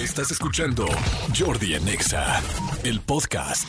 Estás 0.00 0.30
escuchando 0.30 0.86
Jordi 1.38 1.74
Anexa, 1.74 2.40
el 2.84 3.00
podcast. 3.02 3.68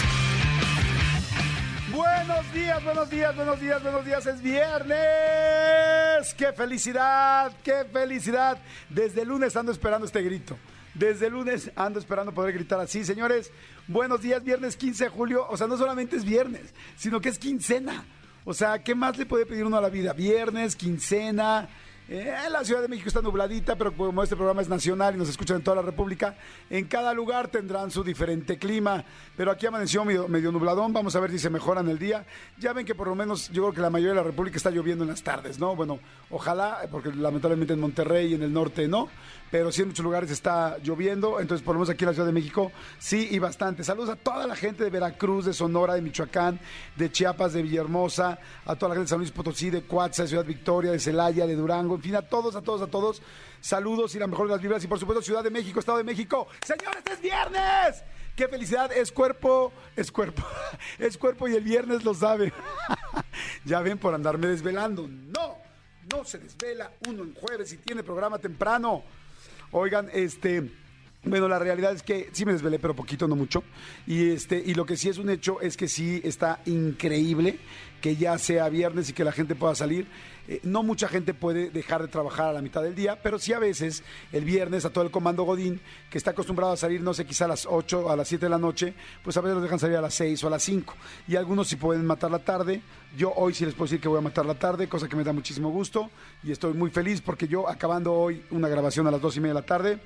Buenos 1.93 2.53
días, 2.53 2.81
buenos 2.85 3.09
días, 3.09 3.35
buenos 3.35 3.59
días, 3.59 3.83
buenos 3.83 4.05
días. 4.05 4.25
Es 4.25 4.41
viernes. 4.41 6.33
¡Qué 6.37 6.53
felicidad! 6.53 7.51
¡Qué 7.61 7.83
felicidad! 7.91 8.57
Desde 8.89 9.25
lunes 9.25 9.57
ando 9.57 9.73
esperando 9.73 10.05
este 10.05 10.21
grito. 10.21 10.57
Desde 10.93 11.29
lunes 11.29 11.69
ando 11.75 11.99
esperando 11.99 12.33
poder 12.33 12.53
gritar 12.53 12.79
así. 12.79 13.03
Señores, 13.03 13.51
buenos 13.87 14.21
días, 14.21 14.41
viernes 14.41 14.77
15 14.77 15.03
de 15.03 15.09
julio. 15.09 15.45
O 15.49 15.57
sea, 15.57 15.67
no 15.67 15.75
solamente 15.75 16.15
es 16.15 16.23
viernes, 16.23 16.73
sino 16.95 17.19
que 17.19 17.27
es 17.27 17.39
quincena. 17.39 18.05
O 18.45 18.53
sea, 18.53 18.81
¿qué 18.81 18.95
más 18.95 19.17
le 19.17 19.25
puede 19.25 19.45
pedir 19.45 19.65
uno 19.65 19.75
a 19.75 19.81
la 19.81 19.89
vida? 19.89 20.13
Viernes, 20.13 20.77
quincena. 20.77 21.67
Eh, 22.13 22.35
la 22.51 22.65
Ciudad 22.65 22.81
de 22.81 22.89
México 22.89 23.07
está 23.07 23.21
nubladita, 23.21 23.77
pero 23.77 23.93
como 23.95 24.21
este 24.21 24.35
programa 24.35 24.61
es 24.61 24.67
nacional 24.67 25.15
y 25.15 25.17
nos 25.17 25.29
escuchan 25.29 25.55
en 25.55 25.63
toda 25.63 25.77
la 25.77 25.81
República, 25.81 26.35
en 26.69 26.83
cada 26.83 27.13
lugar 27.13 27.47
tendrán 27.47 27.89
su 27.89 28.03
diferente 28.03 28.57
clima. 28.57 29.05
Pero 29.37 29.49
aquí 29.49 29.65
amaneció 29.65 30.03
medio, 30.03 30.27
medio 30.27 30.51
nubladón, 30.51 30.91
vamos 30.91 31.15
a 31.15 31.21
ver 31.21 31.31
si 31.31 31.39
se 31.39 31.49
mejora 31.49 31.79
en 31.79 31.87
el 31.87 31.97
día. 31.97 32.25
Ya 32.59 32.73
ven 32.73 32.85
que 32.85 32.95
por 32.95 33.07
lo 33.07 33.15
menos 33.15 33.49
yo 33.51 33.61
creo 33.61 33.73
que 33.73 33.79
la 33.79 33.89
mayoría 33.89 34.11
de 34.11 34.17
la 34.17 34.23
República 34.23 34.57
está 34.57 34.71
lloviendo 34.71 35.05
en 35.05 35.09
las 35.11 35.23
tardes, 35.23 35.57
¿no? 35.57 35.73
Bueno, 35.73 35.99
ojalá, 36.29 36.79
porque 36.91 37.13
lamentablemente 37.13 37.75
en 37.75 37.79
Monterrey 37.79 38.31
y 38.31 38.33
en 38.33 38.43
el 38.43 38.51
norte 38.51 38.89
no, 38.89 39.07
pero 39.49 39.71
sí 39.71 39.81
en 39.81 39.87
muchos 39.87 40.03
lugares 40.03 40.31
está 40.31 40.79
lloviendo, 40.79 41.39
entonces 41.39 41.63
por 41.63 41.75
lo 41.75 41.79
menos 41.79 41.89
aquí 41.91 42.03
en 42.03 42.09
la 42.09 42.13
Ciudad 42.13 42.27
de 42.27 42.33
México 42.33 42.73
sí 42.99 43.29
y 43.31 43.39
bastante. 43.39 43.85
Saludos 43.85 44.09
a 44.09 44.15
toda 44.17 44.45
la 44.47 44.57
gente 44.57 44.83
de 44.83 44.89
Veracruz, 44.89 45.45
de 45.45 45.53
Sonora, 45.53 45.93
de 45.93 46.01
Michoacán, 46.01 46.59
de 46.97 47.09
Chiapas, 47.09 47.53
de 47.53 47.61
Villahermosa, 47.61 48.37
a 48.65 48.75
toda 48.75 48.89
la 48.89 48.95
gente 48.95 49.05
de 49.05 49.09
San 49.09 49.19
Luis 49.19 49.31
Potosí, 49.31 49.69
de 49.69 49.83
Coatza, 49.83 50.23
de 50.23 50.27
Ciudad 50.27 50.43
Victoria, 50.43 50.91
de 50.91 50.99
Celaya, 50.99 51.47
de 51.47 51.55
Durango, 51.55 52.00
en 52.01 52.05
fin, 52.05 52.15
a 52.15 52.23
todos, 52.23 52.55
a 52.55 52.63
todos, 52.63 52.81
a 52.81 52.87
todos. 52.87 53.21
Saludos 53.59 54.15
y 54.15 54.19
la 54.19 54.25
mejor 54.25 54.47
de 54.47 54.53
las 54.53 54.61
vibras 54.61 54.83
y 54.83 54.87
por 54.87 54.97
supuesto 54.97 55.21
Ciudad 55.21 55.43
de 55.43 55.51
México, 55.51 55.79
Estado 55.79 55.99
de 55.99 56.03
México. 56.03 56.47
Señores, 56.65 57.03
es 57.11 57.21
viernes. 57.21 58.03
¡Qué 58.35 58.47
felicidad! 58.47 58.91
Es 58.91 59.11
cuerpo, 59.11 59.71
es 59.95 60.11
cuerpo, 60.11 60.41
es 60.97 61.15
cuerpo 61.15 61.47
y 61.47 61.53
el 61.53 61.63
viernes 61.63 62.03
lo 62.03 62.15
sabe. 62.15 62.51
ya 63.65 63.81
ven 63.81 63.99
por 63.99 64.15
andarme 64.15 64.47
desvelando. 64.47 65.07
No, 65.07 65.57
no 66.11 66.23
se 66.23 66.39
desvela 66.39 66.91
uno 67.07 67.21
en 67.21 67.35
jueves 67.35 67.71
y 67.71 67.77
tiene 67.77 68.01
programa 68.01 68.39
temprano. 68.39 69.03
Oigan, 69.71 70.09
este... 70.11 70.71
Bueno, 71.23 71.47
la 71.47 71.59
realidad 71.59 71.93
es 71.93 72.01
que 72.01 72.31
sí 72.31 72.45
me 72.45 72.53
desvelé, 72.53 72.79
pero 72.79 72.95
poquito, 72.95 73.27
no 73.27 73.35
mucho. 73.35 73.63
Y 74.07 74.31
este, 74.31 74.57
y 74.57 74.73
lo 74.73 74.87
que 74.87 74.97
sí 74.97 75.07
es 75.07 75.19
un 75.19 75.29
hecho 75.29 75.61
es 75.61 75.77
que 75.77 75.87
sí 75.87 76.19
está 76.23 76.61
increíble 76.65 77.59
que 78.01 78.15
ya 78.15 78.37
sea 78.39 78.67
viernes 78.69 79.07
y 79.09 79.13
que 79.13 79.23
la 79.23 79.31
gente 79.31 79.53
pueda 79.53 79.75
salir. 79.75 80.07
Eh, 80.47 80.59
no 80.63 80.83
mucha 80.83 81.07
gente 81.07 81.33
puede 81.33 81.69
dejar 81.69 82.01
de 82.01 82.07
trabajar 82.07 82.49
a 82.49 82.53
la 82.53 82.61
mitad 82.61 82.81
del 82.81 82.95
día, 82.95 83.19
pero 83.21 83.39
sí 83.39 83.53
a 83.53 83.59
veces 83.59 84.03
el 84.31 84.43
viernes 84.43 84.85
a 84.85 84.89
todo 84.89 85.03
el 85.03 85.11
comando 85.11 85.43
Godín, 85.43 85.79
que 86.09 86.17
está 86.17 86.31
acostumbrado 86.31 86.73
a 86.73 86.77
salir, 86.77 87.01
no 87.01 87.13
sé, 87.13 87.25
quizá 87.25 87.45
a 87.45 87.49
las 87.49 87.65
8, 87.65 88.09
a 88.09 88.15
las 88.15 88.27
7 88.27 88.45
de 88.45 88.49
la 88.49 88.57
noche, 88.57 88.93
pues 89.23 89.37
a 89.37 89.41
veces 89.41 89.55
los 89.55 89.63
dejan 89.63 89.79
salir 89.79 89.97
a 89.97 90.01
las 90.01 90.13
6 90.15 90.43
o 90.43 90.47
a 90.47 90.49
las 90.49 90.63
5. 90.63 90.93
Y 91.27 91.35
algunos 91.35 91.67
sí 91.67 91.75
pueden 91.75 92.05
matar 92.05 92.31
la 92.31 92.39
tarde. 92.39 92.81
Yo 93.15 93.33
hoy 93.35 93.53
sí 93.53 93.65
les 93.65 93.73
puedo 93.73 93.85
decir 93.85 94.01
que 94.01 94.07
voy 94.07 94.17
a 94.17 94.21
matar 94.21 94.45
la 94.45 94.55
tarde, 94.55 94.87
cosa 94.87 95.07
que 95.07 95.15
me 95.15 95.23
da 95.23 95.33
muchísimo 95.33 95.69
gusto. 95.69 96.09
Y 96.43 96.51
estoy 96.51 96.73
muy 96.73 96.89
feliz 96.89 97.21
porque 97.21 97.47
yo 97.47 97.69
acabando 97.69 98.13
hoy 98.13 98.43
una 98.51 98.67
grabación 98.67 99.07
a 99.07 99.11
las 99.11 99.21
2 99.21 99.37
y 99.37 99.39
media 99.41 99.53
de 99.53 99.59
la 99.61 99.65
tarde, 99.65 99.99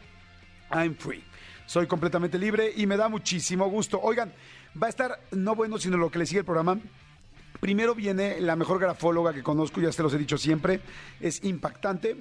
I'm 0.71 0.95
free. 0.95 1.23
Soy 1.65 1.87
completamente 1.87 2.37
libre 2.37 2.71
y 2.75 2.85
me 2.85 2.97
da 2.97 3.09
muchísimo 3.09 3.67
gusto. 3.69 3.99
Oigan, 4.01 4.31
va 4.81 4.87
a 4.87 4.89
estar 4.89 5.19
no 5.31 5.55
bueno, 5.55 5.77
sino 5.79 5.97
lo 5.97 6.11
que 6.11 6.19
le 6.19 6.25
sigue 6.25 6.39
el 6.39 6.45
programa. 6.45 6.79
Primero 7.59 7.95
viene 7.95 8.39
la 8.41 8.55
mejor 8.55 8.79
grafóloga 8.79 9.33
que 9.33 9.43
conozco, 9.43 9.81
ya 9.81 9.91
se 9.91 10.03
los 10.03 10.13
he 10.13 10.17
dicho 10.17 10.37
siempre, 10.37 10.81
es 11.19 11.43
impactante, 11.43 12.17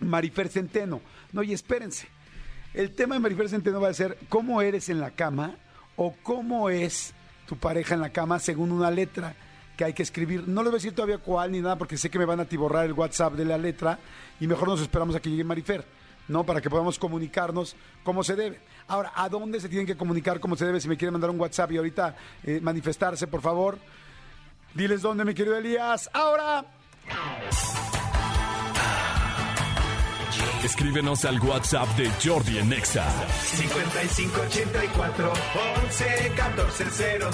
Marifer 0.00 0.48
Centeno. 0.48 1.00
No, 1.32 1.42
y 1.42 1.52
espérense, 1.52 2.08
el 2.74 2.94
tema 2.94 3.14
de 3.14 3.20
Marifer 3.20 3.48
Centeno 3.48 3.80
va 3.80 3.88
a 3.88 3.94
ser 3.94 4.18
cómo 4.28 4.62
eres 4.62 4.88
en 4.88 5.00
la 5.00 5.10
cama 5.10 5.56
o 5.96 6.14
cómo 6.22 6.70
es 6.70 7.14
tu 7.46 7.56
pareja 7.56 7.94
en 7.94 8.00
la 8.00 8.10
cama 8.10 8.38
según 8.38 8.70
una 8.72 8.90
letra 8.90 9.34
que 9.76 9.84
hay 9.84 9.92
que 9.92 10.02
escribir. 10.02 10.46
No 10.46 10.62
les 10.62 10.70
voy 10.70 10.76
a 10.76 10.80
decir 10.80 10.94
todavía 10.94 11.18
cuál 11.18 11.52
ni 11.52 11.60
nada 11.60 11.76
porque 11.76 11.96
sé 11.96 12.10
que 12.10 12.18
me 12.18 12.24
van 12.24 12.40
a 12.40 12.44
tiborrar 12.44 12.84
el 12.84 12.92
WhatsApp 12.92 13.34
de 13.34 13.44
la 13.44 13.56
letra 13.56 13.98
y 14.38 14.46
mejor 14.46 14.68
nos 14.68 14.80
esperamos 14.80 15.16
a 15.16 15.20
que 15.20 15.30
llegue 15.30 15.44
Marifer. 15.44 15.84
¿no? 16.28 16.44
Para 16.44 16.60
que 16.60 16.70
podamos 16.70 16.98
comunicarnos 16.98 17.74
como 18.04 18.22
se 18.22 18.36
debe. 18.36 18.60
Ahora, 18.86 19.12
¿a 19.14 19.28
dónde 19.28 19.60
se 19.60 19.68
tienen 19.68 19.86
que 19.86 19.96
comunicar 19.96 20.40
como 20.40 20.56
se 20.56 20.66
debe? 20.66 20.80
Si 20.80 20.88
me 20.88 20.96
quieren 20.96 21.14
mandar 21.14 21.30
un 21.30 21.40
WhatsApp 21.40 21.72
y 21.72 21.78
ahorita 21.78 22.16
eh, 22.44 22.60
manifestarse, 22.62 23.26
por 23.26 23.40
favor, 23.40 23.78
diles 24.78 25.02
dónde, 25.02 25.24
mi 25.26 25.34
querido 25.34 25.56
Elías. 25.56 26.08
Ahora. 26.14 26.64
Escríbenos 30.64 31.24
al 31.24 31.40
WhatsApp 31.40 31.88
de 31.96 32.10
Jordi 32.24 32.58
en 32.58 32.68
Nexa. 32.68 33.04
5584 33.56 35.32
11 35.84 36.32
14 36.36 36.84
07 36.90 37.28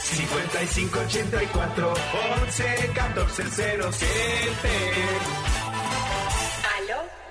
5584 0.00 1.94
11 2.42 2.92
14 2.94 3.44
07 3.92 5.57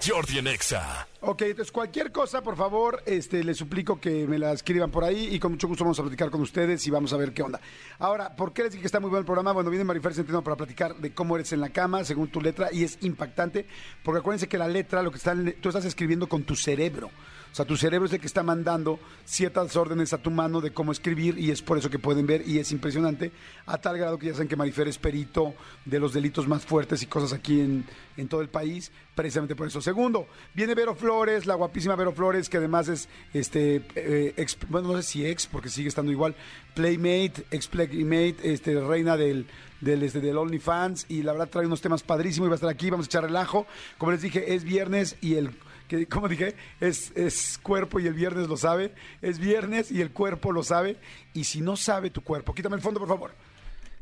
Jordi 0.05 0.37
en 0.37 0.47
Exa. 0.47 1.07
Ok, 1.21 1.41
entonces 1.41 1.71
cualquier 1.71 2.11
cosa, 2.11 2.41
por 2.41 2.55
favor, 2.55 3.01
este, 3.05 3.43
les 3.43 3.57
suplico 3.57 3.99
que 3.99 4.27
me 4.27 4.37
la 4.37 4.53
escriban 4.53 4.91
por 4.91 5.03
ahí 5.03 5.29
y 5.33 5.39
con 5.39 5.51
mucho 5.51 5.67
gusto 5.67 5.83
vamos 5.83 5.99
a 5.99 6.03
platicar 6.03 6.29
con 6.29 6.41
ustedes 6.41 6.85
y 6.87 6.91
vamos 6.91 7.11
a 7.13 7.17
ver 7.17 7.33
qué 7.33 7.41
onda. 7.41 7.59
Ahora, 7.99 8.35
¿por 8.35 8.53
qué 8.53 8.63
les 8.63 8.71
dije 8.71 8.81
que 8.81 8.87
está 8.87 8.99
muy 8.99 9.09
bueno 9.09 9.21
el 9.21 9.25
programa? 9.25 9.51
Bueno, 9.51 9.69
viene 9.69 9.83
Marifer 9.83 10.13
Centeno 10.13 10.43
para 10.43 10.55
platicar 10.55 10.95
de 10.95 11.13
cómo 11.13 11.35
eres 11.35 11.51
en 11.53 11.61
la 11.61 11.69
cama, 11.69 12.03
según 12.05 12.29
tu 12.29 12.39
letra, 12.39 12.69
y 12.71 12.83
es 12.83 12.97
impactante, 13.01 13.67
porque 14.03 14.19
acuérdense 14.19 14.47
que 14.47 14.57
la 14.57 14.67
letra, 14.67 15.01
lo 15.01 15.11
que 15.11 15.17
está, 15.17 15.35
tú 15.61 15.69
estás 15.69 15.85
escribiendo 15.85 16.29
con 16.29 16.43
tu 16.43 16.55
cerebro. 16.55 17.09
Sea, 17.57 17.65
tu 17.65 17.75
cerebro 17.75 18.05
es 18.05 18.13
el 18.13 18.19
que 18.19 18.27
está 18.27 18.43
mandando 18.43 18.99
ciertas 19.25 19.75
órdenes 19.75 20.13
a 20.13 20.19
tu 20.19 20.29
mano 20.29 20.61
de 20.61 20.69
cómo 20.69 20.91
escribir 20.91 21.39
y 21.39 21.49
es 21.49 21.63
por 21.63 21.79
eso 21.79 21.89
que 21.89 21.97
pueden 21.97 22.27
ver 22.27 22.47
y 22.47 22.59
es 22.59 22.71
impresionante, 22.71 23.31
a 23.65 23.79
tal 23.79 23.97
grado 23.97 24.19
que 24.19 24.27
ya 24.27 24.33
saben 24.33 24.47
que 24.47 24.55
Marifer 24.55 24.87
es 24.87 24.99
perito 24.99 25.55
de 25.83 25.99
los 25.99 26.13
delitos 26.13 26.47
más 26.47 26.63
fuertes 26.63 27.01
y 27.01 27.07
cosas 27.07 27.33
aquí 27.33 27.59
en, 27.59 27.83
en 28.15 28.27
todo 28.27 28.41
el 28.41 28.49
país, 28.49 28.91
precisamente 29.15 29.55
por 29.55 29.65
eso. 29.65 29.81
Segundo, 29.81 30.27
viene 30.53 30.75
Vero 30.75 30.93
Flores, 30.93 31.47
la 31.47 31.55
guapísima 31.55 31.95
Vero 31.95 32.11
Flores, 32.11 32.47
que 32.47 32.57
además 32.57 32.89
es, 32.89 33.09
este, 33.33 33.81
eh, 33.95 34.35
ex- 34.37 34.59
bueno, 34.69 34.89
no 34.89 35.01
sé 35.01 35.01
si 35.01 35.25
ex, 35.25 35.47
porque 35.47 35.69
sigue 35.69 35.89
estando 35.89 36.11
igual, 36.11 36.35
Playmate, 36.75 37.43
ex 37.49 37.67
Playmate, 37.67 38.35
este, 38.43 38.79
reina 38.81 39.17
del, 39.17 39.47
del, 39.81 40.03
este, 40.03 40.21
del 40.21 40.37
OnlyFans, 40.37 41.07
y 41.09 41.23
la 41.23 41.31
verdad 41.31 41.49
trae 41.49 41.65
unos 41.65 41.81
temas 41.81 42.03
padrísimos 42.03 42.45
y 42.45 42.49
va 42.49 42.53
a 42.53 42.57
estar 42.57 42.69
aquí, 42.69 42.91
vamos 42.91 43.07
a 43.07 43.09
echar 43.09 43.23
relajo. 43.23 43.65
Como 43.97 44.11
les 44.11 44.21
dije, 44.21 44.53
es 44.53 44.63
viernes 44.63 45.15
y 45.21 45.33
el 45.33 45.49
que, 45.87 46.07
como 46.07 46.27
dije, 46.27 46.55
es, 46.79 47.11
es 47.15 47.59
cuerpo 47.61 47.99
y 47.99 48.07
el 48.07 48.13
viernes 48.13 48.47
lo 48.47 48.57
sabe. 48.57 48.93
Es 49.21 49.39
viernes 49.39 49.91
y 49.91 50.01
el 50.01 50.11
cuerpo 50.11 50.51
lo 50.51 50.63
sabe. 50.63 50.97
Y 51.33 51.45
si 51.45 51.61
no 51.61 51.75
sabe 51.75 52.09
tu 52.09 52.21
cuerpo, 52.21 52.53
quítame 52.53 52.75
el 52.75 52.81
fondo, 52.81 52.99
por 52.99 53.09
favor. 53.09 53.35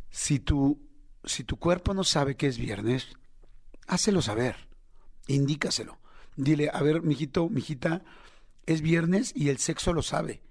Si 0.10 0.40
tu, 0.40 0.80
si 1.24 1.44
tu 1.44 1.58
cuerpo 1.58 1.94
no 1.94 2.04
sabe 2.04 2.36
que 2.36 2.48
es 2.48 2.58
viernes, 2.58 3.08
hácelo 3.88 4.22
saber. 4.22 4.56
Indícaselo. 5.28 5.98
Dile, 6.36 6.70
a 6.74 6.82
ver, 6.82 7.02
mijito, 7.02 7.50
mijita, 7.50 8.04
es 8.66 8.82
viernes 8.82 9.32
y 9.36 9.50
el 9.50 9.58
sexo 9.58 9.94
lo 9.94 10.02
sabe. 10.02 10.42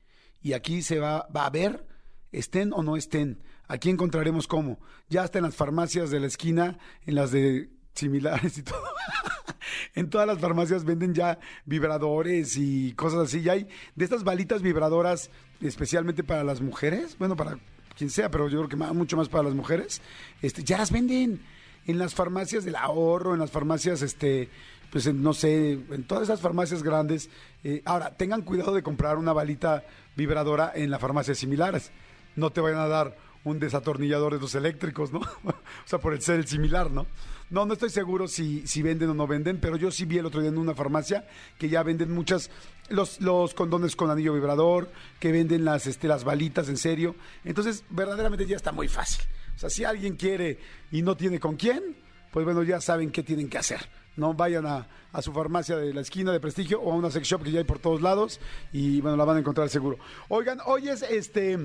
Y 0.41 0.53
aquí 0.53 0.83
se 0.83 0.99
va, 0.99 1.28
va 1.34 1.47
a 1.47 1.50
ver, 1.50 1.87
estén 2.33 2.73
o 2.73 2.83
no 2.83 2.97
estén. 2.97 3.43
Aquí 3.67 3.91
encontraremos 3.91 4.47
cómo. 4.47 4.78
Ya 5.09 5.25
está 5.25 5.39
en 5.39 5.44
las 5.44 5.56
farmacias 5.56 6.11
de 6.11 6.21
la 6.21 6.27
esquina, 6.27 6.78
en 7.06 7.15
las 7.15 7.31
de 7.31 7.71
similares 7.94 8.59
y 8.59 8.62
todo. 8.62 8.84
en 9.94 10.10
todas 10.10 10.26
las 10.26 10.38
farmacias 10.38 10.84
venden 10.84 11.14
ya 11.14 11.38
vibradores 11.64 12.56
y 12.56 12.92
cosas 12.94 13.20
así. 13.20 13.42
Ya 13.42 13.52
hay 13.52 13.69
de 13.94 14.04
estas 14.04 14.25
balitas 14.25 14.62
vibradoras 14.62 15.30
especialmente 15.60 16.25
para 16.25 16.44
las 16.44 16.60
mujeres. 16.60 17.16
Bueno, 17.19 17.36
para 17.36 17.58
quien 17.97 18.10
sea, 18.10 18.30
pero 18.30 18.48
yo 18.48 18.58
creo 18.58 18.69
que 18.69 18.76
mucho 18.76 19.16
más 19.16 19.28
para 19.28 19.44
las 19.44 19.54
mujeres. 19.54 20.00
Este, 20.42 20.64
ya 20.64 20.78
las 20.78 20.91
venden 20.91 21.41
en 21.86 21.98
las 21.98 22.14
farmacias 22.14 22.64
del 22.64 22.76
ahorro, 22.76 23.34
en 23.34 23.41
las 23.41 23.50
farmacias, 23.50 24.02
este, 24.02 24.48
pues 24.91 25.06
en, 25.06 25.22
no 25.22 25.32
sé, 25.32 25.72
en 25.72 26.04
todas 26.04 26.25
esas 26.25 26.41
farmacias 26.41 26.82
grandes. 26.82 27.31
Eh, 27.62 27.82
ahora, 27.84 28.17
tengan 28.17 28.43
cuidado 28.43 28.75
de 28.75 28.82
comprar 28.82 29.19
una 29.19 29.32
balita 29.32 29.84
vibradora 30.17 30.72
en 30.75 30.90
las 30.90 31.00
farmacias 31.00 31.38
similares. 31.38 31.93
No 32.37 32.50
te 32.50 32.60
vayan 32.60 32.81
a 32.81 32.88
dar 32.88 33.17
un 33.44 33.58
desatornillador 33.58 34.34
de 34.34 34.40
los 34.40 34.55
eléctricos, 34.55 35.12
¿no? 35.12 35.20
o 35.44 35.55
sea, 35.84 35.99
por 35.99 36.14
el 36.14 36.22
ser 36.22 36.37
el 36.37 36.46
similar, 36.46 36.90
¿no? 36.90 37.06
No, 37.55 37.65
no 37.65 37.75
estoy 37.75 37.91
seguro 37.91 38.27
si, 38.27 38.67
si 38.67 38.83
venden 38.83 39.11
o 39.11 39.15
no 39.15 39.29
venden, 39.29 39.61
pero 39.61 39.77
yo 39.77 39.93
sí 39.93 40.06
vi 40.06 40.19
el 40.19 40.27
otro 40.27 40.41
día 40.41 40.51
en 40.51 40.59
una 40.59 40.75
farmacia 40.75 41.25
que 41.56 41.69
ya 41.69 41.85
venden 41.85 42.11
muchas, 42.11 42.51
los, 42.89 43.21
los 43.21 43.55
condones 43.55 43.95
con 43.95 44.11
anillo 44.11 44.35
vibrador, 44.35 44.91
que 45.21 45.31
venden 45.31 45.65
las, 45.65 45.87
este, 45.87 46.09
las 46.09 46.25
balitas 46.25 46.69
en 46.69 46.77
serio. 46.77 47.15
Entonces, 47.45 47.85
verdaderamente 47.91 48.45
ya 48.45 48.56
está 48.56 48.73
muy 48.73 48.89
fácil. 48.89 49.25
O 49.55 49.59
sea, 49.61 49.71
si 49.71 49.85
alguien 49.85 50.17
quiere 50.17 50.59
y 50.91 51.03
no 51.03 51.17
tiene 51.17 51.39
con 51.39 51.55
quién, 51.55 51.97
pues 52.33 52.45
bueno, 52.45 52.65
ya 52.65 52.81
saben 52.81 53.12
qué 53.12 53.23
tienen 53.23 53.49
que 53.49 53.59
hacer. 53.59 53.89
No 54.17 54.35
vayan 54.35 54.67
a, 54.67 54.89
a 55.12 55.23
su 55.23 55.33
farmacia 55.33 55.77
de 55.77 55.95
la 55.95 56.01
esquina 56.01 56.33
de 56.33 56.41
prestigio 56.41 56.81
o 56.81 56.91
a 56.91 56.97
una 56.97 57.12
sex 57.12 57.29
shop 57.29 57.45
que 57.45 57.53
ya 57.53 57.61
hay 57.61 57.65
por 57.65 57.79
todos 57.79 58.03
lados 58.03 58.41
y 58.73 59.01
bueno, 59.01 59.17
la 59.17 59.25
van 59.25 59.37
a 59.37 59.41
encontrar 59.41 59.69
seguro. 59.69 59.97
Oigan, 60.29 60.59
hoy 60.67 60.89
es 60.89 61.03
este, 61.03 61.56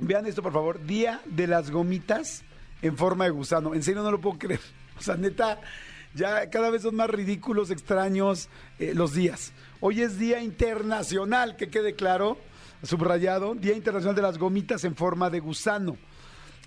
vean 0.00 0.26
esto 0.26 0.42
por 0.42 0.52
favor, 0.52 0.84
Día 0.84 1.22
de 1.24 1.46
las 1.46 1.70
Gomitas 1.70 2.44
en 2.82 2.98
forma 2.98 3.24
de 3.24 3.30
gusano. 3.30 3.72
En 3.72 3.82
serio 3.82 4.02
no 4.02 4.10
lo 4.10 4.20
puedo 4.20 4.38
creer. 4.38 4.83
O 4.98 5.02
sea, 5.02 5.16
neta, 5.16 5.60
Ya 6.14 6.48
cada 6.48 6.70
vez 6.70 6.82
son 6.82 6.94
más 6.94 7.10
ridículos, 7.10 7.70
extraños 7.70 8.48
eh, 8.78 8.92
los 8.94 9.14
días. 9.14 9.52
Hoy 9.80 10.02
es 10.02 10.18
Día 10.18 10.40
Internacional, 10.42 11.56
que 11.56 11.68
quede 11.68 11.94
claro, 11.94 12.38
subrayado, 12.82 13.54
Día 13.54 13.74
Internacional 13.74 14.14
de 14.14 14.22
las 14.22 14.38
Gomitas 14.38 14.84
en 14.84 14.94
forma 14.94 15.28
de 15.30 15.40
gusano. 15.40 15.96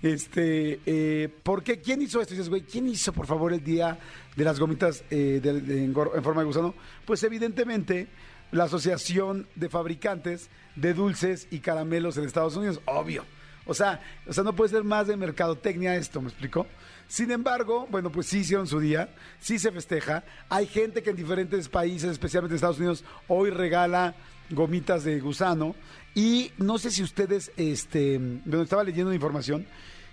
Este, 0.02 0.80
eh, 0.86 1.28
¿por 1.42 1.62
qué? 1.62 1.80
¿Quién 1.80 2.02
hizo 2.02 2.20
esto? 2.20 2.34
Dices, 2.34 2.48
güey, 2.48 2.62
¿quién 2.62 2.86
hizo, 2.88 3.12
por 3.12 3.26
favor, 3.26 3.52
el 3.52 3.64
día 3.64 3.98
de 4.36 4.44
las 4.44 4.60
gomitas 4.60 5.02
eh, 5.10 5.40
en, 5.42 5.94
en 5.96 6.22
forma 6.22 6.42
de 6.42 6.46
gusano? 6.46 6.74
Pues 7.04 7.22
evidentemente 7.24 8.06
la 8.52 8.64
Asociación 8.64 9.48
de 9.56 9.68
Fabricantes 9.68 10.50
de 10.76 10.94
Dulces 10.94 11.48
y 11.50 11.58
Caramelos 11.58 12.16
en 12.16 12.24
Estados 12.24 12.56
Unidos, 12.56 12.80
obvio. 12.84 13.24
O 13.68 13.74
sea, 13.74 14.00
o 14.26 14.32
sea, 14.32 14.42
no 14.42 14.54
puede 14.56 14.70
ser 14.70 14.82
más 14.82 15.06
de 15.06 15.16
mercadotecnia 15.16 15.94
esto, 15.94 16.20
¿me 16.20 16.28
explicó? 16.28 16.66
Sin 17.06 17.30
embargo, 17.30 17.86
bueno, 17.90 18.10
pues 18.10 18.26
sí 18.26 18.38
hicieron 18.38 18.66
su 18.66 18.80
día, 18.80 19.10
sí 19.38 19.58
se 19.58 19.70
festeja. 19.70 20.24
Hay 20.48 20.66
gente 20.66 21.02
que 21.02 21.10
en 21.10 21.16
diferentes 21.16 21.68
países, 21.68 22.10
especialmente 22.10 22.54
en 22.54 22.56
Estados 22.56 22.78
Unidos, 22.78 23.04
hoy 23.28 23.50
regala 23.50 24.14
gomitas 24.50 25.04
de 25.04 25.20
gusano. 25.20 25.74
Y 26.14 26.50
no 26.56 26.78
sé 26.78 26.90
si 26.90 27.02
ustedes, 27.02 27.52
este, 27.56 28.18
bueno, 28.18 28.62
estaba 28.62 28.82
leyendo 28.82 29.12
información 29.12 29.66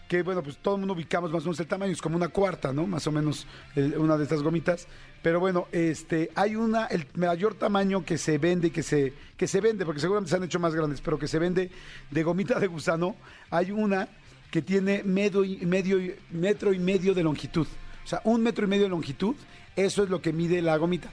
que, 0.10 0.22
bueno, 0.22 0.44
pues 0.44 0.58
todo 0.58 0.76
el 0.76 0.82
mundo 0.82 0.94
ubicamos 0.94 1.32
más 1.32 1.42
o 1.44 1.46
menos 1.46 1.60
el 1.60 1.68
tamaño, 1.68 1.92
es 1.94 2.02
como 2.02 2.16
una 2.16 2.28
cuarta, 2.28 2.72
¿no? 2.72 2.86
Más 2.86 3.08
o 3.08 3.12
menos 3.12 3.48
una 3.76 4.18
de 4.18 4.24
estas 4.24 4.44
gomitas. 4.44 4.88
Pero 5.26 5.40
bueno, 5.40 5.68
este, 5.72 6.30
hay 6.36 6.56
una, 6.56 6.86
el 6.86 7.08
mayor 7.16 7.56
tamaño 7.56 8.06
que 8.06 8.16
se 8.16 8.38
vende, 8.38 8.70
que 8.70 8.84
se, 8.84 9.12
que 9.36 9.48
se 9.48 9.60
vende, 9.60 9.84
porque 9.84 10.00
seguramente 10.00 10.30
se 10.30 10.36
han 10.36 10.44
hecho 10.44 10.60
más 10.60 10.76
grandes, 10.76 11.02
pero 11.02 11.18
que 11.18 11.28
se 11.28 11.40
vende 11.40 11.72
de 12.12 12.22
gomita 12.22 12.60
de 12.60 12.68
gusano, 12.68 13.16
hay 13.50 13.72
una 13.72 14.08
que 14.52 14.62
tiene 14.62 15.02
medio 15.02 15.44
medio, 15.66 15.98
metro 16.30 16.74
y 16.74 16.78
medio 16.78 17.16
de 17.16 17.24
longitud. 17.24 17.66
O 18.04 18.08
sea, 18.08 18.22
un 18.24 18.44
metro 18.44 18.66
y 18.66 18.68
medio 18.68 18.84
de 18.84 18.90
longitud, 18.90 19.36
eso 19.76 20.04
es 20.04 20.12
lo 20.12 20.22
que 20.22 20.32
mide 20.32 20.62
la 20.62 20.78
gomita, 20.78 21.10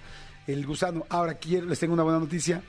el 0.47 0.67
gusano. 0.67 1.07
Ahora 1.09 1.37
quiero, 1.37 1.65
les 1.65 1.79
tengo 1.79 1.95
una 1.95 2.03
buena 2.03 2.19
noticia. 2.19 2.63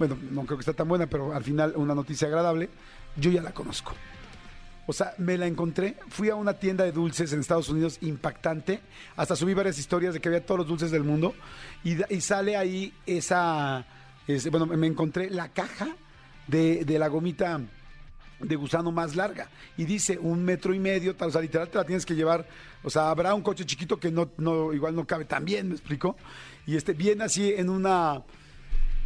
Bueno, 0.00 0.18
no 0.32 0.44
creo 0.46 0.58
que 0.58 0.62
está 0.62 0.72
tan 0.72 0.88
buena, 0.88 1.06
pero 1.06 1.32
al 1.32 1.44
final 1.44 1.74
una 1.76 1.94
noticia 1.94 2.26
agradable. 2.26 2.68
Yo 3.14 3.30
ya 3.30 3.40
la 3.40 3.54
conozco. 3.54 3.94
O 4.86 4.92
sea, 4.92 5.14
me 5.18 5.38
la 5.38 5.46
encontré, 5.46 5.96
fui 6.08 6.28
a 6.28 6.34
una 6.34 6.54
tienda 6.54 6.82
de 6.84 6.90
dulces 6.92 7.32
en 7.32 7.38
Estados 7.40 7.68
Unidos 7.68 7.98
impactante, 8.00 8.80
hasta 9.16 9.36
subí 9.36 9.54
varias 9.54 9.78
historias 9.78 10.12
de 10.12 10.20
que 10.20 10.28
había 10.28 10.44
todos 10.44 10.58
los 10.58 10.66
dulces 10.68 10.90
del 10.90 11.04
mundo 11.04 11.34
y, 11.84 11.96
sale 12.20 12.56
ahí 12.56 12.92
esa, 13.06 13.86
ese- 14.26 14.50
bueno, 14.50 14.66
me 14.66 14.86
encontré 14.88 15.30
la 15.30 15.48
caja 15.50 15.88
de, 16.48 16.84
de 16.84 16.98
la 16.98 17.06
gomita 17.06 17.60
de 18.40 18.56
gusano 18.56 18.90
más 18.90 19.14
larga 19.14 19.48
y 19.76 19.84
dice 19.84 20.18
un 20.18 20.42
metro 20.44 20.74
y 20.74 20.80
medio, 20.80 21.14
o 21.16 21.30
sea, 21.30 21.40
literal 21.40 21.68
te 21.68 21.78
la 21.78 21.84
tienes 21.84 22.04
que 22.04 22.16
llevar, 22.16 22.44
o 22.82 22.90
sea, 22.90 23.08
habrá 23.10 23.34
un 23.34 23.42
coche 23.42 23.64
chiquito 23.64 24.00
que 24.00 24.10
no, 24.10 24.30
no 24.38 24.72
igual 24.72 24.96
no 24.96 25.06
cabe 25.06 25.26
tan 25.26 25.44
bien, 25.44 25.68
¿me 25.68 25.74
explico? 25.74 26.16
Y 26.66 26.74
este 26.74 26.92
viene 26.92 27.22
así 27.22 27.52
en 27.56 27.70
una, 27.70 28.20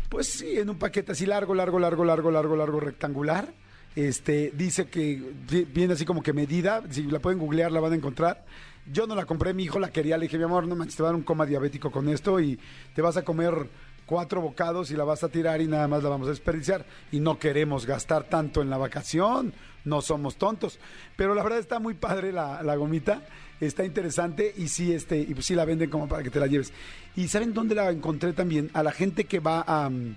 pues 0.08 0.26
sí, 0.26 0.58
en 0.58 0.70
un 0.70 0.78
paquete 0.78 1.12
así 1.12 1.26
largo, 1.26 1.54
largo, 1.54 1.78
largo, 1.78 2.02
largo, 2.02 2.30
largo, 2.30 2.56
largo, 2.56 2.80
rectangular. 2.80 3.52
Este, 3.96 4.52
dice 4.54 4.86
que 4.86 5.20
vi- 5.50 5.64
viene 5.64 5.94
así 5.94 6.04
como 6.04 6.22
que 6.22 6.32
medida, 6.32 6.82
si 6.90 7.02
la 7.04 7.18
pueden 7.18 7.38
googlear 7.38 7.72
la 7.72 7.80
van 7.80 7.92
a 7.92 7.96
encontrar. 7.96 8.44
Yo 8.92 9.06
no 9.06 9.14
la 9.16 9.24
compré, 9.24 9.52
mi 9.54 9.64
hijo 9.64 9.80
la 9.80 9.90
quería, 9.90 10.16
le 10.16 10.24
dije, 10.26 10.38
mi 10.38 10.44
amor, 10.44 10.68
no 10.68 10.76
manches, 10.76 10.96
te 10.96 11.02
va 11.02 11.08
a 11.08 11.12
dar 11.12 11.16
un 11.16 11.24
coma 11.24 11.44
diabético 11.46 11.90
con 11.90 12.08
esto 12.08 12.38
y 12.38 12.58
te 12.94 13.02
vas 13.02 13.16
a 13.16 13.24
comer 13.24 13.68
cuatro 14.04 14.40
bocados 14.40 14.92
y 14.92 14.96
la 14.96 15.02
vas 15.02 15.24
a 15.24 15.28
tirar 15.28 15.60
y 15.60 15.66
nada 15.66 15.88
más 15.88 16.02
la 16.04 16.10
vamos 16.10 16.28
a 16.28 16.30
desperdiciar. 16.30 16.84
Y 17.10 17.18
no 17.18 17.38
queremos 17.38 17.86
gastar 17.86 18.24
tanto 18.24 18.62
en 18.62 18.70
la 18.70 18.76
vacación, 18.76 19.52
no 19.84 20.02
somos 20.02 20.36
tontos. 20.36 20.78
Pero 21.16 21.34
la 21.34 21.42
verdad 21.42 21.58
está 21.58 21.80
muy 21.80 21.94
padre 21.94 22.30
la, 22.32 22.62
la 22.62 22.76
gomita, 22.76 23.22
está 23.60 23.84
interesante 23.84 24.54
y 24.56 24.68
sí, 24.68 24.92
este, 24.92 25.18
y 25.18 25.32
pues 25.34 25.46
sí 25.46 25.54
la 25.56 25.64
venden 25.64 25.90
como 25.90 26.06
para 26.06 26.22
que 26.22 26.30
te 26.30 26.38
la 26.38 26.46
lleves. 26.46 26.72
¿Y 27.16 27.26
saben 27.28 27.54
dónde 27.54 27.74
la 27.74 27.90
encontré 27.90 28.34
también? 28.34 28.70
A 28.74 28.82
la 28.82 28.92
gente 28.92 29.24
que 29.24 29.40
va 29.40 29.64
a... 29.66 29.88
mm, 29.88 30.14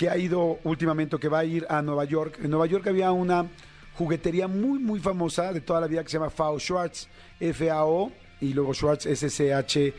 que 0.00 0.08
ha 0.08 0.16
ido 0.16 0.58
últimamente, 0.64 1.16
o 1.16 1.20
que 1.20 1.28
va 1.28 1.40
a 1.40 1.44
ir 1.44 1.66
a 1.68 1.82
Nueva 1.82 2.06
York. 2.06 2.38
En 2.42 2.48
Nueva 2.48 2.64
York 2.64 2.86
había 2.86 3.12
una 3.12 3.46
juguetería 3.98 4.48
muy, 4.48 4.78
muy 4.78 4.98
famosa 4.98 5.52
de 5.52 5.60
toda 5.60 5.78
la 5.78 5.86
vida 5.88 6.02
que 6.02 6.08
se 6.08 6.16
llama 6.16 6.30
Fao 6.30 6.58
Schwartz, 6.58 7.06
F-A-O, 7.38 8.10
y 8.40 8.54
luego 8.54 8.72
Schwartz, 8.72 9.04
S-C-H-W-A-R-T-Z. 9.04 9.90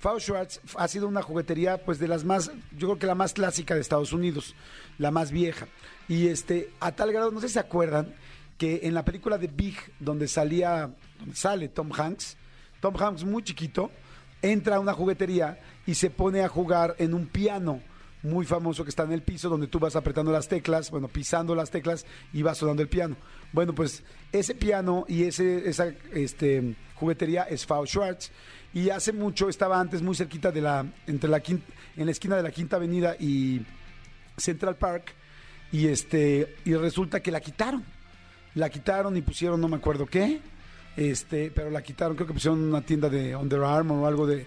Fao 0.00 0.18
Schwartz 0.18 0.60
ha 0.76 0.88
sido 0.88 1.06
una 1.06 1.22
juguetería, 1.22 1.78
pues 1.84 2.00
de 2.00 2.08
las 2.08 2.24
más, 2.24 2.50
yo 2.76 2.88
creo 2.88 2.98
que 2.98 3.06
la 3.06 3.14
más 3.14 3.34
clásica 3.34 3.76
de 3.76 3.82
Estados 3.82 4.12
Unidos, 4.12 4.56
la 4.98 5.12
más 5.12 5.30
vieja. 5.30 5.68
Y 6.08 6.26
este, 6.26 6.72
a 6.80 6.90
tal 6.90 7.12
grado, 7.12 7.30
no 7.30 7.40
sé 7.40 7.46
si 7.46 7.54
se 7.54 7.60
acuerdan, 7.60 8.16
que 8.58 8.80
en 8.82 8.94
la 8.94 9.04
película 9.04 9.38
de 9.38 9.46
Big, 9.46 9.76
donde 10.00 10.26
salía, 10.26 10.90
donde 11.20 11.36
sale 11.36 11.68
Tom 11.68 11.92
Hanks, 11.96 12.36
Tom 12.80 12.96
Hanks 13.00 13.22
muy 13.22 13.44
chiquito, 13.44 13.92
entra 14.42 14.74
a 14.74 14.80
una 14.80 14.92
juguetería 14.92 15.60
y 15.86 15.94
se 15.94 16.10
pone 16.10 16.42
a 16.42 16.48
jugar 16.48 16.94
en 16.98 17.14
un 17.14 17.26
piano 17.26 17.80
muy 18.22 18.44
famoso 18.44 18.82
que 18.82 18.90
está 18.90 19.04
en 19.04 19.12
el 19.12 19.22
piso 19.22 19.48
donde 19.48 19.68
tú 19.68 19.78
vas 19.78 19.94
apretando 19.94 20.32
las 20.32 20.48
teclas, 20.48 20.90
bueno, 20.90 21.06
pisando 21.06 21.54
las 21.54 21.70
teclas 21.70 22.04
y 22.32 22.42
va 22.42 22.54
sonando 22.54 22.82
el 22.82 22.88
piano. 22.88 23.16
Bueno, 23.52 23.74
pues 23.74 24.02
ese 24.32 24.54
piano 24.54 25.04
y 25.08 25.24
ese, 25.24 25.68
esa 25.68 25.92
este, 26.12 26.74
juguetería 26.96 27.44
es 27.44 27.64
Fao 27.64 27.86
Schwartz 27.86 28.32
y 28.74 28.90
hace 28.90 29.12
mucho 29.12 29.48
estaba 29.48 29.78
antes 29.78 30.02
muy 30.02 30.16
cerquita 30.16 30.50
de 30.50 30.60
la, 30.60 30.84
entre 31.06 31.30
la 31.30 31.40
quin- 31.42 31.62
en 31.96 32.06
la 32.06 32.10
esquina 32.12 32.36
de 32.36 32.42
la 32.42 32.50
Quinta 32.50 32.76
Avenida 32.76 33.14
y 33.20 33.64
Central 34.36 34.76
Park 34.76 35.14
y 35.70 35.86
este 35.86 36.56
y 36.64 36.74
resulta 36.74 37.20
que 37.20 37.30
la 37.30 37.40
quitaron. 37.40 37.84
La 38.54 38.70
quitaron 38.70 39.16
y 39.16 39.22
pusieron 39.22 39.60
no 39.60 39.68
me 39.68 39.76
acuerdo 39.76 40.06
qué. 40.06 40.40
Este, 40.96 41.50
pero 41.54 41.70
la 41.70 41.82
quitaron, 41.82 42.16
creo 42.16 42.26
que 42.26 42.32
pusieron 42.32 42.60
una 42.62 42.80
tienda 42.80 43.08
de 43.10 43.36
Under 43.36 43.62
Armour 43.62 43.98
o 44.02 44.06
algo 44.06 44.26
de 44.26 44.46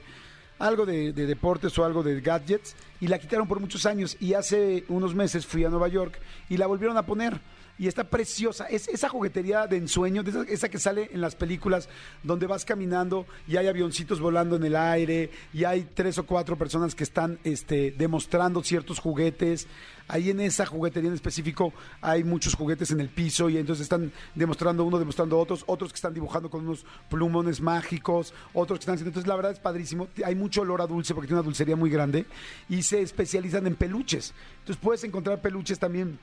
algo 0.59 0.85
de, 0.85 1.13
de 1.13 1.25
deportes 1.25 1.77
o 1.79 1.85
algo 1.85 2.03
de 2.03 2.21
gadgets 2.21 2.75
y 3.01 3.07
la 3.07 3.17
quitaron 3.17 3.47
por 3.47 3.59
muchos 3.59 3.85
años. 3.85 4.17
Y 4.19 4.33
hace 4.33 4.85
unos 4.89 5.15
meses 5.15 5.45
fui 5.45 5.65
a 5.65 5.69
Nueva 5.69 5.87
York 5.87 6.19
y 6.49 6.57
la 6.57 6.67
volvieron 6.67 6.97
a 6.97 7.05
poner 7.05 7.39
y 7.79 7.87
está 7.87 8.03
preciosa. 8.03 8.65
Es 8.65 8.89
esa 8.89 9.07
juguetería 9.07 9.65
de 9.65 9.77
ensueño, 9.77 10.21
esa 10.49 10.69
que 10.69 10.77
sale 10.77 11.09
en 11.13 11.21
las 11.21 11.35
películas 11.35 11.87
donde 12.21 12.45
vas 12.45 12.65
caminando 12.65 13.25
y 13.47 13.55
hay 13.55 13.67
avioncitos 13.67 14.19
volando 14.19 14.57
en 14.57 14.65
el 14.65 14.75
aire 14.75 15.31
y 15.53 15.63
hay 15.63 15.87
tres 15.93 16.17
o 16.17 16.25
cuatro 16.25 16.57
personas 16.57 16.93
que 16.93 17.05
están 17.05 17.39
este, 17.45 17.91
demostrando 17.97 18.61
ciertos 18.61 18.99
juguetes. 18.99 19.65
Ahí 20.09 20.29
en 20.29 20.41
esa 20.41 20.65
juguetería 20.65 21.07
en 21.07 21.13
específico 21.13 21.71
hay 22.01 22.25
muchos 22.25 22.53
juguetes 22.55 22.91
en 22.91 22.99
el 22.99 23.07
piso 23.07 23.49
y 23.49 23.57
entonces 23.57 23.83
están 23.83 24.11
demostrando 24.35 24.83
uno, 24.83 24.99
demostrando 24.99 25.39
otros, 25.39 25.63
otros 25.65 25.93
que 25.93 25.97
están 25.97 26.13
dibujando 26.13 26.49
con 26.49 26.67
unos 26.67 26.85
plumones 27.09 27.61
mágicos, 27.61 28.33
otros 28.53 28.79
que 28.79 28.83
están 28.83 28.95
haciendo. 28.95 29.11
Entonces 29.11 29.27
la 29.27 29.37
verdad 29.37 29.53
es 29.53 29.59
padrísimo. 29.59 30.09
Hay 30.25 30.35
mucho 30.35 30.61
olor 30.61 30.81
a 30.81 30.87
dulce 30.87 31.13
porque 31.13 31.27
tiene 31.27 31.39
una 31.39 31.45
dulcería 31.45 31.77
muy 31.77 31.89
grande 31.89 32.25
y 32.67 32.81
se 32.83 33.01
especializan 33.01 33.65
en 33.67 33.75
peluches. 33.75 34.33
Entonces 34.59 34.83
puedes 34.83 35.03
encontrar 35.05 35.41
peluches 35.41 35.79
también 35.79 36.19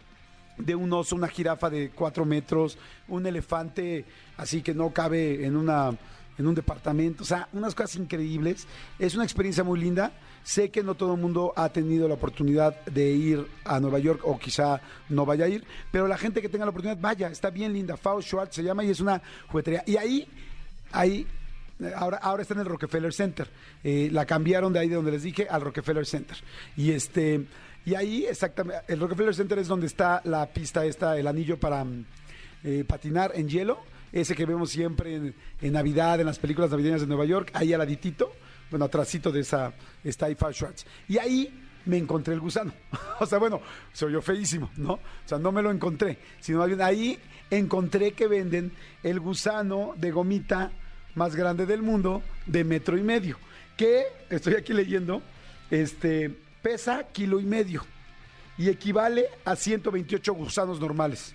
de 0.58 0.74
un 0.74 0.92
oso, 0.92 1.16
una 1.16 1.28
jirafa 1.28 1.70
de 1.70 1.90
cuatro 1.90 2.24
metros, 2.24 2.78
un 3.08 3.26
elefante 3.26 4.04
así 4.36 4.62
que 4.62 4.74
no 4.74 4.90
cabe 4.90 5.44
en 5.44 5.56
una 5.56 5.96
en 6.38 6.46
un 6.46 6.54
departamento, 6.54 7.22
o 7.22 7.26
sea, 7.26 7.48
unas 7.52 7.74
cosas 7.74 7.96
increíbles. 7.96 8.66
Es 8.98 9.14
una 9.14 9.24
experiencia 9.24 9.64
muy 9.64 9.80
linda. 9.80 10.12
Sé 10.42 10.70
que 10.70 10.82
no 10.82 10.94
todo 10.94 11.14
el 11.14 11.20
mundo 11.20 11.52
ha 11.56 11.68
tenido 11.70 12.06
la 12.06 12.14
oportunidad 12.14 12.84
de 12.84 13.10
ir 13.10 13.46
a 13.64 13.80
Nueva 13.80 13.98
York 13.98 14.20
o 14.22 14.38
quizá 14.38 14.80
no 15.08 15.26
vaya 15.26 15.46
a 15.46 15.48
ir, 15.48 15.64
pero 15.90 16.06
la 16.06 16.16
gente 16.16 16.40
que 16.40 16.48
tenga 16.48 16.64
la 16.64 16.70
oportunidad, 16.70 17.00
vaya, 17.00 17.28
está 17.28 17.50
bien 17.50 17.72
linda. 17.72 17.96
Fao 17.96 18.20
Schwartz 18.22 18.54
se 18.54 18.62
llama 18.62 18.84
y 18.84 18.90
es 18.90 19.00
una 19.00 19.20
juguetería. 19.48 19.82
Y 19.86 19.96
ahí, 19.96 20.28
ahí, 20.92 21.26
ahora, 21.96 22.18
ahora 22.18 22.42
está 22.42 22.54
en 22.54 22.60
el 22.60 22.66
Rockefeller 22.66 23.12
Center. 23.12 23.50
Eh, 23.82 24.08
la 24.12 24.24
cambiaron 24.24 24.72
de 24.72 24.78
ahí 24.78 24.88
de 24.88 24.94
donde 24.94 25.10
les 25.10 25.22
dije 25.22 25.48
al 25.50 25.62
Rockefeller 25.62 26.06
Center. 26.06 26.36
Y 26.76 26.92
este, 26.92 27.44
y 27.86 27.94
ahí 27.94 28.26
exactamente, 28.26 28.82
el 28.88 28.98
Rockefeller 28.98 29.34
Center 29.34 29.60
es 29.60 29.68
donde 29.68 29.86
está 29.86 30.20
la 30.24 30.44
pista 30.46 30.84
esta, 30.84 31.16
el 31.16 31.28
anillo 31.28 31.58
para 31.58 31.84
mm, 31.84 32.04
eh, 32.64 32.84
patinar 32.86 33.30
en 33.36 33.48
hielo, 33.48 33.78
ese 34.12 34.34
que 34.34 34.44
vemos 34.44 34.70
siempre 34.70 35.32
en, 35.60 35.72
Navidad, 35.72 36.18
en 36.18 36.26
las 36.26 36.40
películas 36.40 36.70
navideñas 36.72 37.02
de 37.02 37.06
Nueva 37.06 37.24
York, 37.26 37.50
ahí 37.54 37.72
al 37.72 37.78
laditito, 37.78 38.32
bueno, 38.70 38.86
atrásito 38.86 39.30
de 39.30 39.40
esa 39.40 39.72
está 40.02 40.26
ahí. 40.26 40.36
Y 41.06 41.18
ahí 41.18 41.62
me 41.84 41.96
encontré 41.96 42.34
el 42.34 42.40
gusano. 42.40 42.72
o 43.20 43.26
sea, 43.26 43.38
bueno, 43.38 43.60
se 43.92 44.06
oyó 44.06 44.20
feísimo, 44.20 44.68
¿no? 44.76 44.94
O 44.94 45.00
sea, 45.24 45.38
no 45.38 45.52
me 45.52 45.62
lo 45.62 45.70
encontré, 45.70 46.18
sino 46.40 46.58
más 46.58 46.66
bien 46.66 46.82
ahí 46.82 47.16
encontré 47.50 48.12
que 48.14 48.26
venden 48.26 48.72
el 49.04 49.20
gusano 49.20 49.94
de 49.96 50.10
gomita 50.10 50.72
más 51.14 51.36
grande 51.36 51.66
del 51.66 51.82
mundo 51.82 52.20
de 52.46 52.64
metro 52.64 52.98
y 52.98 53.02
medio, 53.02 53.38
que 53.76 54.06
estoy 54.28 54.54
aquí 54.54 54.72
leyendo, 54.72 55.22
este 55.70 56.45
pesa 56.66 57.04
kilo 57.12 57.38
y 57.38 57.44
medio 57.44 57.86
y 58.58 58.68
equivale 58.68 59.26
a 59.44 59.54
128 59.54 60.34
gusanos 60.34 60.80
normales. 60.80 61.32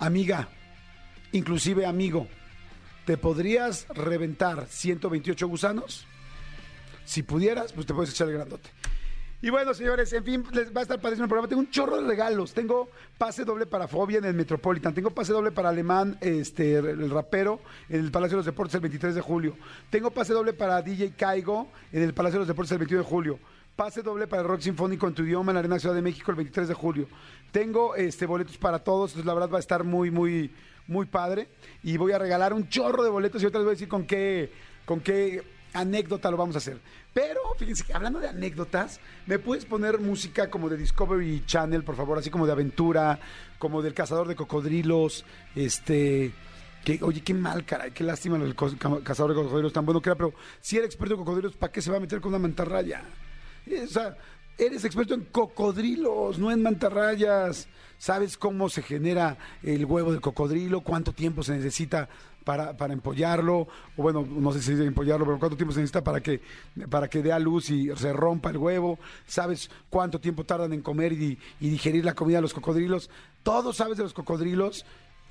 Amiga, 0.00 0.48
inclusive 1.30 1.86
amigo, 1.86 2.26
¿te 3.06 3.16
podrías 3.16 3.86
reventar 3.90 4.66
128 4.66 5.46
gusanos? 5.46 6.04
Si 7.04 7.22
pudieras, 7.22 7.72
pues 7.72 7.86
te 7.86 7.94
puedes 7.94 8.10
echar 8.10 8.26
el 8.26 8.34
grandote. 8.34 8.70
Y 9.40 9.50
bueno, 9.50 9.72
señores, 9.72 10.12
en 10.12 10.24
fin, 10.24 10.44
les 10.52 10.74
va 10.74 10.80
a 10.80 10.82
estar 10.82 11.00
padrísimo 11.00 11.26
el 11.26 11.28
programa. 11.28 11.48
Tengo 11.48 11.60
un 11.60 11.70
chorro 11.70 12.00
de 12.00 12.08
regalos. 12.08 12.54
Tengo 12.54 12.88
pase 13.16 13.44
doble 13.44 13.66
para 13.66 13.86
Fobia 13.86 14.18
en 14.18 14.24
el 14.24 14.34
Metropolitan. 14.34 14.94
Tengo 14.94 15.10
pase 15.10 15.32
doble 15.32 15.52
para 15.52 15.68
Alemán, 15.68 16.18
este, 16.20 16.76
el 16.76 17.08
rapero, 17.08 17.60
en 17.88 18.00
el 18.00 18.10
Palacio 18.10 18.36
de 18.36 18.38
los 18.38 18.46
Deportes 18.46 18.74
el 18.74 18.80
23 18.80 19.14
de 19.14 19.20
julio. 19.20 19.56
Tengo 19.90 20.10
pase 20.10 20.32
doble 20.32 20.54
para 20.54 20.82
DJ 20.82 21.12
Caigo 21.12 21.68
en 21.92 22.02
el 22.02 22.14
Palacio 22.14 22.40
de 22.40 22.40
los 22.40 22.48
Deportes 22.48 22.72
el 22.72 22.78
21 22.78 23.04
de 23.04 23.08
julio. 23.08 23.38
Pase 23.76 24.02
doble 24.02 24.28
para 24.28 24.42
el 24.42 24.48
Rock 24.48 24.60
Sinfónico 24.60 25.08
en 25.08 25.14
tu 25.14 25.24
idioma 25.24 25.50
en 25.50 25.54
la 25.54 25.58
Arena 25.60 25.80
Ciudad 25.80 25.96
de 25.96 26.02
México 26.02 26.30
el 26.30 26.36
23 26.36 26.68
de 26.68 26.74
julio. 26.74 27.08
Tengo 27.50 27.96
este 27.96 28.24
boletos 28.24 28.56
para 28.56 28.78
todos, 28.78 29.10
entonces 29.10 29.26
la 29.26 29.34
verdad 29.34 29.50
va 29.50 29.56
a 29.56 29.60
estar 29.60 29.82
muy, 29.82 30.12
muy, 30.12 30.52
muy 30.86 31.06
padre. 31.06 31.48
Y 31.82 31.96
voy 31.96 32.12
a 32.12 32.18
regalar 32.18 32.52
un 32.52 32.68
chorro 32.68 33.02
de 33.02 33.10
boletos 33.10 33.42
y 33.42 33.46
ahorita 33.46 33.58
les 33.58 33.64
voy 33.64 33.72
a 33.72 33.74
decir 33.74 33.88
con 33.88 34.06
qué, 34.06 34.52
con 34.84 35.00
qué 35.00 35.42
anécdota 35.72 36.30
lo 36.30 36.36
vamos 36.36 36.54
a 36.54 36.58
hacer. 36.58 36.78
Pero, 37.12 37.40
fíjense, 37.58 37.92
hablando 37.92 38.20
de 38.20 38.28
anécdotas, 38.28 39.00
¿me 39.26 39.40
puedes 39.40 39.64
poner 39.64 39.98
música 39.98 40.48
como 40.50 40.68
de 40.68 40.76
Discovery 40.76 41.42
Channel, 41.44 41.82
por 41.82 41.96
favor? 41.96 42.16
Así 42.18 42.30
como 42.30 42.46
de 42.46 42.52
aventura, 42.52 43.18
como 43.58 43.82
del 43.82 43.92
cazador 43.92 44.28
de 44.28 44.36
cocodrilos, 44.36 45.24
este... 45.56 46.32
Que, 46.84 47.00
oye, 47.02 47.22
qué 47.22 47.34
mal, 47.34 47.64
caray, 47.64 47.92
qué 47.92 48.04
lástima 48.04 48.36
el 48.36 48.54
cazador 48.54 49.34
de 49.34 49.42
cocodrilos 49.42 49.72
tan 49.72 49.86
bueno 49.86 50.02
que 50.02 50.10
era, 50.10 50.16
pero 50.16 50.34
si 50.60 50.76
era 50.76 50.84
experto 50.84 51.14
en 51.14 51.20
cocodrilos, 51.20 51.56
¿para 51.56 51.72
qué 51.72 51.80
se 51.80 51.90
va 51.90 51.96
a 51.96 52.00
meter 52.00 52.20
con 52.20 52.28
una 52.28 52.38
mantarraya? 52.38 53.02
O 53.66 53.86
sea, 53.86 54.16
eres 54.58 54.84
experto 54.84 55.14
en 55.14 55.24
cocodrilos, 55.24 56.38
no 56.38 56.50
en 56.50 56.62
mantarrayas. 56.62 57.68
Sabes 57.98 58.36
cómo 58.36 58.68
se 58.68 58.82
genera 58.82 59.38
el 59.62 59.84
huevo 59.84 60.12
del 60.12 60.20
cocodrilo, 60.20 60.82
cuánto 60.82 61.12
tiempo 61.12 61.42
se 61.42 61.54
necesita 61.54 62.08
para, 62.44 62.76
para 62.76 62.92
empollarlo, 62.92 63.60
o 63.96 64.02
bueno, 64.02 64.26
no 64.28 64.52
sé 64.52 64.60
si 64.60 64.72
empollarlo, 64.72 65.24
pero 65.24 65.38
cuánto 65.38 65.56
tiempo 65.56 65.72
se 65.72 65.80
necesita 65.80 66.04
para 66.04 66.20
que, 66.20 66.42
para 66.90 67.08
que 67.08 67.22
dé 67.22 67.32
a 67.32 67.38
luz 67.38 67.70
y 67.70 67.88
se 67.96 68.12
rompa 68.12 68.50
el 68.50 68.58
huevo. 68.58 68.98
Sabes 69.26 69.70
cuánto 69.88 70.20
tiempo 70.20 70.44
tardan 70.44 70.72
en 70.72 70.82
comer 70.82 71.12
y, 71.14 71.38
y 71.60 71.70
digerir 71.70 72.04
la 72.04 72.14
comida 72.14 72.38
de 72.38 72.42
los 72.42 72.54
cocodrilos. 72.54 73.08
Todo 73.42 73.72
sabes 73.72 73.96
de 73.96 74.02
los 74.02 74.12
cocodrilos 74.12 74.84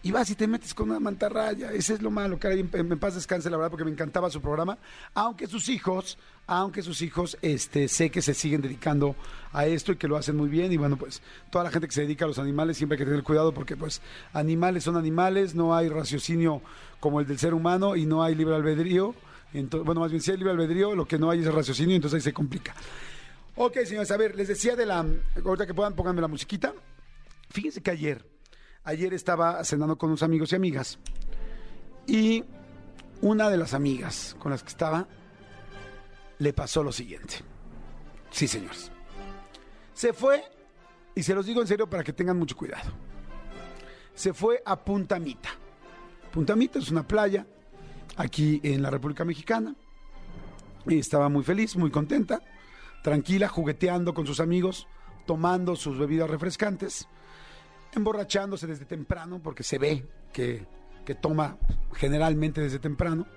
y 0.03 0.11
vas 0.11 0.29
y 0.29 0.35
te 0.35 0.47
metes 0.47 0.73
con 0.73 0.89
una 0.89 0.99
mantarraya. 0.99 1.71
Ese 1.71 1.93
es 1.93 2.01
lo 2.01 2.11
malo, 2.11 2.37
caray. 2.37 2.59
En, 2.59 2.69
en 2.73 2.99
paz 2.99 3.15
descanse, 3.15 3.49
la 3.49 3.55
verdad, 3.55 3.71
porque 3.71 3.85
me 3.85 3.91
encantaba 3.91 4.29
su 4.29 4.41
programa. 4.41 4.77
Aunque 5.13 5.47
sus 5.47 5.69
hijos, 5.69 6.17
aunque 6.45 6.81
sus 6.81 7.01
hijos, 7.01 7.37
este, 7.41 7.87
sé 7.87 8.09
que 8.09 8.21
se 8.21 8.33
siguen 8.33 8.61
dedicando 8.61 9.15
a 9.53 9.65
esto 9.65 9.93
y 9.93 9.95
que 9.95 10.09
lo 10.09 10.17
hacen 10.17 10.35
muy 10.35 10.49
bien. 10.49 10.73
Y 10.73 10.77
bueno, 10.77 10.97
pues 10.97 11.21
toda 11.49 11.63
la 11.63 11.71
gente 11.71 11.87
que 11.87 11.93
se 11.93 12.01
dedica 12.01 12.25
a 12.25 12.27
los 12.27 12.37
animales 12.37 12.75
siempre 12.75 12.95
hay 12.95 12.99
que 12.99 13.05
tener 13.05 13.23
cuidado 13.23 13.53
porque 13.53 13.77
pues 13.77 14.01
animales 14.33 14.83
son 14.83 14.97
animales, 14.97 15.55
no 15.55 15.73
hay 15.73 15.87
raciocinio 15.87 16.61
como 16.99 17.21
el 17.21 17.27
del 17.27 17.39
ser 17.39 17.53
humano 17.53 17.95
y 17.95 18.05
no 18.05 18.23
hay 18.23 18.35
libre 18.35 18.55
albedrío. 18.55 19.15
Entonces, 19.53 19.85
bueno, 19.85 20.01
más 20.01 20.11
bien 20.11 20.21
sí 20.21 20.31
hay 20.31 20.37
libre 20.37 20.51
albedrío, 20.51 20.95
lo 20.95 21.05
que 21.05 21.17
no 21.17 21.29
hay 21.29 21.39
es 21.39 21.53
raciocinio, 21.53 21.95
entonces 21.95 22.17
ahí 22.17 22.21
se 22.21 22.33
complica. 22.33 22.75
Ok, 23.55 23.77
señores, 23.85 24.11
a 24.11 24.17
ver, 24.17 24.35
les 24.35 24.47
decía 24.49 24.75
de 24.75 24.85
la... 24.85 25.05
Ahorita 25.45 25.67
que 25.67 25.73
puedan, 25.73 25.93
pónganme 25.93 26.21
la 26.21 26.27
musiquita. 26.27 26.73
Fíjense 27.51 27.81
que 27.81 27.91
ayer, 27.91 28.25
ayer 28.83 29.13
estaba 29.13 29.63
cenando 29.63 29.97
con 29.97 30.09
unos 30.09 30.23
amigos 30.23 30.51
y 30.51 30.55
amigas 30.55 30.99
y 32.05 32.43
una 33.21 33.49
de 33.49 33.57
las 33.57 33.73
amigas 33.73 34.35
con 34.39 34.51
las 34.51 34.63
que 34.63 34.69
estaba 34.69 35.07
le 36.39 36.53
pasó 36.53 36.83
lo 36.83 36.91
siguiente. 36.91 37.35
Sí, 38.31 38.47
señores. 38.47 38.91
Se 39.93 40.11
fue, 40.11 40.43
y 41.15 41.23
se 41.23 41.33
los 41.33 41.45
digo 41.45 41.61
en 41.61 41.67
serio 41.67 41.89
para 41.89 42.03
que 42.03 42.11
tengan 42.11 42.37
mucho 42.37 42.57
cuidado. 42.57 42.91
Se 44.13 44.33
fue 44.33 44.61
a 44.65 44.83
Punta 44.83 45.19
Mita. 45.19 45.49
Punta 46.31 46.55
Mita 46.55 46.79
es 46.79 46.91
una 46.91 47.07
playa 47.07 47.45
aquí 48.17 48.59
en 48.63 48.81
la 48.81 48.89
República 48.89 49.23
Mexicana. 49.23 49.75
Y 50.85 50.99
estaba 50.99 51.29
muy 51.29 51.43
feliz, 51.43 51.77
muy 51.77 51.91
contenta, 51.91 52.41
tranquila, 53.03 53.47
jugueteando 53.47 54.13
con 54.13 54.27
sus 54.27 54.41
amigos, 54.41 54.87
tomando 55.25 55.77
sus 55.77 55.97
bebidas 55.97 56.29
refrescantes 56.29 57.07
emborrachándose 57.95 58.67
desde 58.67 58.85
temprano, 58.85 59.41
porque 59.41 59.63
se 59.63 59.77
ve 59.77 60.05
que, 60.31 60.65
que 61.05 61.15
toma 61.15 61.57
generalmente 61.93 62.61
desde 62.61 62.79
temprano. 62.79 63.27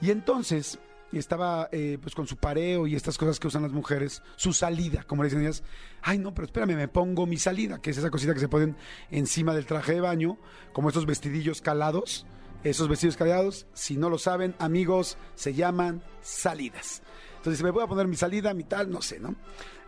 Y 0.00 0.10
entonces 0.10 0.78
estaba 1.18 1.68
eh, 1.72 1.98
pues 2.00 2.14
con 2.14 2.26
su 2.26 2.36
pareo 2.36 2.86
y 2.86 2.94
estas 2.94 3.18
cosas 3.18 3.40
que 3.40 3.48
usan 3.48 3.62
las 3.62 3.72
mujeres, 3.72 4.22
su 4.36 4.52
salida, 4.52 5.04
como 5.04 5.22
le 5.22 5.28
dicen 5.28 5.42
ellas. 5.42 5.62
Ay, 6.02 6.18
no, 6.18 6.32
pero 6.34 6.46
espérame, 6.46 6.76
me 6.76 6.88
pongo 6.88 7.26
mi 7.26 7.36
salida, 7.36 7.80
que 7.80 7.90
es 7.90 7.98
esa 7.98 8.10
cosita 8.10 8.34
que 8.34 8.40
se 8.40 8.48
ponen 8.48 8.76
encima 9.10 9.54
del 9.54 9.66
traje 9.66 9.94
de 9.94 10.00
baño, 10.00 10.38
como 10.72 10.88
estos 10.88 11.06
vestidillos 11.06 11.60
calados. 11.60 12.26
Esos 12.62 12.88
vestidos 12.88 13.16
calados, 13.16 13.66
si 13.72 13.96
no 13.96 14.10
lo 14.10 14.18
saben, 14.18 14.54
amigos, 14.58 15.16
se 15.34 15.54
llaman 15.54 16.02
salidas. 16.20 17.02
Entonces, 17.38 17.62
me 17.62 17.70
voy 17.70 17.82
a 17.82 17.86
poner 17.86 18.06
mi 18.06 18.16
salida, 18.16 18.52
mi 18.52 18.64
tal, 18.64 18.90
no 18.90 19.00
sé, 19.00 19.18
¿no? 19.18 19.34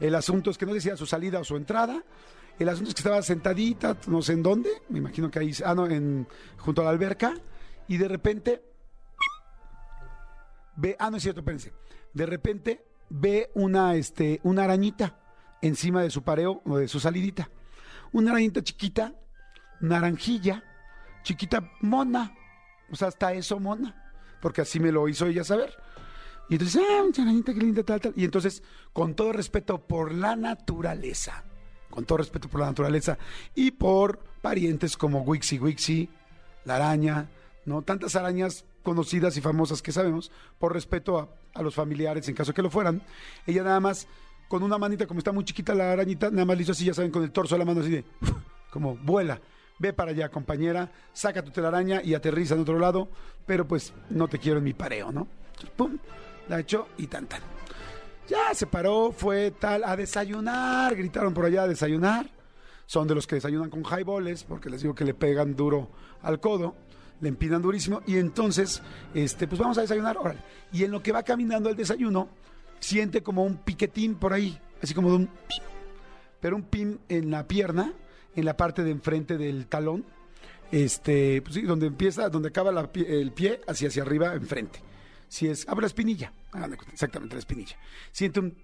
El 0.01 0.15
asunto 0.15 0.51
es 0.51 0.57
que 0.57 0.65
no 0.65 0.73
decía 0.73 0.97
su 0.97 1.05
salida 1.05 1.39
o 1.39 1.45
su 1.45 1.57
entrada. 1.59 2.03
El 2.59 2.69
asunto 2.69 2.91
es 2.91 2.95
que 2.95 3.01
estaba 3.01 3.23
sentadita, 3.23 3.97
no 4.07 4.23
sé 4.23 4.35
en 4.35 4.43
dónde, 4.43 4.71
me 4.89 4.99
imagino 4.99 5.31
que 5.31 5.39
ahí, 5.39 5.53
ah, 5.65 5.75
no, 5.75 5.87
en, 5.87 6.29
junto 6.59 6.83
a 6.83 6.85
la 6.85 6.91
alberca, 6.91 7.35
y 7.89 7.97
de 7.97 8.09
repente 8.09 8.63
ve, 10.77 10.97
ah, 10.99 11.11
no 11.11 11.17
es 11.17 11.23
cierto, 11.23 11.41
espérense, 11.41 11.73
de 12.13 12.27
repente 12.27 12.85
ve 13.09 13.51
una, 13.55 13.95
este, 13.95 14.41
una 14.43 14.65
arañita 14.65 15.19
encima 15.61 16.03
de 16.03 16.11
su 16.11 16.23
pareo 16.23 16.63
o 16.65 16.79
de 16.79 16.89
su 16.89 17.01
salidita. 17.01 17.51
Una 18.13 18.33
arañita 18.33 18.63
chiquita, 18.63 19.15
naranjilla, 19.81 20.63
chiquita, 21.23 21.71
mona, 21.81 22.35
o 22.91 22.97
sea, 22.97 23.09
hasta 23.09 23.33
eso 23.33 23.59
mona, 23.59 24.13
porque 24.41 24.61
así 24.61 24.81
me 24.81 24.93
lo 24.93 25.09
hizo 25.09 25.27
ella 25.27 25.45
saber. 25.45 25.75
Y 26.49 26.55
entonces, 26.55 26.83
ah, 26.83 27.23
arañita, 27.23 27.55
qué 27.55 27.61
linda, 27.61 27.83
tal, 27.83 28.01
tal. 28.01 28.13
Y 28.17 28.25
entonces, 28.25 28.63
con 28.93 29.15
todo 29.15 29.33
respeto 29.33 29.87
por 29.87 30.13
la 30.13 30.37
naturaleza, 30.37 31.45
con 31.93 32.05
todo 32.05 32.19
respeto 32.19 32.49
por 32.49 32.61
la 32.61 32.67
naturaleza 32.67 33.19
y 33.55 33.71
por 33.71 34.19
parientes 34.41 34.97
como 34.97 35.21
Wixi 35.21 35.61
Wixi, 35.61 36.09
la 36.65 36.77
araña, 36.77 37.29
¿no? 37.65 37.83
Tantas 37.83 38.17
arañas 38.17 38.65
conocidas 38.83 39.37
y 39.37 39.41
famosas 39.41 39.83
que 39.83 39.93
sabemos, 39.93 40.33
por 40.59 40.73
respeto 40.73 41.19
a, 41.19 41.29
a 41.55 41.63
los 41.63 41.75
familiares 41.75 42.29
en 42.29 42.35
caso 42.35 42.53
que 42.53 42.63
lo 42.63 42.71
fueran. 42.71 43.03
Ella 43.47 43.63
nada 43.63 43.79
más, 43.79 44.09
con 44.49 44.63
una 44.65 44.79
manita, 44.79 45.07
como 45.07 45.19
está 45.19 45.31
muy 45.31 45.45
chiquita 45.45 45.75
la 45.75 45.93
arañita, 45.93 46.31
nada 46.31 46.45
más 46.45 46.57
le 46.57 46.63
hizo 46.65 46.73
así, 46.73 46.87
ya 46.87 46.95
saben, 46.95 47.13
con 47.13 47.23
el 47.23 47.31
torso 47.31 47.55
de 47.55 47.61
la 47.61 47.65
mano 47.65 47.81
así 47.81 47.91
de, 47.91 48.05
como, 48.71 48.97
vuela, 48.97 49.41
ve 49.79 49.93
para 49.93 50.13
allá, 50.13 50.31
compañera, 50.31 50.91
saca 51.13 51.45
tu 51.45 51.51
telaraña 51.51 52.03
y 52.03 52.15
aterriza 52.15 52.55
en 52.55 52.61
otro 52.61 52.79
lado, 52.79 53.09
pero 53.47 53.69
pues 53.69 53.93
no 54.11 54.29
te 54.29 54.39
quiero 54.39 54.59
en 54.59 54.65
mi 54.65 54.73
pareo, 54.75 55.13
¿no? 55.13 55.29
Pum, 55.77 55.99
la 56.49 56.61
echó 56.61 56.89
y 56.99 57.07
tan 57.07 57.27
tan. 57.27 57.41
Ya 58.29 58.55
se 58.55 58.67
paró, 58.67 59.13
fue 59.13 59.51
tal, 59.51 59.85
a 59.85 59.97
desayunar, 59.97 60.95
gritaron 60.95 61.35
por 61.35 61.45
allá 61.45 61.65
a 61.65 61.69
desayunar. 61.69 62.27
Son 62.87 63.07
de 63.09 63.15
los 63.15 63.27
que 63.27 63.37
desayunan 63.37 63.71
con 63.71 63.83
highballs, 63.83 64.45
porque 64.45 64.71
les 64.71 64.83
digo 64.83 64.95
que 64.95 65.05
le 65.05 65.15
pegan 65.15 65.57
duro 65.57 65.89
al 66.23 66.41
codo, 66.41 66.75
le 67.21 67.29
empinan 67.29 67.63
durísimo, 67.63 68.03
y 68.07 68.19
entonces, 68.19 68.83
este, 69.15 69.47
pues 69.47 69.61
vamos 69.61 69.79
a 69.79 69.83
desayunar, 69.83 70.19
órale. 70.19 70.41
Y 70.73 70.85
en 70.85 70.91
lo 70.91 71.03
que 71.03 71.13
va 71.13 71.23
caminando 71.23 71.71
el 71.71 71.77
desayuno, 71.77 72.29
siente 72.81 73.23
como 73.23 73.45
un 73.45 73.57
piquetín 73.59 74.17
por 74.17 74.33
ahí, 74.33 74.59
así 74.83 74.93
como 74.93 75.11
de 75.11 75.17
un 75.17 75.27
pim, 75.27 75.65
pero 76.41 76.57
un 76.57 76.63
pim 76.65 76.99
en 77.09 77.31
la 77.31 77.47
pierna, 77.47 77.93
en 78.35 78.45
la 78.45 78.57
parte 78.57 78.83
de 78.83 78.91
enfrente 78.91 79.39
del 79.39 79.67
talón, 79.67 80.05
este, 80.71 81.43
pues 81.43 81.55
sí, 81.55 81.63
donde 81.63 81.87
empieza, 81.87 82.29
donde 82.29 82.49
acaba 82.49 82.71
el 82.95 83.33
pie, 83.33 83.61
hacia 83.67 83.89
hacia 83.89 84.03
arriba, 84.03 84.35
enfrente. 84.35 84.81
Si 85.33 85.49
es, 85.49 85.67
abre 85.67 85.81
la 85.81 85.87
espinilla, 85.87 86.31
cuenta, 86.51 86.77
exactamente 86.93 87.35
la 87.35 87.39
espinilla. 87.39 87.75
Siente 88.11 88.39
un 88.39 88.55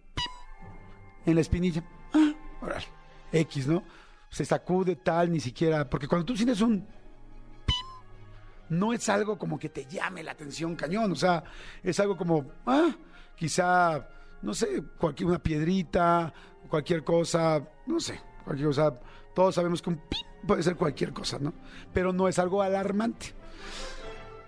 en 1.24 1.34
la 1.34 1.40
espinilla, 1.40 1.82
ah, 2.12 2.34
órale, 2.60 2.84
X, 3.32 3.66
¿no? 3.66 3.82
Se 4.28 4.44
sacude 4.44 4.96
tal, 4.96 5.32
ni 5.32 5.40
siquiera, 5.40 5.88
porque 5.88 6.06
cuando 6.06 6.26
tú 6.26 6.36
sientes 6.36 6.60
un 6.60 6.86
no 8.68 8.92
es 8.92 9.08
algo 9.08 9.38
como 9.38 9.58
que 9.58 9.70
te 9.70 9.86
llame 9.86 10.22
la 10.22 10.32
atención 10.32 10.76
cañón, 10.76 11.12
o 11.12 11.16
sea, 11.16 11.42
es 11.82 11.98
algo 12.00 12.18
como, 12.18 12.44
ah, 12.66 12.94
quizá, 13.34 14.06
no 14.42 14.52
sé, 14.52 14.82
cualquier 14.98 15.30
una 15.30 15.42
piedrita, 15.42 16.34
cualquier 16.68 17.02
cosa, 17.02 17.66
no 17.86 17.98
sé, 17.98 18.20
cualquier 18.44 18.68
cosa, 18.68 19.00
todos 19.34 19.54
sabemos 19.54 19.80
que 19.80 19.88
un 19.88 20.02
puede 20.46 20.62
ser 20.62 20.76
cualquier 20.76 21.14
cosa, 21.14 21.38
¿no? 21.38 21.54
Pero 21.94 22.12
no 22.12 22.28
es 22.28 22.38
algo 22.38 22.60
alarmante. 22.60 23.38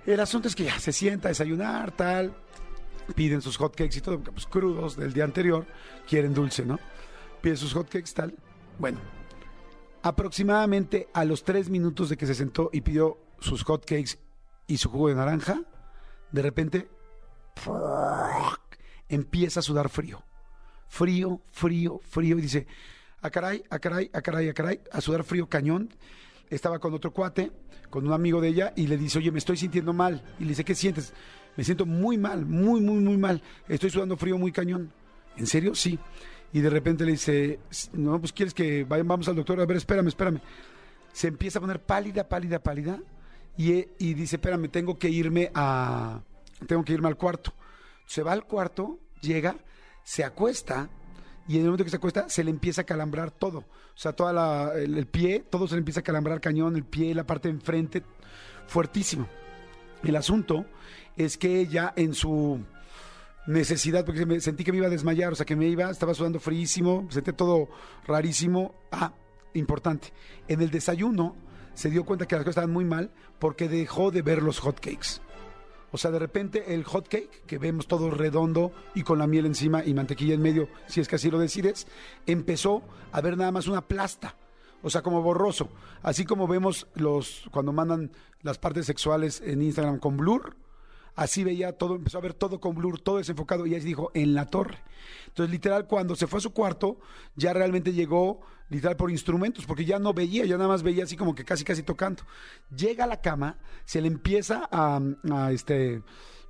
El 0.06 0.20
asunto 0.20 0.48
es 0.48 0.56
que 0.56 0.64
ya 0.64 0.78
se 0.78 0.92
sienta 0.92 1.28
a 1.28 1.30
desayunar, 1.30 1.92
tal, 1.92 2.34
piden 3.14 3.42
sus 3.42 3.56
hotcakes 3.56 3.98
y 3.98 4.00
todo, 4.00 4.20
pues 4.20 4.46
crudos 4.46 4.96
del 4.96 5.12
día 5.12 5.24
anterior, 5.24 5.66
quieren 6.08 6.34
dulce, 6.34 6.64
¿no? 6.64 6.78
Piden 7.40 7.56
sus 7.56 7.74
hotcakes, 7.74 8.12
tal. 8.14 8.34
Bueno, 8.78 8.98
aproximadamente 10.02 11.08
a 11.12 11.24
los 11.24 11.44
tres 11.44 11.68
minutos 11.68 12.08
de 12.08 12.16
que 12.16 12.26
se 12.26 12.34
sentó 12.34 12.70
y 12.72 12.80
pidió 12.80 13.18
sus 13.40 13.62
hotcakes 13.64 14.18
y 14.66 14.78
su 14.78 14.88
jugo 14.88 15.08
de 15.08 15.14
naranja, 15.14 15.62
de 16.32 16.42
repente 16.42 16.88
empieza 19.08 19.60
a 19.60 19.62
sudar 19.62 19.88
frío. 19.88 20.22
Frío, 20.88 21.40
frío, 21.50 22.00
frío. 22.02 22.38
Y 22.38 22.42
dice, 22.42 22.66
a 23.20 23.30
caray, 23.30 23.62
a 23.70 23.78
caray, 23.78 24.10
a 24.12 24.22
caray, 24.22 24.48
a 24.48 24.54
caray, 24.54 24.80
a 24.90 25.00
sudar 25.00 25.24
frío 25.24 25.48
cañón. 25.48 25.94
Estaba 26.50 26.78
con 26.78 26.92
otro 26.92 27.12
cuate, 27.12 27.50
con 27.88 28.06
un 28.06 28.12
amigo 28.12 28.40
de 28.40 28.48
ella, 28.48 28.72
y 28.76 28.86
le 28.86 28.98
dice, 28.98 29.18
oye, 29.18 29.30
me 29.30 29.38
estoy 29.38 29.56
sintiendo 29.56 29.92
mal. 29.92 30.22
Y 30.38 30.42
le 30.42 30.50
dice, 30.50 30.64
¿qué 30.64 30.74
sientes? 30.74 31.14
Me 31.56 31.64
siento 31.64 31.86
muy 31.86 32.18
mal, 32.18 32.44
muy, 32.44 32.80
muy, 32.80 32.98
muy 32.98 33.16
mal. 33.16 33.42
Estoy 33.68 33.90
sudando 33.90 34.16
frío 34.16 34.36
muy 34.36 34.52
cañón. 34.52 34.92
¿en 35.36 35.46
serio? 35.46 35.74
Sí. 35.74 35.98
Y 36.52 36.60
de 36.60 36.70
repente 36.70 37.04
le 37.04 37.12
dice, 37.12 37.60
no, 37.92 38.18
pues 38.18 38.32
quieres 38.32 38.54
que 38.54 38.84
vayan, 38.84 39.06
vamos 39.06 39.28
al 39.28 39.36
doctor, 39.36 39.60
a 39.60 39.66
ver, 39.66 39.76
espérame, 39.76 40.08
espérame. 40.08 40.40
Se 41.12 41.28
empieza 41.28 41.58
a 41.58 41.62
poner 41.62 41.80
pálida, 41.80 42.28
pálida, 42.28 42.60
pálida, 42.60 43.00
y, 43.56 43.72
y 43.98 44.14
dice, 44.14 44.36
espérame, 44.36 44.68
tengo 44.68 44.98
que 44.98 45.08
irme 45.08 45.50
a, 45.54 46.22
tengo 46.66 46.84
que 46.84 46.92
irme 46.92 47.08
al 47.08 47.16
cuarto. 47.16 47.52
Se 48.06 48.22
va 48.22 48.32
al 48.32 48.44
cuarto, 48.44 48.98
llega, 49.20 49.56
se 50.02 50.24
acuesta, 50.24 50.90
y 51.50 51.56
en 51.56 51.62
el 51.62 51.66
momento 51.66 51.84
que 51.84 51.90
se 51.90 51.96
acuesta 51.96 52.28
se 52.28 52.44
le 52.44 52.50
empieza 52.50 52.82
a 52.82 52.84
calambrar 52.84 53.30
todo. 53.30 53.58
O 53.60 53.64
sea, 53.96 54.12
toda 54.12 54.74
el 54.78 55.06
pie, 55.06 55.44
todo 55.50 55.66
se 55.66 55.74
le 55.74 55.80
empieza 55.80 56.00
a 56.00 56.02
calambrar 56.04 56.40
cañón, 56.40 56.76
el 56.76 56.84
pie, 56.84 57.14
la 57.14 57.24
parte 57.26 57.48
de 57.48 57.54
enfrente, 57.54 58.02
fuertísimo. 58.66 59.26
El 60.04 60.16
asunto 60.16 60.64
es 61.16 61.36
que 61.36 61.60
ella 61.60 61.92
en 61.96 62.14
su 62.14 62.60
necesidad, 63.46 64.04
porque 64.04 64.26
me- 64.26 64.40
sentí 64.40 64.64
que 64.64 64.72
me 64.72 64.78
iba 64.78 64.86
a 64.86 64.90
desmayar, 64.90 65.32
o 65.32 65.36
sea, 65.36 65.46
que 65.46 65.56
me 65.56 65.66
iba, 65.66 65.90
estaba 65.90 66.14
sudando 66.14 66.38
fríísimo, 66.40 67.06
sentí 67.10 67.32
todo 67.32 67.68
rarísimo. 68.06 68.74
Ah, 68.92 69.12
importante. 69.54 70.12
En 70.48 70.60
el 70.62 70.70
desayuno 70.70 71.34
se 71.74 71.90
dio 71.90 72.04
cuenta 72.04 72.26
que 72.26 72.36
las 72.36 72.44
cosas 72.44 72.52
estaban 72.58 72.70
muy 72.72 72.84
mal 72.84 73.10
porque 73.38 73.68
dejó 73.68 74.10
de 74.10 74.22
ver 74.22 74.42
los 74.42 74.60
hotcakes. 74.60 75.20
O 75.92 75.98
sea, 75.98 76.10
de 76.10 76.18
repente 76.18 76.74
el 76.74 76.84
hot 76.84 77.08
cake, 77.08 77.44
que 77.46 77.58
vemos 77.58 77.86
todo 77.86 78.10
redondo 78.10 78.72
y 78.94 79.02
con 79.02 79.18
la 79.18 79.26
miel 79.26 79.46
encima 79.46 79.84
y 79.84 79.94
mantequilla 79.94 80.34
en 80.34 80.42
medio, 80.42 80.68
si 80.86 81.00
es 81.00 81.08
que 81.08 81.16
así 81.16 81.30
lo 81.30 81.38
decides, 81.38 81.86
empezó 82.26 82.82
a 83.12 83.20
ver 83.20 83.36
nada 83.36 83.52
más 83.52 83.66
una 83.66 83.86
plasta. 83.86 84.36
O 84.82 84.88
sea, 84.88 85.02
como 85.02 85.22
borroso. 85.22 85.68
Así 86.02 86.24
como 86.24 86.46
vemos 86.46 86.86
los 86.94 87.44
cuando 87.50 87.72
mandan 87.72 88.12
las 88.42 88.58
partes 88.58 88.86
sexuales 88.86 89.42
en 89.44 89.62
Instagram 89.62 89.98
con 89.98 90.16
blur, 90.16 90.56
así 91.14 91.44
veía 91.44 91.72
todo, 91.72 91.96
empezó 91.96 92.18
a 92.18 92.22
ver 92.22 92.34
todo 92.34 92.60
con 92.60 92.74
blur, 92.74 93.00
todo 93.00 93.18
desenfocado, 93.18 93.66
y 93.66 93.74
ahí 93.74 93.80
dijo, 93.80 94.10
en 94.14 94.34
la 94.34 94.46
torre. 94.46 94.78
Entonces, 95.26 95.50
literal, 95.50 95.86
cuando 95.86 96.16
se 96.16 96.26
fue 96.26 96.38
a 96.38 96.42
su 96.42 96.52
cuarto, 96.52 96.98
ya 97.36 97.52
realmente 97.52 97.92
llegó, 97.92 98.40
literal, 98.68 98.96
por 98.96 99.10
instrumentos, 99.10 99.66
porque 99.66 99.84
ya 99.84 99.98
no 99.98 100.12
veía, 100.12 100.44
ya 100.44 100.56
nada 100.56 100.68
más 100.68 100.82
veía 100.82 101.04
así 101.04 101.16
como 101.16 101.34
que 101.34 101.44
casi, 101.44 101.64
casi 101.64 101.82
tocando. 101.82 102.22
Llega 102.74 103.04
a 103.04 103.06
la 103.06 103.20
cama, 103.20 103.58
se 103.84 104.00
le 104.00 104.08
empieza 104.08 104.68
a, 104.70 105.00
este 105.52 106.02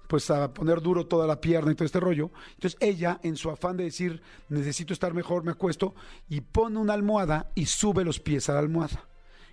pues 0.06 0.28
a 0.28 0.52
poner 0.52 0.80
duro 0.80 1.06
toda 1.06 1.24
la 1.24 1.40
pierna 1.40 1.70
y 1.70 1.76
todo 1.76 1.86
este 1.86 2.00
rollo. 2.00 2.32
Entonces 2.54 2.76
ella, 2.80 3.20
en 3.22 3.36
su 3.36 3.48
afán 3.48 3.76
de 3.76 3.84
decir, 3.84 4.20
necesito 4.48 4.92
estar 4.92 5.14
mejor, 5.14 5.44
me 5.44 5.52
acuesto, 5.52 5.94
y 6.28 6.40
pone 6.40 6.78
una 6.78 6.94
almohada 6.94 7.52
y 7.54 7.66
sube 7.66 8.04
los 8.04 8.18
pies 8.18 8.48
a 8.48 8.54
la 8.54 8.58
almohada. 8.58 9.08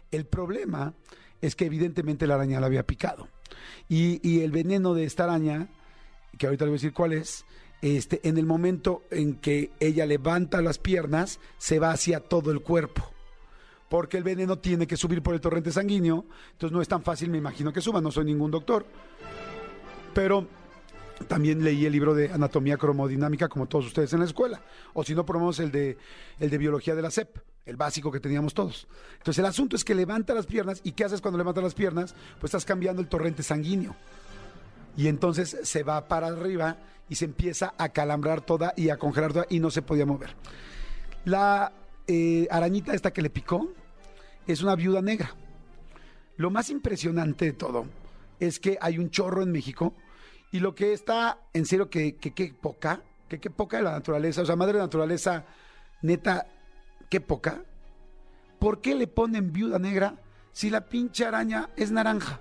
El 0.09 0.25
problema 0.25 0.95
es 1.41 1.55
que 1.55 1.65
evidentemente 1.65 2.25
la 2.25 2.35
araña 2.35 2.59
la 2.59 2.65
había 2.65 2.87
picado. 2.87 3.27
Y, 3.89 4.41
el 4.41 4.51
veneno 4.51 4.93
de 4.93 5.03
esta 5.03 5.23
araña, 5.23 5.69
que 6.37 6.45
ahorita 6.45 6.65
le 6.65 6.71
voy 6.71 6.75
a 6.75 6.79
decir 6.79 6.93
cuál 6.93 7.13
es, 7.13 7.45
este, 7.81 8.27
en 8.27 8.37
el 8.37 8.45
momento 8.45 9.03
en 9.11 9.35
que 9.35 9.71
ella 9.79 10.05
levanta 10.05 10.61
las 10.61 10.79
piernas, 10.79 11.39
se 11.57 11.79
va 11.79 11.91
hacia 11.91 12.19
todo 12.19 12.51
el 12.51 12.61
cuerpo. 12.61 13.03
Porque 13.89 14.17
el 14.17 14.23
veneno 14.23 14.57
tiene 14.57 14.87
que 14.87 14.97
subir 14.97 15.21
por 15.21 15.33
el 15.33 15.41
torrente 15.41 15.71
sanguíneo, 15.71 16.25
entonces 16.51 16.73
no 16.73 16.81
es 16.81 16.87
tan 16.87 17.03
fácil, 17.03 17.29
me 17.29 17.37
imagino 17.37 17.71
que 17.71 17.81
suba, 17.81 18.01
no 18.01 18.11
soy 18.11 18.25
ningún 18.25 18.51
doctor. 18.51 18.85
Pero 20.13 20.47
también 21.27 21.63
leí 21.63 21.85
el 21.85 21.93
libro 21.93 22.13
de 22.13 22.31
anatomía 22.31 22.77
cromodinámica 22.77 23.47
como 23.47 23.67
todos 23.67 23.87
ustedes 23.87 24.11
en 24.13 24.19
la 24.19 24.25
escuela. 24.25 24.61
O 24.93 25.03
si 25.03 25.15
no, 25.15 25.25
probamos 25.25 25.59
el 25.59 25.71
de, 25.71 25.97
el 26.39 26.49
de 26.49 26.57
biología 26.57 26.95
de 26.95 27.01
la 27.01 27.11
SEP, 27.11 27.37
el 27.67 27.75
básico 27.75 28.11
que 28.11 28.19
teníamos 28.19 28.53
todos. 28.53 28.87
Entonces 29.17 29.39
el 29.39 29.45
asunto 29.45 29.75
es 29.75 29.83
que 29.83 29.93
levanta 29.93 30.33
las 30.33 30.45
piernas 30.45 30.81
y 30.83 30.93
¿qué 30.93 31.03
haces 31.03 31.21
cuando 31.21 31.37
levantas 31.37 31.63
las 31.63 31.73
piernas? 31.73 32.15
Pues 32.39 32.49
estás 32.49 32.65
cambiando 32.65 33.01
el 33.01 33.07
torrente 33.07 33.43
sanguíneo. 33.43 33.95
Y 34.95 35.07
entonces 35.07 35.57
se 35.63 35.83
va 35.83 36.07
para 36.07 36.27
arriba 36.27 36.77
y 37.09 37.15
se 37.15 37.25
empieza 37.25 37.73
a 37.77 37.89
calambrar 37.89 38.41
toda 38.41 38.73
y 38.75 38.89
a 38.89 38.97
congelar 38.97 39.33
toda 39.33 39.45
y 39.49 39.59
no 39.59 39.69
se 39.69 39.81
podía 39.81 40.05
mover. 40.05 40.31
La 41.25 41.71
eh, 42.07 42.47
arañita 42.49 42.93
esta 42.93 43.11
que 43.11 43.21
le 43.21 43.29
picó 43.29 43.69
es 44.47 44.63
una 44.63 44.75
viuda 44.75 45.01
negra. 45.01 45.35
Lo 46.37 46.49
más 46.49 46.69
impresionante 46.69 47.45
de 47.45 47.53
todo 47.53 47.85
es 48.39 48.59
que 48.59 48.77
hay 48.79 48.97
un 48.97 49.09
chorro 49.09 49.43
en 49.43 49.51
México 49.51 49.93
y 50.51 50.59
lo 50.59 50.73
que 50.73 50.93
está, 50.93 51.39
en 51.53 51.65
serio, 51.65 51.89
que, 51.89 52.15
que 52.15 52.53
poca, 52.53 53.01
que 53.27 53.39
qué 53.39 53.49
poca 53.49 53.77
de 53.77 53.83
la 53.83 53.91
naturaleza, 53.91 54.41
o 54.41 54.45
sea, 54.45 54.55
madre 54.55 54.79
naturaleza, 54.79 55.45
neta, 56.01 56.47
qué 57.09 57.21
poca. 57.21 57.63
¿Por 58.59 58.81
qué 58.81 58.95
le 58.95 59.07
ponen 59.07 59.53
viuda 59.53 59.79
negra 59.79 60.15
si 60.51 60.69
la 60.69 60.87
pinche 60.87 61.25
araña 61.25 61.69
es 61.75 61.91
naranja? 61.91 62.39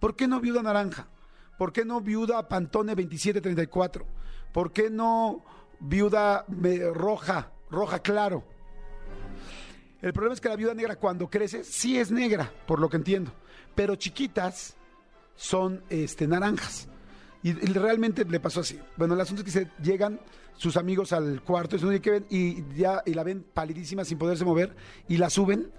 ¿Por 0.00 0.16
qué 0.16 0.26
no 0.26 0.40
viuda 0.40 0.62
naranja? 0.62 1.08
¿Por 1.56 1.72
qué 1.72 1.84
no 1.84 2.00
viuda 2.00 2.48
Pantone 2.48 2.94
2734? 2.94 4.06
¿Por 4.52 4.72
qué 4.72 4.90
no 4.90 5.44
viuda 5.80 6.44
eh, 6.64 6.90
roja, 6.94 7.52
roja 7.70 8.00
claro? 8.00 8.44
El 10.00 10.12
problema 10.12 10.34
es 10.34 10.40
que 10.40 10.48
la 10.48 10.56
viuda 10.56 10.74
negra 10.74 10.96
cuando 10.96 11.28
crece 11.28 11.64
sí 11.64 11.98
es 11.98 12.10
negra, 12.10 12.52
por 12.66 12.78
lo 12.78 12.88
que 12.88 12.96
entiendo, 12.96 13.32
pero 13.74 13.96
chiquitas 13.96 14.76
son 15.34 15.82
este, 15.88 16.28
naranjas. 16.28 16.88
Y, 17.42 17.50
y 17.50 17.72
realmente 17.72 18.24
le 18.24 18.40
pasó 18.40 18.60
así. 18.60 18.78
Bueno, 18.96 19.14
el 19.14 19.20
asunto 19.20 19.42
es 19.42 19.44
que 19.44 19.50
se 19.50 19.70
llegan 19.82 20.20
sus 20.58 20.76
amigos 20.76 21.12
al 21.12 21.40
cuarto 21.42 21.76
y, 21.76 22.36
y 22.36 22.64
ya 22.76 23.02
y 23.06 23.14
la 23.14 23.22
ven 23.22 23.44
palidísima 23.54 24.04
sin 24.04 24.18
poderse 24.18 24.44
mover 24.44 24.74
y 25.08 25.16
la 25.16 25.30
suben. 25.30 25.72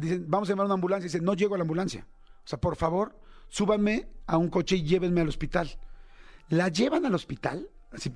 Dicen, 0.00 0.26
vamos 0.28 0.48
a 0.48 0.52
llamar 0.52 0.64
a 0.64 0.66
una 0.66 0.74
ambulancia. 0.74 1.06
Y 1.06 1.08
dicen, 1.08 1.24
no 1.24 1.34
llego 1.34 1.54
a 1.54 1.58
la 1.58 1.62
ambulancia. 1.62 2.06
O 2.44 2.48
sea, 2.48 2.60
por 2.60 2.76
favor, 2.76 3.18
súbanme 3.48 4.08
a 4.26 4.36
un 4.36 4.48
coche 4.48 4.76
y 4.76 4.82
llévenme 4.82 5.20
al 5.20 5.28
hospital. 5.28 5.78
La 6.48 6.68
llevan 6.68 7.06
al 7.06 7.14
hospital, 7.14 7.68
así, 7.92 8.12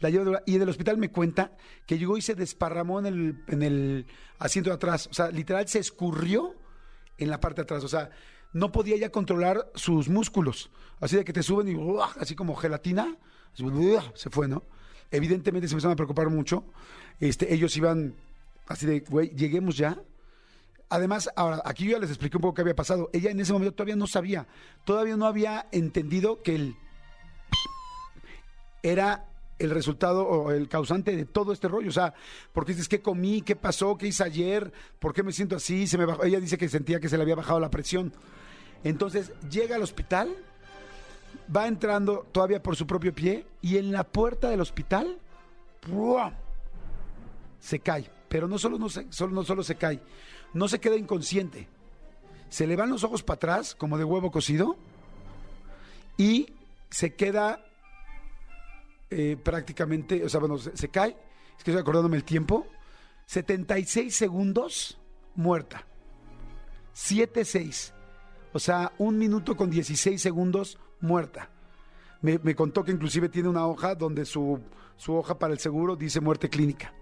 la 0.00 0.10
llevan, 0.10 0.42
y 0.44 0.56
en 0.56 0.62
el 0.62 0.68
hospital 0.68 0.98
me 0.98 1.10
cuenta 1.10 1.56
que 1.86 1.98
llegó 1.98 2.16
y 2.16 2.22
se 2.22 2.34
desparramó 2.34 2.98
en 2.98 3.06
el, 3.06 3.44
en 3.46 3.62
el 3.62 4.06
asiento 4.38 4.70
de 4.70 4.76
atrás. 4.76 5.06
O 5.10 5.14
sea, 5.14 5.30
literal 5.30 5.68
se 5.68 5.78
escurrió 5.78 6.56
en 7.16 7.30
la 7.30 7.40
parte 7.40 7.60
de 7.60 7.62
atrás. 7.62 7.84
O 7.84 7.88
sea, 7.88 8.10
no 8.52 8.72
podía 8.72 8.96
ya 8.96 9.10
controlar 9.10 9.70
sus 9.74 10.08
músculos. 10.08 10.70
Así 10.98 11.14
de 11.14 11.24
que 11.24 11.32
te 11.32 11.42
suben 11.42 11.68
y 11.68 11.76
así 12.18 12.34
como 12.34 12.56
gelatina, 12.56 13.16
se 14.14 14.30
fue, 14.30 14.48
¿no? 14.48 14.64
Evidentemente 15.10 15.68
se 15.68 15.74
empezaron 15.74 15.92
a 15.92 15.96
preocupar 15.96 16.28
mucho. 16.28 16.64
Este, 17.20 17.52
ellos 17.52 17.76
iban 17.76 18.14
así 18.66 18.86
de, 18.86 19.00
güey, 19.00 19.30
lleguemos 19.30 19.76
ya. 19.76 20.00
Además, 20.88 21.30
ahora, 21.34 21.62
aquí 21.64 21.84
yo 21.84 21.92
ya 21.92 21.98
les 21.98 22.10
expliqué 22.10 22.36
un 22.36 22.42
poco 22.42 22.54
qué 22.54 22.62
había 22.62 22.76
pasado. 22.76 23.10
Ella 23.12 23.30
en 23.30 23.40
ese 23.40 23.52
momento 23.52 23.74
todavía 23.74 23.96
no 23.96 24.06
sabía, 24.06 24.46
todavía 24.84 25.16
no 25.16 25.26
había 25.26 25.66
entendido 25.72 26.42
que 26.42 26.54
el 26.54 26.76
era 28.82 29.26
el 29.58 29.70
resultado 29.70 30.26
o 30.26 30.52
el 30.52 30.68
causante 30.68 31.16
de 31.16 31.24
todo 31.24 31.52
este 31.52 31.68
rollo. 31.68 31.88
O 31.88 31.92
sea, 31.92 32.14
porque 32.52 32.72
dices, 32.72 32.88
¿qué 32.88 33.00
comí? 33.00 33.42
¿Qué 33.42 33.56
pasó? 33.56 33.96
¿Qué 33.96 34.06
hice 34.06 34.22
ayer? 34.22 34.72
¿Por 34.98 35.12
qué 35.12 35.22
me 35.22 35.32
siento 35.32 35.56
así? 35.56 35.86
Ella 36.22 36.40
dice 36.40 36.58
que 36.58 36.68
sentía 36.68 37.00
que 37.00 37.08
se 37.08 37.16
le 37.16 37.22
había 37.22 37.34
bajado 37.34 37.58
la 37.58 37.70
presión. 37.70 38.12
Entonces 38.84 39.32
llega 39.50 39.76
al 39.76 39.82
hospital, 39.82 40.36
va 41.54 41.66
entrando 41.66 42.26
todavía 42.32 42.62
por 42.62 42.76
su 42.76 42.86
propio 42.86 43.14
pie 43.14 43.46
y 43.60 43.78
en 43.78 43.92
la 43.92 44.04
puerta 44.04 44.48
del 44.50 44.60
hospital 44.60 45.18
se 47.60 47.80
cae. 47.80 48.10
Pero 48.28 48.48
no 48.48 48.58
solo, 48.58 48.78
no, 48.78 48.88
se, 48.88 49.06
solo, 49.10 49.32
no 49.32 49.44
solo 49.44 49.62
se 49.62 49.76
cae, 49.76 50.00
no 50.52 50.68
se 50.68 50.80
queda 50.80 50.96
inconsciente. 50.96 51.68
Se 52.48 52.66
le 52.66 52.76
van 52.76 52.90
los 52.90 53.04
ojos 53.04 53.22
para 53.22 53.36
atrás, 53.36 53.74
como 53.74 53.98
de 53.98 54.04
huevo 54.04 54.30
cocido, 54.30 54.76
y 56.16 56.52
se 56.90 57.14
queda 57.14 57.64
eh, 59.10 59.36
prácticamente, 59.42 60.24
o 60.24 60.28
sea, 60.28 60.40
bueno, 60.40 60.58
se, 60.58 60.76
se, 60.76 60.88
cae, 60.88 61.10
es 61.10 61.64
que 61.64 61.70
estoy 61.70 61.80
acordándome 61.80 62.16
el 62.16 62.24
tiempo, 62.24 62.66
76 63.26 64.14
segundos 64.14 64.98
muerta. 65.34 65.86
7-6. 66.94 67.92
O 68.56 68.58
sea, 68.58 68.92
un 68.96 69.18
minuto 69.18 69.54
con 69.54 69.68
16 69.68 70.18
segundos 70.18 70.78
muerta. 71.02 71.50
Me, 72.22 72.54
contó 72.54 72.84
que 72.84 72.90
inclusive 72.90 73.28
tiene 73.28 73.50
una 73.50 73.66
hoja 73.66 73.94
donde 73.94 74.24
su, 74.24 74.58
su 74.96 75.14
hoja 75.14 75.38
para 75.38 75.52
el 75.52 75.58
seguro 75.58 75.94
dice 75.94 76.22
muerte 76.22 76.48
clínica. 76.48 76.94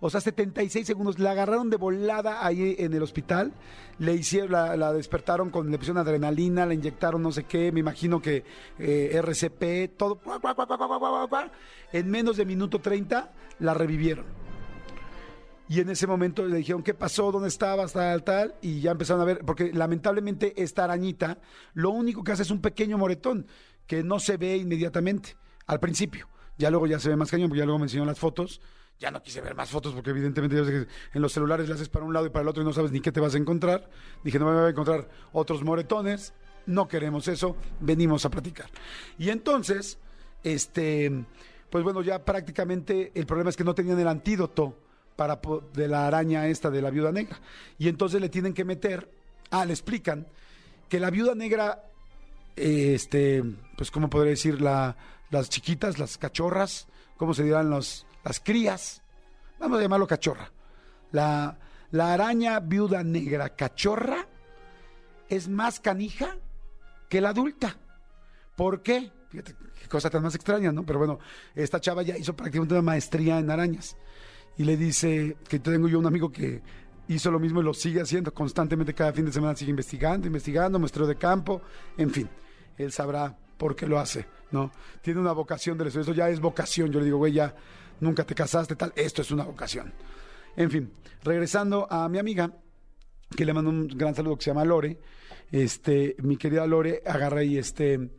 O 0.00 0.10
sea, 0.10 0.20
76 0.20 0.86
segundos. 0.86 1.18
La 1.18 1.30
agarraron 1.30 1.70
de 1.70 1.78
volada 1.78 2.44
ahí 2.46 2.76
en 2.78 2.92
el 2.92 3.02
hospital. 3.02 3.54
Le 3.98 4.12
hicieron, 4.12 4.52
la, 4.52 4.76
la 4.76 4.92
despertaron 4.92 5.48
con, 5.48 5.70
le 5.70 5.78
pusieron 5.78 6.02
adrenalina, 6.02 6.66
le 6.66 6.74
inyectaron 6.74 7.22
no 7.22 7.32
sé 7.32 7.44
qué, 7.44 7.72
me 7.72 7.80
imagino 7.80 8.20
que 8.20 8.44
eh, 8.78 9.18
RCP, 9.22 9.96
todo. 9.96 10.20
En 11.94 12.10
menos 12.10 12.36
de 12.36 12.44
minuto 12.44 12.78
30 12.78 13.32
la 13.60 13.72
revivieron. 13.72 14.26
Y 15.68 15.80
en 15.80 15.90
ese 15.90 16.06
momento 16.06 16.44
le 16.46 16.56
dijeron, 16.56 16.82
¿qué 16.82 16.94
pasó? 16.94 17.30
¿Dónde 17.30 17.48
estabas? 17.48 17.92
Tal, 17.92 18.24
tal. 18.24 18.54
Y 18.62 18.80
ya 18.80 18.92
empezaron 18.92 19.20
a 19.20 19.24
ver, 19.24 19.44
porque 19.44 19.72
lamentablemente 19.72 20.54
esta 20.62 20.84
arañita, 20.84 21.38
lo 21.74 21.90
único 21.90 22.24
que 22.24 22.32
hace 22.32 22.42
es 22.42 22.50
un 22.50 22.60
pequeño 22.60 22.96
moretón, 22.96 23.46
que 23.86 24.02
no 24.02 24.18
se 24.18 24.36
ve 24.36 24.56
inmediatamente, 24.56 25.36
al 25.66 25.80
principio. 25.80 26.28
Ya 26.56 26.70
luego 26.70 26.86
ya 26.86 26.98
se 26.98 27.10
ve 27.10 27.16
más 27.16 27.30
cañón, 27.30 27.48
porque 27.48 27.60
ya 27.60 27.66
luego 27.66 27.78
me 27.78 27.84
enseñó 27.84 28.04
las 28.04 28.18
fotos 28.18 28.60
ya 28.98 29.10
no 29.10 29.22
quise 29.22 29.40
ver 29.40 29.54
más 29.54 29.70
fotos 29.70 29.94
porque 29.94 30.10
evidentemente 30.10 30.56
ya 30.56 30.64
que 30.64 30.86
en 31.14 31.22
los 31.22 31.32
celulares 31.32 31.68
le 31.68 31.74
haces 31.74 31.88
para 31.88 32.04
un 32.04 32.12
lado 32.12 32.26
y 32.26 32.30
para 32.30 32.42
el 32.42 32.48
otro 32.48 32.62
y 32.62 32.66
no 32.66 32.72
sabes 32.72 32.90
ni 32.90 33.00
qué 33.00 33.12
te 33.12 33.20
vas 33.20 33.34
a 33.34 33.38
encontrar. 33.38 33.88
Dije, 34.24 34.38
no 34.38 34.46
me 34.46 34.54
voy 34.54 34.66
a 34.66 34.68
encontrar 34.70 35.08
otros 35.32 35.62
moretones, 35.62 36.34
no 36.66 36.88
queremos 36.88 37.28
eso, 37.28 37.56
venimos 37.80 38.24
a 38.24 38.30
platicar. 38.30 38.68
Y 39.16 39.30
entonces, 39.30 39.98
este, 40.42 41.24
pues 41.70 41.84
bueno, 41.84 42.02
ya 42.02 42.24
prácticamente 42.24 43.12
el 43.14 43.26
problema 43.26 43.50
es 43.50 43.56
que 43.56 43.64
no 43.64 43.74
tenían 43.74 43.98
el 44.00 44.08
antídoto 44.08 44.76
para 45.18 45.40
de 45.74 45.88
la 45.88 46.06
araña 46.06 46.46
esta 46.46 46.70
de 46.70 46.80
la 46.80 46.90
viuda 46.90 47.10
negra. 47.10 47.40
Y 47.76 47.88
entonces 47.88 48.20
le 48.20 48.28
tienen 48.28 48.54
que 48.54 48.64
meter, 48.64 49.10
ah, 49.50 49.64
le 49.64 49.72
explican 49.72 50.28
que 50.88 51.00
la 51.00 51.10
viuda 51.10 51.34
negra, 51.34 51.82
este, 52.54 53.42
pues 53.76 53.90
cómo 53.90 54.08
podría 54.08 54.30
decir, 54.30 54.60
la, 54.60 54.96
las 55.30 55.50
chiquitas, 55.50 55.98
las 55.98 56.18
cachorras, 56.18 56.86
¿cómo 57.16 57.34
se 57.34 57.42
dirán 57.42 57.68
los, 57.68 58.06
las 58.24 58.38
crías? 58.38 59.02
Vamos 59.58 59.80
a 59.80 59.82
llamarlo 59.82 60.06
cachorra. 60.06 60.52
La, 61.10 61.58
la 61.90 62.12
araña 62.12 62.60
viuda 62.60 63.02
negra 63.02 63.56
cachorra 63.56 64.24
es 65.28 65.48
más 65.48 65.80
canija 65.80 66.36
que 67.08 67.20
la 67.20 67.30
adulta. 67.30 67.76
¿Por 68.54 68.82
qué? 68.82 69.10
Fíjate 69.30 69.56
qué 69.82 69.88
cosa 69.88 70.10
tan 70.10 70.22
más 70.22 70.36
extraña, 70.36 70.70
¿no? 70.70 70.86
Pero 70.86 71.00
bueno, 71.00 71.18
esta 71.56 71.80
chava 71.80 72.02
ya 72.02 72.16
hizo 72.16 72.36
prácticamente 72.36 72.74
una 72.74 72.82
maestría 72.82 73.40
en 73.40 73.50
arañas. 73.50 73.96
Y 74.58 74.64
le 74.64 74.76
dice 74.76 75.36
que 75.48 75.60
tengo 75.60 75.88
yo 75.88 75.98
un 75.98 76.06
amigo 76.06 76.30
que 76.30 76.60
hizo 77.08 77.30
lo 77.30 77.38
mismo 77.38 77.60
y 77.60 77.64
lo 77.64 77.72
sigue 77.72 78.00
haciendo 78.00 78.32
constantemente 78.34 78.92
cada 78.92 79.12
fin 79.12 79.24
de 79.24 79.32
semana, 79.32 79.56
sigue 79.56 79.70
investigando, 79.70 80.26
investigando, 80.26 80.78
muestreo 80.78 81.06
de 81.06 81.16
campo, 81.16 81.62
en 81.96 82.10
fin, 82.10 82.28
él 82.76 82.92
sabrá 82.92 83.36
por 83.56 83.74
qué 83.74 83.86
lo 83.86 83.98
hace, 83.98 84.26
¿no? 84.50 84.70
Tiene 85.00 85.20
una 85.20 85.32
vocación 85.32 85.78
del 85.78 85.88
estudio, 85.88 86.02
eso 86.02 86.12
ya 86.12 86.28
es 86.28 86.40
vocación, 86.40 86.90
yo 86.92 86.98
le 86.98 87.06
digo, 87.06 87.18
güey, 87.18 87.32
ya 87.32 87.54
nunca 88.00 88.24
te 88.24 88.34
casaste, 88.34 88.76
tal, 88.76 88.92
esto 88.94 89.22
es 89.22 89.30
una 89.30 89.44
vocación. 89.44 89.92
En 90.56 90.70
fin, 90.70 90.92
regresando 91.22 91.90
a 91.90 92.08
mi 92.08 92.18
amiga, 92.18 92.52
que 93.34 93.44
le 93.44 93.52
mando 93.52 93.70
un 93.70 93.88
gran 93.88 94.14
saludo 94.14 94.36
que 94.36 94.44
se 94.44 94.50
llama 94.50 94.64
Lore, 94.64 94.98
este, 95.50 96.14
mi 96.18 96.36
querida 96.36 96.66
Lore 96.66 97.02
agarra 97.06 97.42
y 97.42 97.58
este, 97.58 98.10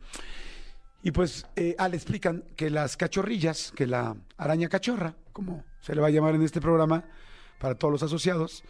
y 1.02 1.12
pues 1.12 1.46
eh, 1.54 1.74
ah, 1.78 1.88
le 1.88 1.96
explican 1.96 2.44
que 2.56 2.70
las 2.70 2.96
cachorrillas, 2.96 3.72
que 3.72 3.86
la 3.86 4.16
araña 4.36 4.68
cachorra, 4.68 5.16
como 5.32 5.64
se 5.80 5.94
le 5.94 6.00
va 6.00 6.08
a 6.08 6.10
llamar 6.10 6.34
en 6.34 6.42
este 6.42 6.60
programa 6.60 7.04
para 7.58 7.74
todos 7.74 7.92
los 7.92 8.02
asociados, 8.02 8.64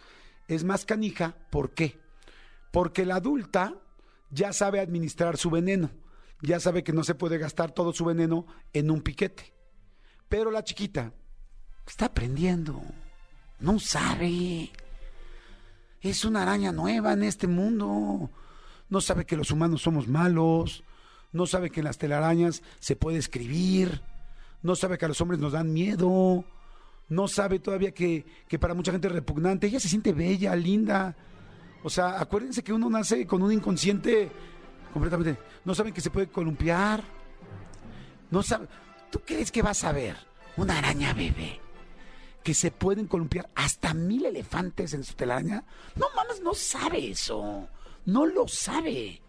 es 0.47 0.63
más 0.63 0.85
canija, 0.85 1.35
¿por 1.49 1.71
qué? 1.71 1.99
Porque 2.71 3.05
la 3.05 3.15
adulta 3.15 3.75
ya 4.29 4.53
sabe 4.53 4.79
administrar 4.79 5.37
su 5.37 5.49
veneno, 5.49 5.91
ya 6.41 6.59
sabe 6.59 6.83
que 6.83 6.93
no 6.93 7.03
se 7.03 7.15
puede 7.15 7.37
gastar 7.37 7.71
todo 7.71 7.93
su 7.93 8.05
veneno 8.05 8.45
en 8.73 8.91
un 8.91 9.01
piquete. 9.01 9.53
Pero 10.27 10.51
la 10.51 10.63
chiquita 10.63 11.13
está 11.85 12.05
aprendiendo, 12.05 12.81
no 13.59 13.79
sabe. 13.79 14.71
Es 16.01 16.25
una 16.25 16.41
araña 16.41 16.71
nueva 16.71 17.13
en 17.13 17.23
este 17.23 17.47
mundo. 17.47 18.31
No 18.89 19.01
sabe 19.01 19.25
que 19.25 19.37
los 19.37 19.51
humanos 19.51 19.83
somos 19.83 20.07
malos. 20.07 20.83
No 21.31 21.45
sabe 21.45 21.69
que 21.69 21.81
en 21.81 21.85
las 21.85 21.97
telarañas 21.97 22.63
se 22.79 22.95
puede 22.95 23.19
escribir. 23.19 24.01
No 24.63 24.75
sabe 24.75 24.97
que 24.97 25.05
a 25.05 25.07
los 25.07 25.21
hombres 25.21 25.39
nos 25.39 25.53
dan 25.53 25.71
miedo. 25.71 26.43
No 27.09 27.27
sabe 27.27 27.59
todavía 27.59 27.91
que, 27.91 28.25
que 28.47 28.59
para 28.59 28.73
mucha 28.73 28.91
gente 28.91 29.07
es 29.07 29.13
repugnante. 29.13 29.67
Ella 29.67 29.79
se 29.79 29.89
siente 29.89 30.13
bella, 30.13 30.55
linda. 30.55 31.15
O 31.83 31.89
sea, 31.89 32.19
acuérdense 32.19 32.63
que 32.63 32.73
uno 32.73 32.89
nace 32.89 33.25
con 33.27 33.41
un 33.41 33.51
inconsciente 33.51 34.31
completamente. 34.93 35.37
No 35.65 35.75
saben 35.75 35.93
que 35.93 36.01
se 36.01 36.09
puede 36.09 36.27
columpiar. 36.27 37.03
No 38.29 38.41
sabe. 38.43 38.67
¿Tú 39.09 39.19
crees 39.25 39.51
que 39.51 39.61
vas 39.61 39.83
a 39.83 39.91
ver 39.91 40.15
una 40.55 40.77
araña 40.77 41.13
bebé? 41.13 41.59
que 42.43 42.53
se 42.53 42.71
pueden 42.71 43.07
columpiar 43.07 43.49
hasta 43.55 43.93
mil 43.93 44.25
elefantes 44.25 44.93
en 44.93 45.03
su 45.03 45.13
telaraña. 45.13 45.63
No 45.95 46.07
mames, 46.15 46.41
no 46.41 46.53
sabe 46.53 47.11
eso. 47.11 47.67
No 48.05 48.25
lo 48.25 48.47
sabe. 48.47 49.21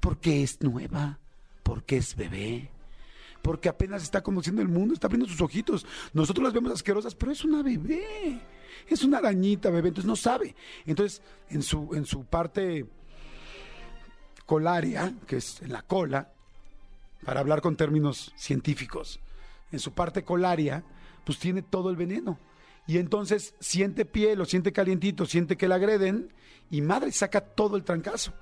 Porque 0.00 0.42
es 0.42 0.60
nueva, 0.62 1.18
porque 1.62 1.98
es 1.98 2.16
bebé, 2.16 2.70
porque 3.42 3.68
apenas 3.68 4.02
está 4.02 4.22
conociendo 4.22 4.62
el 4.62 4.68
mundo, 4.68 4.94
está 4.94 5.08
abriendo 5.08 5.28
sus 5.28 5.40
ojitos. 5.40 5.84
Nosotros 6.12 6.44
las 6.44 6.52
vemos 6.52 6.72
asquerosas, 6.72 7.14
pero 7.14 7.32
es 7.32 7.44
una 7.44 7.62
bebé. 7.62 8.40
Es 8.88 9.02
una 9.02 9.18
arañita 9.18 9.70
bebé, 9.70 9.88
entonces 9.88 10.08
no 10.08 10.16
sabe. 10.16 10.54
Entonces, 10.86 11.22
en 11.50 11.62
su, 11.62 11.90
en 11.94 12.06
su 12.06 12.24
parte 12.24 12.86
colaria, 14.46 15.12
que 15.26 15.36
es 15.36 15.60
en 15.60 15.72
la 15.72 15.82
cola, 15.82 16.32
para 17.24 17.40
hablar 17.40 17.60
con 17.60 17.76
términos 17.76 18.32
científicos, 18.36 19.20
en 19.72 19.78
su 19.78 19.92
parte 19.92 20.22
colaria, 20.24 20.84
pues 21.24 21.38
tiene 21.38 21.62
todo 21.62 21.90
el 21.90 21.96
veneno. 21.96 22.38
Y 22.86 22.98
entonces 22.98 23.54
siente 23.60 24.04
piel 24.04 24.40
o 24.40 24.44
siente 24.44 24.72
calientito, 24.72 25.26
siente 25.26 25.56
que 25.56 25.68
la 25.68 25.76
agreden 25.76 26.32
y 26.70 26.80
madre 26.80 27.12
saca 27.12 27.40
todo 27.40 27.76
el 27.76 27.84
trancazo, 27.84 28.32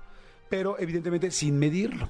pero 0.49 0.79
evidentemente 0.79 1.31
sin 1.31 1.59
medirlo. 1.59 2.09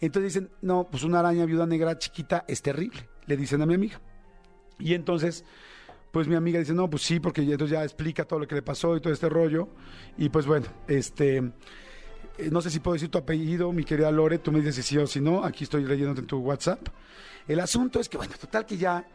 Entonces 0.00 0.34
dicen, 0.34 0.50
no, 0.62 0.88
pues 0.90 1.02
una 1.04 1.20
araña 1.20 1.46
viuda 1.46 1.66
negra 1.66 1.98
chiquita 1.98 2.44
es 2.46 2.62
terrible, 2.62 3.08
le 3.26 3.36
dicen 3.36 3.62
a 3.62 3.66
mi 3.66 3.74
amiga. 3.74 4.00
Y 4.78 4.94
entonces, 4.94 5.44
pues 6.12 6.28
mi 6.28 6.34
amiga 6.34 6.58
dice, 6.58 6.74
no, 6.74 6.88
pues 6.88 7.02
sí, 7.02 7.20
porque 7.20 7.42
entonces 7.42 7.70
ya 7.70 7.82
explica 7.82 8.24
todo 8.24 8.40
lo 8.40 8.46
que 8.46 8.54
le 8.54 8.62
pasó 8.62 8.96
y 8.96 9.00
todo 9.00 9.12
este 9.12 9.28
rollo. 9.28 9.68
Y 10.18 10.28
pues 10.28 10.46
bueno, 10.46 10.66
este, 10.86 11.38
eh, 12.38 12.50
no 12.50 12.60
sé 12.60 12.70
si 12.70 12.80
puedo 12.80 12.94
decir 12.94 13.10
tu 13.10 13.18
apellido, 13.18 13.72
mi 13.72 13.84
querida 13.84 14.10
Lore, 14.10 14.38
tú 14.38 14.52
me 14.52 14.58
dices 14.58 14.74
si 14.76 14.82
sí 14.82 14.98
o 14.98 15.06
si 15.06 15.20
no, 15.20 15.44
aquí 15.44 15.64
estoy 15.64 15.84
leyéndote 15.84 16.20
en 16.20 16.26
tu 16.26 16.38
WhatsApp. 16.38 16.88
El 17.48 17.60
asunto 17.60 18.00
es 18.00 18.08
que, 18.08 18.18
bueno, 18.18 18.34
total 18.38 18.66
que 18.66 18.76
ya 18.76 19.06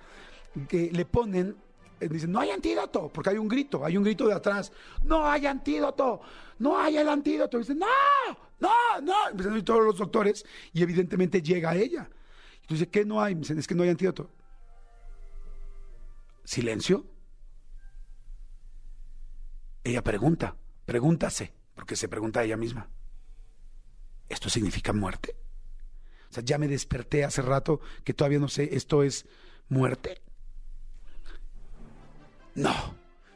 que 0.67 0.89
le 0.91 1.05
ponen, 1.05 1.49
eh, 1.49 1.55
dicen, 2.07 2.31
no 2.31 2.39
hay 2.39 2.49
antídoto, 2.49 3.09
porque 3.09 3.31
hay 3.31 3.37
un 3.37 3.47
grito, 3.47 3.85
hay 3.85 3.97
un 3.97 4.03
grito 4.03 4.27
de 4.27 4.33
atrás, 4.33 4.71
no 5.03 5.25
hay 5.27 5.45
antídoto, 5.45 6.21
no 6.59 6.79
hay 6.79 6.97
el 6.97 7.09
antídoto. 7.09 7.57
Y 7.57 7.61
dicen, 7.61 7.79
no, 7.79 7.87
no, 8.59 9.01
no. 9.01 9.29
Empiezan 9.29 9.53
a 9.53 9.57
ir 9.57 9.65
todos 9.65 9.83
los 9.83 9.97
doctores 9.97 10.45
y 10.73 10.81
evidentemente 10.81 11.41
llega 11.41 11.75
ella. 11.75 12.09
Dice, 12.67 12.89
¿qué 12.89 13.03
no 13.05 13.21
hay? 13.21 13.35
Me 13.35 13.41
dicen, 13.41 13.59
es 13.59 13.67
que 13.67 13.75
no 13.75 13.83
hay 13.83 13.89
antídoto. 13.89 14.29
Silencio. 16.43 17.05
Ella 19.83 20.03
pregunta, 20.03 20.55
pregúntase, 20.85 21.53
porque 21.73 21.95
se 21.95 22.07
pregunta 22.07 22.39
a 22.39 22.43
ella 22.43 22.57
misma. 22.57 22.89
¿Esto 24.29 24.49
significa 24.49 24.93
muerte? 24.93 25.35
O 26.29 26.33
sea, 26.33 26.43
ya 26.43 26.57
me 26.57 26.67
desperté 26.67 27.25
hace 27.25 27.41
rato 27.41 27.81
que 28.05 28.13
todavía 28.13 28.39
no 28.39 28.47
sé, 28.47 28.69
¿esto 28.75 29.03
es 29.03 29.25
muerte? 29.67 30.21
No, 32.55 32.73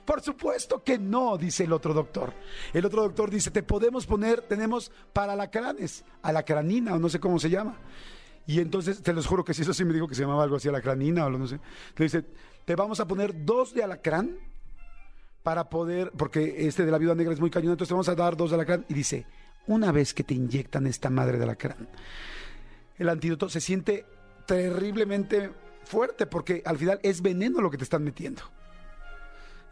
por 0.06 0.22
supuesto 0.22 0.84
que 0.84 1.00
no, 1.00 1.38
dice 1.38 1.64
el 1.64 1.74
otro 1.74 1.94
doctor. 1.94 2.34
El 2.74 2.86
otro 2.86 3.02
doctor 3.02 3.32
dice, 3.32 3.50
te 3.50 3.64
podemos 3.64 4.06
poner, 4.06 4.42
tenemos 4.42 4.92
para 5.12 5.34
alacranes, 5.34 6.06
alacranina 6.22 6.94
o 6.94 7.00
no 7.00 7.10
sé 7.10 7.20
cómo 7.20 7.40
se 7.40 7.50
llama. 7.50 7.78
Y 8.46 8.60
entonces, 8.60 9.02
te 9.02 9.12
los 9.14 9.26
juro 9.26 9.44
que 9.44 9.56
si 9.56 9.64
eso 9.64 9.74
sí 9.74 9.84
me 9.84 9.94
dijo 9.94 10.08
que 10.08 10.14
se 10.14 10.22
llamaba 10.22 10.44
algo 10.44 10.58
así, 10.58 10.70
alacranina 10.70 11.26
o 11.26 11.30
no 11.32 11.48
sé. 11.48 11.60
Le 11.98 12.06
dice, 12.06 12.24
te 12.64 12.76
vamos 12.76 13.00
a 13.00 13.08
poner 13.08 13.46
dos 13.46 13.74
de 13.74 13.84
alacrán 13.84 14.38
para 15.42 15.70
poder, 15.70 16.12
porque 16.16 16.68
este 16.68 16.86
de 16.86 16.92
la 16.92 17.00
viuda 17.00 17.16
negra 17.16 17.34
es 17.34 17.40
muy 17.40 17.50
cañón, 17.50 17.72
entonces 17.72 17.90
te 17.90 17.94
vamos 17.96 18.10
a 18.10 18.16
dar 18.16 18.38
dos 18.38 18.52
de 18.52 18.56
alacrán. 18.58 18.86
Y 18.88 18.94
dice, 18.94 19.26
una 19.66 19.92
vez 19.92 20.14
que 20.14 20.24
te 20.24 20.36
inyectan 20.36 20.86
esta 20.86 21.10
madre 21.10 21.40
de 21.40 21.46
alacrán, 21.46 21.90
el 23.00 23.10
antídoto 23.10 23.50
se 23.50 23.60
siente 23.60 24.06
terriblemente 24.46 25.50
fuerte 25.84 26.28
porque 26.28 26.62
al 26.64 26.78
final 26.78 27.00
es 27.02 27.24
veneno 27.24 27.60
lo 27.62 27.72
que 27.72 27.78
te 27.78 27.84
están 27.84 28.04
metiendo. 28.04 28.44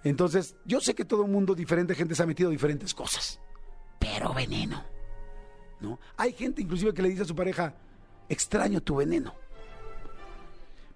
Entonces, 0.03 0.55
yo 0.65 0.81
sé 0.81 0.93
que 0.93 1.05
todo 1.05 1.23
el 1.23 1.31
mundo, 1.31 1.55
diferente 1.55 1.95
gente, 1.95 2.15
se 2.15 2.23
ha 2.23 2.25
metido 2.25 2.49
diferentes 2.49 2.93
cosas, 2.93 3.39
pero 3.99 4.33
veneno. 4.33 4.83
¿No? 5.79 5.99
Hay 6.17 6.33
gente 6.33 6.61
inclusive 6.61 6.93
que 6.93 7.01
le 7.01 7.09
dice 7.09 7.23
a 7.23 7.25
su 7.25 7.35
pareja, 7.35 7.75
extraño 8.29 8.81
tu 8.81 8.97
veneno. 8.97 9.33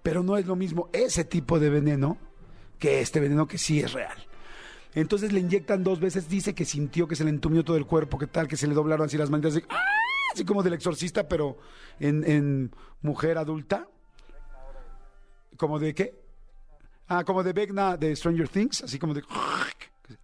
Pero 0.02 0.22
no 0.22 0.36
es 0.36 0.46
lo 0.46 0.56
mismo 0.56 0.88
ese 0.92 1.24
tipo 1.24 1.58
de 1.58 1.68
veneno 1.70 2.16
que 2.78 3.00
este 3.00 3.20
veneno 3.20 3.46
que 3.46 3.58
sí 3.58 3.80
es 3.80 3.92
real. 3.92 4.16
Entonces 4.94 5.32
le 5.32 5.40
inyectan 5.40 5.84
dos 5.84 6.00
veces, 6.00 6.28
dice 6.28 6.54
que 6.54 6.64
sintió 6.64 7.06
que 7.06 7.16
se 7.16 7.24
le 7.24 7.30
entumió 7.30 7.64
todo 7.64 7.76
el 7.76 7.86
cuerpo, 7.86 8.18
que 8.18 8.26
tal, 8.26 8.48
que 8.48 8.56
se 8.56 8.66
le 8.66 8.74
doblaron 8.74 9.06
así 9.06 9.18
las 9.18 9.30
manitas, 9.30 9.56
así, 9.56 9.64
¡ah! 9.68 10.44
como 10.46 10.62
del 10.62 10.74
exorcista, 10.74 11.28
pero 11.28 11.58
en, 12.00 12.28
en 12.28 12.74
mujer 13.02 13.38
adulta. 13.38 13.88
¿Como 15.56 15.78
de 15.78 15.94
qué? 15.94 16.27
Ah, 17.08 17.24
como 17.24 17.42
de 17.42 17.52
Vecna 17.52 17.96
de 17.96 18.14
Stranger 18.14 18.48
Things, 18.48 18.82
así 18.82 18.98
como 18.98 19.14
de... 19.14 19.22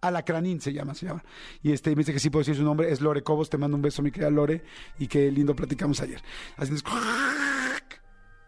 Alacranín 0.01 0.61
se 0.61 0.73
llama, 0.73 0.95
se 0.95 1.05
llama. 1.05 1.23
Y 1.61 1.71
este 1.71 1.91
me 1.91 1.97
dice 1.97 2.13
que 2.13 2.19
sí 2.19 2.29
puedo 2.29 2.41
decir 2.41 2.55
su 2.55 2.63
nombre, 2.63 2.91
es 2.91 3.01
Lore 3.01 3.23
Cobos, 3.23 3.49
te 3.49 3.57
mando 3.57 3.75
un 3.75 3.83
beso, 3.83 4.01
mi 4.01 4.11
querida 4.11 4.29
Lore, 4.29 4.63
y 4.97 5.07
qué 5.07 5.31
lindo 5.31 5.55
platicamos 5.55 5.99
ayer. 6.01 6.21
Así 6.57 6.73
es, 6.73 6.83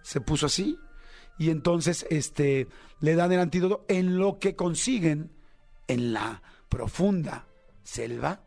se 0.02 0.22
puso 0.22 0.46
así, 0.46 0.80
y 1.38 1.50
entonces 1.50 2.08
este 2.10 2.68
le 3.02 3.16
dan 3.16 3.32
el 3.32 3.40
antídoto 3.40 3.86
en 3.88 4.18
lo 4.18 4.40
que 4.40 4.56
consiguen 4.56 5.32
en 5.88 6.14
la 6.14 6.42
profunda 6.70 7.46
selva 7.84 8.42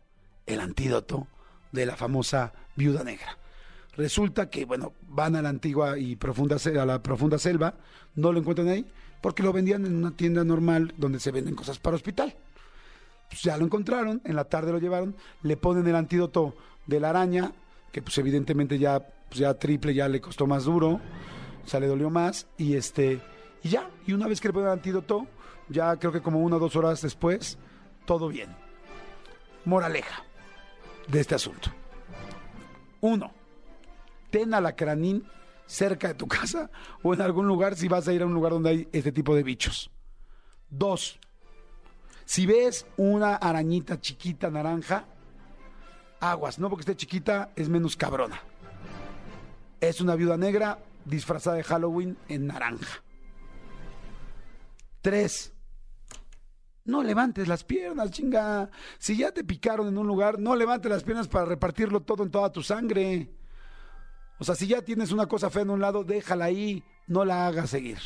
el 0.45 0.59
antídoto 0.59 1.27
de 1.71 1.85
la 1.85 1.95
famosa 1.95 2.53
viuda 2.75 3.03
negra. 3.03 3.37
Resulta 3.95 4.49
que, 4.49 4.65
bueno, 4.65 4.93
van 5.07 5.35
a 5.35 5.41
la 5.41 5.49
antigua 5.49 5.97
y 5.97 6.15
profunda, 6.15 6.57
a 6.57 6.85
la 6.85 7.01
profunda 7.03 7.37
selva, 7.37 7.75
no 8.15 8.31
lo 8.31 8.39
encuentran 8.39 8.69
ahí, 8.69 8.85
porque 9.21 9.43
lo 9.43 9.53
vendían 9.53 9.85
en 9.85 9.95
una 9.95 10.11
tienda 10.11 10.43
normal 10.43 10.93
donde 10.97 11.19
se 11.19 11.31
venden 11.31 11.55
cosas 11.55 11.79
para 11.79 11.95
hospital. 11.95 12.35
Pues 13.29 13.43
ya 13.43 13.55
lo 13.55 13.65
encontraron, 13.65 14.21
en 14.25 14.35
la 14.35 14.45
tarde 14.45 14.71
lo 14.71 14.79
llevaron, 14.79 15.15
le 15.43 15.55
ponen 15.55 15.87
el 15.87 15.95
antídoto 15.95 16.55
de 16.85 16.99
la 16.99 17.11
araña, 17.11 17.53
que 17.91 18.01
pues 18.01 18.17
evidentemente 18.17 18.77
ya, 18.77 18.99
pues 18.99 19.39
ya 19.39 19.53
triple, 19.53 19.93
ya 19.93 20.09
le 20.09 20.19
costó 20.19 20.47
más 20.47 20.65
duro. 20.65 20.99
o 21.63 21.67
sea, 21.67 21.79
le 21.79 21.87
dolió 21.87 22.09
más 22.09 22.47
y 22.57 22.75
este, 22.75 23.21
y 23.63 23.69
ya, 23.69 23.89
y 24.05 24.13
una 24.13 24.27
vez 24.27 24.41
que 24.41 24.49
le 24.49 24.53
ponen 24.53 24.67
el 24.67 24.73
antídoto, 24.73 25.27
ya 25.69 25.95
creo 25.97 26.11
que 26.11 26.21
como 26.21 26.39
una 26.39 26.57
o 26.57 26.59
dos 26.59 26.75
horas 26.75 27.01
después, 27.01 27.57
todo 28.05 28.27
bien. 28.27 28.49
Moraleja 29.63 30.23
de 31.07 31.19
este 31.19 31.35
asunto. 31.35 31.69
Uno, 33.01 33.31
ten 34.29 34.53
alacranín 34.53 35.23
cerca 35.71 36.09
de 36.09 36.15
tu 36.15 36.27
casa 36.27 36.69
o 37.01 37.13
en 37.13 37.21
algún 37.21 37.47
lugar 37.47 37.75
si 37.77 37.87
vas 37.87 38.07
a 38.07 38.13
ir 38.13 38.21
a 38.21 38.25
un 38.25 38.33
lugar 38.33 38.51
donde 38.51 38.69
hay 38.69 38.89
este 38.91 39.11
tipo 39.11 39.33
de 39.33 39.43
bichos. 39.43 39.89
Dos, 40.69 41.17
si 42.25 42.45
ves 42.45 42.85
una 42.97 43.35
arañita 43.35 43.99
chiquita 43.99 44.49
naranja, 44.49 45.05
aguas, 46.19 46.59
no 46.59 46.69
porque 46.69 46.81
esté 46.81 46.95
chiquita, 46.95 47.51
es 47.55 47.69
menos 47.69 47.95
cabrona. 47.95 48.41
Es 49.79 50.01
una 50.01 50.15
viuda 50.15 50.37
negra 50.37 50.79
disfrazada 51.05 51.55
de 51.55 51.63
Halloween 51.63 52.17
en 52.27 52.47
naranja. 52.47 53.01
Tres, 55.01 55.53
no 56.83 57.01
levantes 57.01 57.47
las 57.47 57.63
piernas, 57.63 58.11
chinga. 58.11 58.69
Si 58.99 59.17
ya 59.17 59.31
te 59.31 59.43
picaron 59.43 59.87
en 59.87 59.97
un 59.97 60.05
lugar, 60.05 60.37
no 60.37 60.55
levantes 60.55 60.91
las 60.91 61.03
piernas 61.03 61.27
para 61.27 61.45
repartirlo 61.45 62.01
todo 62.01 62.23
en 62.23 62.31
toda 62.31 62.51
tu 62.51 62.61
sangre. 62.61 63.40
O 64.41 64.43
sea, 64.43 64.55
si 64.55 64.65
ya 64.65 64.81
tienes 64.81 65.11
una 65.11 65.27
cosa 65.27 65.51
fea 65.51 65.61
en 65.61 65.69
un 65.69 65.81
lado, 65.81 66.03
déjala 66.03 66.45
ahí, 66.45 66.83
no 67.05 67.23
la 67.25 67.45
hagas 67.45 67.69
seguir. 67.69 67.99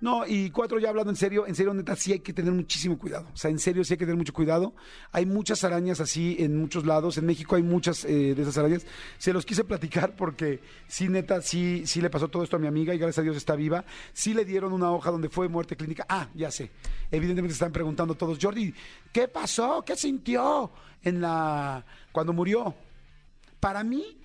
No, 0.00 0.24
y 0.24 0.50
cuatro, 0.50 0.78
ya 0.78 0.90
hablando 0.90 1.10
en 1.10 1.16
serio, 1.16 1.44
en 1.44 1.56
serio, 1.56 1.74
neta, 1.74 1.96
sí 1.96 2.12
hay 2.12 2.20
que 2.20 2.32
tener 2.32 2.52
muchísimo 2.52 2.96
cuidado. 2.96 3.26
O 3.34 3.36
sea, 3.36 3.50
en 3.50 3.58
serio, 3.58 3.82
sí 3.82 3.94
hay 3.94 3.98
que 3.98 4.04
tener 4.04 4.16
mucho 4.16 4.32
cuidado. 4.32 4.76
Hay 5.10 5.26
muchas 5.26 5.64
arañas 5.64 5.98
así 5.98 6.36
en 6.38 6.56
muchos 6.56 6.86
lados. 6.86 7.18
En 7.18 7.26
México 7.26 7.56
hay 7.56 7.64
muchas 7.64 8.04
eh, 8.04 8.36
de 8.36 8.42
esas 8.42 8.56
arañas. 8.58 8.86
Se 9.18 9.32
los 9.32 9.44
quise 9.44 9.64
platicar 9.64 10.14
porque 10.14 10.60
sí, 10.86 11.08
neta, 11.08 11.42
sí, 11.42 11.82
sí 11.84 12.00
le 12.00 12.10
pasó 12.10 12.28
todo 12.28 12.44
esto 12.44 12.54
a 12.54 12.60
mi 12.60 12.68
amiga 12.68 12.94
y 12.94 12.98
gracias 12.98 13.18
a 13.18 13.22
Dios 13.22 13.36
está 13.36 13.56
viva. 13.56 13.84
Sí 14.12 14.34
le 14.34 14.44
dieron 14.44 14.72
una 14.72 14.92
hoja 14.92 15.10
donde 15.10 15.30
fue 15.30 15.48
muerte 15.48 15.74
clínica. 15.74 16.06
Ah, 16.08 16.28
ya 16.32 16.52
sé. 16.52 16.70
Evidentemente 17.10 17.54
están 17.54 17.72
preguntando 17.72 18.14
todos, 18.14 18.38
Jordi, 18.40 18.72
¿qué 19.12 19.26
pasó? 19.26 19.82
¿Qué 19.84 19.96
sintió 19.96 20.70
en 21.02 21.20
la 21.20 21.84
cuando 22.12 22.32
murió? 22.32 22.72
Para 23.58 23.82
mí, 23.82 24.16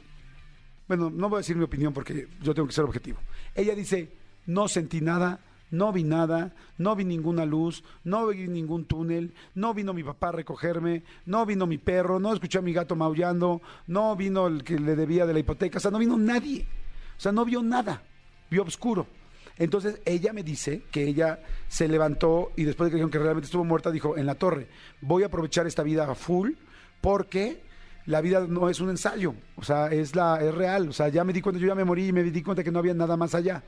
bueno, 0.89 1.11
no 1.11 1.29
voy 1.29 1.37
a 1.37 1.41
decir 1.41 1.55
mi 1.55 1.63
opinión 1.63 1.93
porque 1.93 2.27
yo 2.41 2.55
tengo 2.55 2.67
que 2.67 2.73
ser 2.73 2.83
objetivo. 2.83 3.19
Ella 3.53 3.75
dice, 3.75 4.11
no 4.47 4.67
sentí 4.67 5.01
nada, 5.01 5.39
no 5.69 5.93
vi 5.93 6.03
nada, 6.03 6.55
no 6.79 6.95
vi 6.95 7.05
ninguna 7.05 7.45
luz, 7.45 7.83
no 8.03 8.25
vi 8.25 8.47
ningún 8.47 8.85
túnel, 8.85 9.35
no 9.53 9.75
vino 9.75 9.93
mi 9.93 10.03
papá 10.03 10.29
a 10.29 10.31
recogerme, 10.31 11.03
no 11.27 11.45
vino 11.45 11.67
mi 11.67 11.77
perro, 11.77 12.19
no 12.19 12.33
escuché 12.33 12.57
a 12.57 12.63
mi 12.63 12.73
gato 12.73 12.95
maullando, 12.95 13.61
no 13.85 14.15
vino 14.15 14.47
el 14.47 14.63
que 14.63 14.79
le 14.79 14.95
debía 14.95 15.27
de 15.27 15.33
la 15.33 15.39
hipoteca, 15.39 15.77
o 15.77 15.79
sea, 15.79 15.91
no 15.91 15.99
vino 15.99 16.17
nadie. 16.17 16.65
O 17.15 17.21
sea, 17.21 17.31
no 17.31 17.45
vio 17.45 17.61
nada, 17.61 18.01
vio 18.49 18.63
oscuro. 18.63 19.05
Entonces 19.59 20.01
ella 20.05 20.33
me 20.33 20.41
dice 20.41 20.83
que 20.89 21.03
ella 21.03 21.39
se 21.67 21.87
levantó 21.87 22.51
y 22.55 22.63
después 22.63 22.87
de 22.87 22.91
que 22.91 22.95
dijeron 22.95 23.11
que 23.11 23.19
realmente 23.19 23.45
estuvo 23.45 23.63
muerta, 23.63 23.91
dijo, 23.91 24.17
en 24.17 24.25
la 24.25 24.33
torre, 24.33 24.69
voy 25.01 25.21
a 25.21 25.27
aprovechar 25.27 25.67
esta 25.67 25.83
vida 25.83 26.09
a 26.09 26.15
full 26.15 26.53
porque 26.99 27.68
la 28.09 28.21
vida 28.21 28.43
no 28.49 28.69
es 28.69 28.79
un 28.79 28.89
ensayo, 28.89 29.35
o 29.55 29.63
sea, 29.63 29.87
es, 29.87 30.15
la, 30.15 30.41
es 30.41 30.51
real, 30.55 30.89
o 30.89 30.93
sea, 30.93 31.09
ya 31.09 31.23
me 31.23 31.31
di 31.31 31.41
cuenta, 31.41 31.61
yo 31.61 31.67
ya 31.67 31.75
me 31.75 31.85
morí 31.85 32.07
y 32.07 32.11
me 32.11 32.23
di 32.23 32.41
cuenta 32.41 32.63
que 32.63 32.71
no 32.71 32.79
había 32.79 32.95
nada 32.95 33.15
más 33.15 33.35
allá. 33.35 33.61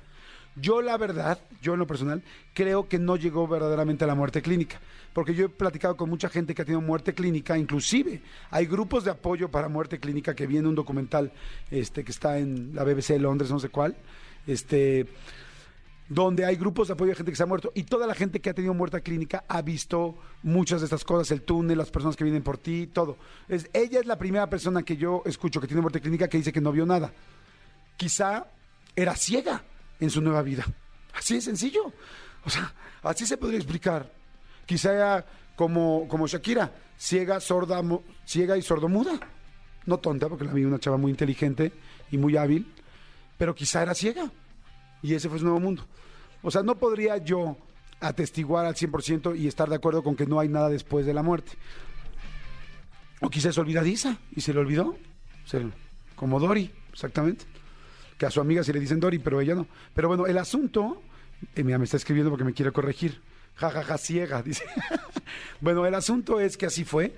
Yo 0.56 0.82
la 0.82 0.98
verdad, 0.98 1.40
yo 1.62 1.74
en 1.74 1.80
lo 1.80 1.86
personal, 1.86 2.24
creo 2.56 2.90
que 2.90 2.98
no 2.98 3.18
llegó 3.18 3.48
verdaderamente 3.48 4.04
a 4.04 4.08
la 4.08 4.16
muerte 4.16 4.42
clínica, 4.42 4.82
porque 5.14 5.36
yo 5.36 5.46
he 5.46 5.50
platicado 5.50 5.96
con 5.96 6.10
mucha 6.10 6.28
gente 6.28 6.56
que 6.56 6.64
ha 6.64 6.66
tenido 6.66 6.82
muerte 6.82 7.14
clínica, 7.14 7.56
inclusive 7.56 8.24
hay 8.50 8.66
grupos 8.66 9.04
de 9.04 9.12
apoyo 9.12 9.52
para 9.52 9.70
muerte 9.70 10.00
clínica 10.00 10.34
que 10.34 10.48
viene 10.48 10.68
un 10.68 10.76
documental 10.76 11.32
este 11.70 12.04
que 12.04 12.12
está 12.12 12.40
en 12.40 12.74
la 12.74 12.84
BBC 12.84 13.10
de 13.10 13.20
Londres, 13.20 13.52
no 13.52 13.60
sé 13.60 13.70
cuál, 13.70 13.96
este 14.48 15.06
donde 16.12 16.44
hay 16.44 16.58
grupos 16.58 16.90
de 16.90 16.94
apoyo 16.94 17.12
de 17.12 17.16
gente 17.16 17.32
que 17.32 17.38
se 17.38 17.44
ha 17.44 17.46
muerto 17.46 17.72
y 17.74 17.84
toda 17.84 18.06
la 18.06 18.14
gente 18.14 18.42
que 18.42 18.50
ha 18.50 18.54
tenido 18.54 18.74
muerte 18.74 19.02
clínica 19.02 19.46
ha 19.48 19.62
visto 19.62 20.18
muchas 20.44 20.82
de 20.82 20.86
estas 20.86 21.06
cosas, 21.06 21.32
el 21.32 21.44
túnel, 21.44 21.78
las 21.78 21.90
personas 21.90 22.18
que 22.18 22.26
vienen 22.26 22.44
por 22.44 22.58
ti, 22.58 22.88
todo. 22.88 23.18
Es, 23.48 23.70
ella 23.72 24.02
es 24.02 24.06
la 24.06 24.18
primera 24.18 24.50
persona 24.50 24.84
que 24.84 24.98
yo 24.98 25.24
escucho 25.26 25.62
que 25.62 25.68
tiene 25.68 25.82
muerte 25.82 26.02
clínica 26.02 26.28
que 26.28 26.36
dice 26.36 26.52
que 26.52 26.60
no 26.60 26.74
vio 26.74 26.86
nada. 26.86 27.14
Quizá 27.96 28.46
era 28.94 29.16
ciega 29.16 29.64
en 30.02 30.10
su 30.10 30.20
nueva 30.20 30.42
vida. 30.42 30.66
Así 31.14 31.36
de 31.36 31.42
sencillo. 31.42 31.94
O 32.44 32.50
sea, 32.50 32.74
así 33.04 33.26
se 33.26 33.38
podría 33.38 33.60
explicar. 33.60 34.12
Quizá 34.66 34.94
era 34.94 35.26
como, 35.56 36.10
como 36.10 36.28
Shakira, 36.28 36.74
ciega, 36.98 37.40
sorda, 37.40 37.82
ciega 38.26 38.58
y 38.58 38.62
sordomuda. 38.62 39.18
No 39.86 39.98
tonta, 40.00 40.28
porque 40.28 40.44
la 40.44 40.52
vi 40.52 40.66
una 40.66 40.78
chava 40.78 40.98
muy 40.98 41.12
inteligente 41.12 41.72
y 42.12 42.18
muy 42.18 42.36
hábil, 42.36 42.70
pero 43.38 43.56
quizá 43.56 43.82
era 43.82 43.96
ciega. 43.96 44.30
Y 45.02 45.14
ese 45.14 45.30
fue 45.30 45.40
su 45.40 45.46
nuevo 45.46 45.60
mundo. 45.60 45.86
O 46.44 46.52
sea, 46.52 46.64
no 46.64 46.76
podría 46.76 47.18
yo 47.18 47.58
atestiguar 48.00 48.66
al 48.66 48.76
100% 48.76 49.38
y 49.38 49.48
estar 49.48 49.70
de 49.70 49.76
acuerdo 49.76 50.04
con 50.04 50.16
que 50.16 50.26
no 50.26 50.40
hay 50.40 50.50
nada 50.50 50.70
después 50.70 51.06
de 51.06 51.14
la 51.14 51.22
muerte. 51.24 51.52
O 53.22 53.30
quizá 53.30 53.50
es 53.50 53.58
olvidadiza 53.58 54.18
y 54.36 54.42
se 54.42 54.54
le 54.54 54.60
olvidó. 54.60 54.96
Se- 55.46 55.68
como 56.16 56.40
Dory, 56.40 56.72
exactamente. 56.92 57.46
Que 58.18 58.26
a 58.26 58.32
su 58.32 58.42
amiga 58.42 58.64
sí 58.64 58.74
le 58.74 58.80
dicen 58.80 59.00
Dory, 59.00 59.20
pero 59.20 59.42
ella 59.42 59.56
no. 59.56 59.68
Pero 59.94 60.08
bueno, 60.08 60.26
el 60.28 60.38
asunto, 60.38 61.02
eh, 61.56 61.64
mira, 61.64 61.78
me 61.78 61.86
está 61.86 61.98
escribiendo 61.98 62.30
porque 62.32 62.44
me 62.46 62.54
quiere 62.54 62.72
corregir. 62.72 63.22
Ja, 63.56 63.70
ja, 63.70 63.84
ja, 63.84 63.98
ciega, 63.98 64.42
dice. 64.44 64.64
bueno, 65.60 65.86
el 65.86 65.94
asunto 65.96 66.40
es 66.40 66.58
que 66.58 66.66
así 66.66 66.84
fue. 66.84 67.14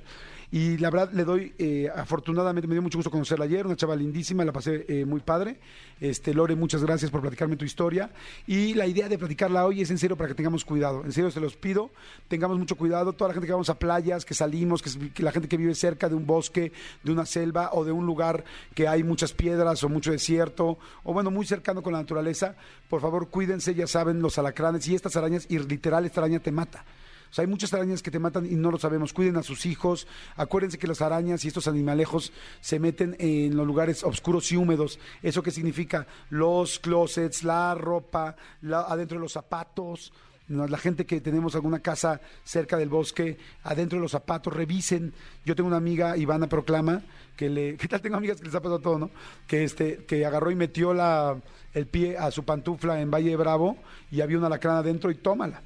Y 0.54 0.78
la 0.78 0.92
verdad 0.92 1.12
le 1.14 1.24
doy, 1.24 1.52
eh, 1.58 1.90
afortunadamente 1.96 2.68
me 2.68 2.76
dio 2.76 2.84
mucho 2.84 3.00
gusto 3.00 3.10
conocerla 3.10 3.46
ayer, 3.46 3.66
una 3.66 3.76
chava 3.76 3.96
lindísima, 3.96 4.46
la 4.46 4.52
pasé 4.52 4.86
eh, 4.88 5.04
muy 5.04 5.20
padre. 5.20 5.60
Este, 6.00 6.32
Lore, 6.32 6.56
muchas 6.56 6.84
gracias 6.84 7.10
por 7.10 7.22
platicarme 7.22 7.56
tu 7.56 7.66
historia. 7.66 8.12
Y 8.46 8.76
la 8.76 8.86
idea 8.86 9.10
de 9.10 9.18
platicarla 9.18 9.66
hoy 9.66 9.82
es 9.82 9.90
en 9.90 9.98
serio 9.98 10.16
para 10.16 10.28
que 10.28 10.36
tengamos 10.36 10.64
cuidado. 10.64 11.06
En 11.06 11.12
serio 11.12 11.32
se 11.32 11.40
los 11.40 11.56
pido, 11.56 11.90
tengamos 12.28 12.60
mucho 12.60 12.76
cuidado. 12.76 13.14
Toda 13.14 13.30
la 13.30 13.34
gente 13.34 13.48
que 13.48 13.52
vamos 13.52 13.72
a 13.72 13.80
playas, 13.80 14.26
que 14.26 14.36
salimos, 14.36 14.84
que, 14.84 15.10
que 15.10 15.24
la 15.24 15.32
gente 15.32 15.48
que 15.48 15.58
vive 15.58 15.74
cerca 15.74 16.08
de 16.08 16.14
un 16.14 16.28
bosque, 16.28 16.72
de 17.02 17.12
una 17.12 17.26
selva 17.26 17.72
o 17.74 17.84
de 17.84 17.92
un 17.92 18.06
lugar 18.06 18.44
que 18.76 18.88
hay 18.88 19.02
muchas 19.02 19.34
piedras 19.34 19.84
o 19.84 19.90
mucho 19.90 20.12
desierto, 20.12 20.78
o 21.04 21.14
bueno, 21.14 21.32
muy 21.32 21.48
cercano 21.48 21.82
con 21.82 21.94
la 21.94 22.00
naturaleza, 22.00 22.56
por 22.92 23.02
favor 23.02 23.30
cuídense, 23.30 23.74
ya 23.74 23.88
saben, 23.88 24.22
los 24.22 24.38
alacranes 24.38 24.88
y 24.88 24.94
estas 24.94 25.16
arañas, 25.16 25.48
y 25.50 25.58
literal 25.58 26.06
esta 26.06 26.22
araña 26.22 26.40
te 26.40 26.52
mata. 26.52 26.86
Sea, 27.34 27.42
hay 27.42 27.48
muchas 27.48 27.74
arañas 27.74 28.04
que 28.04 28.12
te 28.12 28.20
matan 28.20 28.46
y 28.46 28.54
no 28.54 28.70
lo 28.70 28.78
sabemos. 28.78 29.12
Cuiden 29.12 29.38
a 29.38 29.44
sus 29.44 29.66
hijos. 29.66 30.06
Acuérdense 30.36 30.78
que 30.78 30.86
las 30.86 31.02
arañas 31.02 31.44
y 31.44 31.48
estos 31.48 31.68
animalejos 31.68 32.32
se 32.62 32.78
meten 32.80 33.16
en 33.18 33.58
los 33.58 33.66
lugares 33.66 34.04
oscuros 34.04 34.52
y 34.52 34.56
húmedos. 34.56 35.00
¿Eso 35.24 35.42
qué 35.42 35.50
significa? 35.50 36.06
Los 36.30 36.78
closets, 36.78 37.44
la 37.44 37.74
ropa, 37.74 38.36
adentro 38.72 39.18
de 39.18 39.22
los 39.24 39.32
zapatos. 39.32 40.14
La 40.48 40.78
gente 40.78 41.08
que 41.08 41.22
tenemos 41.22 41.56
alguna 41.56 41.80
casa 41.80 42.22
cerca 42.44 42.78
del 42.78 42.90
bosque, 42.90 43.40
adentro 43.64 43.98
de 43.98 44.04
los 44.04 44.12
zapatos, 44.12 44.54
revisen. 44.54 45.12
Yo 45.44 45.56
tengo 45.56 45.70
una 45.70 45.78
amiga, 45.78 46.16
Ivana 46.16 46.48
Proclama, 46.48 47.02
que 47.36 47.50
le. 47.50 47.78
¿Qué 47.78 47.88
tal? 47.88 48.02
Tengo 48.02 48.18
amigas 48.18 48.38
que 48.38 48.46
les 48.46 48.54
ha 48.54 48.62
pasado 48.62 48.78
todo, 48.78 49.00
¿no? 49.00 49.10
Que, 49.48 49.64
este, 49.64 50.06
que 50.06 50.24
agarró 50.24 50.52
y 50.52 50.56
metió 50.56 50.94
la, 50.94 51.36
el 51.74 51.88
pie 51.88 52.16
a 52.16 52.30
su 52.30 52.46
pantufla 52.46 53.02
en 53.02 53.10
Valle 53.10 53.36
Bravo 53.36 53.76
y 54.12 54.22
había 54.22 54.38
una 54.38 54.50
lacrana 54.50 54.80
adentro 54.80 55.10
y 55.10 55.16
tómala. 55.16 55.64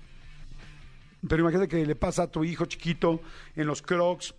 Pero 1.28 1.42
imagínate 1.42 1.68
que 1.68 1.86
le 1.86 1.96
pasa 1.96 2.24
a 2.24 2.28
tu 2.28 2.44
hijo 2.44 2.66
chiquito 2.66 3.22
en 3.56 3.68
los 3.68 3.82
crocs. 3.82 4.36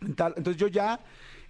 en 0.00 0.14
tal. 0.14 0.34
Entonces 0.36 0.60
yo 0.60 0.68
ya, 0.68 1.00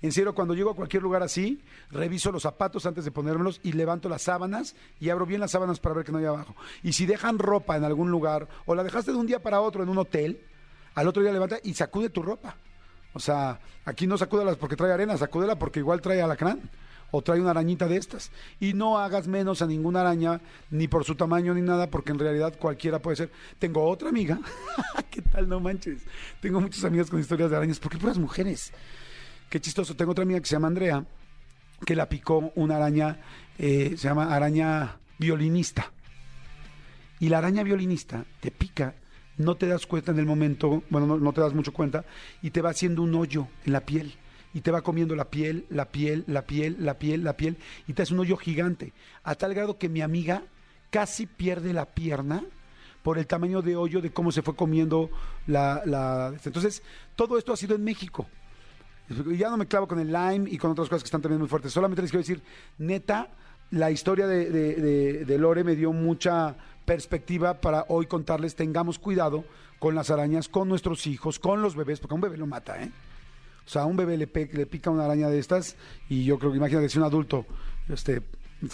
en 0.01 0.12
serio, 0.12 0.35
cuando 0.35 0.55
llego 0.55 0.70
a 0.70 0.77
cualquier 0.77 1.03
lugar 1.03 1.22
así, 1.22 1.62
reviso 1.90 2.31
los 2.31 2.42
zapatos 2.42 2.87
antes 2.87 3.05
de 3.05 3.11
ponérmelos 3.11 3.61
y 3.62 3.72
levanto 3.72 4.09
las 4.09 4.22
sábanas 4.22 4.75
y 5.01 5.11
abro 5.11 5.27
bien 5.27 5.40
las 5.40 5.51
sábanas 5.51 5.81
para 5.81 5.94
ver 5.94 6.05
que 6.05 6.12
no 6.12 6.18
hay 6.18 6.27
abajo. 6.27 6.55
Y 6.83 6.92
si 6.92 7.07
dejan 7.07 7.38
ropa 7.38 7.77
en 7.77 7.85
algún 7.85 8.11
lugar 8.11 8.48
o 8.66 8.75
la 8.75 8.85
dejaste 8.85 9.12
de 9.12 9.18
un 9.18 9.27
día 9.27 9.42
para 9.42 9.61
otro 9.61 9.83
en 9.83 9.88
un 9.88 9.98
hotel, 9.98 10.40
al 10.94 11.09
otro 11.09 11.22
día 11.22 11.33
levanta 11.33 11.59
y 11.62 11.75
sacude 11.75 12.11
tu 12.11 12.22
ropa. 12.22 12.57
O 13.14 13.20
sea, 13.20 13.61
aquí 13.85 14.07
no 14.07 14.16
sacúdelas 14.16 14.57
porque 14.57 14.77
trae 14.77 14.92
arena, 14.92 15.16
sacúdela 15.16 15.59
porque 15.59 15.81
igual 15.81 16.01
trae 16.01 16.22
alacrán 16.22 16.70
o 17.12 17.22
trae 17.22 17.40
una 17.40 17.51
arañita 17.51 17.87
de 17.87 17.96
estas. 17.96 18.33
Y 18.59 18.72
no 18.72 18.98
hagas 18.98 19.29
menos 19.29 19.62
a 19.62 19.66
ninguna 19.66 20.01
araña, 20.01 20.40
ni 20.70 20.88
por 20.88 21.05
su 21.05 21.14
tamaño 21.14 21.55
ni 21.55 21.62
nada, 21.62 21.88
porque 21.88 22.11
en 22.11 22.18
realidad 22.18 22.59
cualquiera 22.59 23.01
puede 23.01 23.16
ser. 23.16 23.31
Tengo 23.61 23.85
otra 23.88 24.09
amiga, 24.09 24.40
¿qué 25.11 25.22
tal? 25.22 25.48
No 25.48 25.61
manches. 25.61 26.03
Tengo 26.40 26.61
muchas 26.61 26.83
amigas 26.85 27.09
con 27.09 27.20
historias 27.20 27.51
de 27.51 27.57
arañas, 27.57 27.79
porque 27.79 27.98
puras 27.98 28.18
mujeres. 28.18 28.72
Qué 29.48 29.61
chistoso. 29.61 29.94
Tengo 29.94 30.12
otra 30.12 30.25
amiga 30.25 30.40
que 30.40 30.46
se 30.46 30.57
llama 30.57 30.68
Andrea, 30.68 31.05
que 31.85 31.94
la 31.94 32.09
picó 32.09 32.51
una 32.57 32.77
araña, 32.77 33.20
eh, 33.59 33.94
se 33.96 34.09
llama 34.09 34.35
araña 34.35 34.96
violinista. 35.18 35.92
Y 37.20 37.29
la 37.29 37.38
araña 37.38 37.62
violinista 37.62 38.25
te 38.40 38.51
pica, 38.51 38.94
no 39.37 39.55
te 39.57 39.66
das 39.66 39.87
cuenta 39.87 40.11
en 40.12 40.18
el 40.18 40.27
momento, 40.27 40.83
bueno, 40.88 41.07
no, 41.07 41.18
no 41.18 41.33
te 41.33 41.42
das 41.42 41.53
mucho 41.53 41.72
cuenta, 41.72 42.05
y 42.40 42.51
te 42.51 42.62
va 42.62 42.70
haciendo 42.70 43.03
un 43.03 43.14
hoyo 43.14 43.46
en 43.64 43.72
la 43.75 43.83
piel. 43.83 44.14
Y 44.55 44.61
te 44.61 44.71
va 44.71 44.83
comiendo 44.83 45.15
la 45.17 45.31
piel, 45.31 45.65
la 45.71 45.87
piel, 45.91 46.25
la 46.27 46.43
piel, 46.47 46.77
la 46.79 46.99
piel, 46.99 47.25
la 47.25 47.37
piel, 47.37 47.57
y 47.87 47.93
te 47.95 48.03
hace 48.03 48.12
un 48.15 48.21
hoyo 48.21 48.37
gigante. 48.37 48.93
A 49.25 49.35
tal 49.35 49.55
grado 49.55 49.79
que 49.79 49.88
mi 49.88 50.03
amiga 50.03 50.43
casi 50.91 51.27
pierde 51.27 51.73
la 51.73 51.87
pierna 51.87 52.45
por 53.03 53.19
el 53.19 53.27
tamaño 53.27 53.62
de 53.62 53.77
hoyo 53.77 54.01
de 54.01 54.12
cómo 54.12 54.31
se 54.31 54.43
fue 54.43 54.55
comiendo 54.55 55.11
la... 55.47 55.83
la... 55.87 56.35
Entonces, 56.45 56.83
todo 57.17 57.38
esto 57.38 57.53
ha 57.53 57.57
sido 57.57 57.75
en 57.75 57.83
México. 57.83 58.27
Ya 59.37 59.51
no 59.51 59.57
me 59.57 59.67
clavo 59.67 59.88
con 59.88 59.99
el 59.99 60.12
Lyme 60.12 60.49
y 60.51 60.59
con 60.59 60.71
otras 60.71 60.88
cosas 60.88 61.03
que 61.03 61.07
están 61.09 61.21
también 61.23 61.41
muy 61.41 61.49
fuertes. 61.49 61.73
Solamente 61.73 62.03
les 62.03 62.11
quiero 62.11 62.23
decir, 62.23 62.43
neta, 62.79 63.29
la 63.71 63.91
historia 63.91 64.27
de, 64.27 64.51
de- 64.51 64.75
de- 64.77 65.25
de 65.25 65.38
Lore 65.38 65.65
me 65.65 65.75
dio 65.77 65.93
mucha 65.93 66.57
perspectiva 66.85 67.61
para 67.61 67.87
hoy 67.88 68.07
contarles, 68.07 68.55
tengamos 68.55 68.99
cuidado 68.99 69.45
con 69.79 69.95
las 69.95 70.11
arañas, 70.11 70.49
con 70.49 70.69
nuestros 70.69 71.07
hijos, 71.07 71.38
con 71.38 71.62
los 71.62 71.75
bebés, 71.75 71.99
porque 72.01 72.15
un 72.15 72.21
bebé 72.21 72.37
lo 72.37 72.47
mata, 72.47 72.83
¿eh? 72.83 72.91
O 73.66 73.68
sea, 73.70 73.83
a 73.83 73.87
un 73.87 73.96
bebé 73.96 74.16
le, 74.16 74.27
pica 74.27 74.90
una 74.90 75.05
araña 75.05 75.29
de 75.29 75.38
estas 75.38 75.77
y 76.09 76.25
yo 76.25 76.38
creo 76.38 76.51
que 76.53 76.59
imagínate 76.59 76.88
si 76.88 76.98
un 76.98 77.05
adulto 77.05 77.46
este, 77.88 78.22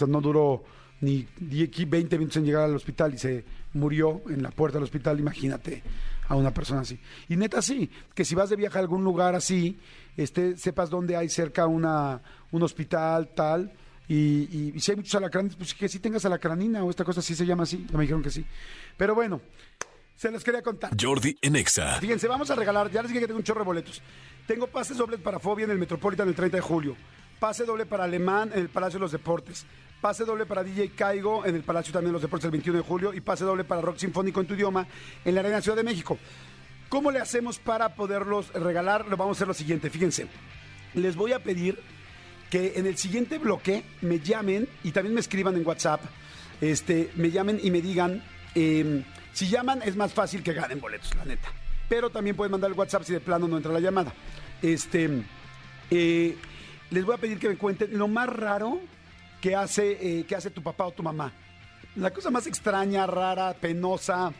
no 0.07 0.21
duró 0.21 0.63
ni 1.01 1.25
10, 1.39 1.89
20 1.89 2.17
minutos 2.17 2.37
en 2.37 2.45
llegar 2.45 2.63
al 2.63 2.75
hospital 2.75 3.13
y 3.13 3.17
se 3.17 3.45
murió 3.73 4.21
en 4.29 4.43
la 4.43 4.51
puerta 4.51 4.77
del 4.77 4.83
hospital, 4.83 5.19
imagínate 5.19 5.81
a 6.27 6.35
una 6.35 6.53
persona 6.53 6.81
así. 6.81 6.99
Y 7.29 7.35
neta 7.37 7.61
sí, 7.61 7.89
que 8.13 8.25
si 8.25 8.35
vas 8.35 8.49
de 8.49 8.55
viaje 8.55 8.77
a 8.77 8.81
algún 8.81 9.03
lugar 9.03 9.33
así, 9.35 9.79
este, 10.17 10.57
sepas 10.57 10.89
dónde 10.89 11.15
hay 11.15 11.29
cerca 11.29 11.65
una, 11.67 12.21
un 12.51 12.63
hospital, 12.63 13.29
tal, 13.35 13.71
y, 14.07 14.71
y- 14.75 14.79
si 14.79 14.91
hay 14.91 14.97
muchos 14.97 15.15
alacranes, 15.15 15.55
pues 15.55 15.73
que 15.73 15.87
sí 15.87 15.99
tengas 15.99 16.25
alacranina 16.25 16.83
o 16.83 16.89
esta 16.89 17.03
cosa 17.05 17.21
sí 17.21 17.35
se 17.35 17.45
llama 17.45 17.63
así, 17.63 17.85
me 17.93 18.01
dijeron 18.01 18.21
que 18.23 18.31
sí. 18.31 18.43
Pero 18.97 19.15
bueno, 19.15 19.39
se 20.19 20.29
los 20.29 20.43
quería 20.43 20.61
contar. 20.61 20.91
Jordi 20.99 21.37
en 21.41 21.55
Exa. 21.55 21.97
Fíjense, 22.01 22.27
vamos 22.27 22.51
a 22.51 22.55
regalar, 22.55 22.91
ya 22.91 23.01
les 23.01 23.09
dije 23.09 23.21
que 23.21 23.27
tengo 23.27 23.37
un 23.37 23.43
chorro 23.45 23.61
de 23.61 23.65
boletos. 23.67 24.01
Tengo 24.45 24.67
pases 24.67 24.97
dobles 24.97 25.21
para 25.21 25.39
Fobia 25.39 25.63
en 25.63 25.71
el 25.71 25.77
Metropolitan 25.77 26.27
el 26.27 26.35
30 26.35 26.57
de 26.57 26.61
julio. 26.61 26.97
Pase 27.39 27.63
doble 27.63 27.85
para 27.85 28.03
Alemán 28.03 28.51
en 28.53 28.59
el 28.59 28.67
Palacio 28.67 28.99
de 28.99 29.03
los 29.03 29.13
Deportes. 29.13 29.65
Pase 30.01 30.25
doble 30.25 30.45
para 30.45 30.61
DJ 30.61 30.89
Caigo 30.89 31.45
en 31.45 31.55
el 31.55 31.63
Palacio 31.63 31.93
también 31.93 32.09
de 32.09 32.13
los 32.13 32.21
Deportes 32.21 32.43
el 32.43 32.51
21 32.51 32.79
de 32.79 32.83
julio. 32.83 33.13
Y 33.13 33.21
pase 33.21 33.45
doble 33.45 33.63
para 33.63 33.79
Rock 33.79 33.95
Sinfónico 33.99 34.41
en 34.41 34.47
tu 34.47 34.55
idioma 34.55 34.85
en 35.23 35.35
la 35.35 35.39
Arena 35.39 35.61
Ciudad 35.61 35.77
de 35.77 35.83
México. 35.83 36.17
¿Cómo 36.89 37.11
le 37.11 37.19
hacemos 37.19 37.57
para 37.57 37.95
poderlos 37.95 38.51
regalar? 38.53 39.07
Lo 39.07 39.15
vamos 39.15 39.37
a 39.37 39.39
hacer 39.39 39.47
lo 39.47 39.53
siguiente, 39.53 39.89
fíjense. 39.89 40.27
Les 40.95 41.15
voy 41.15 41.31
a 41.31 41.39
pedir 41.41 41.79
que 42.49 42.73
en 42.75 42.87
el 42.87 42.97
siguiente 42.97 43.37
bloque 43.37 43.85
me 44.01 44.19
llamen 44.19 44.67
y 44.83 44.91
también 44.91 45.13
me 45.13 45.21
escriban 45.21 45.55
en 45.55 45.65
WhatsApp, 45.65 46.01
este, 46.59 47.09
me 47.15 47.31
llamen 47.31 47.57
y 47.63 47.71
me 47.71 47.81
digan, 47.81 48.21
eh, 48.55 49.05
si 49.33 49.47
llaman 49.47 49.81
es 49.83 49.95
más 49.95 50.13
fácil 50.13 50.43
que 50.43 50.53
ganen 50.53 50.79
boletos, 50.79 51.13
la 51.15 51.25
neta. 51.25 51.49
Pero 51.87 52.09
también 52.09 52.35
pueden 52.35 52.51
mandar 52.51 52.71
el 52.71 52.77
WhatsApp 52.77 53.03
si 53.03 53.13
de 53.13 53.19
plano 53.19 53.47
no 53.47 53.57
entra 53.57 53.71
la 53.71 53.79
llamada. 53.79 54.13
Este, 54.61 55.23
eh, 55.89 56.37
les 56.91 57.05
voy 57.05 57.15
a 57.15 57.17
pedir 57.17 57.39
que 57.39 57.49
me 57.49 57.57
cuenten 57.57 57.97
lo 57.97 58.07
más 58.07 58.29
raro 58.29 58.79
que 59.41 59.55
hace, 59.55 60.19
eh, 60.19 60.25
que 60.25 60.35
hace 60.35 60.49
tu 60.49 60.61
papá 60.61 60.85
o 60.85 60.91
tu 60.91 61.03
mamá. 61.03 61.31
La 61.95 62.11
cosa 62.11 62.29
más 62.29 62.47
extraña, 62.47 63.07
rara, 63.07 63.53
penosa, 63.53 64.31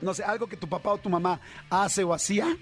no 0.00 0.14
sé, 0.14 0.22
algo 0.22 0.46
que 0.46 0.56
tu 0.56 0.68
papá 0.68 0.92
o 0.92 0.98
tu 0.98 1.08
mamá 1.08 1.40
hace 1.70 2.04
o 2.04 2.14
hacía, 2.14 2.56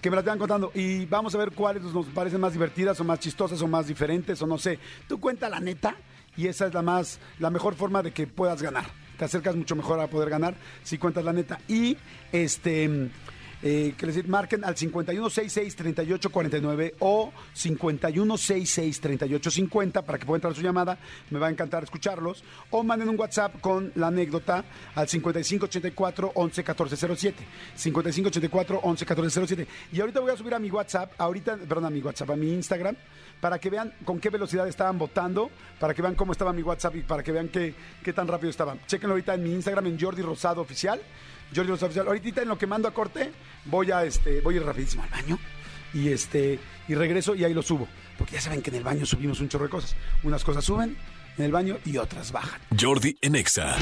que 0.00 0.10
me 0.10 0.16
las 0.16 0.24
vayan 0.24 0.38
contando. 0.38 0.70
Y 0.74 1.06
vamos 1.06 1.34
a 1.34 1.38
ver 1.38 1.52
cuáles 1.52 1.82
nos 1.82 2.06
parecen 2.06 2.40
más 2.40 2.52
divertidas 2.52 3.00
o 3.00 3.04
más 3.04 3.18
chistosas 3.18 3.60
o 3.62 3.68
más 3.68 3.86
diferentes 3.86 4.40
o 4.42 4.46
no 4.46 4.58
sé. 4.58 4.78
Tú 5.08 5.18
cuenta 5.18 5.48
la 5.48 5.60
neta 5.60 5.96
y 6.36 6.46
esa 6.46 6.66
es 6.66 6.74
la 6.74 6.82
más, 6.82 7.18
la 7.38 7.50
mejor 7.50 7.74
forma 7.74 8.02
de 8.02 8.12
que 8.12 8.26
puedas 8.26 8.62
ganar. 8.62 8.84
Te 9.18 9.24
acercas 9.24 9.56
mucho 9.56 9.76
mejor 9.76 10.00
a 10.00 10.08
poder 10.08 10.30
ganar 10.30 10.54
si 10.82 10.98
cuentas 10.98 11.24
la 11.24 11.32
neta. 11.32 11.58
Y 11.68 11.96
este. 12.32 13.10
Eh, 13.68 13.94
que 13.98 14.06
les 14.06 14.28
marquen 14.28 14.64
al 14.64 14.76
5166-3849 14.76 16.94
o 17.00 17.32
5166-3850 17.52 20.04
para 20.04 20.18
que 20.18 20.24
pueda 20.24 20.36
entrar 20.36 20.54
su 20.54 20.62
llamada. 20.62 20.96
Me 21.30 21.40
va 21.40 21.48
a 21.48 21.50
encantar 21.50 21.82
escucharlos. 21.82 22.44
O 22.70 22.84
manden 22.84 23.08
un 23.08 23.18
WhatsApp 23.18 23.60
con 23.60 23.90
la 23.96 24.06
anécdota 24.06 24.64
al 24.94 25.08
5584-111407. 25.08 27.34
5584-111407. 27.76 29.66
Y 29.92 30.00
ahorita 30.00 30.20
voy 30.20 30.30
a 30.30 30.36
subir 30.36 30.54
a 30.54 30.60
mi 30.60 30.70
WhatsApp, 30.70 31.14
ahorita, 31.18 31.56
perdón, 31.56 31.86
a 31.86 31.90
mi 31.90 32.00
WhatsApp, 32.00 32.30
a 32.30 32.36
mi 32.36 32.52
Instagram, 32.52 32.94
para 33.40 33.58
que 33.58 33.68
vean 33.68 33.92
con 34.04 34.20
qué 34.20 34.30
velocidad 34.30 34.68
estaban 34.68 34.96
votando, 34.96 35.50
para 35.80 35.92
que 35.92 36.02
vean 36.02 36.14
cómo 36.14 36.30
estaba 36.30 36.52
mi 36.52 36.62
WhatsApp 36.62 36.94
y 36.94 37.02
para 37.02 37.24
que 37.24 37.32
vean 37.32 37.48
qué, 37.48 37.74
qué 38.04 38.12
tan 38.12 38.28
rápido 38.28 38.50
estaban. 38.50 38.78
Chequenlo 38.86 39.14
ahorita 39.14 39.34
en 39.34 39.42
mi 39.42 39.52
Instagram, 39.52 39.88
en 39.88 39.98
Jordi 39.98 40.22
Rosado 40.22 40.60
Oficial. 40.60 41.00
Jordi 41.54 41.70
Rosado 41.70 41.86
Oficial. 41.86 42.06
Ahorita 42.06 42.42
en 42.42 42.48
lo 42.48 42.58
que 42.58 42.66
mando 42.66 42.88
a 42.88 42.94
corte, 42.94 43.32
voy 43.66 43.90
a 43.90 44.04
este, 44.04 44.40
voy 44.40 44.54
a 44.54 44.56
ir 44.58 44.64
rapidísimo 44.64 45.02
al 45.02 45.10
baño 45.10 45.38
y 45.94 46.08
este 46.08 46.58
y 46.88 46.94
regreso 46.94 47.34
y 47.34 47.44
ahí 47.44 47.54
lo 47.54 47.62
subo. 47.62 47.88
Porque 48.18 48.34
ya 48.34 48.40
saben 48.40 48.62
que 48.62 48.70
en 48.70 48.76
el 48.76 48.84
baño 48.84 49.04
subimos 49.06 49.40
un 49.40 49.48
chorro 49.48 49.64
de 49.64 49.70
cosas. 49.70 49.94
Unas 50.22 50.42
cosas 50.44 50.64
suben 50.64 50.96
en 51.38 51.44
el 51.44 51.52
baño 51.52 51.78
y 51.84 51.96
otras 51.98 52.32
bajan. 52.32 52.60
Jordi 52.80 53.16
en 53.20 53.36
Exa. 53.36 53.76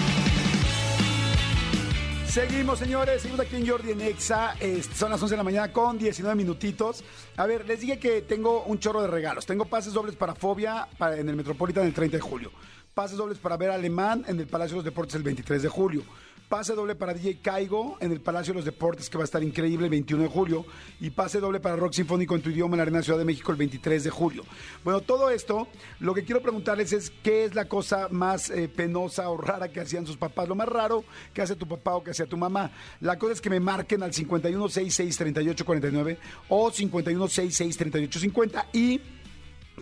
Seguimos, 2.27 2.81
señores. 2.81 3.23
Seguimos 3.23 3.47
aquí 3.47 3.55
en 3.57 3.67
Jordi 3.69 3.93
en 3.93 4.01
Exa. 4.01 4.55
Este, 4.59 4.93
son 4.97 5.11
las 5.11 5.23
11 5.23 5.35
de 5.35 5.37
la 5.37 5.45
mañana 5.45 5.73
con 5.73 5.99
19 5.99 6.35
minutitos. 6.35 7.05
A 7.37 7.47
ver, 7.47 7.65
les 7.67 7.81
dije 7.81 7.99
que 8.01 8.23
tengo 8.23 8.65
un 8.65 8.81
chorro 8.81 9.03
de 9.03 9.07
regalos. 9.09 9.47
Tengo 9.47 9.67
pases 9.67 9.93
dobles 9.93 10.17
para 10.17 10.35
Fobia 10.35 10.89
para- 10.99 11.17
en 11.17 11.29
el 11.29 11.37
Metropolitan 11.37 11.87
el 11.87 11.95
30 11.95 12.17
de 12.17 12.21
julio. 12.21 12.51
Pases 12.93 13.17
dobles 13.17 13.39
para 13.39 13.57
ver 13.57 13.71
Alemán 13.71 14.25
en 14.27 14.41
el 14.41 14.49
Palacio 14.49 14.73
de 14.75 14.79
los 14.79 14.85
Deportes 14.85 15.15
el 15.15 15.23
23 15.23 15.63
de 15.63 15.69
julio. 15.69 16.03
Pase 16.55 16.77
doble 16.77 16.95
para 16.95 17.13
DJ 17.13 17.41
Caigo 17.43 17.97
en 17.99 18.13
el 18.13 18.21
Palacio 18.21 18.53
de 18.53 18.59
los 18.59 18.65
Deportes, 18.65 19.11
que 19.11 19.19
va 19.19 19.25
a 19.25 19.25
estar 19.25 19.43
increíble 19.43 19.87
el 19.87 19.91
21 19.91 20.23
de 20.23 20.29
julio. 20.29 20.65
Y 21.01 21.11
pase 21.11 21.41
doble 21.41 21.59
para 21.59 21.75
Rock 21.75 21.95
Sinfónico 21.95 22.37
en 22.37 22.43
tu 22.43 22.51
idioma 22.51 22.75
en 22.75 22.77
la 22.77 22.83
Arena 22.83 23.03
Ciudad 23.03 23.19
de 23.19 23.25
México 23.25 23.51
el 23.51 23.59
23 23.59 24.05
de 24.05 24.11
julio. 24.11 24.45
Bueno, 24.85 25.01
todo 25.01 25.31
esto, 25.31 25.67
lo 25.99 26.15
que 26.15 26.23
quiero 26.23 26.41
preguntarles 26.43 26.93
es 26.93 27.11
qué 27.25 27.45
es 27.45 27.57
la 27.57 27.65
cosa 27.65 28.07
más 28.09 28.51
eh, 28.51 28.69
penosa 28.69 29.29
o 29.31 29.37
rara 29.37 29.73
que 29.73 29.81
hacían 29.81 30.07
sus 30.07 30.17
papás. 30.17 30.49
Lo 30.49 30.55
más 30.55 30.69
raro 30.69 31.03
que 31.33 31.43
hace 31.43 31.57
tu 31.57 31.67
papá 31.67 31.97
o 31.97 32.05
que 32.05 32.13
hacía 32.13 32.27
tu 32.27 32.37
mamá. 32.37 32.71
La 33.01 33.19
cosa 33.19 33.33
es 33.33 33.41
que 33.41 33.51
me 33.51 33.59
marquen 33.59 34.05
al 34.05 34.13
51663849 34.13 36.19
o 36.51 36.71
51663850 36.71 38.67
y 38.73 39.01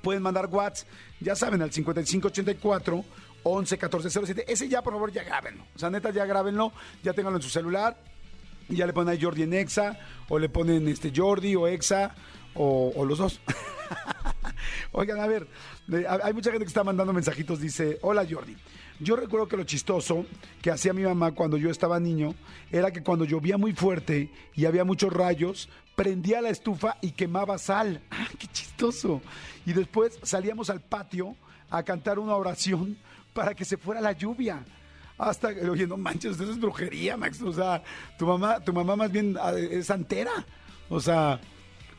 pueden 0.00 0.22
mandar 0.22 0.46
WhatsApp, 0.46 0.88
ya 1.20 1.36
saben, 1.36 1.60
al 1.60 1.70
5584 1.70 3.04
11 3.42 3.78
14 3.78 4.10
07. 4.10 4.44
Ese 4.48 4.68
ya, 4.68 4.82
por 4.82 4.92
favor, 4.92 5.12
ya 5.12 5.22
grábenlo. 5.22 5.64
O 5.74 5.78
sea, 5.78 5.90
neta, 5.90 6.10
ya 6.10 6.24
grábenlo, 6.24 6.72
ya 7.02 7.12
ténganlo 7.12 7.38
en 7.38 7.42
su 7.42 7.50
celular. 7.50 7.96
Y 8.68 8.76
ya 8.76 8.86
le 8.86 8.92
ponen 8.92 9.12
ahí 9.12 9.20
Jordi 9.20 9.42
en 9.42 9.54
Exa, 9.54 9.98
o 10.28 10.38
le 10.38 10.48
ponen 10.48 10.88
este 10.88 11.12
Jordi 11.14 11.56
o 11.56 11.66
Exa, 11.66 12.14
o, 12.54 13.04
los 13.04 13.18
dos. 13.18 13.40
Oigan, 14.92 15.20
a 15.20 15.26
ver, 15.26 15.48
hay 16.22 16.32
mucha 16.32 16.50
gente 16.50 16.64
que 16.64 16.68
está 16.68 16.84
mandando 16.84 17.12
mensajitos, 17.12 17.60
dice, 17.60 17.98
hola 18.02 18.26
Jordi. 18.28 18.56
Yo 19.00 19.16
recuerdo 19.16 19.48
que 19.48 19.56
lo 19.56 19.64
chistoso 19.64 20.26
que 20.60 20.70
hacía 20.70 20.92
mi 20.92 21.02
mamá 21.02 21.32
cuando 21.32 21.56
yo 21.56 21.70
estaba 21.70 21.98
niño 21.98 22.34
era 22.70 22.92
que 22.92 23.02
cuando 23.02 23.24
llovía 23.24 23.58
muy 23.58 23.72
fuerte 23.72 24.30
y 24.54 24.64
había 24.64 24.84
muchos 24.84 25.12
rayos, 25.12 25.68
prendía 25.96 26.40
la 26.40 26.50
estufa 26.50 26.98
y 27.00 27.10
quemaba 27.10 27.58
sal. 27.58 28.00
¡Ah, 28.10 28.28
qué 28.38 28.46
chistoso! 28.46 29.20
Y 29.66 29.72
después 29.72 30.20
salíamos 30.22 30.70
al 30.70 30.80
patio 30.80 31.36
a 31.68 31.82
cantar 31.82 32.18
una 32.18 32.36
oración 32.36 32.96
para 33.32 33.54
que 33.54 33.64
se 33.64 33.76
fuera 33.76 34.00
la 34.00 34.12
lluvia. 34.12 34.64
Hasta, 35.18 35.48
oye, 35.48 35.86
no 35.86 35.96
manches, 35.96 36.40
eso 36.40 36.50
es 36.50 36.60
brujería, 36.60 37.16
Max. 37.16 37.40
O 37.42 37.52
sea, 37.52 37.82
tu 38.18 38.26
mamá, 38.26 38.60
tu 38.60 38.72
mamá 38.72 38.96
más 38.96 39.12
bien 39.12 39.36
ah, 39.40 39.52
es 39.52 39.86
santera. 39.86 40.32
O 40.88 41.00
sea, 41.00 41.40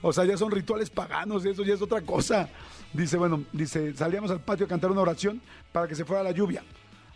o 0.01 0.11
sea, 0.11 0.25
ya 0.25 0.37
son 0.37 0.51
rituales 0.51 0.89
paganos, 0.89 1.45
eso 1.45 1.63
ya 1.63 1.73
es 1.73 1.81
otra 1.81 2.01
cosa. 2.01 2.49
Dice, 2.91 3.17
bueno, 3.17 3.45
dice, 3.53 3.93
salíamos 3.95 4.29
al 4.31 4.41
patio 4.41 4.65
a 4.65 4.69
cantar 4.69 4.91
una 4.91 5.01
oración 5.01 5.41
para 5.71 5.87
que 5.87 5.95
se 5.95 6.05
fuera 6.05 6.21
la 6.23 6.31
lluvia. 6.31 6.63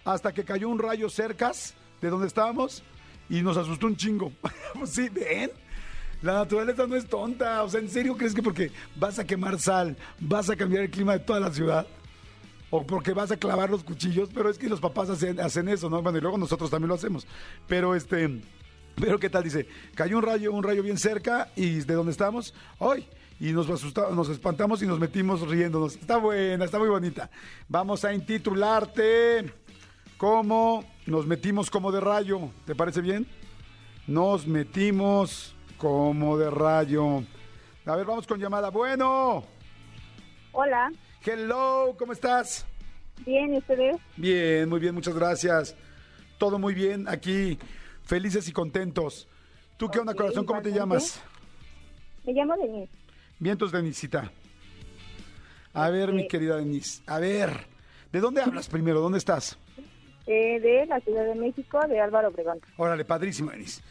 Hasta 0.06 0.32
que 0.32 0.46
cayó 0.46 0.70
un 0.70 0.80
rayo 0.80 1.10
cercas 1.10 1.74
de 2.02 2.10
donde 2.10 2.28
estábamos 2.28 2.84
y 3.30 3.42
nos 3.42 3.58
asustó 3.58 3.88
un 3.88 3.98
chingo. 3.98 4.32
Pues 4.74 4.90
sí, 4.92 5.10
ven. 5.10 5.52
La 6.22 6.34
naturaleza 6.34 6.88
no 6.88 6.96
es 6.96 7.06
tonta. 7.06 7.62
O 7.64 7.70
sea, 7.70 7.80
¿en 7.80 7.90
serio 7.90 8.16
crees 8.16 8.34
que 8.34 8.42
porque 8.42 8.72
vas 8.96 9.20
a 9.20 9.26
quemar 9.26 9.60
sal, 9.60 9.98
vas 10.20 10.50
a 10.50 10.56
cambiar 10.56 10.84
el 10.84 10.90
clima 10.90 11.14
de 11.14 11.20
toda 11.20 11.40
la 11.40 11.52
ciudad? 11.52 11.86
O 12.70 12.86
porque 12.86 13.14
vas 13.14 13.32
a 13.32 13.38
clavar 13.38 13.70
los 13.70 13.84
cuchillos, 13.84 14.30
pero 14.34 14.50
es 14.50 14.58
que 14.58 14.68
los 14.68 14.82
papás 14.82 15.10
hacen, 15.10 15.40
hacen 15.40 15.70
eso, 15.70 15.90
¿no? 15.90 16.02
Bueno, 16.02 16.18
y 16.18 16.22
luego 16.22 16.38
nosotros 16.38 16.70
también 16.70 16.90
lo 16.90 16.96
hacemos. 16.96 17.26
Pero 17.68 17.96
este, 17.96 18.42
pero 19.00 19.20
qué 19.20 19.30
tal, 19.30 19.44
dice, 19.44 19.68
cayó 19.96 20.18
un 20.18 20.24
rayo, 20.24 20.52
un 20.52 20.64
rayo 20.64 20.82
bien 20.84 20.98
cerca 20.98 21.50
y 21.56 21.80
de 21.82 21.94
donde 21.94 22.12
estamos, 22.12 22.54
hoy. 22.80 23.08
Y 23.40 23.52
nos 23.52 23.70
asustamos, 23.70 24.14
nos 24.14 24.30
espantamos 24.30 24.82
y 24.82 24.88
nos 24.88 25.00
metimos 25.00 25.48
riéndonos. 25.48 25.96
Está 25.96 26.18
buena, 26.18 26.66
está 26.66 26.80
muy 26.80 26.90
bonita. 26.90 27.30
Vamos 27.70 28.04
a 28.04 28.14
intitularte 28.14 29.54
como 30.18 30.84
Nos 31.06 31.28
metimos 31.28 31.70
como 31.70 31.92
de 31.92 32.02
rayo. 32.02 32.50
¿Te 32.66 32.74
parece 32.74 33.02
bien? 33.02 33.28
Nos 34.08 34.48
metimos 34.48 35.56
como 35.78 36.38
de 36.38 36.50
rayo. 36.50 37.24
A 37.86 37.96
ver, 37.96 38.06
vamos 38.06 38.26
con 38.26 38.40
llamada. 38.40 38.70
Bueno. 38.72 39.46
Hola, 40.52 40.92
Hello, 41.30 41.94
¿cómo 42.00 42.14
estás? 42.14 42.66
bien, 43.26 43.54
¿y 43.54 43.58
ustedes? 43.58 43.98
Bien, 44.16 44.70
muy 44.70 44.80
bien, 44.80 44.96
muchas 44.96 45.14
gracias. 45.14 45.76
Todo 46.38 46.58
muy 46.58 46.74
bien, 46.74 47.06
aquí 47.10 47.60
felices 48.06 48.48
y 48.48 48.54
contentos. 48.54 49.28
¿Tú 49.76 49.90
qué 49.90 50.00
onda, 50.00 50.14
corazón? 50.14 50.46
¿Cómo 50.46 50.62
te 50.62 50.72
llamas? 50.72 51.22
Me 52.26 52.32
llamo 52.32 52.56
Denise. 52.56 52.92
Vientos, 53.40 53.72
Denisita. 53.74 54.32
A 55.74 55.90
ver, 55.90 56.14
mi 56.14 56.28
querida 56.30 56.56
Denis. 56.56 57.02
A 57.08 57.20
ver, 57.20 57.66
¿de 58.12 58.20
dónde 58.22 58.42
hablas 58.42 58.70
primero? 58.70 59.02
¿Dónde 59.02 59.18
estás? 59.18 59.58
eh, 60.28 60.60
de 60.62 60.86
la 60.86 61.00
Ciudad 61.02 61.26
de 61.26 61.36
México, 61.36 61.80
de 61.88 62.00
Álvaro 62.00 62.30
Obregón. 62.30 62.60
Órale, 62.78 63.04
padrísimo, 63.06 63.52
Denis. 63.52 63.82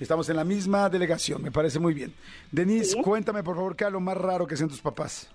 Estamos 0.00 0.28
en 0.28 0.36
la 0.36 0.44
misma 0.44 0.88
delegación, 0.88 1.40
me 1.42 1.50
parece 1.52 1.78
muy 1.78 1.94
bien. 1.94 2.12
Denis, 2.50 2.92
Sí. 2.92 3.00
cuéntame, 3.02 3.42
por 3.44 3.54
favor, 3.54 3.76
¿qué 3.76 3.84
es 3.84 3.92
lo 3.92 4.00
más 4.00 4.16
raro 4.16 4.46
que 4.46 4.54
hacen 4.54 4.68
tus 4.68 4.80
papás? 4.80 5.30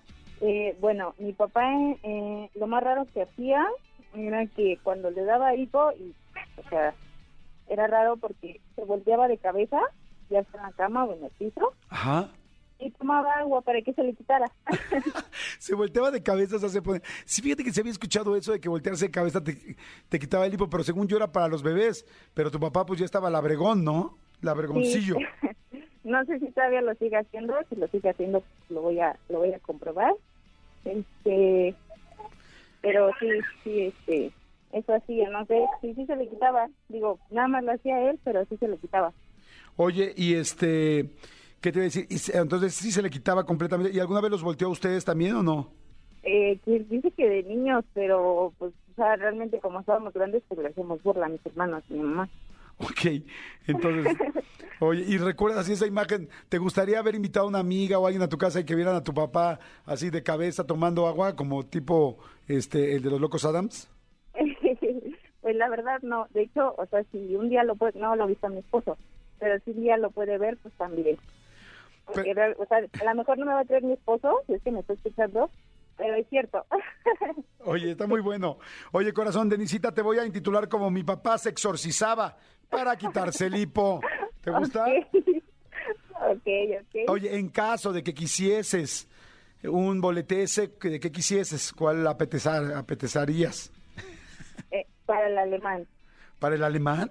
Eh, 0.47 0.77
bueno, 0.79 1.15
mi 1.17 1.33
papá, 1.33 1.73
eh, 2.03 2.49
lo 2.53 2.67
más 2.67 2.83
raro 2.83 3.07
que 3.11 3.23
hacía, 3.23 3.65
era 4.13 4.45
que 4.45 4.77
cuando 4.83 5.09
le 5.09 5.23
daba 5.23 5.55
hipo, 5.55 5.91
y, 5.93 6.13
o 6.63 6.69
sea, 6.69 6.93
era 7.67 7.87
raro 7.87 8.17
porque 8.17 8.61
se 8.75 8.83
volteaba 8.83 9.27
de 9.27 9.39
cabeza, 9.39 9.79
ya 10.29 10.43
sea 10.43 10.59
en 10.59 10.67
la 10.67 10.71
cama 10.73 11.05
o 11.05 11.13
en 11.13 11.23
el 11.23 11.31
piso, 11.31 11.73
Ajá. 11.89 12.29
y 12.77 12.91
tomaba 12.91 13.33
agua 13.39 13.61
para 13.61 13.81
que 13.81 13.93
se 13.93 14.03
le 14.03 14.13
quitara. 14.13 14.45
Se 15.57 15.73
volteaba 15.73 16.11
de 16.11 16.21
cabeza, 16.21 16.57
o 16.57 16.59
sea, 16.59 16.69
se 16.69 16.81
pone... 16.81 17.01
Sí, 17.25 17.41
fíjate 17.41 17.63
que 17.63 17.71
se 17.71 17.81
había 17.81 17.91
escuchado 17.91 18.35
eso 18.35 18.51
de 18.51 18.59
que 18.59 18.69
voltearse 18.69 19.05
de 19.05 19.11
cabeza 19.11 19.43
te, 19.43 19.75
te 20.09 20.19
quitaba 20.19 20.45
el 20.45 20.53
hipo, 20.53 20.69
pero 20.69 20.83
según 20.83 21.07
yo 21.07 21.17
era 21.17 21.31
para 21.31 21.47
los 21.47 21.63
bebés. 21.63 22.05
Pero 22.35 22.51
tu 22.51 22.59
papá 22.59 22.85
pues 22.85 22.99
ya 22.99 23.05
estaba 23.05 23.31
labregón, 23.31 23.83
¿no? 23.83 24.15
Labregoncillo. 24.41 25.15
Sí. 25.71 25.79
no 26.03 26.23
sé 26.25 26.39
si 26.39 26.51
todavía 26.51 26.81
lo 26.81 26.93
sigue 26.95 27.17
haciendo, 27.17 27.55
si 27.67 27.75
lo 27.75 27.87
sigue 27.87 28.09
haciendo 28.09 28.43
lo 28.69 28.81
voy 28.81 28.99
a 28.99 29.17
lo 29.29 29.39
voy 29.39 29.53
a 29.53 29.59
comprobar. 29.59 30.13
Este, 30.85 31.75
pero 32.81 33.09
sí, 33.19 33.27
sí, 33.63 33.81
este, 33.81 34.31
eso 34.71 34.93
hacía, 34.93 35.29
no 35.29 35.45
sé, 35.45 35.65
sí, 35.81 35.93
sí 35.95 36.05
se 36.05 36.15
le 36.15 36.29
quitaba. 36.29 36.67
Digo, 36.89 37.19
nada 37.31 37.47
más 37.47 37.63
lo 37.63 37.73
hacía 37.73 38.09
él, 38.09 38.19
pero 38.23 38.45
sí 38.45 38.57
se 38.57 38.67
le 38.67 38.77
quitaba. 38.77 39.11
Oye, 39.75 40.13
y 40.15 40.35
este... 40.35 41.09
¿Qué 41.61 41.71
te 41.71 41.79
iba 41.79 41.83
a 41.83 41.89
decir? 41.89 42.07
Entonces 42.35 42.75
sí 42.75 42.91
se 42.91 43.01
le 43.01 43.09
quitaba 43.09 43.43
completamente. 43.43 43.91
¿Y 43.91 43.99
alguna 43.99 44.21
vez 44.21 44.29
los 44.29 44.43
volteó 44.43 44.67
a 44.67 44.71
ustedes 44.71 45.03
también 45.03 45.35
o 45.35 45.41
no? 45.41 45.71
Eh, 46.21 46.59
dice 46.65 47.09
que 47.11 47.27
de 47.27 47.41
niños, 47.41 47.83
pero 47.93 48.53
pues, 48.59 48.71
o 48.91 48.95
sea, 48.95 49.15
realmente 49.15 49.59
como 49.59 49.79
estábamos 49.79 50.13
grandes, 50.13 50.43
pues 50.47 50.59
le 50.59 50.67
hacemos 50.67 51.01
burla 51.01 51.25
a 51.25 51.29
mis 51.29 51.43
hermanos 51.43 51.83
y 51.89 51.93
mi 51.93 52.01
mamá. 52.01 52.29
Ok, 52.77 53.23
entonces, 53.67 54.17
oye, 54.79 55.03
y 55.07 55.17
recuerdas 55.17 55.59
así 55.61 55.73
esa 55.73 55.87
imagen, 55.87 56.29
¿te 56.49 56.57
gustaría 56.57 56.99
haber 56.99 57.15
invitado 57.15 57.45
a 57.45 57.49
una 57.49 57.59
amiga 57.59 57.97
o 57.99 58.05
alguien 58.05 58.21
a 58.23 58.27
tu 58.29 58.37
casa 58.37 58.59
y 58.59 58.65
que 58.65 58.75
vieran 58.75 58.95
a 58.95 59.03
tu 59.03 59.13
papá 59.13 59.59
así 59.85 60.09
de 60.09 60.23
cabeza 60.23 60.65
tomando 60.65 61.07
agua, 61.07 61.35
como 61.35 61.65
tipo 61.65 62.17
este 62.47 62.95
el 62.95 63.01
de 63.03 63.09
los 63.11 63.21
locos 63.21 63.45
Adams? 63.45 63.89
pues 65.41 65.55
la 65.55 65.69
verdad 65.69 65.99
no, 66.01 66.27
de 66.31 66.43
hecho, 66.43 66.75
o 66.77 66.85
sea, 66.87 67.03
si 67.11 67.35
un 67.35 67.49
día 67.49 67.63
lo 67.63 67.75
puede, 67.75 67.97
no 67.99 68.15
lo 68.15 68.27
visto 68.27 68.47
a 68.47 68.49
mi 68.49 68.59
esposo, 68.59 68.97
pero 69.39 69.57
si 69.63 69.71
un 69.71 69.81
día 69.81 69.97
lo 69.97 70.11
puede 70.11 70.37
ver, 70.37 70.57
pues 70.61 70.73
también. 70.75 71.17
Porque, 72.05 72.21
Pero- 72.23 72.35
real- 72.35 72.55
o 72.59 72.65
sea, 72.65 72.77
a 72.77 73.05
lo 73.13 73.15
mejor 73.15 73.37
no 73.37 73.45
me 73.45 73.53
va 73.53 73.61
a 73.61 73.65
traer 73.65 73.83
mi 73.83 73.93
esposo, 73.93 74.41
si 74.47 74.53
es 74.53 74.61
que 74.61 74.71
me 74.71 74.81
está 74.81 74.93
escuchando, 74.93 75.49
pero 75.97 76.13
es 76.15 76.27
cierto. 76.29 76.65
Oye, 77.63 77.91
está 77.91 78.05
muy 78.05 78.21
bueno. 78.21 78.57
Oye, 78.91 79.13
corazón, 79.13 79.49
Denisita, 79.49 79.93
te 79.93 80.01
voy 80.01 80.19
a 80.19 80.25
intitular 80.25 80.67
como 80.69 80.91
mi 80.91 81.03
papá 81.03 81.37
se 81.37 81.49
exorcizaba 81.49 82.37
para 82.75 82.95
quitarse 82.97 83.47
el 83.47 83.55
hipo. 83.55 84.01
¿Te 84.41 84.51
gusta? 84.51 84.85
ok, 86.11 86.47
ok. 86.81 87.09
Oye, 87.09 87.35
en 87.37 87.49
caso 87.49 87.91
de 87.93 88.03
que 88.03 88.13
quisieses 88.13 89.07
un 89.63 90.01
boletese, 90.01 90.71
¿de 90.81 90.99
qué 90.99 91.11
quisieses? 91.11 91.73
¿Cuál 91.73 92.05
apetezar, 92.07 92.73
apetezarías? 92.73 93.71
Eh, 94.71 94.85
para 95.05 95.27
el 95.27 95.37
alemán. 95.37 95.87
¿Para 96.39 96.55
el 96.55 96.63
alemán? 96.63 97.09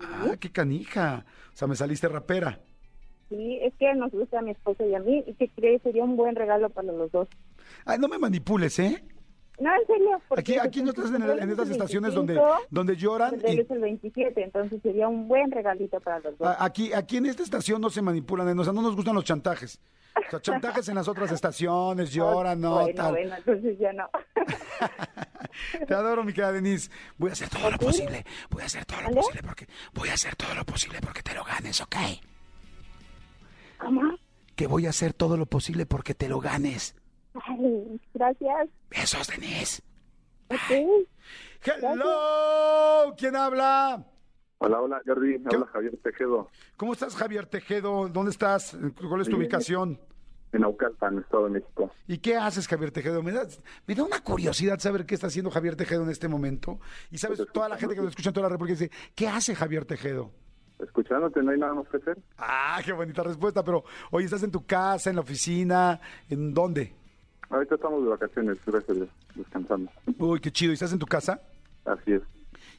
Ah, 0.00 0.36
qué 0.38 0.50
canija. 0.50 1.24
O 1.52 1.56
sea, 1.56 1.68
me 1.68 1.76
saliste 1.76 2.08
rapera. 2.08 2.58
Sí, 3.28 3.58
es 3.62 3.72
que 3.78 3.94
nos 3.94 4.10
gusta 4.10 4.40
a 4.40 4.42
mi 4.42 4.50
esposo 4.50 4.84
y 4.84 4.94
a 4.94 4.98
mí, 4.98 5.22
y 5.26 5.34
que 5.34 5.48
cree 5.48 5.78
sería 5.80 6.02
un 6.02 6.16
buen 6.16 6.34
regalo 6.34 6.68
para 6.68 6.90
los 6.92 7.12
dos. 7.12 7.28
Ay, 7.84 7.98
no 7.98 8.08
me 8.08 8.18
manipules, 8.18 8.78
¿eh? 8.80 9.04
No, 9.60 9.70
en 9.74 9.86
serio. 9.86 10.20
Aquí, 10.36 10.58
aquí 10.58 10.82
no 10.82 10.92
pues, 10.94 11.06
estás 11.06 11.20
en, 11.20 11.28
el- 11.30 11.38
en 11.38 11.50
el 11.50 11.70
estaciones 11.70 12.14
donde, 12.14 12.34
25, 12.34 12.62
donde 12.70 12.96
lloran. 12.96 13.34
y- 13.46 13.60
es 13.60 13.70
el 13.70 13.80
27, 13.80 14.42
entonces 14.42 14.80
sería 14.82 15.06
un 15.06 15.28
buen 15.28 15.50
regalito 15.50 16.00
para 16.00 16.18
los 16.20 16.36
dos. 16.38 16.56
aquí, 16.58 16.92
aquí 16.94 17.18
en 17.18 17.26
esta 17.26 17.42
estación 17.42 17.80
no 17.80 17.90
se 17.90 18.00
manipulan, 18.02 18.58
o 18.58 18.64
sea, 18.64 18.72
no 18.72 18.80
nos 18.82 18.96
gustan 18.96 19.14
los 19.14 19.24
chantajes. 19.24 19.78
O 20.26 20.30
sea, 20.30 20.40
chantajes 20.40 20.88
en 20.88 20.94
las 20.96 21.06
otras 21.08 21.30
estaciones, 21.30 22.10
lloran, 22.12 22.60
no, 22.60 22.80
bueno, 22.80 22.94
tal. 22.94 23.12
bueno, 23.12 23.36
entonces 23.36 23.78
ya 23.78 23.92
no. 23.92 24.08
Te 25.86 25.94
adoro, 25.94 26.24
mi 26.24 26.32
querida 26.32 26.52
Denise. 26.52 26.90
Voy 27.18 27.30
a 27.30 27.32
hacer 27.34 27.48
todo 27.48 27.70
lo 27.70 27.76
¿Ok? 27.76 27.82
posible. 27.82 28.24
Voy 28.50 28.62
a 28.62 28.66
hacer 28.66 28.84
todo 28.86 29.00
lo 29.02 29.08
¿Vale? 29.08 29.20
posible 29.20 29.42
porque 29.42 29.66
voy 29.94 30.08
a 30.08 30.14
hacer 30.14 30.36
todo 30.36 30.54
lo 30.54 30.64
posible 30.64 31.00
porque 31.00 31.22
te 31.22 31.34
lo 31.34 31.44
ganes, 31.44 31.80
¿ok? 31.80 31.96
¿Cómo? 33.78 34.02
Que 34.56 34.66
voy 34.66 34.86
a 34.86 34.90
hacer 34.90 35.12
todo 35.12 35.36
lo 35.36 35.46
posible 35.46 35.86
porque 35.86 36.14
te 36.14 36.28
lo 36.28 36.40
ganes. 36.40 36.94
Ay, 37.34 38.00
gracias. 38.14 38.68
Besos, 38.90 39.28
Denise. 39.28 39.82
Ok. 40.50 41.06
Hello, 41.62 43.14
¿quién 43.16 43.36
habla? 43.36 44.04
Hola, 44.58 44.80
hola, 44.80 45.00
Jordi. 45.06 45.38
¿Qué? 45.48 45.56
Habla 45.56 45.66
Javier 45.66 45.98
Tejedo, 46.02 46.50
¿Cómo 46.76 46.92
estás, 46.92 47.14
Javier 47.16 47.46
Tejedo? 47.46 48.08
¿Dónde 48.08 48.30
estás? 48.30 48.76
¿Cuál 49.08 49.20
es 49.22 49.28
tu 49.28 49.36
ubicación? 49.36 49.98
en 50.52 50.62
Naucalpan, 50.62 51.18
Estado 51.18 51.44
de 51.44 51.50
México. 51.50 51.92
¿Y 52.08 52.18
qué 52.18 52.36
haces, 52.36 52.66
Javier 52.66 52.90
Tejedo? 52.90 53.22
Me 53.22 53.30
da, 53.30 53.46
me 53.86 53.94
da 53.94 54.02
una 54.02 54.20
curiosidad 54.20 54.80
saber 54.80 55.06
qué 55.06 55.14
está 55.14 55.28
haciendo 55.28 55.50
Javier 55.50 55.76
Tejedo 55.76 56.02
en 56.02 56.10
este 56.10 56.26
momento. 56.26 56.80
Y 57.10 57.18
sabes, 57.18 57.38
Pues 57.38 57.52
toda 57.52 57.68
la 57.68 57.76
gente 57.76 57.94
que 57.94 58.00
nos 58.00 58.10
escucha 58.10 58.30
en 58.30 58.34
toda 58.34 58.48
la 58.48 58.52
República 58.52 58.76
dice, 58.78 58.90
¿qué 59.14 59.28
hace 59.28 59.54
Javier 59.54 59.84
Tejedo? 59.84 60.32
Escuchándote, 60.80 61.42
no 61.42 61.52
hay 61.52 61.58
nada 61.58 61.74
más 61.74 61.86
que 61.88 61.98
hacer. 61.98 62.18
Ah, 62.38 62.80
qué 62.84 62.92
bonita 62.92 63.22
respuesta, 63.22 63.62
pero 63.62 63.84
oye, 64.10 64.24
¿estás 64.24 64.42
en 64.42 64.50
tu 64.50 64.66
casa, 64.66 65.10
en 65.10 65.16
la 65.16 65.22
oficina? 65.22 66.00
¿En 66.28 66.52
dónde? 66.52 66.96
Ahorita 67.50 67.74
estamos 67.74 68.02
de 68.04 68.08
vacaciones, 68.10 68.58
gracias 68.64 68.96
descansando. 69.34 69.90
Uy, 70.18 70.40
qué 70.40 70.50
chido. 70.52 70.70
¿Y 70.70 70.74
estás 70.74 70.92
en 70.92 70.98
tu 70.98 71.06
casa? 71.06 71.40
Así 71.84 72.12
es. 72.12 72.22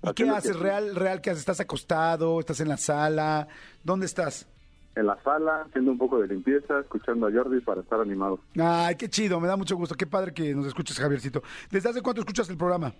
¿Y 0.03 0.13
qué 0.13 0.29
haces? 0.29 0.53
que- 0.55 0.63
¿Real, 0.63 0.95
real 0.95 1.21
qué 1.21 1.29
haces? 1.31 1.41
¿Estás 1.41 1.59
acostado? 1.59 2.39
¿Estás 2.39 2.59
en 2.61 2.69
la 2.69 2.77
sala? 2.77 3.47
¿Dónde 3.83 4.05
estás? 4.05 4.47
En 4.95 5.05
la 5.07 5.21
sala, 5.23 5.63
haciendo 5.67 5.91
un 5.91 5.97
poco 5.97 6.19
de 6.19 6.27
limpieza, 6.27 6.79
escuchando 6.79 7.27
a 7.27 7.31
Jordi 7.31 7.61
para 7.61 7.81
estar 7.81 7.99
animado. 8.01 8.39
Ay, 8.59 8.95
qué 8.95 9.09
chido, 9.09 9.39
me 9.39 9.47
da 9.47 9.55
mucho 9.55 9.75
gusto. 9.75 9.95
Qué 9.95 10.05
padre 10.07 10.33
que 10.33 10.53
nos 10.53 10.65
escuches, 10.65 10.97
Javiercito. 10.99 11.41
¿Desde 11.69 11.89
hace 11.89 12.01
cuánto 12.01 12.21
escuchas 12.21 12.49
el 12.49 12.57
programa? 12.57 12.93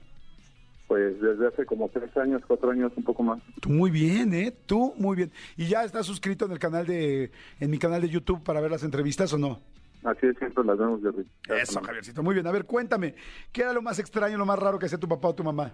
Pues 0.88 1.20
desde 1.22 1.48
hace 1.48 1.66
como 1.66 1.88
tres 1.90 2.16
años, 2.18 2.42
cuatro 2.48 2.72
años, 2.72 2.92
un 2.98 3.04
poco 3.04 3.24
más. 3.24 3.42
Tú 3.62 3.70
muy 3.70 3.92
bien, 3.92 4.34
¿eh? 4.34 4.54
Tú 4.66 4.94
muy 4.98 5.16
bien. 5.16 5.32
¿Y 5.58 5.68
ya 5.68 5.84
estás 5.86 6.06
suscrito 6.06 6.46
en 6.46 6.52
el 6.52 6.60
canal 6.60 6.86
de, 6.86 7.32
en 7.60 7.70
mi 7.70 7.78
canal 7.78 8.02
de 8.02 8.10
YouTube 8.10 8.44
para 8.44 8.60
ver 8.62 8.72
las 8.72 8.84
entrevistas 8.84 9.32
o 9.34 9.38
no? 9.38 9.60
Así 10.04 10.26
es, 10.28 10.38
siempre 10.38 10.64
las 10.64 10.78
vemos, 10.78 11.00
Jordi. 11.04 11.24
Cada 11.44 11.62
Eso. 11.62 11.82
Javiercito. 11.82 12.24
Muy 12.24 12.34
bien. 12.34 12.48
A 12.48 12.52
ver, 12.52 12.66
cuéntame, 12.66 13.14
¿qué 13.52 13.62
era 13.62 13.74
lo 13.74 13.82
más 13.82 14.00
extraño, 14.00 14.38
lo 14.38 14.46
más 14.46 14.58
raro 14.60 14.80
que 14.80 14.88
hacía 14.88 14.98
tu 15.00 15.08
papá 15.08 15.28
o 15.30 15.36
tu 15.36 15.44
mamá? 15.44 15.72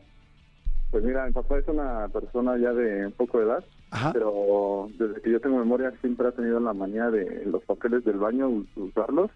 Pues 0.91 1.03
mira, 1.03 1.25
mi 1.25 1.33
papá 1.33 1.57
es 1.59 1.67
una 1.67 2.07
persona 2.09 2.57
ya 2.57 2.71
de 2.73 3.07
un 3.07 3.11
poco 3.13 3.39
de 3.39 3.45
edad, 3.45 3.63
Ajá. 3.91 4.13
pero 4.13 4.89
desde 4.97 5.21
que 5.21 5.31
yo 5.31 5.39
tengo 5.41 5.57
memoria 5.57 5.93
siempre 6.01 6.27
ha 6.27 6.31
tenido 6.31 6.59
la 6.61 6.73
manía 6.73 7.09
de 7.09 7.45
los 7.45 7.61
papeles 7.63 8.03
del 8.05 8.17
baño 8.17 8.47
us- 8.49 8.67
usarlos, 8.77 9.29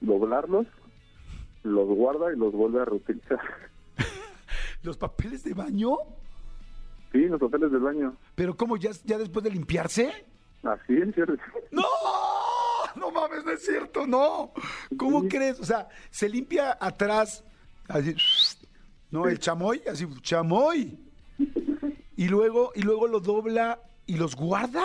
doblarlos, 0.00 0.66
los 1.62 1.86
guarda 1.88 2.32
y 2.32 2.36
los 2.36 2.52
vuelve 2.52 2.80
a 2.82 2.84
reutilizar. 2.86 3.38
¿Los 4.82 4.96
papeles 4.96 5.42
de 5.44 5.54
baño? 5.54 5.96
Sí, 7.12 7.26
los 7.26 7.40
papeles 7.40 7.70
del 7.72 7.80
baño. 7.80 8.16
¿Pero 8.34 8.56
cómo, 8.56 8.76
ya, 8.76 8.90
ya 9.04 9.18
después 9.18 9.44
de 9.44 9.50
limpiarse? 9.50 10.12
Así 10.62 10.96
es, 10.96 11.14
Jordi. 11.14 11.38
¡No! 11.70 11.82
No 12.98 13.10
mames, 13.10 13.44
no 13.44 13.52
es 13.52 13.64
cierto, 13.64 14.06
no. 14.06 14.52
¿Cómo 14.96 15.22
Sí. 15.22 15.28
crees? 15.28 15.60
O 15.60 15.64
sea, 15.64 15.88
se 16.10 16.28
limpia 16.28 16.76
atrás, 16.80 17.44
así, 17.88 18.14
¿no? 19.10 19.26
El 19.28 19.38
chamoy, 19.38 19.80
así, 19.90 20.06
chamoy. 20.22 20.98
Y 22.16 22.28
luego, 22.28 22.72
y 22.74 22.82
luego 22.82 23.06
lo 23.06 23.20
dobla 23.20 23.78
y 24.06 24.16
los 24.16 24.34
guarda. 24.34 24.84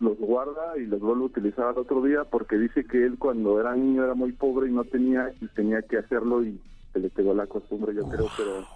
Los 0.00 0.18
guarda 0.18 0.76
y 0.76 0.86
los 0.86 1.00
vuelve 1.00 1.22
a 1.22 1.26
utilizar 1.26 1.64
al 1.66 1.78
otro 1.78 2.02
día 2.02 2.24
porque 2.24 2.56
dice 2.56 2.84
que 2.84 3.04
él 3.04 3.16
cuando 3.18 3.58
era 3.60 3.74
niño 3.74 4.04
era 4.04 4.14
muy 4.14 4.32
pobre 4.32 4.68
y 4.68 4.72
no 4.72 4.84
tenía 4.84 5.32
y 5.40 5.46
tenía 5.48 5.80
que 5.82 5.98
hacerlo 5.98 6.44
y 6.44 6.60
se 6.92 6.98
le 6.98 7.08
pegó 7.10 7.32
la 7.34 7.46
costumbre, 7.46 7.94
yo 7.94 8.06
creo, 8.08 8.28
pero 8.36 8.66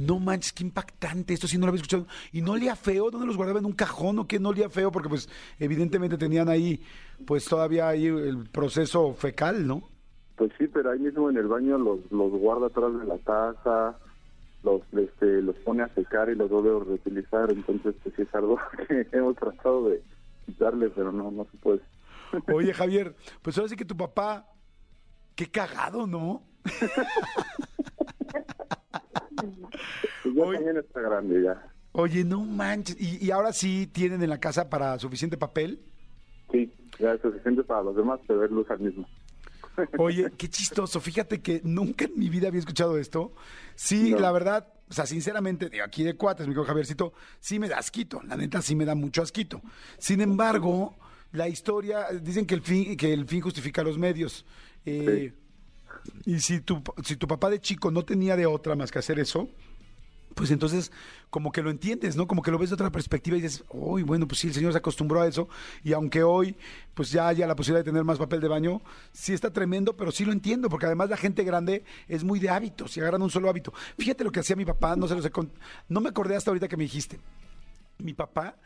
No 0.00 0.18
manches, 0.18 0.52
qué 0.52 0.64
impactante. 0.64 1.34
Esto 1.34 1.46
sí 1.46 1.58
no 1.58 1.66
lo 1.66 1.70
había 1.70 1.82
escuchado. 1.82 2.06
¿Y 2.32 2.42
no 2.42 2.52
olía 2.52 2.74
feo? 2.74 3.10
¿Dónde 3.10 3.26
los 3.26 3.36
guardaba? 3.36 3.60
¿En 3.60 3.66
un 3.66 3.72
cajón 3.72 4.18
o 4.18 4.26
qué? 4.26 4.38
No 4.38 4.48
olía 4.48 4.68
feo 4.68 4.90
porque, 4.90 5.08
pues, 5.08 5.28
evidentemente 5.58 6.16
tenían 6.16 6.48
ahí, 6.48 6.82
pues, 7.26 7.44
todavía 7.44 7.88
ahí 7.88 8.06
el 8.06 8.48
proceso 8.48 9.14
fecal, 9.14 9.66
¿no? 9.66 9.90
pues 10.40 10.52
sí, 10.56 10.66
pero 10.68 10.90
ahí 10.90 10.98
mismo 10.98 11.28
en 11.28 11.36
el 11.36 11.48
baño 11.48 11.76
los, 11.76 11.98
los 12.10 12.30
guarda 12.30 12.68
atrás 12.68 12.98
de 12.98 13.04
la 13.04 13.18
taza, 13.18 13.98
los 14.62 14.80
este, 14.94 15.42
los 15.42 15.54
pone 15.56 15.82
a 15.82 15.94
secar 15.94 16.30
y 16.30 16.34
los 16.34 16.48
vuelve 16.48 16.70
a 16.74 16.82
reutilizar, 16.82 17.52
entonces 17.52 17.94
pues 18.02 18.14
sí 18.16 18.22
es 18.22 18.34
algo 18.34 18.58
que 18.88 19.06
hemos 19.12 19.36
tratado 19.36 19.90
de 19.90 20.02
quitarle, 20.46 20.88
pero 20.88 21.12
no, 21.12 21.30
no 21.30 21.44
se 21.44 21.58
puede. 21.58 21.82
Oye, 22.54 22.72
Javier, 22.72 23.14
pues 23.42 23.58
ahora 23.58 23.68
sí 23.68 23.76
que 23.76 23.84
tu 23.84 23.98
papá, 23.98 24.46
qué 25.34 25.50
cagado, 25.50 26.06
¿no? 26.06 26.42
Pues 30.22 30.34
también 30.58 30.76
está 30.76 31.00
grande 31.00 31.42
ya. 31.42 31.66
Oye, 31.92 32.24
no 32.24 32.44
manches. 32.44 32.96
¿Y, 33.00 33.24
y 33.24 33.30
ahora 33.30 33.52
sí 33.52 33.86
tienen 33.92 34.22
en 34.22 34.30
la 34.30 34.38
casa 34.38 34.68
para 34.70 34.98
suficiente 34.98 35.36
papel? 35.36 35.80
Sí, 36.52 36.72
ya 36.98 37.12
es 37.14 37.20
suficiente 37.22 37.64
para 37.64 37.82
los 37.82 37.96
demás, 37.96 38.20
pero 38.26 38.44
él 38.44 38.52
usa 38.56 38.74
el 38.76 38.80
mismo. 38.82 39.08
Oye, 39.98 40.30
qué 40.36 40.48
chistoso. 40.48 41.00
Fíjate 41.00 41.40
que 41.40 41.60
nunca 41.64 42.04
en 42.04 42.18
mi 42.18 42.28
vida 42.28 42.48
había 42.48 42.60
escuchado 42.60 42.98
esto. 42.98 43.32
Sí, 43.74 44.10
No. 44.10 44.18
la 44.20 44.30
verdad, 44.30 44.68
o 44.88 44.92
sea, 44.92 45.06
sinceramente, 45.06 45.68
de 45.68 45.82
aquí 45.82 46.04
de 46.04 46.14
cuates, 46.14 46.46
mi 46.46 46.52
querido 46.52 46.66
Javiercito, 46.66 47.12
sí 47.40 47.58
me 47.58 47.68
da 47.68 47.78
asquito. 47.78 48.20
La 48.28 48.36
neta, 48.36 48.60
sí 48.62 48.76
me 48.76 48.84
da 48.84 48.94
mucho 48.94 49.22
asquito. 49.22 49.60
Sin 49.98 50.20
embargo, 50.20 50.94
la 51.32 51.48
historia, 51.48 52.06
dicen 52.22 52.46
que 52.46 52.54
el 52.54 52.62
fin, 52.62 52.96
que 52.96 53.12
el 53.12 53.26
fin 53.26 53.40
justifica 53.40 53.82
los 53.82 53.98
medios. 53.98 54.44
Eh, 54.84 55.32
Y 56.24 56.40
si 56.40 56.60
tu, 56.60 56.82
si 57.04 57.16
tu 57.16 57.26
papá 57.28 57.50
de 57.50 57.60
chico 57.60 57.90
no 57.90 58.04
tenía 58.04 58.36
de 58.36 58.46
otra 58.46 58.74
más 58.74 58.90
que 58.90 58.98
hacer 58.98 59.18
eso, 59.18 59.48
pues 60.34 60.50
entonces 60.52 60.92
como 61.28 61.50
que 61.50 61.62
lo 61.62 61.70
entiendes, 61.70 62.16
¿no? 62.16 62.26
Como 62.26 62.40
que 62.42 62.50
lo 62.50 62.58
ves 62.58 62.70
de 62.70 62.74
otra 62.74 62.90
perspectiva 62.90 63.36
y 63.36 63.40
dices, 63.40 63.64
uy, 63.70 64.02
bueno, 64.02 64.26
pues 64.28 64.40
sí, 64.40 64.48
el 64.48 64.54
señor 64.54 64.72
se 64.72 64.78
acostumbró 64.78 65.20
a 65.20 65.26
eso 65.26 65.48
y 65.82 65.92
aunque 65.92 66.22
hoy 66.22 66.56
pues 66.94 67.10
ya 67.10 67.28
haya 67.28 67.46
la 67.46 67.56
posibilidad 67.56 67.84
de 67.84 67.90
tener 67.90 68.04
más 68.04 68.18
papel 68.18 68.40
de 68.40 68.48
baño, 68.48 68.80
sí 69.12 69.32
está 69.32 69.52
tremendo, 69.52 69.96
pero 69.96 70.12
sí 70.12 70.24
lo 70.24 70.32
entiendo, 70.32 70.68
porque 70.68 70.86
además 70.86 71.10
la 71.10 71.16
gente 71.16 71.42
grande 71.44 71.84
es 72.08 72.22
muy 72.24 72.38
de 72.38 72.48
hábitos 72.48 72.96
y 72.96 73.00
agarran 73.00 73.22
un 73.22 73.30
solo 73.30 73.48
hábito. 73.50 73.72
Fíjate 73.98 74.22
lo 74.24 74.30
que 74.30 74.40
hacía 74.40 74.56
mi 74.56 74.64
papá, 74.64 74.94
no 74.96 75.08
se 75.08 75.14
lo 75.14 75.22
sé, 75.22 75.30
con- 75.30 75.52
no 75.88 76.00
me 76.00 76.08
acordé 76.10 76.36
hasta 76.36 76.50
ahorita 76.50 76.68
que 76.68 76.76
me 76.76 76.84
dijiste. 76.84 77.18
Mi 77.98 78.14
papá, 78.14 78.56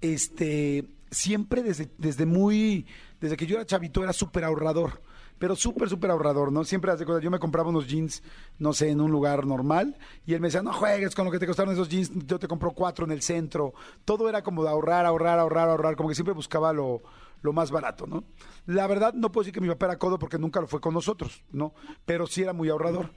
este, 0.00 0.86
siempre 1.10 1.62
desde, 1.62 1.90
desde 1.98 2.26
muy, 2.26 2.86
desde 3.20 3.36
que 3.36 3.46
yo 3.46 3.56
era 3.56 3.66
chavito 3.66 4.02
era 4.02 4.12
súper 4.12 4.44
ahorrador 4.44 5.02
pero 5.40 5.56
súper, 5.56 5.88
súper 5.88 6.10
ahorrador, 6.10 6.52
¿no? 6.52 6.64
Siempre 6.64 6.92
hace 6.92 7.06
cosas. 7.06 7.22
Yo 7.22 7.30
me 7.30 7.38
compraba 7.38 7.70
unos 7.70 7.88
jeans, 7.88 8.22
no 8.58 8.74
sé, 8.74 8.90
en 8.90 9.00
un 9.00 9.10
lugar 9.10 9.46
normal, 9.46 9.96
y 10.26 10.34
él 10.34 10.40
me 10.40 10.48
decía, 10.48 10.62
no 10.62 10.74
juegues 10.74 11.14
con 11.14 11.24
lo 11.24 11.30
que 11.30 11.38
te 11.38 11.46
costaron 11.46 11.72
esos 11.72 11.88
jeans, 11.88 12.10
yo 12.26 12.38
te 12.38 12.46
compro 12.46 12.72
cuatro 12.72 13.06
en 13.06 13.10
el 13.10 13.22
centro. 13.22 13.72
Todo 14.04 14.28
era 14.28 14.42
como 14.42 14.62
de 14.62 14.68
ahorrar, 14.68 15.06
ahorrar, 15.06 15.38
ahorrar, 15.38 15.70
ahorrar, 15.70 15.96
como 15.96 16.10
que 16.10 16.14
siempre 16.14 16.34
buscaba 16.34 16.74
lo, 16.74 17.00
lo 17.40 17.54
más 17.54 17.70
barato, 17.70 18.06
¿no? 18.06 18.22
La 18.66 18.86
verdad, 18.86 19.14
no 19.14 19.32
puedo 19.32 19.44
decir 19.44 19.54
que 19.54 19.62
mi 19.62 19.68
papá 19.68 19.86
era 19.86 19.98
codo 19.98 20.18
porque 20.18 20.38
nunca 20.38 20.60
lo 20.60 20.66
fue 20.66 20.82
con 20.82 20.92
nosotros, 20.92 21.42
¿no? 21.52 21.72
Pero 22.04 22.26
sí 22.26 22.42
era 22.42 22.52
muy 22.52 22.68
ahorrador. 22.68 23.10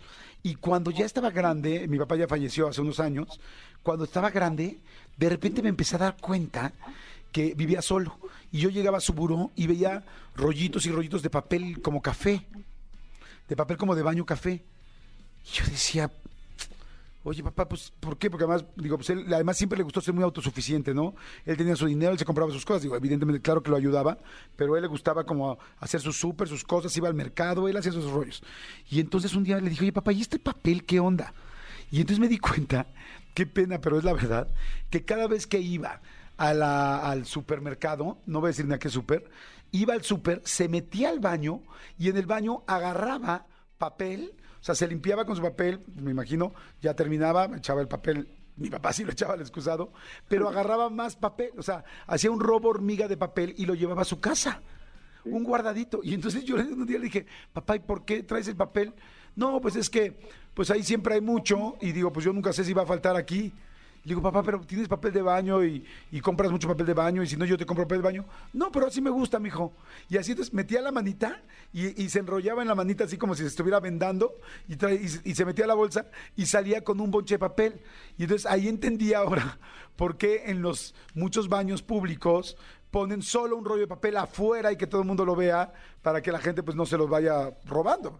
Y 0.43 0.55
cuando 0.55 0.91
ya 0.91 1.05
estaba 1.05 1.29
grande, 1.29 1.89
mi 1.89 1.97
papá 1.97 2.15
ya 2.15 2.29
falleció 2.29 2.69
hace 2.69 2.79
unos 2.79 3.01
años, 3.01 3.41
cuando 3.81 4.05
estaba 4.05 4.29
grande, 4.29 4.79
de 5.17 5.27
repente 5.27 5.61
me 5.61 5.67
empecé 5.67 5.97
a 5.97 5.99
dar 5.99 6.17
cuenta 6.21 6.71
que 7.33 7.53
vivía 7.53 7.81
solo. 7.81 8.17
Y 8.53 8.59
yo 8.59 8.69
llegaba 8.69 8.99
a 8.99 9.01
su 9.01 9.13
buró 9.13 9.51
y 9.55 9.65
veía 9.65 10.05
rollitos 10.35 10.85
y 10.85 10.91
rollitos 10.91 11.23
de 11.23 11.31
papel 11.31 11.81
como 11.81 12.03
café, 12.03 12.45
de 13.49 13.55
papel 13.55 13.77
como 13.77 13.95
de 13.95 14.03
baño 14.03 14.27
café. 14.27 14.63
Y 15.43 15.57
yo 15.57 15.65
decía, 15.65 16.11
oye 17.23 17.41
papá, 17.41 17.67
pues, 17.67 17.91
¿por 17.99 18.15
qué? 18.15 18.29
Porque 18.29 18.43
además, 18.43 18.63
digo, 18.75 18.95
pues 18.97 19.09
él, 19.09 19.25
además 19.33 19.57
siempre 19.57 19.75
le 19.75 19.83
gustó 19.83 20.01
ser 20.01 20.13
muy 20.13 20.23
autosuficiente, 20.23 20.93
¿no? 20.93 21.15
Él 21.47 21.57
tenía 21.57 21.75
su 21.75 21.87
dinero, 21.87 22.11
él 22.11 22.19
se 22.19 22.25
compraba 22.25 22.51
sus 22.51 22.63
cosas, 22.63 22.83
digo, 22.83 22.95
evidentemente, 22.95 23.41
claro 23.41 23.63
que 23.63 23.71
lo 23.71 23.75
ayudaba, 23.75 24.19
pero 24.55 24.75
a 24.75 24.77
él 24.77 24.83
le 24.83 24.87
gustaba 24.87 25.25
como 25.25 25.57
hacer 25.79 25.99
su 26.01 26.13
súper, 26.13 26.47
sus 26.47 26.63
cosas, 26.63 26.95
iba 26.95 27.07
al 27.07 27.15
mercado, 27.15 27.67
él 27.67 27.75
hacía 27.75 27.91
sus 27.91 28.11
rollos. 28.11 28.43
Y 28.87 28.99
entonces 28.99 29.33
un 29.33 29.43
día 29.43 29.59
le 29.59 29.71
dije, 29.71 29.81
oye 29.81 29.93
papá, 29.93 30.13
¿y 30.13 30.21
este 30.21 30.37
papel 30.37 30.85
qué 30.85 30.99
onda? 30.99 31.33
Y 31.89 32.01
entonces 32.01 32.19
me 32.19 32.27
di 32.27 32.37
cuenta, 32.37 32.85
qué 33.33 33.47
pena, 33.47 33.81
pero 33.81 33.97
es 33.97 34.03
la 34.03 34.13
verdad, 34.13 34.47
que 34.91 35.03
cada 35.03 35.27
vez 35.27 35.47
que 35.47 35.57
iba 35.57 36.01
a 36.37 36.53
la- 36.53 37.09
al 37.09 37.25
supermercado, 37.25 38.17
no 38.25 38.39
voy 38.39 38.47
a 38.47 38.51
decir 38.51 38.65
ni 38.67 38.73
a 38.73 38.79
qué 38.79 38.89
super, 38.89 39.29
iba 39.71 39.93
al 39.93 40.03
super, 40.03 40.41
se 40.43 40.67
metía 40.67 41.09
al 41.09 41.19
baño 41.19 41.61
y 41.97 42.09
en 42.09 42.17
el 42.17 42.25
baño 42.25 42.63
agarraba 42.67 43.45
papel, 43.77 44.33
o 44.59 44.63
sea, 44.63 44.75
se 44.75 44.87
limpiaba 44.87 45.25
con 45.25 45.35
su 45.35 45.41
papel, 45.41 45.81
me 45.95 46.11
imagino, 46.11 46.53
ya 46.81 46.95
terminaba, 46.95 47.45
echaba 47.55 47.81
el 47.81 47.87
papel, 47.87 48.29
mi 48.55 48.69
papá 48.69 48.93
sí 48.93 49.03
lo 49.03 49.11
echaba 49.11 49.33
al 49.33 49.41
excusado, 49.41 49.91
pero 50.27 50.47
agarraba 50.47 50.89
más 50.89 51.15
papel, 51.15 51.51
o 51.57 51.63
sea, 51.63 51.83
hacía 52.07 52.31
un 52.31 52.39
robo 52.39 52.69
hormiga 52.69 53.07
de 53.07 53.17
papel 53.17 53.53
y 53.57 53.65
lo 53.65 53.73
llevaba 53.75 54.03
a 54.03 54.05
su 54.05 54.19
casa 54.19 54.61
un 55.25 55.45
guardadito. 55.45 56.01
Y 56.03 56.13
entonces 56.13 56.43
yo 56.43 56.55
un 56.57 56.85
día 56.85 56.97
le 56.97 57.05
dije, 57.05 57.25
papá, 57.53 57.77
¿y 57.77 57.79
por 57.79 58.03
qué 58.03 58.23
traes 58.23 58.49
el 58.49 58.57
papel? 58.57 58.93
No, 59.37 59.61
pues 59.61 59.77
es 59.77 59.89
que, 59.89 60.19
pues 60.53 60.69
ahí 60.69 60.83
siempre 60.83 61.13
hay 61.15 61.21
mucho. 61.21 61.75
Y 61.79 61.93
digo, 61.93 62.11
pues 62.11 62.25
yo 62.25 62.33
nunca 62.33 62.51
sé 62.51 62.65
si 62.65 62.73
va 62.73 62.81
a 62.83 62.85
faltar 62.85 63.15
aquí. 63.15 63.53
Le 64.05 64.09
digo, 64.09 64.21
papá, 64.21 64.43
pero 64.43 64.59
tienes 64.61 64.89
papel 64.89 65.13
de 65.13 65.21
baño 65.21 65.63
y, 65.63 65.85
y 66.11 66.19
compras 66.19 66.51
mucho 66.51 66.67
papel 66.67 66.85
de 66.85 66.93
baño 66.93 67.23
y 67.23 67.27
si 67.27 67.37
no 67.37 67.45
yo 67.45 67.57
te 67.57 67.65
compro 67.65 67.85
papel 67.85 67.99
de 67.99 68.03
baño. 68.03 68.25
No, 68.51 68.69
pero 68.69 68.87
así 68.87 69.01
me 69.01 69.09
gusta, 69.09 69.39
mijo. 69.39 69.73
Y 70.09 70.17
así 70.17 70.31
entonces 70.31 70.53
metía 70.53 70.81
la 70.81 70.91
manita 70.91 71.41
y, 71.71 72.03
y 72.03 72.09
se 72.09 72.19
enrollaba 72.19 72.61
en 72.61 72.67
la 72.67 72.75
manita 72.75 73.05
así 73.05 73.17
como 73.17 73.33
si 73.33 73.43
se 73.43 73.47
estuviera 73.47 73.79
vendando 73.79 74.33
y, 74.67 74.75
trae- 74.75 74.99
y, 75.01 75.07
se- 75.07 75.21
y 75.23 75.35
se 75.35 75.45
metía 75.45 75.63
a 75.65 75.69
la 75.69 75.73
bolsa 75.75 76.07
y 76.35 76.45
salía 76.47 76.83
con 76.83 76.99
un 76.99 77.11
bonche 77.11 77.35
de 77.35 77.39
papel. 77.39 77.79
Y 78.17 78.23
entonces 78.23 78.45
ahí 78.45 78.67
entendí 78.67 79.13
ahora 79.13 79.57
por 79.95 80.17
qué 80.17 80.43
en 80.47 80.61
los 80.61 80.93
muchos 81.13 81.47
baños 81.47 81.81
públicos 81.81 82.57
ponen 82.91 83.21
solo 83.21 83.55
un 83.55 83.63
rollo 83.63 83.81
de 83.81 83.87
papel 83.87 84.17
afuera 84.17 84.71
y 84.71 84.75
que 84.77 84.85
todo 84.85 84.99
el 85.01 85.07
mundo 85.07 85.23
lo 85.25 85.35
vea 85.35 85.73
para 86.01 86.21
que 86.21 86.31
la 86.31 86.39
gente 86.39 86.61
pues 86.61 86.75
no 86.75 86.85
se 86.85 86.97
los 86.97 87.09
vaya 87.09 87.51
robando. 87.65 88.19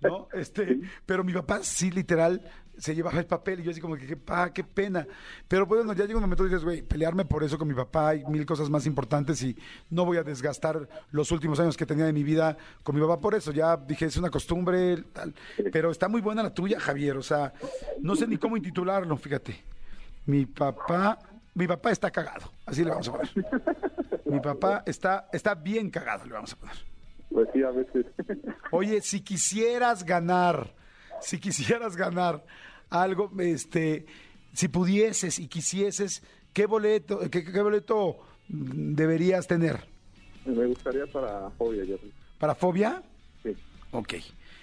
¿No? 0.00 0.28
Este, 0.34 0.80
pero 1.06 1.24
mi 1.24 1.32
papá 1.32 1.60
sí 1.62 1.90
literal 1.90 2.42
se 2.80 2.94
llevaba 2.94 3.18
el 3.18 3.26
papel 3.26 3.60
y 3.60 3.64
yo 3.64 3.70
así 3.70 3.80
como 3.80 3.96
que 3.96 4.06
qué, 4.06 4.16
pa, 4.16 4.52
qué 4.52 4.64
pena. 4.64 5.06
Pero 5.46 5.66
bueno, 5.66 5.92
ya 5.92 6.04
llega 6.04 6.16
un 6.16 6.22
momento 6.22 6.44
y 6.44 6.48
dices, 6.48 6.64
güey, 6.64 6.82
pelearme 6.82 7.24
por 7.24 7.44
eso 7.44 7.58
con 7.58 7.68
mi 7.68 7.74
papá 7.74 8.08
hay 8.08 8.24
mil 8.24 8.46
cosas 8.46 8.70
más 8.70 8.86
importantes 8.86 9.42
y 9.42 9.56
no 9.90 10.04
voy 10.04 10.16
a 10.16 10.22
desgastar 10.22 10.88
los 11.10 11.30
últimos 11.30 11.60
años 11.60 11.76
que 11.76 11.86
tenía 11.86 12.06
de 12.06 12.12
mi 12.12 12.22
vida 12.22 12.56
con 12.82 12.94
mi 12.94 13.00
papá 13.00 13.20
por 13.20 13.34
eso. 13.34 13.52
Ya 13.52 13.76
dije, 13.76 14.06
es 14.06 14.16
una 14.16 14.30
costumbre, 14.30 15.02
tal. 15.12 15.34
Pero 15.72 15.90
está 15.90 16.08
muy 16.08 16.20
buena 16.20 16.42
la 16.42 16.54
tuya, 16.54 16.80
Javier. 16.80 17.16
O 17.16 17.22
sea, 17.22 17.52
no 18.00 18.16
sé 18.16 18.26
ni 18.26 18.38
cómo 18.38 18.56
intitularlo, 18.56 19.16
fíjate. 19.16 19.62
Mi 20.26 20.46
papá, 20.46 21.18
mi 21.54 21.66
papá 21.66 21.90
está 21.90 22.10
cagado. 22.10 22.50
Así 22.66 22.84
le 22.84 22.90
vamos 22.90 23.08
a 23.08 23.12
poner. 23.12 23.30
Mi 24.24 24.40
papá 24.40 24.82
está, 24.86 25.28
está 25.32 25.54
bien 25.54 25.90
cagado, 25.90 26.24
le 26.24 26.32
vamos 26.32 26.52
a 26.52 26.56
poner. 26.56 26.76
Pues 27.30 27.48
sí, 27.52 27.62
a 27.62 27.70
veces. 27.70 28.06
Oye, 28.70 29.00
si 29.02 29.20
quisieras 29.20 30.04
ganar, 30.04 30.74
si 31.20 31.38
quisieras 31.38 31.96
ganar 31.96 32.44
algo, 32.90 33.30
este, 33.38 34.04
si 34.52 34.68
pudieses 34.68 35.38
y 35.38 35.48
quisieses, 35.48 36.22
¿qué 36.52 36.66
boleto, 36.66 37.20
qué, 37.30 37.44
qué 37.44 37.62
boleto 37.62 38.18
deberías 38.48 39.46
tener? 39.46 39.84
Me 40.44 40.66
gustaría 40.66 41.06
para 41.06 41.50
Fobia, 41.50 41.84
yo. 41.84 41.96
¿Para 42.38 42.54
fobia? 42.54 43.02
Sí, 43.42 43.54
Ok. 43.92 44.14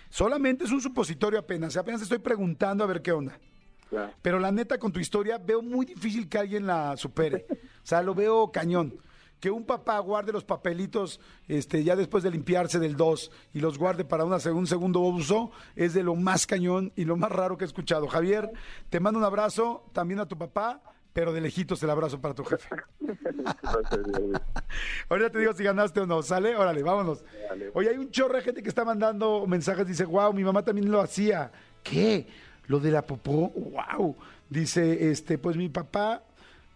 Solamente 0.10 0.64
es 0.64 0.72
un 0.72 0.82
supositorio 0.82 1.38
apenas, 1.38 1.76
apenas 1.78 2.02
estoy 2.02 2.18
preguntando 2.20 2.84
a 2.84 2.88
ver 2.88 3.02
qué 3.02 3.12
onda. 3.12 3.38
claro. 3.90 4.14
Pero 4.22 4.40
la 4.40 4.52
neta, 4.52 4.78
con 4.78 4.92
tu 4.92 5.00
historia, 5.00 5.38
veo 5.38 5.62
muy 5.62 5.86
difícil 5.86 6.28
que 6.30 6.38
alguien 6.38 6.66
la 6.66 6.96
supere. 6.98 7.46
O 7.52 7.86
sea, 7.86 8.02
lo 8.02 8.16
veo 8.16 8.52
cañón. 8.52 8.94
Que 9.40 9.52
un 9.52 9.66
papá 9.66 10.00
guarde 10.00 10.32
los 10.32 10.44
papelitos 10.44 11.20
este, 11.48 11.84
ya 11.84 11.96
después 11.96 12.24
de 12.24 12.32
limpiarse 12.32 12.80
del 12.80 12.96
2 12.96 13.32
y 13.54 13.60
los 13.60 13.78
guarde 13.78 14.04
para 14.04 14.26
una, 14.26 14.38
un 14.52 14.68
segundo 14.68 15.02
uso 15.02 15.52
es 15.76 15.94
de 15.94 16.04
lo 16.04 16.16
más 16.16 16.48
cañón 16.48 16.92
y 16.96 17.06
lo 17.06 17.18
más 17.18 17.32
raro 17.32 17.58
que 17.58 17.64
he 17.64 17.68
escuchado. 17.68 18.08
Javier, 18.08 18.52
te 18.90 19.00
mando 19.00 19.20
un 19.20 19.26
abrazo 19.26 19.86
también 19.94 20.20
a 20.20 20.28
tu 20.28 20.38
papá, 20.38 20.82
pero 21.18 21.34
de 21.34 21.42
lejitos 21.42 21.82
el 21.82 21.90
abrazo 21.90 22.22
para 22.22 22.36
tu 22.36 22.44
jefe. 22.44 22.70
Ahorita 25.10 25.32
te 25.32 25.40
digo 25.40 25.52
si 25.54 25.64
ganaste 25.64 26.00
o 26.02 26.06
no, 26.06 26.22
¿sale? 26.22 26.56
Órale, 26.56 26.84
vámonos. 26.84 27.24
Oye, 27.74 27.90
hay 27.90 27.98
un 27.98 28.12
chorro 28.12 28.36
de 28.36 28.42
gente 28.44 28.62
que 28.62 28.70
está 28.70 28.86
mandando 28.86 29.48
mensajes, 29.48 29.88
dice, 29.88 30.06
wow, 30.06 30.32
mi 30.32 30.44
mamá 30.44 30.64
también 30.64 30.92
lo 30.92 31.02
hacía. 31.02 31.52
¿Qué? 31.82 32.28
¿Lo 32.68 32.80
de 32.80 32.92
la 32.92 33.02
popó? 33.02 33.50
Wow. 33.50 34.16
Dice, 34.48 35.10
este, 35.10 35.40
pues 35.40 35.58
mi 35.58 35.70
papá, 35.70 36.22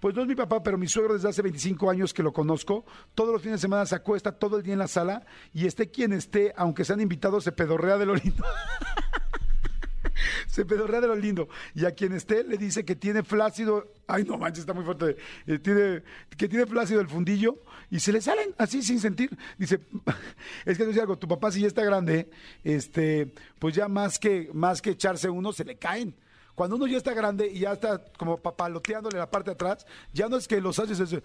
pues 0.01 0.15
no 0.15 0.23
es 0.23 0.27
mi 0.27 0.35
papá, 0.35 0.63
pero 0.63 0.79
mi 0.79 0.87
suegro 0.87 1.13
desde 1.13 1.29
hace 1.29 1.43
25 1.43 1.89
años 1.89 2.11
que 2.11 2.23
lo 2.23 2.33
conozco, 2.33 2.83
todos 3.13 3.31
los 3.31 3.41
fines 3.41 3.59
de 3.59 3.61
semana 3.61 3.85
se 3.85 3.95
acuesta 3.95 4.31
todo 4.31 4.57
el 4.57 4.63
día 4.63 4.73
en 4.73 4.79
la 4.79 4.87
sala 4.87 5.23
y 5.53 5.67
esté 5.67 5.91
quien 5.91 6.11
esté, 6.11 6.53
aunque 6.57 6.83
sean 6.83 6.99
invitados, 6.99 7.43
se 7.43 7.51
pedorrea 7.51 7.99
de 7.99 8.07
lo 8.07 8.15
lindo. 8.15 8.43
se 10.47 10.65
pedorrea 10.65 11.01
de 11.01 11.07
lo 11.07 11.15
lindo. 11.15 11.49
Y 11.75 11.85
a 11.85 11.91
quien 11.91 12.13
esté 12.13 12.43
le 12.43 12.57
dice 12.57 12.83
que 12.83 12.95
tiene 12.95 13.21
flácido. 13.21 13.93
Ay, 14.07 14.23
no 14.23 14.39
manches, 14.39 14.61
está 14.61 14.73
muy 14.73 14.83
fuerte. 14.83 15.17
Eh, 15.45 15.59
tiene, 15.59 16.01
que 16.35 16.49
tiene 16.49 16.65
flácido 16.65 16.99
el 16.99 17.07
fundillo 17.07 17.59
y 17.91 17.99
se 17.99 18.11
le 18.11 18.21
salen 18.21 18.55
así 18.57 18.81
sin 18.81 18.99
sentir. 18.99 19.37
Dice, 19.59 19.81
es 20.65 20.77
que 20.77 20.83
a 20.83 20.87
decir 20.87 21.01
algo, 21.01 21.19
tu 21.19 21.27
papá 21.27 21.51
si 21.51 21.61
ya 21.61 21.67
está 21.67 21.83
grande, 21.83 22.27
este, 22.63 23.31
pues 23.59 23.75
ya 23.75 23.87
más 23.87 24.17
que, 24.17 24.49
más 24.51 24.81
que 24.81 24.89
echarse 24.89 25.29
uno, 25.29 25.53
se 25.53 25.63
le 25.63 25.77
caen. 25.77 26.15
Cuando 26.61 26.75
uno 26.75 26.85
ya 26.85 26.97
está 26.97 27.15
grande 27.15 27.47
y 27.47 27.61
ya 27.61 27.71
está 27.71 28.03
como 28.19 28.37
papaloteándole 28.37 29.17
la 29.17 29.27
parte 29.27 29.49
de 29.49 29.55
atrás, 29.55 29.83
ya 30.13 30.29
no 30.29 30.37
es 30.37 30.47
que 30.47 30.61
los 30.61 30.77
haces 30.77 30.99
ese, 30.99 31.23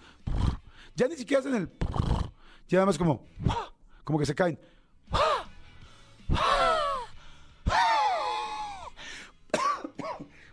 ya 0.95 1.07
ni 1.07 1.15
siquiera 1.15 1.41
hacen 1.41 1.53
el, 1.53 1.69
ya 2.67 2.77
nada 2.77 2.87
más 2.87 2.97
como, 2.97 3.23
como 4.03 4.17
que 4.17 4.25
se 4.25 4.33
caen. 4.33 4.59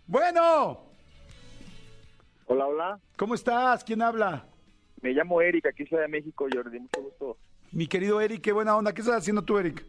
Bueno, 0.07 0.91
Hola, 2.45 2.67
hola. 2.67 3.01
¿cómo 3.17 3.35
estás? 3.35 3.83
¿Quién 3.85 4.03
habla? 4.03 4.47
Me 5.01 5.13
llamo 5.13 5.41
Eric, 5.41 5.65
aquí 5.65 5.87
Ciudad 5.87 6.03
de 6.03 6.09
México, 6.09 6.47
Jordi. 6.53 6.79
Mucho 6.79 7.01
gusto. 7.01 7.39
Mi 7.73 7.87
querido 7.87 8.21
Eric, 8.21 8.43
qué 8.43 8.53
buena 8.53 8.77
onda. 8.77 8.93
¿Qué 8.93 9.01
estás 9.01 9.17
haciendo 9.17 9.41
tú, 9.41 9.57
Eric? 9.57 9.83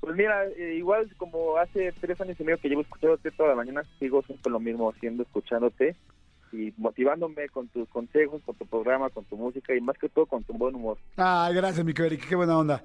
Pues 0.00 0.14
mira, 0.14 0.44
eh, 0.46 0.74
igual 0.76 1.08
como 1.16 1.56
hace 1.56 1.92
tres 2.00 2.20
años 2.20 2.38
y 2.38 2.44
medio 2.44 2.58
que 2.58 2.68
llevo 2.68 2.82
escuchándote 2.82 3.30
toda 3.30 3.50
la 3.50 3.54
mañana, 3.56 3.82
sigo 3.98 4.22
siempre 4.22 4.52
lo 4.52 4.60
mismo 4.60 4.90
haciendo, 4.90 5.22
escuchándote 5.22 5.96
y 6.52 6.72
motivándome 6.76 7.48
con 7.48 7.68
tus 7.68 7.88
consejos, 7.88 8.40
con 8.44 8.54
tu 8.54 8.66
programa, 8.66 9.10
con 9.10 9.24
tu 9.24 9.36
música 9.36 9.74
y 9.74 9.80
más 9.80 9.98
que 9.98 10.08
todo 10.08 10.26
con 10.26 10.44
tu 10.44 10.52
buen 10.52 10.74
humor. 10.74 10.98
Ah, 11.16 11.50
gracias, 11.52 11.84
mi 11.84 11.92
querido 11.92 12.22
qué 12.28 12.36
buena 12.36 12.58
onda. 12.58 12.82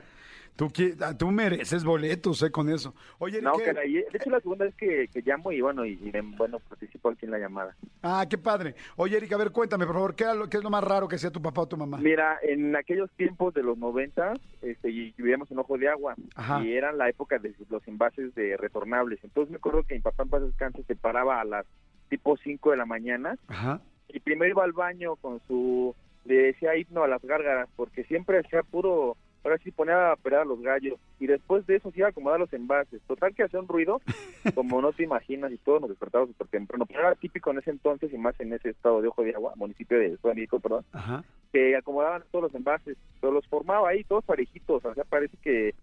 Tú, 0.55 0.71
ah, 1.01 1.17
tú 1.17 1.31
mereces 1.31 1.83
boletos, 1.83 2.43
¿eh? 2.43 2.51
Con 2.51 2.69
eso. 2.69 2.93
Oye, 3.19 3.41
No, 3.41 3.53
caray, 3.53 3.93
de 3.93 4.05
hecho 4.13 4.29
la 4.29 4.39
segunda 4.41 4.65
vez 4.65 4.75
que, 4.75 5.07
que 5.11 5.21
llamo 5.21 5.51
y 5.51 5.61
bueno, 5.61 5.85
y, 5.85 5.93
y, 5.93 6.11
bueno, 6.37 6.59
participo 6.59 7.09
aquí 7.09 7.25
en 7.25 7.31
la 7.31 7.39
llamada. 7.39 7.75
Ah, 8.03 8.25
qué 8.29 8.37
padre. 8.37 8.75
Oye, 8.95 9.17
Eric, 9.17 9.31
a 9.33 9.37
ver, 9.37 9.51
cuéntame, 9.51 9.85
por 9.85 9.95
favor, 9.95 10.15
¿qué, 10.15 10.25
qué 10.49 10.57
es 10.57 10.63
lo 10.63 10.69
más 10.69 10.83
raro 10.83 11.07
que 11.07 11.15
hacía 11.15 11.31
tu 11.31 11.41
papá 11.41 11.61
o 11.61 11.67
tu 11.67 11.77
mamá? 11.77 11.97
Mira, 11.97 12.37
en 12.43 12.75
aquellos 12.75 13.09
tiempos 13.11 13.53
de 13.53 13.63
los 13.63 13.77
90, 13.77 14.33
este, 14.61 14.89
y 14.89 15.11
vivíamos 15.17 15.49
en 15.51 15.59
Ojo 15.59 15.77
de 15.77 15.87
Agua, 15.89 16.15
Ajá. 16.35 16.61
y 16.63 16.73
era 16.73 16.91
la 16.91 17.09
época 17.09 17.39
de 17.39 17.55
los 17.69 17.87
envases 17.87 18.35
de 18.35 18.55
retornables. 18.57 19.19
Entonces 19.23 19.49
me 19.51 19.57
acuerdo 19.57 19.83
que 19.83 19.95
mi 19.95 20.01
papá 20.01 20.23
en 20.23 20.29
paz 20.29 20.41
descanse 20.43 20.83
se 20.83 20.95
paraba 20.95 21.41
a 21.41 21.45
las 21.45 21.65
tipo 22.09 22.35
5 22.37 22.71
de 22.71 22.77
la 22.77 22.85
mañana, 22.85 23.35
Ajá. 23.47 23.81
y 24.09 24.19
primero 24.19 24.51
iba 24.51 24.63
al 24.65 24.73
baño 24.73 25.15
con 25.15 25.39
su, 25.47 25.95
le 26.25 26.35
decía 26.35 26.75
himno 26.75 27.03
a 27.03 27.07
las 27.07 27.21
gárgaras, 27.23 27.69
porque 27.77 28.03
siempre 28.03 28.39
hacía 28.39 28.63
puro, 28.63 29.15
ahora 29.43 29.57
sí 29.63 29.71
ponía 29.71 30.09
a 30.09 30.13
operar 30.13 30.41
a 30.41 30.45
los 30.45 30.61
gallos, 30.61 30.99
y 31.19 31.27
después 31.27 31.65
de 31.67 31.77
eso 31.77 31.91
a 32.03 32.07
acomodar 32.07 32.39
los 32.39 32.53
envases. 32.53 33.01
Total 33.07 33.33
que 33.33 33.43
hacía 33.43 33.59
un 33.59 33.67
ruido, 33.67 34.01
como 34.55 34.81
no 34.81 34.91
te 34.93 35.03
imaginas, 35.03 35.51
y 35.51 35.57
todos 35.57 35.81
nos 35.81 35.89
despertábamos 35.89 36.31
súper 36.31 36.47
temprano, 36.47 36.85
pero 36.85 36.99
era 36.99 37.15
típico 37.15 37.51
en 37.51 37.59
ese 37.59 37.71
entonces, 37.71 38.11
y 38.13 38.17
más 38.17 38.39
en 38.39 38.53
ese 38.53 38.69
estado 38.69 39.01
de 39.01 39.07
Ojo 39.07 39.23
de 39.23 39.33
Agua, 39.35 39.53
municipio 39.55 39.97
de 39.97 40.17
Ciudad 40.17 40.33
de 40.33 40.35
México, 40.35 40.59
perdón, 40.59 40.85
Ajá. 40.93 41.23
que 41.51 41.75
acomodaban 41.75 42.23
todos 42.31 42.43
los 42.43 42.55
envases, 42.55 42.97
pero 43.19 43.33
los 43.33 43.47
formaba 43.47 43.89
ahí 43.89 44.03
todos 44.03 44.23
parejitos, 44.23 44.83
o 44.83 44.93
sea, 44.93 45.03
parece 45.03 45.37
que 45.37 45.73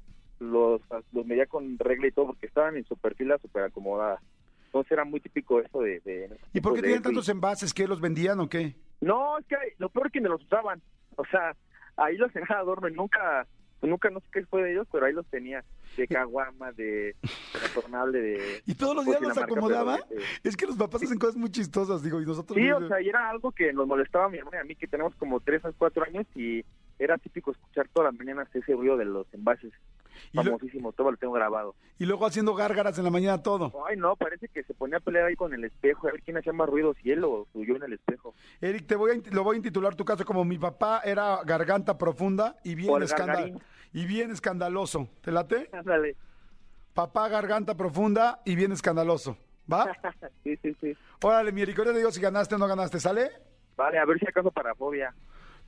los, 0.40 0.80
los 1.12 1.26
medía 1.26 1.46
con 1.46 1.78
regla 1.78 2.06
y 2.06 2.12
todo, 2.12 2.26
porque 2.28 2.46
estaban 2.46 2.76
en 2.76 2.84
su 2.84 2.96
perfila 2.96 3.38
súper 3.38 3.64
acomodada. 3.64 4.20
Entonces 4.66 4.92
era 4.92 5.04
muy 5.04 5.18
típico 5.20 5.61
eso 5.61 5.80
de... 5.80 6.00
de 6.00 6.30
¿Y 6.52 6.61
por 6.61 6.74
qué 6.74 6.82
tenían 6.82 7.02
tantos 7.02 7.28
envases? 7.30 7.72
¿Qué 7.72 7.88
los 7.88 8.00
vendían 8.00 8.38
o 8.40 8.48
qué? 8.48 8.74
No, 9.00 9.38
es 9.38 9.46
que 9.46 9.56
lo 9.78 9.88
peor 9.88 10.06
es 10.06 10.12
que 10.12 10.20
me 10.20 10.28
los 10.28 10.42
usaban, 10.42 10.82
o 11.16 11.24
sea, 11.26 11.56
ahí 11.99 12.16
los 12.16 12.32
tenía 12.32 12.49
adorno 12.59 12.88
y 12.88 12.92
nunca, 12.94 13.46
nunca 13.82 14.11
no 14.11 14.20
sé 14.20 14.26
qué 14.32 14.46
fue 14.46 14.62
de 14.62 14.72
ellos, 14.72 14.86
pero 14.90 15.07
ahí 15.07 15.12
los 15.12 15.26
tenía, 15.26 15.64
de 15.96 16.07
caguama, 16.09 16.72
de 16.72 17.14
retornable, 17.62 18.20
de... 18.20 18.62
¿Y 18.66 18.74
todos 18.74 18.94
los 18.96 19.05
días 19.05 19.20
los 19.20 19.36
acomodaba? 19.38 19.99
pero, 20.09 20.20
eh, 20.20 20.24
Es 20.44 20.57
que 20.57 20.66
los 20.66 20.76
papás 20.76 21.03
hacen 21.03 21.18
cosas 21.18 21.36
muy 21.36 21.51
chistosas, 21.51 22.03
digo, 22.03 22.20
y 22.20 22.26
nosotros... 22.26 22.57
Sí, 22.57 22.66
no- 22.66 22.78
o 22.78 22.88
sea, 22.88 23.01
y 23.01 23.09
era 23.09 23.28
algo 23.30 23.53
que 23.53 23.72
nos 23.72 23.86
molestaba 23.86 24.26
a 24.26 24.28
mi 24.28 24.38
hermana 24.38 24.59
y 24.59 24.61
a 24.61 24.64
mí, 24.64 24.74
que 24.76 24.86
tenemos 24.86 25.14
como 25.16 25.40
tres 25.40 25.64
o 25.64 25.72
cuatro 25.76 26.05
años 26.05 26.26
y 26.34 26.64
era 26.99 27.16
típico 27.18 27.51
escuchar 27.53 27.88
todas 27.92 28.12
las 28.12 28.18
mañanas 28.18 28.49
ese 28.55 28.72
ruido 28.72 28.96
de 28.96 29.05
los 29.05 29.26
envases. 29.32 29.72
Lo- 30.32 30.42
Famosísimo, 30.42 30.92
todo 30.92 31.12
lo 31.12 31.16
tengo 31.16 31.32
grabado. 31.34 31.74
y 31.99 32.05
luego 32.07 32.26
haciendo 32.26 32.55
gárgaras 32.55 32.99
en 32.99 33.05
la 33.05 33.11
mañana 33.11 33.40
todo. 33.42 33.72
Ay, 33.88 33.96
no, 33.96 34.16
parece 34.16 34.49
que 34.49 34.64
se 34.64 34.74
ponía 34.74 34.96
a 34.99 35.01
pelear 35.01 35.26
ahí 35.26 35.36
con 35.36 35.55
el 35.55 35.62
espejo, 35.64 36.09
a 36.09 36.12
ver 36.12 36.22
quién 36.22 36.36
hacía 36.36 36.53
más 36.53 36.68
ruido, 36.68 36.94
si 37.03 37.11
él 37.12 37.22
o 37.24 37.46
yo 37.55 37.76
en 37.76 37.82
el 37.84 37.92
espejo. 37.92 38.34
Eric, 38.61 38.86
te 38.86 38.96
voy 38.96 39.12
a, 39.12 39.34
lo 39.34 39.44
voy 39.44 39.55
a 39.55 39.57
intitular 39.59 39.94
tu 39.94 40.05
caso 40.05 40.24
como 40.24 40.44
mi 40.44 40.59
papá 40.59 41.03
era 41.05 41.38
garganta 41.44 41.96
profunda 41.99 42.57
y 42.64 42.74
bien, 42.74 42.90
O 42.90 42.96
el 42.96 43.05
escanda- 43.05 43.34
gargarín. 43.34 43.61
y 43.92 44.07
bien 44.07 44.30
escandaloso. 44.32 45.09
¿Te 45.20 45.30
late? 45.30 45.68
Ándale. 45.72 46.16
Papá 46.94 47.28
garganta 47.28 47.76
profunda 47.76 48.40
y 48.44 48.57
bien 48.57 48.72
escandaloso. 48.72 49.36
¿Va? 49.72 49.86
sí, 50.42 50.57
sí, 50.62 50.74
sí. 50.80 50.96
Órale, 51.22 51.53
mi 51.53 51.62
Eric, 51.62 51.78
ahora 51.78 51.92
te 51.92 51.99
digo 51.99 52.11
si 52.11 52.20
ganaste 52.20 52.55
o 52.57 52.59
no 52.59 52.66
ganaste, 52.66 52.99
¿sale? 52.99 53.30
Vale, 53.76 53.99
a 53.99 54.05
ver 54.05 54.18
si 54.18 54.26
acaso 54.26 54.51
para 54.51 54.74
fobia. 54.74 55.14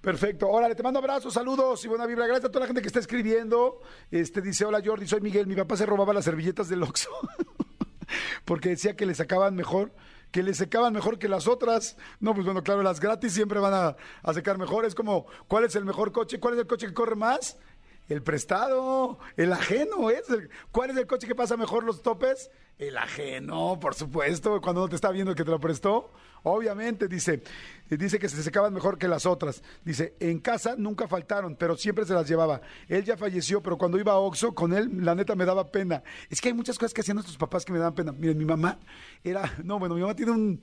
Perfecto. 0.00 0.48
Órale, 0.48 0.74
te 0.74 0.82
mando 0.82 0.98
abrazos, 0.98 1.34
saludos 1.34 1.84
y 1.84 1.88
buena 1.88 2.06
vibra. 2.06 2.26
Gracias 2.26 2.46
a 2.46 2.48
toda 2.50 2.60
la 2.60 2.66
gente 2.66 2.80
que 2.80 2.86
está 2.86 3.00
escribiendo. 3.00 3.80
Este 4.10 4.40
dice, 4.40 4.64
hola 4.64 4.80
Jordi, 4.84 5.06
soy 5.06 5.20
Miguel. 5.20 5.46
Mi 5.46 5.54
papá 5.54 5.76
se 5.76 5.84
robaba 5.84 6.14
las 6.14 6.24
servilletas 6.24 6.68
del 6.68 6.82
Oxxo. 6.82 7.10
Porque 8.44 8.70
decía 8.70 8.96
que 8.96 9.04
le 9.06 9.14
sacaban 9.14 9.54
mejor, 9.54 9.92
que 10.30 10.42
le 10.42 10.54
secaban 10.54 10.92
mejor 10.94 11.18
que 11.18 11.28
las 11.28 11.46
otras. 11.46 11.96
No, 12.18 12.32
pues 12.34 12.46
bueno, 12.46 12.62
claro, 12.62 12.82
las 12.82 12.98
gratis 12.98 13.34
siempre 13.34 13.60
van 13.60 13.74
a, 13.74 13.96
a 14.22 14.34
secar 14.34 14.56
mejor. 14.58 14.86
Es 14.86 14.94
como, 14.94 15.26
¿cuál 15.48 15.64
es 15.64 15.76
el 15.76 15.84
mejor 15.84 16.12
coche? 16.12 16.40
¿Cuál 16.40 16.54
es 16.54 16.60
el 16.60 16.66
coche 16.66 16.86
que 16.86 16.94
corre 16.94 17.14
más? 17.16 17.58
El 18.08 18.22
prestado, 18.22 19.18
el 19.36 19.52
ajeno 19.52 20.08
es. 20.10 20.28
el- 20.30 20.48
¿Cuál 20.72 20.90
es 20.90 20.96
el 20.96 21.06
coche 21.06 21.26
que 21.28 21.34
pasa 21.34 21.56
mejor 21.58 21.84
los 21.84 22.02
topes? 22.02 22.50
El 22.78 22.96
ajeno, 22.96 23.78
por 23.78 23.94
supuesto, 23.94 24.60
cuando 24.60 24.82
no 24.82 24.88
te 24.88 24.96
está 24.96 25.10
viendo 25.10 25.34
que 25.34 25.44
te 25.44 25.50
lo 25.50 25.60
prestó. 25.60 26.12
Obviamente, 26.42 27.08
dice, 27.08 27.42
dice 27.90 28.18
que 28.18 28.28
se 28.28 28.42
secaban 28.42 28.72
mejor 28.72 28.96
que 28.96 29.06
las 29.06 29.26
otras. 29.26 29.62
Dice, 29.84 30.14
en 30.20 30.38
casa 30.38 30.74
nunca 30.78 31.06
faltaron, 31.06 31.56
pero 31.56 31.76
siempre 31.76 32.06
se 32.06 32.14
las 32.14 32.26
llevaba. 32.26 32.62
Él 32.88 33.04
ya 33.04 33.18
falleció, 33.18 33.62
pero 33.62 33.76
cuando 33.76 33.98
iba 33.98 34.12
a 34.12 34.18
Oxxo 34.18 34.54
con 34.54 34.72
él, 34.72 35.04
la 35.04 35.14
neta 35.14 35.34
me 35.34 35.44
daba 35.44 35.70
pena. 35.70 36.02
Es 36.30 36.40
que 36.40 36.48
hay 36.48 36.54
muchas 36.54 36.78
cosas 36.78 36.94
que 36.94 37.02
hacían 37.02 37.16
nuestros 37.16 37.36
papás 37.36 37.66
que 37.66 37.72
me 37.72 37.78
daban 37.78 37.94
pena. 37.94 38.12
Miren, 38.12 38.38
mi 38.38 38.46
mamá 38.46 38.78
era, 39.22 39.52
no, 39.62 39.78
bueno, 39.78 39.94
mi 39.94 40.00
mamá 40.00 40.16
tiene 40.16 40.32
un, 40.32 40.62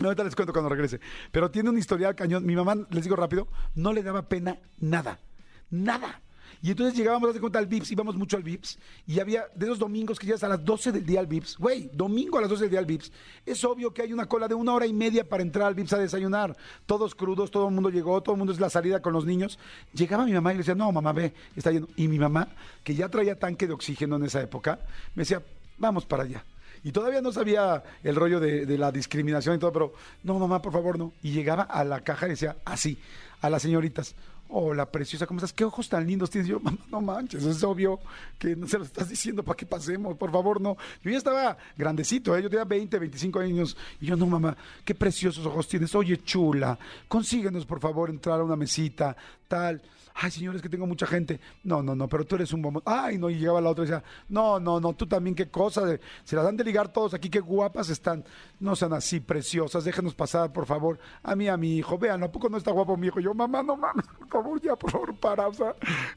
no, 0.00 0.08
ahorita 0.08 0.24
les 0.24 0.34
cuento 0.34 0.52
cuando 0.52 0.70
regrese. 0.70 0.98
Pero 1.30 1.50
tiene 1.50 1.68
un 1.68 1.78
historial 1.78 2.14
cañón. 2.14 2.46
Mi 2.46 2.56
mamá, 2.56 2.74
les 2.90 3.04
digo 3.04 3.16
rápido, 3.16 3.48
no 3.74 3.92
le 3.92 4.02
daba 4.02 4.28
pena 4.28 4.58
nada. 4.78 5.20
Nada. 5.68 6.22
Y 6.62 6.70
entonces 6.70 6.94
llegábamos, 6.94 7.32
de 7.32 7.40
cuenta, 7.40 7.58
al 7.58 7.66
Vips, 7.66 7.90
íbamos 7.90 8.16
mucho 8.16 8.36
al 8.36 8.42
Vips, 8.42 8.78
y 9.06 9.18
había 9.18 9.46
de 9.54 9.64
esos 9.64 9.78
domingos 9.78 10.18
que 10.18 10.26
llegas 10.26 10.44
a 10.44 10.48
las 10.48 10.62
12 10.62 10.92
del 10.92 11.06
día 11.06 11.20
al 11.20 11.26
Vips. 11.26 11.56
Güey, 11.56 11.90
domingo 11.94 12.36
a 12.36 12.42
las 12.42 12.50
12 12.50 12.64
del 12.64 12.70
día 12.70 12.78
al 12.80 12.86
Vips. 12.86 13.10
Es 13.46 13.64
obvio 13.64 13.94
que 13.94 14.02
hay 14.02 14.12
una 14.12 14.26
cola 14.26 14.46
de 14.46 14.54
una 14.54 14.74
hora 14.74 14.86
y 14.86 14.92
media 14.92 15.26
para 15.26 15.42
entrar 15.42 15.66
al 15.66 15.74
Vips 15.74 15.94
a 15.94 15.98
desayunar. 15.98 16.54
Todos 16.84 17.14
crudos, 17.14 17.50
todo 17.50 17.68
el 17.68 17.74
mundo 17.74 17.88
llegó, 17.88 18.22
todo 18.22 18.34
el 18.34 18.38
mundo 18.38 18.52
es 18.52 18.60
la 18.60 18.68
salida 18.68 19.00
con 19.00 19.14
los 19.14 19.24
niños. 19.24 19.58
Llegaba 19.94 20.26
mi 20.26 20.32
mamá 20.32 20.52
y 20.52 20.56
le 20.56 20.58
decía, 20.58 20.74
no, 20.74 20.92
mamá, 20.92 21.12
ve, 21.12 21.32
está 21.56 21.70
lleno. 21.70 21.88
Y 21.96 22.08
mi 22.08 22.18
mamá, 22.18 22.48
que 22.84 22.94
ya 22.94 23.08
traía 23.08 23.38
tanque 23.38 23.66
de 23.66 23.72
oxígeno 23.72 24.16
en 24.16 24.24
esa 24.24 24.42
época, 24.42 24.80
me 25.14 25.22
decía, 25.22 25.42
vamos 25.78 26.04
para 26.04 26.24
allá. 26.24 26.44
Y 26.84 26.92
todavía 26.92 27.22
no 27.22 27.32
sabía 27.32 27.82
el 28.02 28.16
rollo 28.16 28.38
de, 28.38 28.66
de 28.66 28.78
la 28.78 28.92
discriminación 28.92 29.56
y 29.56 29.58
todo, 29.58 29.72
pero 29.72 29.94
no, 30.24 30.38
mamá, 30.38 30.60
por 30.60 30.72
favor, 30.72 30.98
no. 30.98 31.12
Y 31.22 31.32
llegaba 31.32 31.62
a 31.62 31.84
la 31.84 32.00
caja 32.00 32.26
y 32.26 32.30
decía 32.30 32.56
así, 32.64 32.98
a 33.40 33.48
las 33.48 33.62
señoritas, 33.62 34.14
hola, 34.50 34.90
preciosa, 34.90 35.26
¿cómo 35.26 35.38
estás? 35.38 35.52
¿Qué 35.52 35.64
ojos 35.64 35.88
tan 35.88 36.06
lindos 36.06 36.30
tienes? 36.30 36.48
Yo, 36.48 36.60
mamá, 36.60 36.78
no 36.90 37.00
manches, 37.00 37.44
es 37.44 37.62
obvio 37.62 38.00
que 38.38 38.56
no 38.56 38.66
se 38.66 38.78
lo 38.78 38.84
estás 38.84 39.08
diciendo 39.08 39.42
para 39.42 39.56
que 39.56 39.66
pasemos, 39.66 40.16
por 40.16 40.30
favor, 40.30 40.60
no. 40.60 40.76
Yo 41.02 41.10
ya 41.10 41.18
estaba 41.18 41.56
grandecito, 41.76 42.36
¿eh? 42.36 42.42
yo 42.42 42.50
tenía 42.50 42.64
20, 42.64 42.98
25 42.98 43.38
años. 43.40 43.76
Y 44.00 44.06
yo, 44.06 44.16
no, 44.16 44.26
mamá, 44.26 44.56
qué 44.84 44.94
preciosos 44.94 45.44
ojos 45.46 45.68
tienes. 45.68 45.94
Oye, 45.94 46.22
chula, 46.22 46.78
consíguenos, 47.08 47.64
por 47.64 47.80
favor, 47.80 48.10
entrar 48.10 48.40
a 48.40 48.44
una 48.44 48.56
mesita, 48.56 49.16
tal. 49.48 49.82
Ay, 50.14 50.30
señores, 50.30 50.60
que 50.60 50.68
tengo 50.68 50.86
mucha 50.86 51.06
gente. 51.06 51.40
No, 51.64 51.82
no, 51.82 51.94
no, 51.94 52.08
pero 52.08 52.26
tú 52.26 52.34
eres 52.34 52.52
un 52.52 52.62
bombón. 52.62 52.82
Ay, 52.84 53.16
no, 53.16 53.30
y 53.30 53.38
llegaba 53.38 53.60
la 53.60 53.70
otra 53.70 53.84
y 53.84 53.86
decía, 53.86 54.04
no, 54.28 54.58
no, 54.60 54.80
no, 54.80 54.92
tú 54.94 55.06
también, 55.06 55.34
qué 55.34 55.48
cosa. 55.48 55.98
se 56.24 56.36
las 56.36 56.44
dan 56.44 56.56
de 56.56 56.64
ligar 56.64 56.92
todos 56.92 57.14
aquí, 57.14 57.30
qué 57.30 57.40
guapas 57.40 57.88
están. 57.90 58.24
No 58.58 58.76
sean 58.76 58.92
así, 58.92 59.20
preciosas, 59.20 59.84
déjenos 59.84 60.14
pasar, 60.14 60.52
por 60.52 60.66
favor. 60.66 60.98
A 61.22 61.34
mí, 61.36 61.48
a 61.48 61.56
mi 61.56 61.76
hijo, 61.76 61.96
vean, 61.96 62.22
¿a 62.22 62.30
poco 62.30 62.48
no 62.48 62.58
está 62.58 62.70
guapo 62.70 62.96
mi 62.96 63.06
hijo? 63.06 63.20
Yo, 63.20 63.32
mamá, 63.34 63.62
no 63.62 63.76
mames, 63.76 64.04
por 64.30 64.39
ya, 64.62 64.76
por 64.76 64.90
favor, 64.90 65.14
para, 65.16 65.48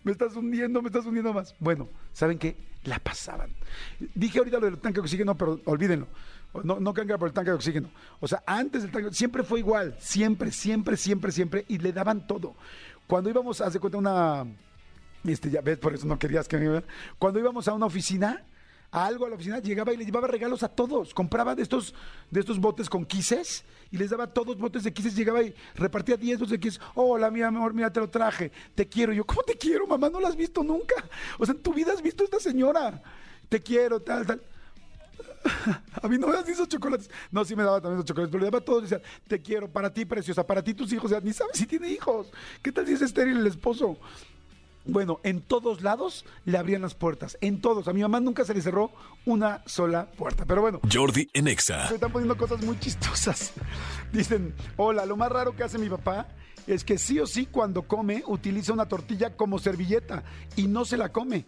me 0.04 0.12
estás 0.12 0.36
hundiendo, 0.36 0.82
me 0.82 0.88
estás 0.88 1.06
hundiendo 1.06 1.34
más. 1.34 1.56
Bueno, 1.60 1.88
¿saben 2.14 2.38
qué? 2.38 2.56
La 2.84 3.00
pasaban. 3.00 3.50
Dije 4.14 4.40
ahorita 4.40 4.60
lo 4.60 4.66
del 4.66 4.78
tanque 4.78 4.96
de 4.96 5.02
oxígeno, 5.02 5.36
pero 5.36 5.60
olvídenlo. 5.66 6.08
No, 6.64 6.80
no 6.80 6.94
era 6.96 7.18
por 7.18 7.30
el 7.30 7.34
tanque 7.34 7.50
de 7.50 7.56
oxígeno. 7.56 7.90
O 8.20 8.28
sea, 8.28 8.44
antes 8.46 8.84
del 8.84 8.92
tanque, 8.92 9.12
siempre 9.12 9.44
fue 9.44 9.60
igual. 9.60 9.96
Siempre, 10.00 10.52
siempre, 10.52 10.98
siempre, 10.98 11.32
siempre. 11.32 11.66
Y 11.68 11.80
le 11.80 11.92
daban 11.92 12.28
todo. 12.28 12.56
Cuando 13.08 13.30
íbamos, 13.30 13.62
haz 13.62 13.74
de 13.74 13.80
cuenta, 13.80 13.98
una. 13.98 14.46
Este, 15.24 15.50
ya 15.50 15.62
ves, 15.62 15.78
por 15.80 15.94
eso 15.94 16.06
no 16.06 16.20
querías 16.20 16.48
que 16.48 16.58
me. 16.58 16.84
Cuando 17.18 17.40
íbamos 17.40 17.68
a 17.68 17.74
una 17.74 17.86
oficina, 17.86 18.44
a 18.94 19.08
algo 19.08 19.26
a 19.26 19.30
la 19.30 19.36
oficina, 19.36 19.58
llegaba 19.58 19.92
y 19.92 19.98
le 19.98 20.06
llevaba 20.06 20.28
regalos 20.28 20.62
a 20.62 20.70
todos. 20.70 21.16
Compraba 21.16 21.56
de 21.56 21.64
estos, 21.64 21.96
de 22.30 22.40
estos 22.40 22.60
botes 22.60 22.88
con 22.88 23.06
quises 23.06 23.66
y 23.90 23.98
les 23.98 24.12
daba 24.12 24.28
todos 24.28 24.56
botes 24.56 24.84
de 24.84 24.94
quises. 24.94 25.16
Llegaba 25.16 25.42
y 25.42 25.54
repartía 25.74 26.16
10 26.16 26.38
botes 26.38 26.52
de 26.52 26.60
quises. 26.60 26.80
Hola, 26.94 27.32
mi 27.32 27.42
amor, 27.42 27.74
mira, 27.74 27.92
te 27.92 28.00
lo 28.00 28.08
traje. 28.08 28.52
Te 28.76 28.88
quiero. 28.88 29.12
Y 29.12 29.16
yo, 29.16 29.26
¿cómo 29.26 29.42
te 29.42 29.58
quiero, 29.58 29.88
mamá? 29.88 30.12
No 30.12 30.20
la 30.20 30.28
has 30.28 30.36
visto 30.36 30.64
nunca. 30.64 30.94
O 31.40 31.46
sea, 31.46 31.56
en 31.56 31.64
tu 31.64 31.74
vida 31.74 31.92
has 31.92 32.04
visto 32.04 32.22
a 32.22 32.26
esta 32.26 32.40
señora. 32.40 33.02
Te 33.50 33.60
quiero, 33.60 34.00
tal, 34.00 34.28
tal. 34.28 34.44
A 36.02 36.08
mí 36.08 36.20
no 36.20 36.28
me 36.28 36.34
das 36.34 36.48
esos 36.48 36.68
chocolates. 36.68 37.10
No, 37.32 37.44
sí 37.44 37.56
me 37.56 37.64
daba 37.64 37.82
también 37.82 37.98
esos 37.98 38.06
chocolates, 38.06 38.32
pero 38.32 38.42
le 38.42 38.46
daba 38.46 38.60
a 38.60 38.66
todos. 38.66 38.84
Decía, 38.84 39.02
te 39.28 39.42
quiero, 39.42 39.68
para 39.68 39.92
ti, 39.92 40.06
preciosa, 40.06 40.46
para 40.46 40.64
ti, 40.64 40.76
tus 40.76 40.94
hijos. 40.94 41.06
O 41.06 41.10
sea, 41.10 41.20
ni 41.20 41.34
sabes 41.34 41.58
si 41.58 41.66
tiene 41.66 41.90
hijos. 41.90 42.32
¿Qué 42.62 42.72
tal 42.72 42.86
si 42.86 42.94
es 42.94 43.02
estéril 43.02 43.40
el 43.40 43.48
esposo? 43.48 43.98
Bueno, 44.86 45.20
en 45.24 45.42
todos 45.42 45.82
lados 45.82 46.26
le 46.46 46.58
abrían 46.58 46.82
las 46.82 46.94
puertas. 46.94 47.38
En 47.42 47.62
todos. 47.62 47.88
A 47.88 47.94
mi 47.94 48.02
mamá 48.02 48.20
nunca 48.20 48.44
se 48.44 48.54
le 48.54 48.62
cerró 48.62 48.92
una 49.26 49.62
sola 49.66 50.12
puerta. 50.12 50.46
Pero 50.46 50.62
bueno, 50.62 50.82
Jordi 50.92 51.30
en 51.34 51.48
Exa. 51.48 51.88
se 51.88 51.96
están 51.96 52.12
poniendo 52.12 52.36
cosas 52.36 52.62
muy 52.64 52.78
chistosas. 52.80 53.54
Dicen, 54.12 54.54
hola, 54.76 55.06
lo 55.06 55.16
más 55.16 55.32
raro 55.32 55.56
que 55.56 55.64
hace 55.64 55.78
mi 55.78 55.90
papá 55.90 56.28
es 56.68 56.84
que 56.84 56.98
sí 56.98 57.20
o 57.20 57.28
sí 57.28 57.46
cuando 57.46 57.84
come 57.84 58.24
utiliza 58.28 58.74
una 58.74 58.88
tortilla 58.88 59.36
como 59.36 59.58
servilleta 59.60 60.24
y 60.56 60.68
no 60.68 60.84
se 60.86 60.98
la 60.98 61.12
come. 61.12 61.46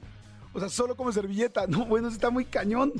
O 0.54 0.60
sea, 0.60 0.70
solo 0.70 0.96
como 0.96 1.12
servilleta. 1.12 1.66
No, 1.68 1.86
bueno, 1.86 2.08
eso 2.08 2.16
está 2.16 2.30
muy 2.30 2.46
cañón. 2.46 2.94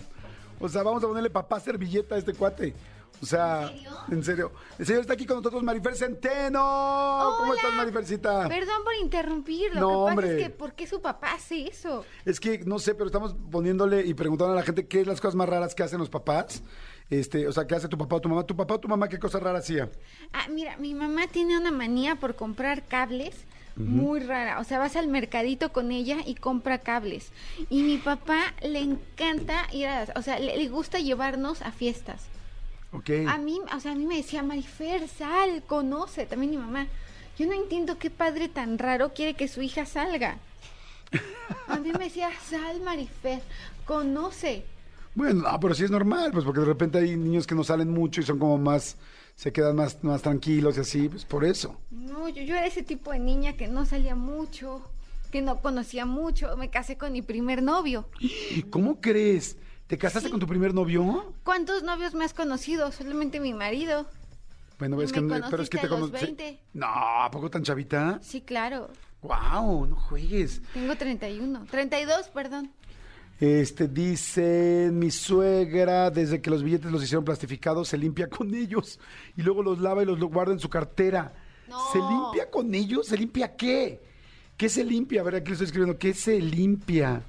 O 0.60 0.68
sea, 0.68 0.84
vamos 0.84 1.04
a 1.04 1.08
ponerle 1.08 1.30
papá 1.30 1.60
servilleta 1.60 2.16
a 2.16 2.18
este 2.18 2.34
cuate. 2.34 2.74
O 3.22 3.26
sea, 3.26 3.72
¿en 4.12 4.24
serio? 4.24 4.52
El 4.78 4.86
señor 4.86 5.02
está 5.02 5.14
aquí 5.14 5.26
con 5.26 5.38
nosotros, 5.38 5.64
Marifer 5.64 5.96
Centeno. 5.96 7.34
¿Cómo 7.40 7.54
estás, 7.54 7.74
Marifercita? 7.74 8.48
Perdón 8.48 8.84
por 8.84 8.94
interrumpir, 8.96 9.74
lo 9.74 9.80
No, 9.82 9.88
que 9.88 9.94
pasa 9.94 10.12
hombre. 10.12 10.36
es 10.42 10.44
que 10.44 10.50
¿por 10.52 10.74
qué 10.74 10.86
su 10.88 11.02
papá 11.02 11.34
hace 11.34 11.68
eso? 11.68 12.06
Es 12.26 12.40
que 12.40 12.60
no 12.60 12.78
sé, 12.80 12.94
pero 12.94 13.08
estamos 13.08 13.36
poniéndole 13.52 14.06
y 14.06 14.14
preguntando 14.14 14.54
a 14.54 14.56
la 14.56 14.64
gente 14.64 14.88
qué 14.88 15.02
es 15.02 15.08
las 15.08 15.22
cosas 15.22 15.36
más 15.36 15.50
raras 15.50 15.74
que 15.76 15.84
hacen 15.84 16.00
los 16.00 16.10
papás. 16.10 16.62
Este, 17.10 17.48
o 17.48 17.52
sea, 17.52 17.68
qué 17.68 17.76
hace 17.76 17.88
tu 17.88 17.98
papá 17.98 18.16
o 18.18 18.22
tu 18.22 18.30
mamá. 18.30 18.44
Tu 18.46 18.56
papá 18.56 18.76
o 18.76 18.80
tu 18.80 18.88
mamá, 18.88 19.08
qué 19.08 19.20
cosa 19.20 19.40
rara 19.40 19.60
hacía. 19.60 19.90
Ah, 20.34 20.48
mira, 20.50 20.76
mi 20.78 20.94
mamá 20.94 21.28
tiene 21.28 21.58
una 21.58 21.72
manía 21.72 22.16
por 22.18 22.36
comprar 22.36 22.84
cables 22.84 23.36
muy 23.78 24.22
rara. 24.22 24.60
O 24.60 24.64
sea, 24.64 24.80
vas 24.80 24.96
al 24.96 25.08
mercadito 25.08 25.74
con 25.74 25.92
ella 25.92 26.18
y 26.26 26.36
compra 26.36 26.78
cables. 26.80 27.32
Y 27.70 27.84
mi 27.84 27.98
papá 27.98 28.54
le 28.62 28.80
encanta 28.80 29.68
ir 29.74 29.88
a, 29.88 30.06
o 30.16 30.22
sea, 30.22 30.40
le, 30.40 30.56
le 30.58 30.68
gusta 30.70 31.00
llevarnos 31.00 31.62
a 31.62 31.72
fiestas. 31.74 32.24
Ok. 32.96 33.10
A 33.28 33.38
mí, 33.38 33.60
o 33.76 33.80
sea, 33.80 33.92
a 33.92 33.96
mí 33.96 34.06
me 34.06 34.18
decía, 34.18 34.44
Marifer, 34.44 35.08
sal, 35.08 35.64
conoce, 35.68 36.26
también 36.26 36.52
mi 36.52 36.58
mamá. 36.58 36.88
Yo 37.38 37.46
no 37.46 37.54
entiendo 37.54 37.98
qué 38.00 38.10
padre 38.10 38.48
tan 38.48 38.78
raro 38.78 39.14
quiere 39.14 39.34
que 39.34 39.48
su 39.48 39.62
hija 39.62 39.86
salga. 39.86 40.38
A 41.68 41.78
mí 41.78 41.92
me 41.92 42.06
decía, 42.06 42.30
sal, 42.50 42.82
Marifer, 42.82 43.42
conoce. 43.86 44.64
Bueno, 45.16 45.50
no, 45.50 45.60
pero 45.60 45.74
sí 45.74 45.84
es 45.84 45.92
normal, 45.92 46.32
pues 46.32 46.46
porque 46.46 46.62
de 46.62 46.66
repente 46.66 46.98
hay 46.98 47.16
niños 47.16 47.48
que 47.48 47.56
no 47.56 47.64
salen 47.64 47.90
mucho 47.92 48.22
y 48.22 48.24
son 48.24 48.38
como 48.40 48.58
más, 48.58 48.98
se 49.36 49.52
quedan 49.52 49.76
más, 49.76 50.04
más 50.04 50.22
tranquilos 50.22 50.78
y 50.78 50.82
así, 50.82 51.10
pues 51.10 51.26
por 51.26 51.46
eso. 51.46 51.78
No, 51.92 52.28
yo, 52.30 52.42
yo 52.42 52.56
era 52.56 52.66
ese 52.66 52.84
tipo 52.84 53.12
de 53.12 53.20
niña 53.20 53.54
que 53.54 53.68
no 53.68 53.86
salía 53.86 54.16
mucho, 54.16 54.82
que 55.32 55.42
no 55.42 55.62
conocía 55.62 56.06
mucho. 56.06 56.56
Me 56.58 56.70
casé 56.70 56.98
con 56.98 57.14
mi 57.14 57.22
primer 57.22 57.64
novio. 57.64 58.08
¿Y 58.20 58.64
cómo 58.64 59.00
crees? 59.02 59.58
¿Te 59.88 59.98
casaste 59.98 60.28
Sí. 60.28 60.32
con 60.32 60.40
tu 60.40 60.48
primer 60.48 60.74
novio? 60.74 61.34
¿Cuántos 61.44 61.84
novios 61.84 62.14
me 62.16 62.26
has 62.26 62.34
conocido? 62.34 62.92
Solamente 62.92 63.40
mi 63.40 63.54
marido. 63.54 64.08
Bueno, 64.80 65.02
es 65.02 65.12
que, 65.12 65.22
pero 65.22 65.62
es 65.64 65.70
que 65.70 65.78
te 65.78 65.88
conocí. 65.88 66.12
20. 66.12 66.60
No, 66.74 66.88
¿a 66.88 67.30
poco 67.32 67.50
tan 67.50 67.64
chavita? 67.64 68.20
Sí, 68.22 68.42
claro. 68.42 68.90
Wow, 69.22 69.86
no 69.86 69.96
juegues. 69.96 70.62
Tengo 70.74 70.96
31. 70.96 71.66
32, 71.70 72.28
perdón. 72.30 72.72
Este 73.40 73.88
dice 73.88 74.90
mi 74.94 75.12
suegra, 75.12 76.10
desde 76.10 76.42
que 76.42 76.50
los 76.50 76.64
billetes 76.64 76.92
los 76.92 77.04
hicieron 77.04 77.26
plastificados, 77.26 77.88
se 77.90 77.98
limpia 77.98 78.28
con 78.30 78.54
ellos 78.56 79.00
y 79.36 79.42
luego 79.44 79.62
los 79.62 79.80
lava 79.80 80.04
y 80.04 80.06
los 80.06 80.20
lo 80.20 80.28
guarda 80.28 80.54
en 80.54 80.60
su 80.60 80.70
cartera. 80.70 81.34
No. 81.68 81.80
¿Se 81.92 81.98
limpia 82.00 82.50
con 82.50 82.74
ellos? 82.74 83.08
¿Se 83.08 83.18
limpia 83.18 83.56
qué? 83.56 84.02
¿Qué 84.58 84.70
se 84.70 84.84
limpia? 84.84 85.22
A 85.22 85.24
ver, 85.26 85.36
aquí 85.36 85.48
lo 85.48 85.54
estoy 85.54 85.66
escribiendo. 85.66 85.98
¿Qué 85.98 86.14
se 86.14 86.40
limpia? 86.40 87.22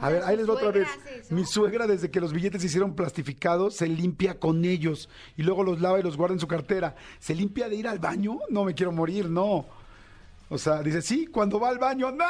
A 0.00 0.08
ver, 0.08 0.22
ahí 0.24 0.34
¿su 0.34 0.40
les 0.40 0.48
va 0.48 0.54
otra 0.54 0.70
vez. 0.70 0.88
Mi 1.30 1.44
suegra, 1.44 1.86
desde 1.86 2.10
que 2.10 2.20
los 2.20 2.32
billetes 2.32 2.60
se 2.60 2.66
hicieron 2.68 2.94
plastificados, 2.94 3.76
se 3.76 3.86
limpia 3.86 4.38
con 4.38 4.64
ellos 4.64 5.08
y 5.36 5.42
luego 5.42 5.62
los 5.62 5.80
lava 5.80 6.00
y 6.00 6.02
los 6.02 6.16
guarda 6.16 6.34
en 6.34 6.40
su 6.40 6.48
cartera. 6.48 6.94
¿Se 7.18 7.34
limpia 7.34 7.68
de 7.68 7.76
ir 7.76 7.88
al 7.88 7.98
baño? 7.98 8.38
No 8.48 8.64
me 8.64 8.74
quiero 8.74 8.92
morir, 8.92 9.28
no. 9.28 9.66
O 10.52 10.58
sea, 10.58 10.82
dice, 10.82 11.00
sí, 11.00 11.26
cuando 11.26 11.60
va 11.60 11.68
al 11.68 11.78
baño, 11.78 12.10
¡no! 12.10 12.24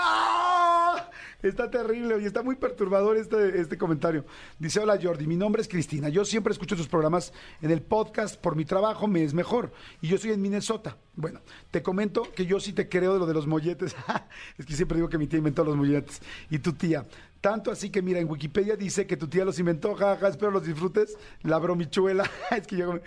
Está 1.43 1.71
terrible 1.71 2.21
y 2.21 2.27
está 2.27 2.43
muy 2.43 2.55
perturbador 2.55 3.16
este, 3.16 3.59
este 3.59 3.79
comentario. 3.79 4.27
Dice, 4.59 4.79
hola 4.79 4.99
Jordi, 5.03 5.27
mi 5.27 5.37
nombre 5.37 5.62
es 5.62 5.68
Cristina. 5.68 6.11
Yo 6.11 6.27
siempre 6.27 6.53
escucho 6.53 6.77
tus 6.77 6.87
programas 6.87 7.33
en 7.62 7.71
el 7.71 7.81
podcast 7.81 8.39
por 8.39 8.57
mi 8.57 8.66
trabajo, 8.66 9.09
me 9.09 9.25
es 9.25 9.33
mejor. 9.33 9.73
Y 10.03 10.09
yo 10.09 10.18
soy 10.18 10.33
en 10.33 10.43
Minnesota. 10.43 10.99
Bueno, 11.16 11.41
te 11.71 11.83
comento 11.83 12.25
que 12.37 12.45
yo 12.45 12.61
sí 12.61 12.75
te 12.75 12.91
creo 12.91 13.14
de 13.14 13.21
lo 13.21 13.27
de 13.27 13.33
los 13.33 13.47
molletes. 13.47 13.97
es 14.59 14.66
que 14.66 14.75
siempre 14.75 14.97
digo 14.97 15.09
que 15.09 15.16
mi 15.16 15.27
tía 15.27 15.39
inventó 15.39 15.64
los 15.64 15.77
molletes. 15.77 16.21
Y 16.51 16.59
tu 16.59 16.75
tía. 16.75 17.07
Tanto 17.41 17.70
así 17.70 17.91
que, 17.91 18.03
mira, 18.03 18.20
en 18.20 18.30
Wikipedia 18.30 18.76
dice 18.76 19.07
que 19.07 19.16
tu 19.16 19.28
tía 19.28 19.45
los 19.45 19.59
inventó, 19.59 19.95
jaja, 19.95 20.28
espero 20.28 20.51
los 20.51 20.64
disfrutes. 20.66 21.16
La 21.43 21.59
bromichuela. 21.59 22.28
es 22.51 22.66
que 22.66 22.76
yo... 22.76 23.01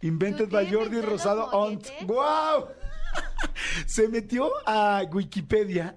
Invented 0.00 0.44
¿Tu 0.44 0.50
tía 0.50 0.60
by 0.60 0.72
Jordi 0.72 1.00
Rosado 1.00 1.46
Ont. 1.50 1.86
¡Wow! 2.02 2.68
se 3.86 4.08
metió 4.08 4.50
a 4.66 5.02
Wikipedia 5.10 5.96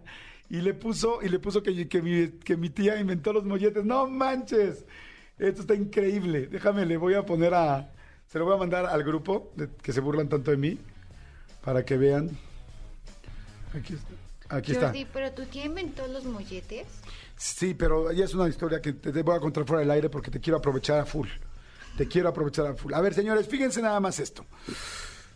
y 0.49 0.61
le 0.61 0.73
puso 0.73 1.21
y 1.21 1.27
le 1.27 1.39
puso 1.39 1.61
que, 1.61 1.89
que 1.89 2.01
mi, 2.01 2.29
que 2.39 2.55
mi 2.55 2.69
tía 2.69 2.99
inventó 2.99 3.33
los 3.33 3.43
molletes. 3.43 3.83
No 3.83 4.07
manches. 4.07 4.85
Esto 5.38 5.61
está 5.61 5.75
increíble. 5.75 6.47
Déjame, 6.47 6.85
le 6.85 6.95
voy 6.97 7.15
a 7.15 7.25
poner 7.25 7.53
a 7.53 7.91
se 8.27 8.39
lo 8.39 8.45
voy 8.45 8.55
a 8.55 8.57
mandar 8.57 8.85
al 8.85 9.03
grupo 9.03 9.51
de- 9.55 9.69
que 9.81 9.93
se 9.93 10.01
burlan 10.01 10.27
tanto 10.29 10.51
de 10.51 10.57
mí 10.57 10.77
para 11.63 11.83
que 11.85 11.97
vean. 11.97 12.29
Aquí 13.73 13.93
está. 13.93 14.55
Aquí 14.55 14.71
está. 14.71 14.88
Jordi, 14.88 15.05
pero 15.11 15.31
tu 15.31 15.45
tía 15.45 15.65
inventó 15.65 16.07
los 16.07 16.25
molletes. 16.25 16.88
Sí, 17.38 17.73
pero 17.75 18.11
ya 18.11 18.25
es 18.25 18.33
una 18.33 18.49
historia 18.49 18.81
que 18.81 18.93
te, 18.93 19.11
te 19.11 19.21
voy 19.23 19.35
a 19.35 19.39
contar 19.39 19.65
fuera 19.65 19.81
del 19.81 19.91
aire 19.91 20.09
porque 20.09 20.31
te 20.31 20.39
quiero 20.39 20.57
aprovechar 20.57 20.99
a 20.99 21.05
full. 21.05 21.27
Te 21.97 22.07
quiero 22.07 22.29
aprovechar 22.29 22.65
a 22.67 22.73
full. 22.75 22.93
A 22.93 23.01
ver, 23.01 23.13
señores, 23.13 23.47
fíjense 23.47 23.81
nada 23.81 23.99
más 23.99 24.19
esto. 24.19 24.45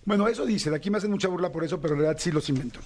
Bueno, 0.06 0.28
eso 0.28 0.46
dice, 0.46 0.70
de 0.72 0.76
aquí 0.76 0.90
me 0.90 0.98
hacen 0.98 1.12
mucha 1.12 1.28
burla 1.28 1.52
por 1.52 1.64
eso, 1.64 1.80
pero 1.80 1.94
en 1.94 2.02
realidad 2.02 2.20
sí 2.22 2.32
los 2.32 2.50
invento. 2.50 2.80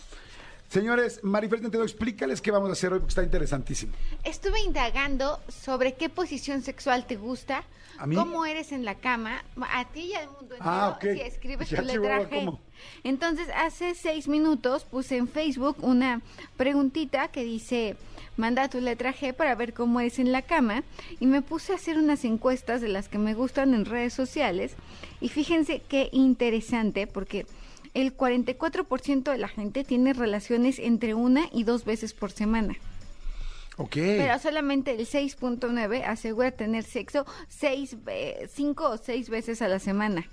Señores, 0.67 1.19
Marifel 1.23 1.61
Centeno, 1.61 1.83
explícales 1.83 2.41
qué 2.41 2.51
vamos 2.51 2.69
a 2.69 2.73
hacer 2.73 2.91
hoy 2.91 2.99
porque 2.99 3.11
está 3.11 3.23
interesantísimo. 3.23 3.93
Estuve 4.23 4.59
indagando 4.61 5.39
sobre 5.47 5.93
qué 5.93 6.09
posición 6.09 6.63
sexual 6.63 7.05
te 7.05 7.15
gusta, 7.15 7.63
¿A 7.99 8.07
mí? 8.07 8.15
cómo 8.15 8.45
eres 8.45 8.71
en 8.71 8.83
la 8.83 8.95
cama, 8.95 9.43
a 9.61 9.85
ti 9.89 10.07
y 10.11 10.13
al 10.15 10.25
mundo 10.27 10.55
entero, 10.55 10.61
Ah, 10.61 10.93
ok. 10.97 11.01
si 11.13 11.21
escribes 11.21 11.69
Ya, 11.69 11.81
tu 11.81 11.87
Chihuahua, 11.87 12.17
letra 12.19 12.29
G. 12.29 12.39
¿cómo? 12.45 12.61
Entonces, 13.03 13.47
hace 13.55 13.93
seis 13.95 14.27
minutos 14.27 14.83
puse 14.85 15.17
en 15.17 15.27
Facebook 15.29 15.77
una 15.81 16.21
preguntita 16.57 17.27
que 17.29 17.43
dice, 17.43 17.95
manda 18.37 18.69
tu 18.69 18.81
letra 18.81 19.13
G 19.13 19.33
para 19.33 19.55
ver 19.55 19.73
cómo 19.73 19.99
eres 19.99 20.19
en 20.19 20.31
la 20.31 20.41
cama, 20.41 20.83
y 21.19 21.25
me 21.25 21.41
puse 21.41 21.73
a 21.73 21.75
hacer 21.75 21.97
unas 21.97 22.25
encuestas 22.25 22.81
de 22.81 22.89
las 22.89 23.09
que 23.09 23.17
me 23.17 23.33
gustan 23.33 23.73
en 23.73 23.85
redes 23.85 24.13
sociales, 24.13 24.75
y 25.21 25.29
fíjense 25.29 25.81
qué 25.87 26.09
interesante, 26.11 27.07
porque 27.07 27.45
el 27.93 28.15
44% 28.15 29.31
de 29.31 29.37
la 29.37 29.47
gente 29.47 29.83
tiene 29.83 30.13
relaciones 30.13 30.79
entre 30.79 31.13
una 31.13 31.47
y 31.51 31.63
dos 31.63 31.85
veces 31.85 32.13
por 32.13 32.31
semana. 32.31 32.75
Ok. 33.77 33.95
Pero 33.95 34.39
solamente 34.39 34.91
el 34.91 35.05
6.9 35.05 36.03
asegura 36.05 36.51
tener 36.51 36.83
sexo 36.83 37.25
seis, 37.47 37.95
cinco 38.49 38.89
o 38.89 38.97
seis 38.97 39.29
veces 39.29 39.61
a 39.61 39.67
la 39.67 39.79
semana. 39.79 40.29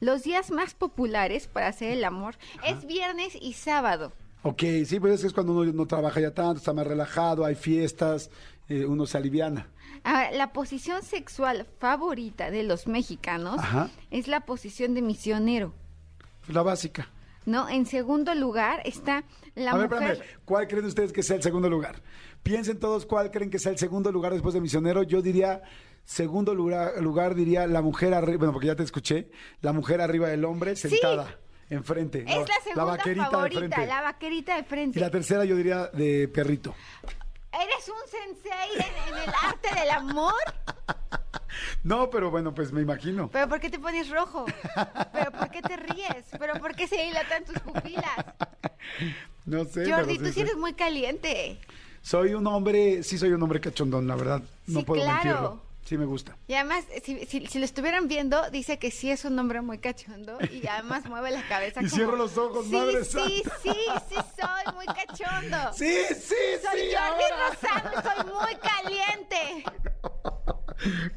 Los 0.00 0.22
días 0.22 0.50
más 0.50 0.74
populares 0.74 1.46
para 1.46 1.68
hacer 1.68 1.90
el 1.92 2.04
amor 2.04 2.36
es 2.66 2.86
viernes 2.86 3.36
y 3.40 3.52
sábado. 3.52 4.12
Ok, 4.42 4.62
sí, 4.86 4.98
pues 5.00 5.14
es 5.14 5.20
que 5.20 5.26
es 5.28 5.32
cuando 5.32 5.52
uno 5.52 5.70
no 5.72 5.86
trabaja 5.86 6.20
ya 6.20 6.32
tanto, 6.32 6.58
está 6.58 6.72
más 6.72 6.86
relajado, 6.86 7.44
hay 7.44 7.54
fiestas, 7.54 8.30
eh, 8.68 8.86
uno 8.86 9.04
se 9.06 9.18
aliviana. 9.18 9.68
Ahora, 10.02 10.30
la 10.32 10.52
posición 10.52 11.02
sexual 11.02 11.66
favorita 11.78 12.50
de 12.50 12.62
los 12.62 12.86
mexicanos 12.86 13.58
Ajá. 13.58 13.90
es 14.10 14.28
la 14.28 14.40
posición 14.40 14.94
de 14.94 15.02
misionero. 15.02 15.74
La 16.48 16.62
básica. 16.62 17.10
¿No? 17.46 17.68
En 17.68 17.84
segundo 17.86 18.34
lugar 18.34 18.80
está 18.84 19.24
la 19.54 19.72
a 19.72 19.76
ver, 19.76 19.90
mujer. 19.90 20.12
espérame, 20.12 20.38
¿cuál 20.44 20.68
creen 20.68 20.84
ustedes 20.86 21.12
que 21.12 21.22
sea 21.22 21.36
el 21.36 21.42
segundo 21.42 21.68
lugar? 21.68 22.02
Piensen 22.42 22.78
todos 22.78 23.06
cuál 23.06 23.30
creen 23.30 23.50
que 23.50 23.58
sea 23.58 23.72
el 23.72 23.78
segundo 23.78 24.12
lugar 24.12 24.32
después 24.32 24.54
de 24.54 24.60
misionero. 24.60 25.02
Yo 25.02 25.20
diría, 25.22 25.62
segundo 26.04 26.54
lugar, 26.54 27.00
lugar 27.02 27.34
diría 27.34 27.66
la 27.66 27.82
mujer 27.82 28.14
arriba, 28.14 28.38
bueno, 28.38 28.52
porque 28.52 28.68
ya 28.68 28.76
te 28.76 28.82
escuché, 28.82 29.30
la 29.62 29.72
mujer 29.72 30.00
arriba 30.00 30.28
del 30.28 30.44
hombre 30.44 30.76
sentada, 30.76 31.38
enfrente. 31.70 32.24
Es 32.26 32.48
la 32.48 32.54
segunda 32.62 32.84
vaquerita 32.84 33.24
de 33.24 33.30
favorita, 33.30 33.58
frente. 33.60 33.86
la 33.86 34.00
vaquerita 34.02 34.56
de 34.56 34.64
frente. 34.64 34.98
Y 34.98 35.02
la 35.02 35.10
tercera 35.10 35.44
yo 35.44 35.56
diría 35.56 35.86
de 35.88 36.28
perrito. 36.28 36.74
¿Eres 37.52 37.88
un 37.88 38.10
sensei 38.10 38.74
en, 38.76 39.12
en 39.14 39.22
el 39.28 39.34
arte 39.42 39.74
del 39.80 39.90
amor? 39.90 40.34
No, 41.82 42.10
pero 42.10 42.30
bueno, 42.30 42.54
pues 42.54 42.72
me 42.72 42.80
imagino. 42.80 43.28
¿Pero 43.30 43.48
por 43.48 43.58
qué 43.60 43.70
te 43.70 43.78
pones 43.78 44.08
rojo? 44.10 44.44
¿Pero 45.12 45.30
por 45.32 45.50
qué 45.50 45.62
te 45.62 45.76
ríes? 45.76 46.24
¿Pero 46.38 46.54
por 46.60 46.74
qué 46.76 46.86
se 46.86 46.96
dilatan 47.02 47.44
tus 47.44 47.58
pupilas? 47.60 48.04
No 49.46 49.64
sé. 49.64 49.90
Jordi, 49.90 50.18
tú 50.18 50.30
sí 50.32 50.40
eres 50.42 50.56
muy 50.56 50.74
caliente. 50.74 51.58
Soy 52.02 52.34
un 52.34 52.46
hombre, 52.46 53.02
sí 53.02 53.18
soy 53.18 53.30
un 53.32 53.42
hombre 53.42 53.60
cachondón, 53.60 54.06
la 54.06 54.14
verdad. 54.14 54.42
No 54.66 54.80
Sí, 54.80 54.84
puedo 54.86 55.02
claro. 55.02 55.24
mentirlo. 55.24 55.62
Sí 55.90 55.98
me 55.98 56.04
gusta. 56.04 56.36
Y 56.46 56.54
además, 56.54 56.84
si, 57.02 57.26
si- 57.26 57.48
si 57.48 57.58
lo 57.58 57.64
estuvieran 57.64 58.06
viendo, 58.06 58.48
dice 58.52 58.78
que 58.78 58.92
sí 58.92 59.10
es 59.10 59.24
un 59.24 59.36
hombre 59.40 59.60
muy 59.60 59.78
cachondo 59.78 60.38
y 60.52 60.64
además 60.68 61.04
mueve 61.06 61.32
la 61.32 61.42
cabeza 61.48 61.80
Y 61.82 61.86
como... 61.86 61.96
cierro 61.96 62.14
los 62.16 62.38
ojos, 62.38 62.66
sí, 62.66 62.70
madre 62.72 63.04
Sí, 63.04 63.10
santa. 63.10 63.56
sí, 63.60 63.72
sí 64.08 64.14
soy 64.40 64.74
muy 64.76 64.86
cachondo. 64.86 65.56
Sí, 65.74 65.92
sí, 66.14 66.34
Soy 66.62 66.80
sí. 66.80 66.94
Jordi 66.94 67.24
ahora. 67.24 67.48
Rosado 67.48 67.90
y 67.90 68.02
soy 68.06 68.32
muy 68.32 68.54
caliente. 68.60 69.64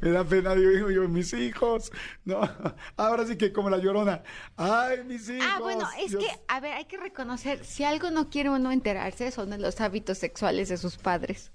Me 0.00 0.10
da 0.10 0.24
pena, 0.24 0.56
digo 0.56 0.90
yo, 0.90 1.08
mis 1.08 1.32
hijos. 1.34 1.92
No, 2.24 2.40
ahora 2.96 3.24
sí 3.28 3.36
que 3.36 3.52
como 3.52 3.70
la 3.70 3.78
llorona. 3.78 4.24
Ay, 4.56 5.04
mis 5.04 5.28
hijos. 5.28 5.46
Ah, 5.48 5.60
bueno, 5.60 5.88
es 6.00 6.10
Dios. 6.10 6.24
que, 6.24 6.30
a 6.48 6.58
ver, 6.58 6.72
hay 6.72 6.86
que 6.86 6.96
reconocer, 6.96 7.64
si 7.64 7.84
algo 7.84 8.10
no 8.10 8.28
quiere 8.28 8.50
uno 8.50 8.72
enterarse, 8.72 9.30
son 9.30 9.50
de 9.50 9.58
los 9.58 9.80
hábitos 9.80 10.18
sexuales 10.18 10.68
de 10.68 10.78
sus 10.78 10.96
padres. 10.96 11.52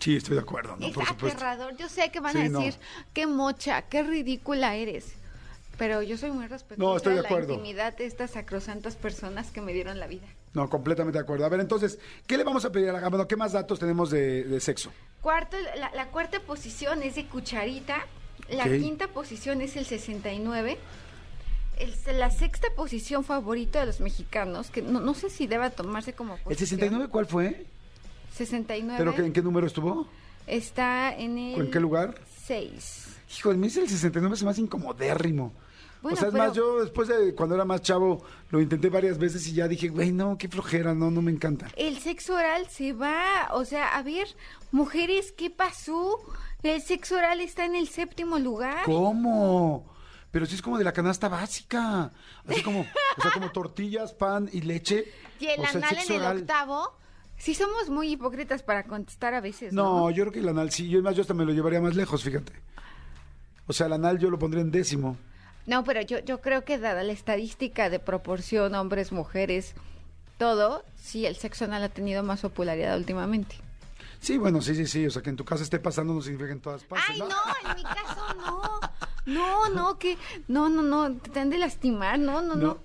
Sí, 0.00 0.16
estoy 0.16 0.36
de 0.36 0.42
acuerdo, 0.42 0.76
¿no? 0.76 0.86
es 0.86 0.92
Por 0.92 1.06
supuesto. 1.06 1.38
aterrador. 1.38 1.76
Yo 1.76 1.88
sé 1.88 2.10
que 2.10 2.20
van 2.20 2.32
Sí, 2.32 2.38
a 2.42 2.48
no. 2.48 2.60
decir, 2.60 2.80
qué 3.12 3.26
mocha, 3.26 3.82
qué 3.82 4.02
ridícula 4.02 4.76
eres. 4.76 5.12
Pero 5.76 6.02
yo 6.02 6.16
soy 6.18 6.30
muy 6.32 6.46
respetuosa 6.46 6.90
No, 6.90 6.96
estoy 6.96 7.14
de 7.14 7.22
la 7.22 7.28
acuerdo. 7.28 7.52
intimidad 7.54 7.96
de 7.96 8.06
estas 8.06 8.32
sacrosantas 8.32 8.96
personas 8.96 9.50
que 9.50 9.60
me 9.60 9.72
dieron 9.72 9.98
la 10.00 10.06
vida. 10.08 10.26
No, 10.54 10.68
completamente 10.68 11.18
de 11.18 11.22
acuerdo. 11.22 11.44
A 11.44 11.48
ver, 11.48 11.60
entonces, 11.60 11.98
¿qué 12.26 12.36
le 12.36 12.44
vamos 12.44 12.64
a 12.64 12.72
pedir 12.72 12.88
a 12.90 12.92
la 13.00 13.08
Bueno, 13.08 13.28
¿qué 13.28 13.36
más 13.36 13.52
datos 13.52 13.78
tenemos 13.78 14.10
de, 14.10 14.44
de 14.44 14.60
sexo? 14.60 14.90
Cuarto, 15.20 15.56
la, 15.76 15.90
la 15.94 16.06
cuarta 16.08 16.40
posición 16.40 17.02
es 17.02 17.14
de 17.16 17.26
cucharita. 17.26 18.06
La 18.50 18.64
quinta 18.64 19.08
posición 19.08 19.60
es 19.62 19.76
el 19.76 19.84
69. 19.84 20.78
El- 21.78 22.18
la 22.18 22.30
sexta 22.30 22.68
posición 22.74 23.22
favorita 23.24 23.80
de 23.80 23.86
los 23.86 24.00
mexicanos, 24.00 24.70
que 24.70 24.82
no, 24.82 25.00
no 25.00 25.14
sé 25.14 25.30
si 25.30 25.46
deba 25.46 25.70
tomarse 25.70 26.12
como 26.12 26.34
¿El 26.34 26.40
posición. 26.42 26.66
69 26.68 27.08
cuál 27.10 27.26
fue? 27.26 27.66
69. 28.38 29.04
¿Pero 29.12 29.26
en 29.26 29.32
qué 29.32 29.42
número 29.42 29.66
estuvo? 29.66 30.06
Está 30.46 31.14
en 31.14 31.36
el... 31.38 31.60
¿En 31.60 31.70
qué 31.70 31.78
lugar? 31.80 32.14
6. 32.46 33.16
Hijo, 33.36 33.50
el 33.50 33.58
mes 33.58 33.74
del 33.74 33.88
69 33.88 34.36
se 34.36 34.44
me 34.44 34.50
hace 34.52 34.62
incomodérrimo. 34.62 35.52
Bueno, 36.00 36.14
o 36.16 36.18
sea, 36.18 36.28
es 36.28 36.32
pero- 36.32 36.44
más, 36.46 36.56
yo 36.56 36.80
después 36.80 37.08
de 37.08 37.34
cuando 37.34 37.54
era 37.56 37.64
más 37.64 37.82
chavo 37.82 38.24
lo 38.50 38.60
intenté 38.60 38.88
varias 38.88 39.18
veces 39.18 39.46
y 39.48 39.52
ya 39.52 39.66
dije, 39.68 39.88
güey, 39.88 40.12
no, 40.12 40.38
qué 40.38 40.48
flojera, 40.48 40.94
no, 40.94 41.10
no 41.10 41.20
me 41.20 41.32
encanta. 41.32 41.66
El 41.76 41.98
sexo 41.98 42.34
oral 42.36 42.68
se 42.70 42.92
va, 42.92 43.48
o 43.52 43.64
sea, 43.64 43.96
a 43.96 44.02
ver, 44.02 44.28
mujeres, 44.70 45.32
¿qué 45.32 45.50
pasó? 45.50 46.18
El 46.62 46.80
sexo 46.82 47.16
oral 47.16 47.40
está 47.40 47.64
en 47.66 47.74
el 47.74 47.88
séptimo 47.88 48.38
lugar. 48.38 48.84
¿Cómo? 48.84 49.84
Pero 50.30 50.46
sí 50.46 50.54
es 50.54 50.62
como 50.62 50.78
de 50.78 50.84
la 50.84 50.92
canasta 50.92 51.28
básica. 51.28 52.12
Así 52.46 52.62
como, 52.62 52.80
o 52.82 53.22
sea, 53.22 53.32
como 53.32 53.50
tortillas, 53.52 54.12
pan 54.12 54.48
y 54.52 54.60
leche. 54.60 55.04
Y 55.40 55.46
el 55.46 55.60
O 55.60 55.66
sea, 55.66 55.78
anal 55.78 55.96
en 56.06 56.12
el 56.14 56.20
oral. 56.20 56.38
octavo. 56.38 56.92
Sí 57.38 57.54
somos 57.54 57.88
muy 57.88 58.12
hipócritas 58.12 58.62
para 58.62 58.82
contestar 58.82 59.32
a 59.34 59.40
veces, 59.40 59.72
¿no? 59.72 59.82
No, 59.82 60.10
yo 60.10 60.24
creo 60.24 60.32
que 60.32 60.40
el 60.40 60.48
anal 60.48 60.70
sí. 60.70 60.88
Yo, 60.88 61.00
más, 61.02 61.14
yo 61.14 61.22
hasta 61.22 61.34
me 61.34 61.44
lo 61.44 61.52
llevaría 61.52 61.80
más 61.80 61.94
lejos, 61.94 62.22
fíjate. 62.22 62.52
O 63.66 63.72
sea, 63.72 63.86
el 63.86 63.92
anal 63.92 64.18
yo 64.18 64.28
lo 64.28 64.38
pondría 64.38 64.62
en 64.62 64.70
décimo. 64.70 65.16
No, 65.66 65.84
pero 65.84 66.00
yo, 66.00 66.18
yo 66.20 66.40
creo 66.40 66.64
que 66.64 66.78
dada 66.78 67.02
la 67.04 67.12
estadística 67.12 67.90
de 67.90 68.00
proporción 68.00 68.74
hombres, 68.74 69.12
mujeres, 69.12 69.74
todo, 70.38 70.84
sí, 70.96 71.26
el 71.26 71.36
sexo 71.36 71.66
anal 71.66 71.82
ha 71.84 71.88
tenido 71.88 72.22
más 72.22 72.40
popularidad 72.40 72.96
últimamente. 72.96 73.56
Sí, 74.20 74.36
bueno, 74.38 74.60
sí, 74.60 74.74
sí, 74.74 74.86
sí. 74.86 75.06
O 75.06 75.10
sea, 75.10 75.22
que 75.22 75.30
en 75.30 75.36
tu 75.36 75.44
casa 75.44 75.62
esté 75.62 75.78
pasando 75.78 76.14
no 76.14 76.22
significa 76.22 76.48
que 76.48 76.52
en 76.54 76.60
todas 76.60 76.82
partes. 76.84 77.08
Ay, 77.10 77.18
no, 77.20 77.28
en 77.70 77.76
mi 77.76 77.82
caso 77.82 78.34
no. 78.36 78.80
No, 79.26 79.68
no, 79.68 79.98
que 79.98 80.16
no, 80.48 80.68
no, 80.70 80.82
no, 80.82 81.14
te 81.16 81.38
han 81.38 81.50
de 81.50 81.58
lastimar, 81.58 82.18
no, 82.18 82.40
no, 82.40 82.54
no. 82.54 82.66
No, 82.66 82.78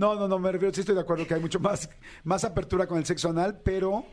no, 0.00 0.14
no, 0.14 0.26
no, 0.26 0.38
me 0.38 0.50
refiero, 0.50 0.72
sí 0.72 0.80
estoy 0.80 0.94
de 0.94 1.02
acuerdo 1.02 1.26
que 1.26 1.34
hay 1.34 1.40
mucho 1.40 1.60
más, 1.60 1.90
más 2.24 2.42
apertura 2.44 2.86
con 2.86 2.96
el 2.96 3.04
sexo 3.04 3.28
anal, 3.28 3.60
pero, 3.62 4.06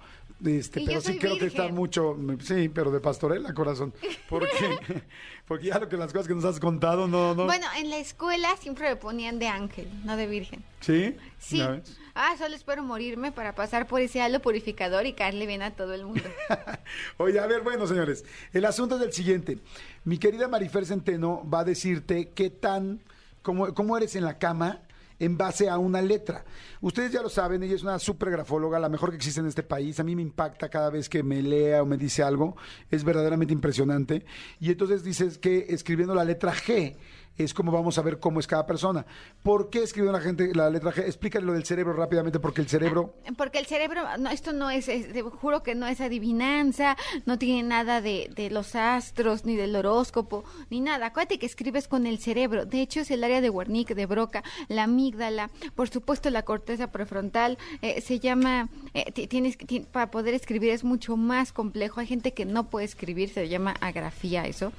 este, 0.46 0.82
Y 0.82 0.86
pero 0.86 1.00
sí 1.00 1.18
creo 1.18 1.38
que 1.38 1.46
está 1.46 1.70
mucho, 1.70 2.18
sí, 2.42 2.68
pero 2.68 2.92
de 2.92 3.00
pastorela, 3.00 3.54
corazón, 3.54 3.94
porque, 4.28 4.50
porque 5.48 5.68
ya 5.68 5.80
lo 5.80 5.88
que 5.88 5.96
las 5.96 6.12
cosas 6.12 6.28
que 6.28 6.36
nos 6.36 6.44
has 6.44 6.60
contado, 6.60 7.08
no, 7.08 7.34
no, 7.34 7.46
Bueno, 7.46 7.66
en 7.78 7.90
la 7.90 8.00
escuela 8.00 8.50
siempre 8.58 8.90
me 8.90 8.96
ponían 8.98 9.40
de 9.40 9.48
ángel, 9.48 9.88
no 10.04 10.18
de 10.18 10.28
virgen. 10.28 10.62
¿sí? 10.82 11.16
Sí. 11.40 11.64
Ah, 12.14 12.36
solo 12.38 12.54
espero 12.54 12.84
morirme 12.84 13.32
para 13.32 13.56
pasar 13.56 13.88
por 13.88 14.02
ese 14.02 14.22
halo 14.22 14.42
purificador 14.42 15.06
y 15.06 15.14
caerle 15.14 15.46
bien 15.46 15.62
a 15.62 15.72
todo 15.72 15.94
el 15.94 16.06
mundo. 16.06 16.24
Oye, 17.18 17.40
a 17.40 17.48
ver, 17.48 17.62
bueno, 17.62 17.88
señores, 17.88 18.26
el 18.52 18.66
asunto 18.66 18.98
es 18.98 19.04
el 19.04 19.14
siguiente. 19.14 19.60
Mi 20.04 20.18
querida 20.18 20.50
Marifer 20.50 20.86
Centeno 20.86 21.50
va 21.50 21.62
a 21.62 21.64
decirte 21.64 22.32
qué 22.36 22.50
tan, 22.50 23.00
cómo, 23.42 23.74
cómo 23.74 23.96
eres 23.96 24.18
en 24.18 24.26
la 24.26 24.38
cama 24.38 24.82
en 25.20 25.38
base 25.38 25.70
a 25.70 25.78
una 25.78 26.02
letra. 26.02 26.46
Ustedes 26.82 27.12
ya 27.12 27.22
lo 27.22 27.30
saben, 27.30 27.64
ella 27.64 27.76
es 27.76 27.84
una 27.84 28.00
super 28.00 28.30
grafóloga, 28.30 28.80
la 28.80 28.90
mejor 28.90 29.10
que 29.10 29.18
existe 29.18 29.40
en 29.40 29.48
este 29.48 29.64
país. 29.64 30.00
A 30.00 30.04
mí 30.04 30.16
me 30.16 30.22
impacta 30.22 30.70
cada 30.70 30.90
vez 30.90 31.10
que 31.10 31.24
me 31.24 31.42
lea 31.42 31.82
o 31.82 31.86
me 31.86 31.98
dice 31.98 32.24
algo. 32.24 32.56
Es 32.92 33.04
verdaderamente 33.04 33.54
impresionante. 33.54 34.26
Y 34.60 34.72
entonces 34.72 35.04
dices 35.04 35.38
que 35.38 35.68
escribiendo 35.70 36.14
la 36.16 36.24
letra 36.24 36.54
G 36.54 36.96
es 37.38 37.54
como 37.54 37.72
vamos 37.72 37.98
a 37.98 38.02
ver 38.02 38.20
cómo 38.20 38.40
es 38.40 38.48
cada 38.48 38.66
persona. 38.66 39.06
¿Por 39.44 39.70
qué 39.70 39.84
escribió 39.84 40.12
la 40.12 40.20
gente 40.22 40.52
la 40.56 40.70
letra 40.70 40.92
G? 40.94 41.00
Explícale 41.06 41.46
lo 41.46 41.54
del 41.54 41.66
cerebro 41.66 41.94
rápidamente, 41.94 42.40
porque 42.40 42.62
el 42.62 42.68
cerebro... 42.68 43.16
Porque 43.38 43.60
el 43.60 43.66
cerebro, 43.66 44.02
no, 44.20 44.30
esto 44.30 44.54
no 44.54 44.70
es, 44.70 44.88
es- 44.88 45.12
te 45.14 45.22
juro 45.22 45.64
que 45.64 45.76
no 45.76 45.88
es 45.88 46.02
adivinanza, 46.02 46.98
no 47.26 47.38
tiene 47.38 47.64
nada 47.68 48.02
de, 48.02 48.30
de 48.36 48.50
los 48.50 48.76
astros, 48.76 49.46
ni 49.46 49.56
del 49.56 49.76
horóscopo, 49.76 50.44
ni 50.70 50.82
nada. 50.82 51.08
Acuérdate 51.08 51.40
que 51.40 51.46
escribes 51.46 51.88
con 51.88 52.08
el 52.08 52.20
cerebro. 52.20 52.66
De 52.66 52.82
hecho, 52.82 53.02
es 53.02 53.12
el 53.12 53.24
área 53.24 53.42
de 53.42 53.50
Wernicke, 53.50 53.96
de 53.96 54.06
Broca, 54.06 54.44
la 54.68 54.84
amígdala, 54.84 55.50
por 55.76 55.90
supuesto 55.90 56.30
la 56.30 56.44
corteza 56.44 56.92
prefrontal. 56.92 57.58
eh, 57.82 58.02
se 58.02 58.20
llama, 58.20 58.70
eh, 58.94 59.12
ti- 59.12 59.28
tienes, 59.28 59.58
ti- 59.58 59.82
para 59.92 60.10
poder 60.12 60.34
escribir 60.34 60.72
es 60.72 60.84
mucho 60.84 61.18
más 61.18 61.52
complejo. 61.54 62.00
Hay 62.00 62.08
gente 62.08 62.34
que 62.34 62.46
no 62.46 62.70
puede 62.70 62.86
escribir, 62.86 63.30
se 63.30 63.48
llama 63.50 63.76
agrafía 63.82 64.46
eso, 64.48 64.72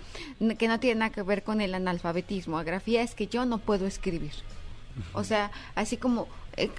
que 0.59 0.69
no 0.69 0.81
tiene 0.81 1.01
nada 1.01 1.11
que 1.13 1.23
ver 1.23 1.43
con 1.43 1.61
el 1.61 1.75
analfabetismo. 1.75 2.48
Es 3.03 3.15
que 3.15 3.27
yo 3.27 3.45
no 3.45 3.59
puedo 3.59 3.87
escribir. 3.87 4.33
O 5.13 5.23
sea, 5.23 5.51
así 5.75 5.97
como 5.97 6.27
eh, 6.57 6.71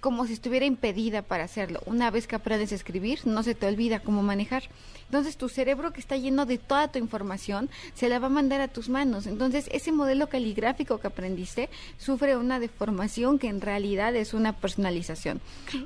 como 0.00 0.26
si 0.26 0.32
estuviera 0.32 0.64
impedida 0.66 1.22
para 1.22 1.44
hacerlo. 1.44 1.80
Una 1.86 2.10
vez 2.10 2.26
que 2.26 2.36
aprendes 2.36 2.70
a 2.72 2.74
escribir, 2.76 3.20
no 3.26 3.42
se 3.42 3.54
te 3.54 3.66
olvida 3.66 4.00
cómo 4.00 4.22
manejar. 4.22 4.62
Entonces 5.06 5.36
tu 5.38 5.48
cerebro 5.48 5.92
que 5.92 6.00
está 6.00 6.16
lleno 6.16 6.44
de 6.44 6.58
toda 6.58 6.88
tu 6.88 6.98
información 6.98 7.70
se 7.94 8.08
la 8.10 8.18
va 8.18 8.26
a 8.26 8.30
mandar 8.30 8.60
a 8.60 8.68
tus 8.68 8.88
manos. 8.90 9.26
Entonces 9.26 9.68
ese 9.72 9.90
modelo 9.90 10.28
caligráfico 10.28 10.98
que 10.98 11.06
aprendiste 11.06 11.70
sufre 11.96 12.36
una 12.36 12.60
deformación 12.60 13.38
que 13.38 13.48
en 13.48 13.60
realidad 13.62 14.14
es 14.14 14.34
una 14.34 14.52
personalización. 14.52 15.40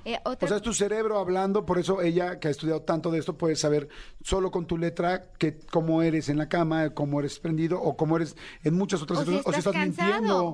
Eh, 0.05 0.19
otra- 0.25 0.47
O 0.47 0.49
sea, 0.49 0.57
es 0.57 0.63
tu 0.63 0.75
cerebro 0.75 1.19
hablando, 1.19 1.65
por 1.65 1.79
eso 1.79 2.03
ella, 2.03 2.41
que 2.41 2.49
ha 2.49 2.51
estudiado 2.51 2.83
tanto 2.83 3.11
de 3.13 3.21
esto, 3.21 3.39
puede 3.39 3.55
saber 3.57 3.89
solo 4.23 4.51
con 4.51 4.67
tu 4.67 4.77
letra 4.77 5.23
que 5.39 5.57
cómo 5.71 6.03
eres 6.03 6.29
en 6.29 6.37
la 6.39 6.49
cama, 6.49 6.91
cómo 6.91 7.21
eres 7.21 7.39
prendido 7.39 7.81
o 7.81 7.97
cómo 7.97 8.17
eres 8.17 8.37
en 8.65 8.75
muchas 8.75 9.01
otras 9.03 9.21
o 9.21 9.25
si 9.25 9.31
situaciones, 9.39 9.59
estás, 9.59 9.73
cansado. 9.73 10.11
mintiendo. 10.11 10.45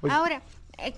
O- 0.00 0.10
Ahora, 0.10 0.42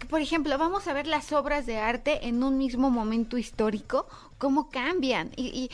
por 0.09 0.21
ejemplo, 0.21 0.57
vamos 0.59 0.87
a 0.89 0.93
ver 0.93 1.07
las 1.07 1.33
obras 1.33 1.67
de 1.67 1.79
arte 1.79 2.29
en 2.29 2.43
un 2.43 2.59
mismo 2.59 2.91
momento 2.91 3.39
histórico, 3.39 4.07
cómo 4.39 4.71
cambian 4.71 5.31
y, 5.37 5.47
y, 5.47 5.71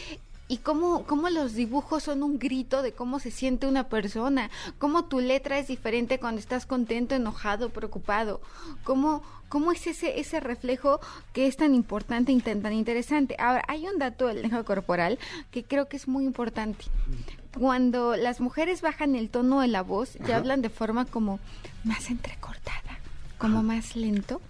y 0.53 0.59
cómo, 0.59 1.05
cómo 1.07 1.31
los 1.31 1.55
dibujos 1.55 2.03
son 2.03 2.23
un 2.23 2.39
grito 2.39 2.83
de 2.83 2.93
cómo 2.93 3.21
se 3.21 3.31
siente 3.31 3.67
una 3.67 3.89
persona, 3.89 4.51
cómo 4.79 5.07
tu 5.07 5.21
letra 5.21 5.59
es 5.59 5.69
diferente 5.69 6.19
cuando 6.19 6.41
estás 6.41 6.67
contento, 6.67 7.15
enojado, 7.15 7.71
preocupado, 7.71 8.43
cómo, 8.85 9.23
cómo 9.49 9.73
es 9.73 9.87
ese, 9.87 10.21
ese 10.21 10.41
reflejo 10.41 11.01
que 11.33 11.47
es 11.47 11.57
tan 11.57 11.75
importante 11.75 12.33
y 12.33 12.41
tan, 12.41 12.61
tan 12.61 12.75
interesante. 12.75 13.35
Ahora, 13.39 13.63
hay 13.67 13.87
un 13.87 13.99
dato 13.99 14.27
del 14.27 14.43
lenguaje 14.43 14.65
corporal 14.65 15.19
que 15.51 15.65
creo 15.65 15.89
que 15.89 15.97
es 15.97 16.07
muy 16.07 16.25
importante. 16.25 16.85
Cuando 17.59 18.17
las 18.17 18.41
mujeres 18.41 18.83
bajan 18.83 19.15
el 19.15 19.31
tono 19.31 19.61
de 19.61 19.69
la 19.69 19.83
voz, 19.83 20.19
ya 20.27 20.37
hablan 20.37 20.61
de 20.61 20.69
forma 20.69 21.07
como 21.07 21.41
más 21.83 22.11
entrecortada, 22.11 22.52
como 23.43 23.63
más 23.63 23.97
lento. 23.97 24.41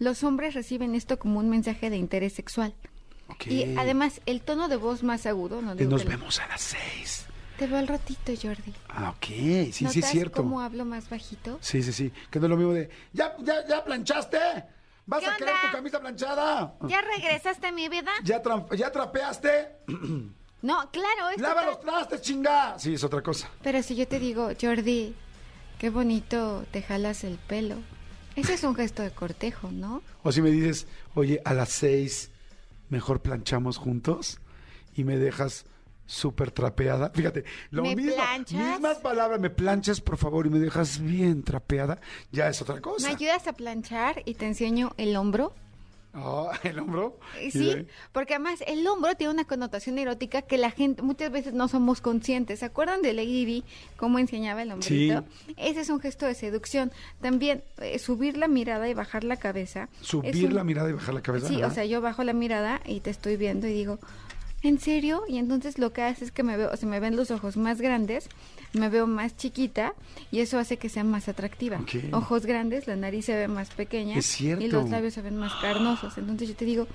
Los 0.00 0.24
hombres 0.24 0.54
reciben 0.54 0.94
esto 0.94 1.18
como 1.18 1.38
un 1.38 1.48
mensaje 1.50 1.90
de 1.90 1.96
interés 1.96 2.32
sexual. 2.32 2.74
Y 3.46 3.76
además, 3.76 4.20
el 4.26 4.40
tono 4.40 4.68
de 4.68 4.76
voz 4.76 5.02
más 5.02 5.26
agudo, 5.26 5.60
no 5.62 5.74
Nos 5.74 6.02
que- 6.02 6.08
vemos 6.08 6.40
a 6.40 6.46
las 6.48 6.60
seis. 6.62 7.26
Te 7.58 7.66
veo 7.66 7.78
al 7.78 7.88
ratito, 7.88 8.32
Jordi. 8.40 8.72
Ah, 8.88 9.10
ok, 9.10 9.24
sí, 9.26 9.72
sí 9.72 9.84
es 9.86 9.96
¿Notas 9.96 10.10
cierto. 10.10 10.42
cómo 10.42 10.60
hablo 10.60 10.84
más 10.84 11.10
bajito? 11.10 11.58
Sí, 11.60 11.82
sí, 11.82 11.92
sí. 11.92 12.12
Que 12.30 12.38
no 12.38 12.46
es 12.46 12.50
lo 12.50 12.56
mismo 12.56 12.72
de, 12.72 12.88
¿ya, 13.12 13.36
ya, 13.40 13.66
ya 13.66 13.84
planchaste? 13.84 14.38
¿Vas 15.06 15.20
¿Qué 15.20 15.26
a 15.26 15.36
querer 15.36 15.54
tu 15.66 15.72
camisa 15.76 16.00
planchada? 16.00 16.74
¿Ya 16.88 17.00
regresaste 17.02 17.66
a 17.66 17.72
mi 17.72 17.88
vida? 17.88 18.10
¿Ya, 18.24 18.42
tra- 18.42 18.74
ya 18.76 18.90
trapeaste? 18.92 19.68
No, 20.60 20.90
claro, 20.90 21.28
esto 21.30 21.42
¡Lava 21.42 21.64
los 21.66 21.78
trastes, 21.78 22.20
chinga! 22.20 22.76
Sí, 22.80 22.94
es 22.94 23.04
otra 23.04 23.22
cosa. 23.22 23.48
Pero 23.62 23.80
si 23.80 23.94
yo 23.94 24.08
te 24.08 24.18
digo, 24.18 24.48
Jordi, 24.60 25.14
qué 25.78 25.88
bonito 25.88 26.64
te 26.72 26.82
jalas 26.82 27.22
el 27.22 27.38
pelo. 27.38 27.76
Ese 28.38 28.54
es 28.54 28.64
un 28.64 28.74
gesto 28.74 29.02
de 29.02 29.10
cortejo, 29.10 29.70
¿no? 29.70 30.02
O 30.22 30.32
si 30.32 30.40
me 30.42 30.50
dices, 30.50 30.86
oye, 31.14 31.40
a 31.44 31.54
las 31.54 31.70
seis 31.70 32.30
mejor 32.88 33.20
planchamos 33.20 33.76
juntos 33.76 34.38
y 34.94 35.04
me 35.04 35.16
dejas 35.18 35.64
súper 36.06 36.50
trapeada. 36.50 37.10
Fíjate, 37.10 37.44
lo 37.70 37.82
¿Me 37.82 37.94
mismo, 37.94 38.14
planchas? 38.14 38.52
mismas 38.72 38.98
palabras, 38.98 39.40
me 39.40 39.50
planchas 39.50 40.00
por 40.00 40.16
favor 40.16 40.46
y 40.46 40.50
me 40.50 40.58
dejas 40.58 41.00
bien 41.00 41.42
trapeada, 41.42 42.00
ya 42.32 42.48
es 42.48 42.62
otra 42.62 42.76
¿Me 42.76 42.80
cosa. 42.80 43.10
ayudas 43.10 43.46
a 43.46 43.52
planchar 43.52 44.22
y 44.24 44.34
te 44.34 44.46
enseño 44.46 44.92
el 44.96 45.16
hombro? 45.16 45.52
Ah, 46.14 46.52
el 46.64 46.78
hombro. 46.78 47.18
Eh, 47.38 47.50
Sí, 47.50 47.86
porque 48.12 48.34
además 48.34 48.60
el 48.66 48.86
hombro 48.86 49.14
tiene 49.14 49.32
una 49.34 49.44
connotación 49.44 49.98
erótica 49.98 50.42
que 50.42 50.58
la 50.58 50.70
gente 50.70 51.02
muchas 51.02 51.30
veces 51.30 51.52
no 51.52 51.68
somos 51.68 52.00
conscientes. 52.00 52.60
¿Se 52.60 52.64
acuerdan 52.64 53.02
de 53.02 53.12
Lady 53.12 53.44
Di 53.44 53.64
cómo 53.96 54.18
enseñaba 54.18 54.62
el 54.62 54.72
hombrito? 54.72 55.24
Ese 55.56 55.80
es 55.80 55.90
un 55.90 56.00
gesto 56.00 56.26
de 56.26 56.34
seducción. 56.34 56.90
También 57.20 57.62
eh, 57.80 57.98
subir 57.98 58.36
la 58.36 58.48
mirada 58.48 58.88
y 58.88 58.94
bajar 58.94 59.22
la 59.24 59.36
cabeza. 59.36 59.88
Subir 60.00 60.46
un- 60.46 60.54
la 60.54 60.64
mirada 60.64 60.88
y 60.90 60.92
bajar 60.94 61.14
la 61.14 61.22
cabeza. 61.22 61.48
Sí, 61.48 61.62
o 61.62 61.70
sea, 61.70 61.84
yo 61.84 62.00
bajo 62.00 62.24
la 62.24 62.32
mirada 62.32 62.80
y 62.86 63.00
te 63.00 63.10
estoy 63.10 63.36
viendo 63.36 63.66
y 63.68 63.72
digo, 63.72 63.98
¿en 64.62 64.78
serio? 64.80 65.22
Y 65.28 65.38
entonces 65.38 65.78
lo 65.78 65.92
que 65.92 66.02
hace 66.02 66.24
es 66.24 66.32
que 66.32 66.42
me 66.42 66.56
veo, 66.56 66.76
se 66.76 66.86
me 66.86 67.00
ven 67.00 67.16
los 67.16 67.30
ojos 67.30 67.56
más 67.56 67.80
grandes, 67.80 68.28
me 68.72 68.88
veo 68.88 69.06
más 69.06 69.36
chiquita 69.36 69.94
y 70.30 70.40
eso 70.40 70.58
hace 70.58 70.76
que 70.76 70.88
sea 70.88 71.04
más 71.04 71.28
atractiva. 71.28 71.78
Ok. 71.78 72.12
Ojos 72.12 72.44
grandes, 72.46 72.86
la 72.86 72.96
nariz 72.96 73.24
se 73.26 73.34
ve 73.36 73.48
más 73.48 73.70
pequeña 73.70 74.16
Es 74.18 74.26
cierto. 74.26 74.64
y 74.64 74.68
los 74.68 74.88
labios 74.90 75.14
se 75.14 75.22
ven 75.22 75.36
más 75.36 75.54
carnosos. 75.60 76.18
Entonces 76.18 76.48
yo 76.48 76.56
te 76.56 76.64
digo, 76.64 76.86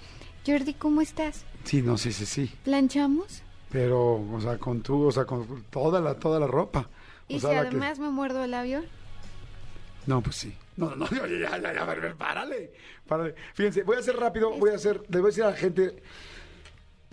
Jordi, 0.45 0.74
¿cómo 0.74 1.01
estás? 1.01 1.45
Sí, 1.64 1.82
no, 1.82 1.97
sí, 1.97 2.11
sí, 2.11 2.26
sí. 2.26 2.51
¿Planchamos? 2.64 3.41
Pero, 3.72 4.16
o 4.32 4.39
sea, 4.41 4.57
con 4.57 4.82
tú, 4.82 5.05
o 5.07 5.11
sea, 5.11 5.26
con 5.26 5.64
toda 5.72 5.99
la, 6.01 6.16
toda 6.16 6.39
la 6.39 6.47
ropa. 6.47 6.82
O 7.30 7.34
Y 7.36 7.39
sea, 7.39 7.49
si 7.49 7.55
que- 7.55 7.68
además 7.68 7.97
me 7.99 8.09
muerdo 8.09 8.43
el 8.43 8.51
labio, 8.51 8.84
No, 10.05 10.22
pues 10.22 10.36
sí. 10.36 10.53
No, 10.76 10.95
no, 10.95 11.07
ya, 11.11 11.26
ya, 11.28 11.57
ya, 11.61 11.74
ya, 11.74 11.86
párale, 12.18 12.68
párale. 13.07 13.36
Fíjense, 13.53 13.84
voy 13.84 13.95
a 13.95 13.99
hacer 13.99 14.18
rápido, 14.18 14.51
voy 14.51 14.72
a 14.72 14.76
hacer, 14.76 15.01
le 15.09 15.20
voy 15.20 15.28
a 15.28 15.30
decir 15.30 15.43
a 15.43 15.51
la 15.51 15.55
gente, 15.55 16.03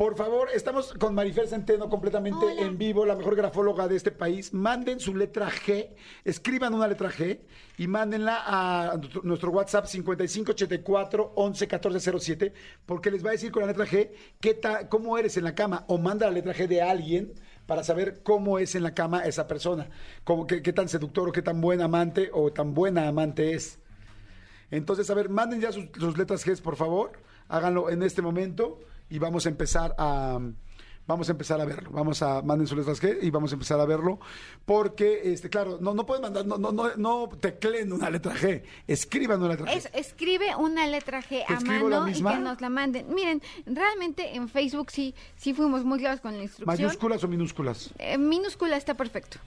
por 0.01 0.17
favor, 0.17 0.49
estamos 0.55 0.95
con 0.95 1.15
Marifer 1.15 1.47
Centeno 1.47 1.91
completamente 1.91 2.47
Hola. 2.47 2.63
en 2.63 2.79
vivo, 2.79 3.05
la 3.05 3.17
mejor 3.17 3.37
grafóloga 3.37 3.87
de 3.87 3.97
este 3.97 4.11
país. 4.11 4.55
Manden 4.55 4.99
su 4.99 5.15
letra 5.15 5.51
G, 5.51 5.91
escriban 6.25 6.73
una 6.73 6.89
letra 6.89 7.11
G 7.11 7.41
y 7.77 7.87
mándenla 7.87 8.39
a 8.47 8.99
nuestro- 9.25 9.51
WhatsApp 9.51 9.85
5584 9.85 11.33
11 11.37 11.67
1407, 11.67 12.55
porque 12.87 13.11
les 13.11 13.23
va 13.23 13.29
a 13.29 13.33
decir 13.33 13.53
con 13.53 13.61
la 13.61 13.67
letra 13.67 13.85
G 13.85 14.11
qué 14.41 14.55
ta- 14.55 14.89
cómo 14.89 15.19
eres 15.19 15.37
en 15.37 15.45
la 15.45 15.55
cama 15.55 15.85
o 15.87 15.99
manda 15.99 16.25
la 16.25 16.33
letra 16.33 16.55
G 16.55 16.67
de 16.67 16.81
alguien 16.81 17.35
para 17.67 17.85
saber 17.85 18.23
cómo 18.23 18.59
es 18.59 18.75
en 18.75 18.83
la 18.85 18.95
cama 18.95 19.27
esa 19.27 19.47
persona, 19.47 19.91
cómo, 20.25 20.47
qué, 20.47 20.63
qué 20.63 20.73
tan 20.73 20.89
seductor 20.89 21.29
o 21.29 21.33
qué 21.33 21.43
tan 21.43 21.61
buen 21.61 21.83
amante 21.83 22.31
o 22.33 22.51
tan 22.51 22.73
buena 22.73 23.07
amante 23.07 23.53
es. 23.53 23.79
Entonces, 24.71 25.11
a 25.11 25.15
ver, 25.15 25.29
manden 25.29 25.61
ya 25.61 25.73
sus, 25.73 25.91
sus 25.99 26.17
letras 26.17 26.47
G, 26.47 26.59
por 26.63 26.77
favor, 26.77 27.13
háganlo 27.49 27.91
en 27.91 28.03
este 28.03 28.23
momento 28.23 28.81
y 29.11 29.19
vamos 29.19 29.47
a 29.47 29.49
empezar 29.49 29.95
a 29.99 30.39
vamos 31.07 31.29
a 31.29 31.33
empezar 31.33 31.61
a 31.61 31.65
verlo. 31.65 31.91
Vamos 31.91 32.23
a 32.23 32.41
manden 32.43 32.69
sus 32.69 32.79
letras 32.79 33.03
G 33.03 33.19
y 33.21 33.31
vamos 33.31 33.51
a 33.51 33.55
empezar 33.55 33.81
a 33.81 33.85
verlo 33.85 34.21
porque 34.65 35.33
este 35.33 35.51
claro, 35.51 35.79
no 35.81 35.93
no 35.93 36.07
pueden 36.07 36.23
mandar 36.23 36.47
no 36.47 36.57
no 36.57 36.71
no, 36.71 36.95
no 36.97 37.29
tecleen 37.41 37.93
una 37.93 38.09
letra 38.11 38.33
G, 38.33 38.63
escriban 38.87 39.41
una 39.41 39.49
letra 39.49 39.67
G. 39.67 39.77
Es- 39.77 39.91
escribe 39.93 40.55
una 40.55 40.87
letra 40.87 41.21
G 41.21 41.45
¿Te 41.45 41.53
a 41.53 41.61
mano 41.61 42.09
y 42.09 42.13
que 42.13 42.21
nos 42.39 42.61
la 42.61 42.69
manden. 42.69 43.13
Miren, 43.13 43.43
realmente 43.67 44.37
en 44.37 44.49
Facebook 44.49 44.93
sí, 44.93 45.15
sí 45.37 45.53
fuimos 45.53 45.85
muy 45.85 45.99
claros 45.99 46.21
con 46.21 46.37
la 46.37 46.43
instrucción. 46.45 46.67
¿Mayúsculas 46.77 47.25
o 47.25 47.29
minúsculas? 47.29 47.91
Eh, 47.99 48.17
minúscula 48.17 48.77
está 48.77 48.95
perfecto. 48.95 49.39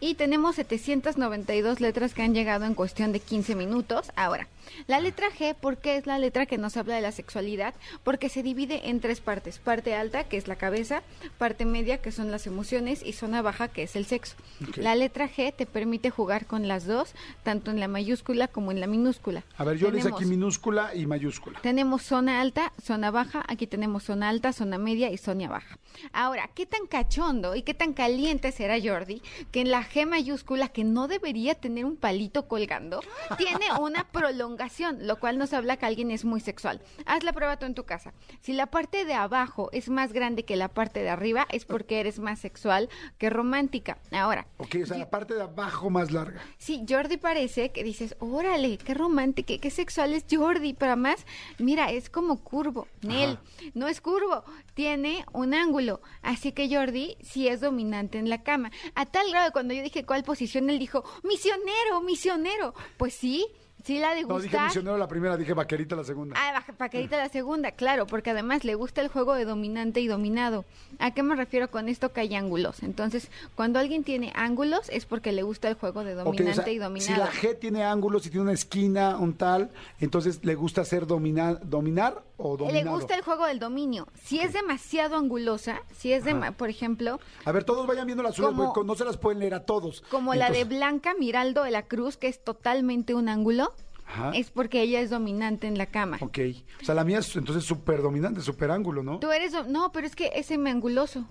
Y 0.00 0.14
tenemos 0.14 0.56
792 0.56 1.80
letras 1.80 2.14
que 2.14 2.22
han 2.22 2.34
llegado 2.34 2.64
en 2.64 2.74
cuestión 2.74 3.12
de 3.12 3.20
15 3.20 3.54
minutos. 3.54 4.10
Ahora, 4.16 4.48
la 4.86 5.00
letra 5.00 5.28
G, 5.30 5.54
¿por 5.54 5.78
qué 5.78 5.96
es 5.96 6.06
la 6.06 6.18
letra 6.18 6.46
que 6.46 6.58
nos 6.58 6.76
habla 6.76 6.94
de 6.96 7.00
la 7.02 7.12
sexualidad? 7.12 7.74
Porque 8.04 8.28
se 8.28 8.42
divide 8.42 8.88
en 8.90 9.00
tres 9.00 9.20
partes. 9.20 9.58
Parte 9.58 9.94
alta, 9.94 10.24
que 10.24 10.36
es 10.36 10.48
la 10.48 10.56
cabeza, 10.56 11.02
parte 11.38 11.64
media, 11.64 11.98
que 12.00 12.12
son 12.12 12.30
las 12.30 12.46
emociones, 12.46 13.02
y 13.04 13.12
zona 13.12 13.42
baja, 13.42 13.68
que 13.68 13.82
es 13.84 13.96
el 13.96 14.06
sexo. 14.06 14.36
La 14.76 14.94
letra 14.94 15.28
G 15.28 15.52
te 15.54 15.66
permite 15.66 16.10
jugar 16.10 16.46
con 16.46 16.68
las 16.68 16.86
dos, 16.86 17.14
tanto 17.42 17.70
en 17.70 17.80
la 17.80 17.88
mayúscula 17.88 18.48
como 18.48 18.70
en 18.72 18.80
la 18.80 18.86
minúscula. 18.86 19.44
A 19.56 19.64
ver, 19.64 19.76
yo 19.78 19.90
le 19.90 19.98
hice 19.98 20.08
Tenemos- 20.08 20.20
aquí 20.20 20.28
minúscula 20.30 20.94
y 20.94 21.06
mayúscula. 21.06 21.60
tenemos 21.60 22.02
zona 22.02 22.40
alta, 22.40 22.72
zona 22.82 23.10
baja, 23.10 23.44
aquí 23.48 23.66
tenemos 23.66 24.04
zona 24.04 24.28
alta, 24.28 24.52
zona 24.52 24.78
media 24.78 25.10
y 25.10 25.18
zona 25.18 25.48
baja. 25.48 25.78
Ahora, 26.12 26.48
¿qué 26.54 26.64
tan 26.66 26.86
cachondo 26.86 27.54
y 27.54 27.62
qué 27.62 27.74
tan 27.74 27.92
caliente 27.92 28.50
será 28.52 28.76
Jordi 28.82 29.20
que 29.50 29.60
en 29.60 29.70
la 29.70 29.82
G 29.84 30.06
mayúscula, 30.06 30.68
que 30.68 30.84
no 30.84 31.06
debería 31.08 31.54
tener 31.54 31.84
un 31.84 31.96
palito 31.96 32.48
colgando, 32.48 33.00
tiene 33.36 33.66
una 33.78 34.04
prolongación, 34.04 34.51
lo 35.00 35.18
cual 35.18 35.38
nos 35.38 35.52
habla 35.52 35.76
que 35.76 35.86
alguien 35.86 36.10
es 36.10 36.24
muy 36.24 36.40
sexual? 36.40 36.80
Haz 37.06 37.22
la 37.24 37.32
prueba 37.32 37.58
tú 37.58 37.66
en 37.66 37.74
tu 37.74 37.84
casa. 37.84 38.12
Si 38.40 38.52
la 38.52 38.66
parte 38.66 39.04
de 39.04 39.14
abajo 39.14 39.68
es 39.72 39.88
más 39.88 40.12
grande 40.12 40.44
que 40.44 40.56
la 40.56 40.68
parte 40.68 41.02
de 41.02 41.10
arriba, 41.10 41.46
es 41.50 41.64
porque 41.64 42.00
eres 42.00 42.18
más 42.18 42.38
sexual 42.40 42.88
que 43.18 43.30
romántica. 43.30 43.98
Ahora, 44.10 44.46
Ok, 44.58 44.76
o 44.82 44.86
sea, 44.86 44.98
la 44.98 45.10
parte 45.10 45.34
de 45.34 45.42
abajo 45.42 45.90
más 45.90 46.10
larga. 46.10 46.40
Sí, 46.58 46.84
Jordi 46.88 47.16
parece 47.16 47.70
que 47.72 47.84
dices, 47.84 48.16
órale, 48.20 48.78
qué 48.78 48.94
romántico, 48.94 49.46
qué, 49.46 49.58
qué 49.58 49.70
sexual 49.70 50.14
es 50.14 50.24
Jordi, 50.30 50.74
pero 50.74 50.92
además, 50.92 51.26
mira, 51.58 51.90
es 51.90 52.10
como 52.10 52.42
curvo. 52.42 52.88
Nel, 53.02 53.38
no 53.74 53.88
es 53.88 54.00
curvo, 54.00 54.44
tiene 54.74 55.24
un 55.32 55.54
ángulo. 55.54 56.00
Así 56.22 56.52
que 56.52 56.74
Jordi 56.74 57.16
sí 57.22 57.48
es 57.48 57.60
dominante 57.60 58.18
en 58.18 58.28
la 58.30 58.42
cama. 58.42 58.70
A 58.94 59.06
tal 59.06 59.30
grado 59.30 59.52
cuando 59.52 59.74
yo 59.74 59.82
dije 59.82 60.04
cuál 60.04 60.22
posición, 60.24 60.70
él 60.70 60.78
dijo, 60.78 61.04
misionero, 61.22 62.00
misionero. 62.02 62.74
Pues 62.96 63.14
sí, 63.14 63.46
sí 63.84 63.98
la 63.98 64.14
de 64.14 64.22
No, 64.22 64.38
dije 64.38 64.58
misionero 64.58 64.96
la 64.98 65.08
primera, 65.08 65.36
dije 65.36 65.54
vaquerita 65.54 65.96
la 65.96 66.04
segunda. 66.04 66.34
Ah, 66.38 66.62
paquerita 66.76 67.16
la 67.16 67.28
segunda, 67.28 67.72
claro, 67.72 68.06
porque 68.06 68.30
además 68.30 68.64
le 68.64 68.74
gusta 68.74 69.00
el 69.00 69.08
juego 69.08 69.34
de 69.34 69.44
dominante 69.44 70.00
y 70.00 70.06
dominado. 70.06 70.64
¿A 70.98 71.12
qué 71.12 71.22
me 71.22 71.34
refiero 71.36 71.70
con 71.70 71.88
esto? 71.88 72.12
Que 72.12 72.20
hay 72.20 72.34
ángulos. 72.34 72.82
Entonces, 72.82 73.28
cuando 73.54 73.78
alguien 73.78 74.04
tiene 74.04 74.32
ángulos 74.34 74.88
es 74.90 75.06
porque 75.06 75.32
le 75.32 75.42
gusta 75.42 75.68
el 75.68 75.74
juego 75.74 76.04
de 76.04 76.14
o 76.14 76.24
dominante 76.24 76.54
sea, 76.62 76.68
y 76.72 76.76
si 76.76 76.78
dominado. 76.78 77.24
la 77.24 77.30
G 77.32 77.58
tiene 77.58 77.84
ángulos 77.84 78.26
y 78.26 78.30
tiene 78.30 78.42
una 78.42 78.52
esquina, 78.52 79.16
un 79.18 79.34
tal, 79.34 79.70
entonces 80.00 80.44
le 80.44 80.54
gusta 80.54 80.82
hacer 80.82 81.06
domina- 81.06 81.54
dominar 81.62 82.22
o 82.36 82.56
dominado. 82.56 82.84
Le 82.84 82.90
gusta 82.90 83.14
el 83.14 83.22
juego 83.22 83.46
del 83.46 83.58
dominio. 83.58 84.08
Si 84.24 84.40
es 84.40 84.52
demasiado 84.52 85.16
angulosa, 85.16 85.82
si 85.96 86.12
es 86.12 86.24
de, 86.24 86.34
por 86.52 86.68
ejemplo, 86.70 87.20
A 87.44 87.52
ver, 87.52 87.64
todos 87.64 87.86
vayan 87.86 88.06
viendo 88.06 88.22
las 88.22 88.34
suyas, 88.34 88.52
no 88.52 88.94
se 88.94 89.04
las 89.04 89.16
pueden 89.16 89.38
leer 89.40 89.54
a 89.54 89.64
todos. 89.64 90.02
como 90.10 90.34
la 90.34 90.50
de 90.50 90.64
Blanca 90.64 91.14
Miraldo 91.18 91.62
de 91.64 91.70
la 91.70 91.82
Cruz, 91.82 92.16
que 92.16 92.28
es 92.28 92.42
totalmente 92.42 93.14
un 93.14 93.28
ángulo, 93.28 93.71
Ajá. 94.12 94.32
es 94.34 94.50
porque 94.50 94.82
ella 94.82 95.00
es 95.00 95.10
dominante 95.10 95.66
en 95.66 95.78
la 95.78 95.86
cama. 95.86 96.18
Ok. 96.20 96.38
O 96.82 96.84
sea, 96.84 96.94
la 96.94 97.04
mía 97.04 97.18
es 97.18 97.34
entonces 97.36 97.64
súper 97.64 98.02
dominante, 98.02 98.40
súper 98.42 98.70
ángulo, 98.70 99.02
¿no? 99.02 99.18
Tú 99.18 99.30
eres, 99.32 99.52
do- 99.52 99.64
no, 99.64 99.90
pero 99.92 100.06
es 100.06 100.14
que 100.14 100.30
es 100.34 100.46
semianguloso, 100.46 101.26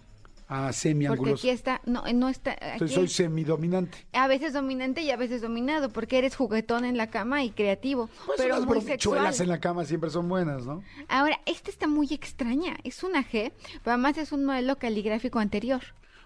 Ah, 0.54 0.64
porque 0.64 0.74
semianguloso. 0.74 1.36
aquí 1.36 1.50
está, 1.50 1.80
no, 1.86 2.04
no 2.14 2.28
está, 2.28 2.52
Entonces 2.54 2.82
aquí 2.82 2.94
soy 2.96 3.06
es 3.06 3.14
semidominante. 3.14 4.06
a 4.12 4.28
veces 4.28 4.52
dominante 4.54 5.02
y 5.02 5.10
a 5.12 5.16
veces 5.16 5.42
dominado, 5.42 5.90
porque 5.90 6.18
eres 6.18 6.36
juguetón 6.36 6.84
en 6.84 6.98
la 6.98 7.10
cama 7.10 7.44
y 7.44 7.52
creativo, 7.52 8.10
Pues 8.26 8.38
pero 8.38 8.56
las 8.58 8.66
muy 8.66 8.80
bromichuelas 8.80 9.40
en 9.40 9.48
la 9.48 9.60
cama 9.62 9.86
siempre 9.86 10.10
son 10.10 10.28
buenas, 10.28 10.66
¿no? 10.66 10.84
Ahora, 11.08 11.40
esta 11.46 11.70
está 11.72 11.88
muy 11.88 12.08
extraña, 12.12 12.76
es 12.84 13.02
una 13.04 13.22
G, 13.24 13.54
pero 13.84 13.94
además 13.94 14.18
es 14.18 14.32
un 14.34 14.44
modelo 14.44 14.78
caligráfico 14.78 15.40
anterior. 15.40 15.82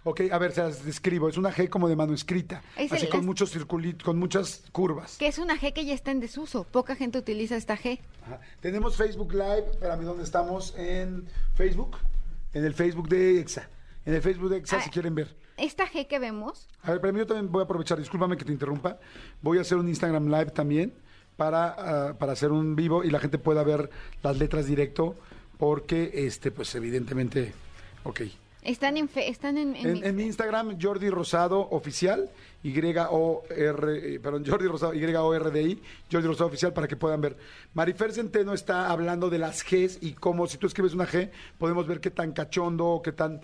Ok, 0.08 0.22
a 0.32 0.38
ver, 0.38 0.52
se 0.52 0.62
las 0.62 0.86
describo. 0.86 1.28
Es 1.28 1.38
una 1.38 1.52
G 1.52 1.68
como 1.68 1.90
de 1.90 1.96
mano 1.96 2.14
escrita. 2.14 2.62
Es 2.78 2.92
así 2.94 3.06
el- 3.06 3.12
con 3.12 3.22
es- 3.22 3.26
muchos 3.26 3.50
circulitos, 3.52 4.04
con 4.06 4.18
muchas 4.20 4.62
curvas. 4.72 5.18
Que 5.18 5.28
es 5.28 5.40
una 5.40 5.58
G 5.60 5.74
que 5.74 5.84
ya 5.84 5.96
está 5.96 6.12
en 6.12 6.20
desuso. 6.20 6.64
Poca 6.64 6.96
gente 6.96 7.18
utiliza 7.18 7.56
esta 7.58 7.76
G. 7.76 8.00
Ajá. 8.24 8.40
Tenemos 8.62 8.96
Facebook 8.96 9.34
Live. 9.34 9.66
Espérame, 9.72 10.04
¿dónde 10.04 10.24
estamos? 10.24 10.76
En 10.78 11.26
Facebook. 11.56 11.98
En 12.54 12.64
el 12.66 12.74
Facebook 12.76 13.10
de 13.10 13.40
EXA. 13.40 13.68
En 14.06 14.14
el 14.14 14.22
Facebook 14.22 14.50
de 14.50 14.58
EXA, 14.58 14.78
Ah. 14.78 14.82
si 14.82 14.90
quieren 14.92 15.16
ver. 15.16 15.36
Esta 15.58 15.88
G 15.88 16.06
que 16.08 16.20
vemos, 16.20 16.68
A 16.84 16.92
ver, 16.92 17.02
pero 17.02 17.18
yo 17.18 17.26
también 17.26 17.52
voy 17.52 17.62
a 17.62 17.64
aprovechar, 17.66 17.98
discúlpame 17.98 18.38
que 18.38 18.46
te 18.46 18.52
interrumpa. 18.52 19.00
Voy 19.42 19.58
a 19.58 19.62
hacer 19.62 19.78
un 19.80 19.88
Instagram 19.90 20.28
Live 20.28 20.52
también 20.52 20.94
para, 21.36 22.10
ah, 22.10 22.14
para 22.20 22.34
hacer 22.34 22.52
un 22.52 22.76
vivo 22.76 23.04
y 23.04 23.10
la 23.10 23.20
gente 23.20 23.40
pueda 23.40 23.64
ver 23.64 23.90
las 24.22 24.38
letras 24.38 24.68
directo 24.68 25.16
porque, 25.58 26.12
este, 26.14 26.52
pues 26.52 26.76
evidentemente, 26.76 27.54
ok. 28.04 28.22
Están 28.66 28.98
en, 28.98 29.08
fe- 29.08 29.30
están 29.30 29.58
en, 29.58 29.76
en 29.76 29.86
En, 29.88 29.94
mi- 29.94 30.04
en 30.04 30.16
mi 30.16 30.24
Instagram, 30.24 30.78
Jordi 30.82 31.10
Rosado 31.10 31.60
Oficial, 31.72 32.30
Y-O-R, 32.64 34.16
eh, 34.16 34.20
perdón, 34.20 34.44
Jordi 34.46 34.68
Rosado, 34.68 34.94
Y-O-R-D-I, 34.94 35.82
Jordi 36.12 36.28
Rosado 36.28 36.48
Oficial, 36.48 36.74
para 36.74 36.88
que 36.88 36.96
puedan 36.96 37.22
ver. 37.22 37.38
Marifer 37.74 38.12
Centeno 38.12 38.54
está 38.54 38.90
hablando 38.90 39.30
de 39.30 39.38
las 39.40 39.64
Gs 39.64 40.00
y 40.02 40.14
cómo, 40.14 40.48
si 40.48 40.58
tú 40.58 40.68
escribes 40.68 40.94
una 40.94 41.06
G, 41.08 41.30
podemos 41.58 41.88
ver 41.88 42.00
qué 42.00 42.12
tan 42.12 42.32
cachondo 42.32 43.02
qué 43.04 43.12
tan 43.12 43.42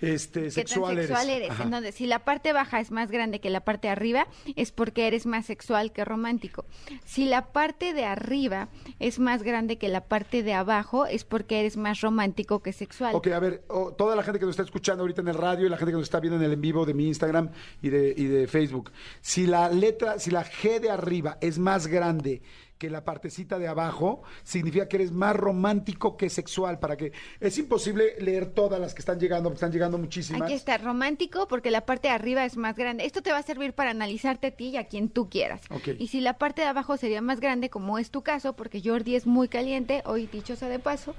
este, 0.00 0.42
¿Qué 0.42 0.50
sexual, 0.50 0.96
tan 0.96 1.06
sexual 1.06 1.30
eres. 1.30 1.36
eres? 1.36 1.50
Ajá. 1.50 1.62
En 1.64 1.70
donde 1.70 1.92
si 1.92 2.06
la 2.06 2.20
parte 2.20 2.52
baja 2.52 2.80
es 2.80 2.90
más 2.90 3.10
grande 3.10 3.40
que 3.40 3.50
la 3.50 3.60
parte 3.60 3.88
de 3.88 3.92
arriba, 3.92 4.26
es 4.56 4.72
porque 4.72 5.06
eres 5.06 5.26
más 5.26 5.46
sexual 5.46 5.92
que 5.92 6.04
romántico. 6.04 6.64
Si 7.04 7.26
la 7.26 7.52
parte 7.52 7.94
de 7.94 8.04
arriba 8.04 8.68
es 8.98 9.18
más 9.18 9.42
grande 9.42 9.78
que 9.78 9.88
la 9.88 10.02
parte 10.02 10.42
de 10.42 10.54
abajo, 10.54 11.06
es 11.06 11.24
porque 11.24 11.60
eres 11.60 11.76
más 11.76 12.00
romántico 12.00 12.60
que 12.60 12.72
sexual. 12.72 13.14
Ok, 13.14 13.28
a 13.28 13.38
ver, 13.38 13.62
oh, 13.68 13.92
toda 13.92 14.16
la 14.16 14.22
gente 14.22 14.38
que 14.38 14.46
nos 14.46 14.54
está 14.54 14.62
escuchando 14.62 15.02
ahorita 15.02 15.20
en 15.20 15.28
el 15.28 15.34
radio 15.34 15.66
y 15.66 15.68
la 15.68 15.76
gente 15.76 15.92
que 15.92 15.98
nos 15.98 16.04
está 16.04 16.20
viendo 16.20 16.38
en 16.38 16.44
el 16.44 16.56
en 16.56 16.60
vivo 16.60 16.86
de 16.86 16.94
mi 16.94 17.06
Instagram 17.06 17.50
y 17.82 17.90
de, 17.90 18.14
y 18.16 18.24
de 18.24 18.46
Facebook, 18.46 18.90
si 19.20 19.46
la 19.46 19.68
letra, 19.68 20.18
si 20.18 20.30
la 20.30 20.44
G 20.44 20.80
de 20.80 20.90
arriba 20.90 21.38
es 21.40 21.58
más 21.58 21.86
grande 21.86 22.42
que 22.78 22.90
la 22.90 23.04
partecita 23.04 23.58
de 23.58 23.68
abajo, 23.68 24.22
significa 24.42 24.88
que 24.88 24.96
eres 24.96 25.12
más 25.12 25.34
romántico 25.34 26.16
que 26.16 26.28
sexual, 26.28 26.78
para 26.78 26.96
que 26.96 27.12
es 27.40 27.58
imposible 27.58 28.14
leer 28.20 28.46
todas 28.46 28.80
las 28.80 28.94
que 28.94 29.00
están 29.00 29.18
llegando, 29.18 29.48
porque 29.48 29.56
están 29.56 29.72
llegando 29.72 29.98
muchísimas. 29.98 30.42
Aquí 30.42 30.54
está, 30.54 30.76
romántico 30.78 31.48
porque 31.48 31.70
la 31.70 31.86
parte 31.86 32.08
de 32.08 32.14
arriba 32.14 32.44
es 32.44 32.56
más 32.56 32.76
grande. 32.76 33.06
Esto 33.06 33.22
te 33.22 33.32
va 33.32 33.38
a 33.38 33.42
servir 33.42 33.72
para 33.72 33.90
analizarte 33.90 34.48
a 34.48 34.50
ti 34.50 34.68
y 34.68 34.76
a 34.76 34.84
quien 34.84 35.08
tú 35.08 35.28
quieras. 35.30 35.60
Y 35.98 36.08
si 36.08 36.20
la 36.20 36.34
parte 36.34 36.62
de 36.62 36.68
abajo 36.68 36.96
sería 36.96 37.22
más 37.22 37.40
grande, 37.40 37.70
como 37.70 37.98
es 37.98 38.10
tu 38.10 38.22
caso, 38.22 38.54
porque 38.54 38.82
Jordi 38.84 39.16
es 39.16 39.26
muy 39.26 39.48
caliente, 39.48 40.02
hoy 40.04 40.26
dichosa 40.26 40.68
de 40.68 40.78
paso, 40.78 41.14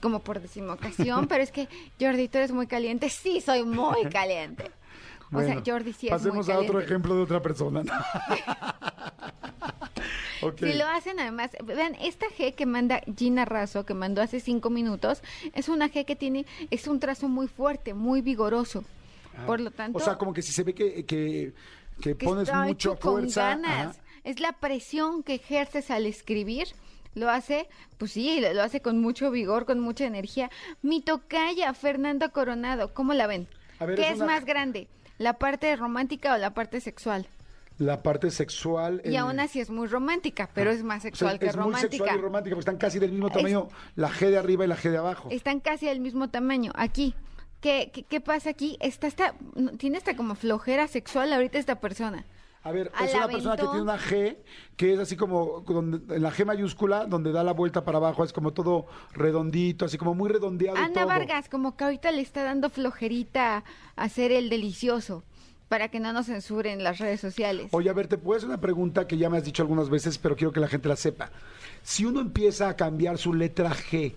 como 0.00 0.20
por 0.20 0.40
décima 0.40 0.72
ocasión, 0.74 1.26
pero 1.28 1.42
es 1.42 1.52
que 1.52 1.68
Jordi, 2.00 2.28
tú 2.28 2.38
eres 2.38 2.52
muy 2.52 2.66
caliente. 2.66 3.10
Sí, 3.10 3.40
soy 3.40 3.62
muy 3.64 4.04
caliente. 4.10 4.64
o 4.64 5.30
Bueno, 5.30 5.62
sea, 5.62 5.62
Jordi 5.74 5.92
sí 5.92 6.08
es 6.08 6.12
muy 6.12 6.18
Pasemos 6.18 6.48
a 6.48 6.58
otro 6.58 6.80
ejemplo 6.80 7.14
de 7.14 7.22
otra 7.22 7.40
persona. 7.40 7.82
Ok. 10.42 10.58
Si 10.60 10.72
lo 10.74 10.86
hacen 10.86 11.20
además, 11.20 11.50
vean, 11.64 11.94
esta 12.00 12.26
G 12.26 12.54
que 12.54 12.66
manda 12.66 13.02
Gina 13.16 13.44
Razo, 13.44 13.84
que 13.84 13.94
mandó 13.94 14.22
hace 14.22 14.40
cinco 14.40 14.70
minutos, 14.70 15.22
es 15.54 15.68
una 15.68 15.88
G 15.90 16.04
que 16.04 16.16
tiene, 16.16 16.46
es 16.70 16.86
un 16.86 17.00
trazo 17.00 17.28
muy 17.28 17.48
fuerte, 17.48 17.94
muy 17.94 18.20
vigoroso. 18.22 18.84
Ah. 19.36 19.46
Por 19.46 19.60
lo 19.60 19.70
tanto, 19.70 19.98
O 19.98 20.00
sea, 20.00 20.16
como 20.18 20.32
que 20.32 20.42
si 20.42 20.52
se 20.52 20.62
ve 20.64 20.74
que, 20.74 21.04
que, 21.06 21.52
que 22.00 22.16
que 22.16 22.24
pones 22.24 22.52
mucho 22.52 22.68
hecho 22.70 22.98
con 22.98 23.12
fuerza. 23.22 23.48
ganas. 23.50 23.96
ajá. 23.96 24.04
Es 24.24 24.38
la 24.40 24.52
presión 24.52 25.22
que 25.22 25.34
ejerces 25.34 25.90
al 25.90 26.04
escribir. 26.06 26.68
Lo 27.14 27.28
hace, 27.30 27.68
pues 27.98 28.12
sí, 28.12 28.40
lo 28.40 28.62
hace 28.62 28.80
con 28.80 29.00
mucho 29.00 29.30
vigor, 29.30 29.64
con 29.66 29.80
mucha 29.80 30.04
energía. 30.04 30.50
Mi 30.82 31.00
tocaya, 31.00 31.72
Fernanda 31.74 32.28
Coronado, 32.28 32.94
¿cómo 32.94 33.14
la 33.14 33.26
ven? 33.26 33.48
Ver, 33.80 33.96
¿Qué 33.96 34.02
es 34.02 34.10
es, 34.12 34.16
una- 34.16 34.26
más 34.26 34.44
grande? 34.44 34.86
¿La 35.18 35.34
parte 35.34 35.74
romántica 35.76 36.34
o 36.34 36.38
la 36.38 36.54
parte 36.54 36.80
sexual? 36.80 37.26
La 37.80 38.02
parte 38.02 38.30
sexual. 38.30 39.00
Y 39.06 39.14
eh, 39.14 39.18
aún 39.18 39.40
así 39.40 39.58
es 39.58 39.70
muy 39.70 39.86
romántica, 39.88 40.50
pero 40.54 40.70
es 40.70 40.84
más 40.84 40.98
o 40.98 41.00
sea, 41.00 41.10
sexual 41.10 41.38
que 41.38 41.46
es 41.46 41.56
muy 41.56 41.64
romántica. 41.64 41.90
sexual 41.90 42.18
y 42.18 42.20
romántica, 42.20 42.54
porque 42.54 42.60
están 42.60 42.76
casi 42.76 42.98
del 42.98 43.10
mismo 43.12 43.28
Es- 43.28 43.32
tamaño, 43.32 43.68
la 43.96 44.10
G 44.10 44.28
de 44.28 44.36
arriba 44.36 44.66
y 44.66 44.68
la 44.68 44.76
G 44.76 44.90
de 44.90 44.98
abajo. 44.98 45.28
Están 45.30 45.60
casi 45.60 45.86
del 45.86 46.00
mismo 46.00 46.28
tamaño. 46.28 46.72
Aquí, 46.74 47.14
¿qué, 47.62 47.90
qué, 47.90 48.02
qué 48.02 48.20
pasa 48.20 48.50
aquí? 48.50 48.76
Está, 48.80 49.06
está, 49.06 49.34
tiene 49.78 49.96
hasta 49.96 50.14
como 50.14 50.34
flojera 50.34 50.88
sexual 50.88 51.32
ahorita 51.32 51.58
esta 51.58 51.80
persona. 51.80 52.26
A 52.62 52.72
ver, 52.72 52.92
es 53.02 53.14
una 53.14 53.26
persona 53.28 53.56
que 53.56 53.62
tiene 53.62 53.80
una 53.80 53.98
G, 53.98 54.36
que 54.76 54.92
es 54.92 54.98
así 54.98 55.16
como 55.16 55.62
donde- 55.66 56.14
en 56.14 56.22
la 56.22 56.30
G 56.30 56.44
mayúscula, 56.44 57.06
donde 57.06 57.32
da 57.32 57.42
la 57.42 57.52
vuelta 57.54 57.82
para 57.86 57.96
abajo, 57.96 58.22
es 58.24 58.34
como 58.34 58.52
todo 58.52 58.84
redondito, 59.14 59.86
así 59.86 59.96
como 59.96 60.14
muy 60.14 60.28
redondeado 60.28 60.76
Ana 60.76 60.92
todo. 60.92 61.06
Vargas, 61.06 61.48
como 61.48 61.74
que 61.78 61.84
ahorita 61.84 62.12
le 62.12 62.20
está 62.20 62.42
dando 62.44 62.68
flojerita 62.68 63.64
hacer 63.96 64.32
el 64.32 64.50
delicioso 64.50 65.24
para 65.70 65.88
que 65.88 66.00
no 66.00 66.12
nos 66.12 66.26
censuren 66.26 66.82
las 66.82 66.98
redes 66.98 67.20
sociales. 67.20 67.68
Oye, 67.70 67.88
a 67.88 67.92
ver, 67.92 68.08
te 68.08 68.18
puedo 68.18 68.36
hacer 68.36 68.48
una 68.48 68.60
pregunta 68.60 69.06
que 69.06 69.16
ya 69.16 69.30
me 69.30 69.36
has 69.38 69.44
dicho 69.44 69.62
algunas 69.62 69.88
veces, 69.88 70.18
pero 70.18 70.34
quiero 70.34 70.50
que 70.50 70.58
la 70.58 70.66
gente 70.66 70.88
la 70.88 70.96
sepa. 70.96 71.30
Si 71.84 72.04
uno 72.04 72.20
empieza 72.20 72.68
a 72.68 72.74
cambiar 72.74 73.18
su 73.18 73.32
letra 73.32 73.70
G, 73.70 74.16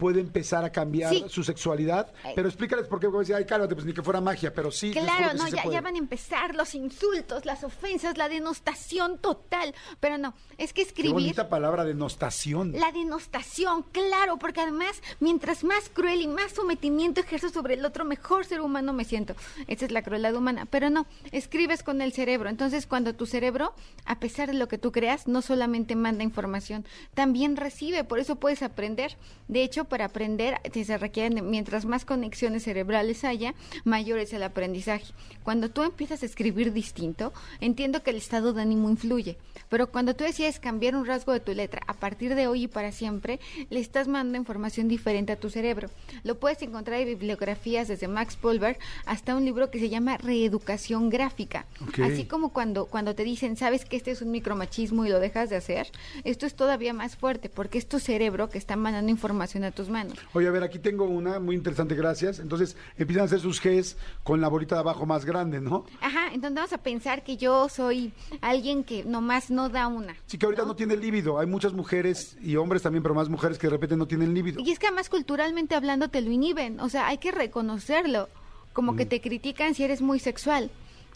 ¿puede 0.00 0.20
empezar 0.20 0.64
a 0.64 0.72
cambiar 0.72 1.12
Sí. 1.14 1.24
su 1.28 1.44
sexualidad? 1.44 2.12
Pero 2.34 2.48
explícales 2.48 2.88
por 2.88 2.98
qué, 2.98 3.06
porque 3.06 3.16
voy 3.16 3.18
a 3.18 3.20
decir, 3.20 3.34
ay, 3.36 3.44
cálmate, 3.44 3.74
pues 3.74 3.86
ni 3.86 3.92
que 3.92 4.02
fuera 4.02 4.20
magia, 4.20 4.52
pero 4.52 4.70
sí. 4.72 4.90
Claro, 4.90 5.34
no, 5.36 5.46
sí 5.46 5.52
ya, 5.70 5.80
van 5.80 5.94
a 5.94 5.98
empezar 5.98 6.54
los 6.54 6.74
insultos, 6.74 7.44
las 7.44 7.62
ofensas, 7.62 8.16
la 8.16 8.28
denostación 8.28 9.18
total. 9.18 9.74
Pero 10.00 10.18
no, 10.18 10.34
es 10.58 10.72
que 10.72 10.80
Qué 10.82 10.88
escribir... 10.88 11.12
bonita 11.12 11.48
palabra, 11.50 11.84
denostación. 11.84 12.72
La 12.72 12.90
denostación, 12.90 13.82
claro, 13.92 14.38
porque 14.38 14.62
además, 14.62 15.02
mientras 15.20 15.62
más 15.62 15.90
cruel 15.92 16.22
y 16.22 16.26
más 16.26 16.52
sometimiento 16.52 17.20
ejerzo 17.20 17.50
sobre 17.50 17.74
el 17.74 17.84
otro, 17.84 18.04
mejor 18.06 18.46
ser 18.46 18.62
humano 18.62 18.94
me 18.94 19.04
siento. 19.04 19.34
Esa 19.66 19.84
es 19.84 19.92
la 19.92 20.02
crueldad 20.02 20.34
humana. 20.34 20.66
Pero 20.70 20.88
no, 20.88 21.06
escribes 21.30 21.82
con 21.82 22.00
el 22.00 22.12
cerebro. 22.14 22.48
Entonces, 22.48 22.86
cuando 22.86 23.14
tu 23.14 23.26
cerebro, 23.26 23.74
a 24.06 24.18
pesar 24.18 24.48
de 24.48 24.54
lo 24.54 24.68
que 24.68 24.78
tú 24.78 24.90
creas, 24.92 25.28
no 25.28 25.42
solamente 25.42 25.94
manda 25.96 26.24
información, 26.24 26.86
también 27.12 27.56
recibe. 27.58 28.04
Por 28.04 28.18
eso 28.18 28.36
puedes 28.36 28.62
aprender. 28.62 29.16
De 29.48 29.62
hecho, 29.62 29.84
para 29.90 30.06
aprender, 30.06 30.54
se 30.72 30.96
requieren, 30.96 31.50
mientras 31.50 31.84
más 31.84 32.06
conexiones 32.06 32.62
cerebrales 32.62 33.24
haya, 33.24 33.54
mayor 33.84 34.18
es 34.18 34.32
el 34.32 34.42
aprendizaje. 34.42 35.12
Cuando 35.42 35.68
tú 35.68 35.82
empiezas 35.82 36.22
a 36.22 36.26
escribir 36.26 36.72
distinto, 36.72 37.34
entiendo 37.60 38.02
que 38.02 38.10
el 38.10 38.16
estado 38.16 38.54
de 38.54 38.62
ánimo 38.62 38.88
influye. 38.88 39.36
Pero 39.70 39.86
cuando 39.86 40.14
tú 40.14 40.24
decides 40.24 40.58
cambiar 40.58 40.96
un 40.96 41.06
rasgo 41.06 41.32
de 41.32 41.40
tu 41.40 41.52
letra 41.52 41.80
a 41.86 41.94
partir 41.94 42.34
de 42.34 42.48
hoy 42.48 42.64
y 42.64 42.68
para 42.68 42.92
siempre, 42.92 43.40
le 43.70 43.80
estás 43.80 44.08
mandando 44.08 44.36
información 44.36 44.88
diferente 44.88 45.32
a 45.32 45.36
tu 45.36 45.48
cerebro. 45.48 45.88
Lo 46.24 46.38
puedes 46.38 46.60
encontrar 46.60 47.00
en 47.00 47.06
bibliografías 47.06 47.88
desde 47.88 48.08
Max 48.08 48.36
Pulver 48.36 48.78
hasta 49.06 49.36
un 49.36 49.44
libro 49.44 49.70
que 49.70 49.78
se 49.78 49.88
llama 49.88 50.18
Reeducación 50.18 51.08
Gráfica. 51.08 51.66
Así 52.02 52.24
como 52.24 52.52
cuando, 52.52 52.86
cuando 52.86 53.14
te 53.14 53.22
dicen, 53.22 53.56
sabes 53.56 53.84
que 53.84 53.96
este 53.96 54.10
es 54.10 54.22
un 54.22 54.32
micromachismo 54.32 55.06
y 55.06 55.08
lo 55.08 55.20
dejas 55.20 55.50
de 55.50 55.56
hacer, 55.56 55.86
esto 56.24 56.46
es 56.46 56.54
todavía 56.56 56.92
más 56.92 57.16
fuerte 57.16 57.48
porque 57.48 57.78
es 57.78 57.86
tu 57.86 58.00
cerebro 58.00 58.48
que 58.48 58.58
está 58.58 58.74
mandando 58.74 59.10
información 59.10 59.62
a 59.62 59.70
tus 59.70 59.88
manos. 59.88 60.18
Oye, 60.32 60.48
a 60.48 60.50
ver, 60.50 60.64
aquí 60.64 60.80
tengo 60.80 61.04
una 61.04 61.38
muy 61.38 61.54
interesante, 61.54 61.94
gracias. 61.94 62.40
Entonces, 62.40 62.76
empiezan 62.98 63.22
a 63.22 63.24
hacer 63.26 63.38
sus 63.38 63.62
Gs 63.62 63.96
con 64.24 64.40
la 64.40 64.48
bolita 64.48 64.74
de 64.74 64.80
abajo 64.80 65.06
más 65.06 65.24
grande, 65.24 65.60
¿no? 65.60 65.86
Ajá, 66.00 66.26
entonces 66.32 66.54
vamos 66.56 66.72
a 66.72 66.78
pensar 66.78 67.22
que 67.22 67.36
yo 67.36 67.68
soy 67.68 68.12
alguien 68.40 68.82
que 68.82 69.04
nomás 69.04 69.50
no 69.50 69.59
da 69.68 69.86
una. 69.88 70.16
Sí, 70.26 70.38
que 70.38 70.46
ahorita 70.46 70.64
no, 70.64 70.74
tiene 70.74 70.96
líbido. 70.96 71.38
Hay 71.38 71.46
muchas 71.46 71.72
mujeres 71.72 72.36
y 72.42 72.56
hombres 72.56 72.82
también, 72.82 73.02
pero 73.02 73.14
más 73.14 73.28
mujeres 73.28 73.58
que 73.58 73.66
de 73.66 73.72
repente 73.72 73.96
no 73.96 74.06
tienen 74.06 74.32
líbido. 74.34 74.60
Y 74.60 74.70
es 74.70 74.78
que 74.78 74.86
además 74.86 75.08
culturalmente 75.08 75.74
hablando 75.74 76.08
te 76.08 76.20
lo 76.20 76.30
inhiben, 76.30 76.80
o 76.80 76.88
sea, 76.88 77.06
hay 77.08 77.18
que 77.18 77.30
reconocerlo, 77.32 78.28
como 78.72 78.92
Mm. 78.92 78.96
que 78.96 79.06
te 79.06 79.20
critican 79.20 79.74
si 79.74 79.84
eres 79.84 80.00
muy 80.00 80.18
sexual. 80.18 80.70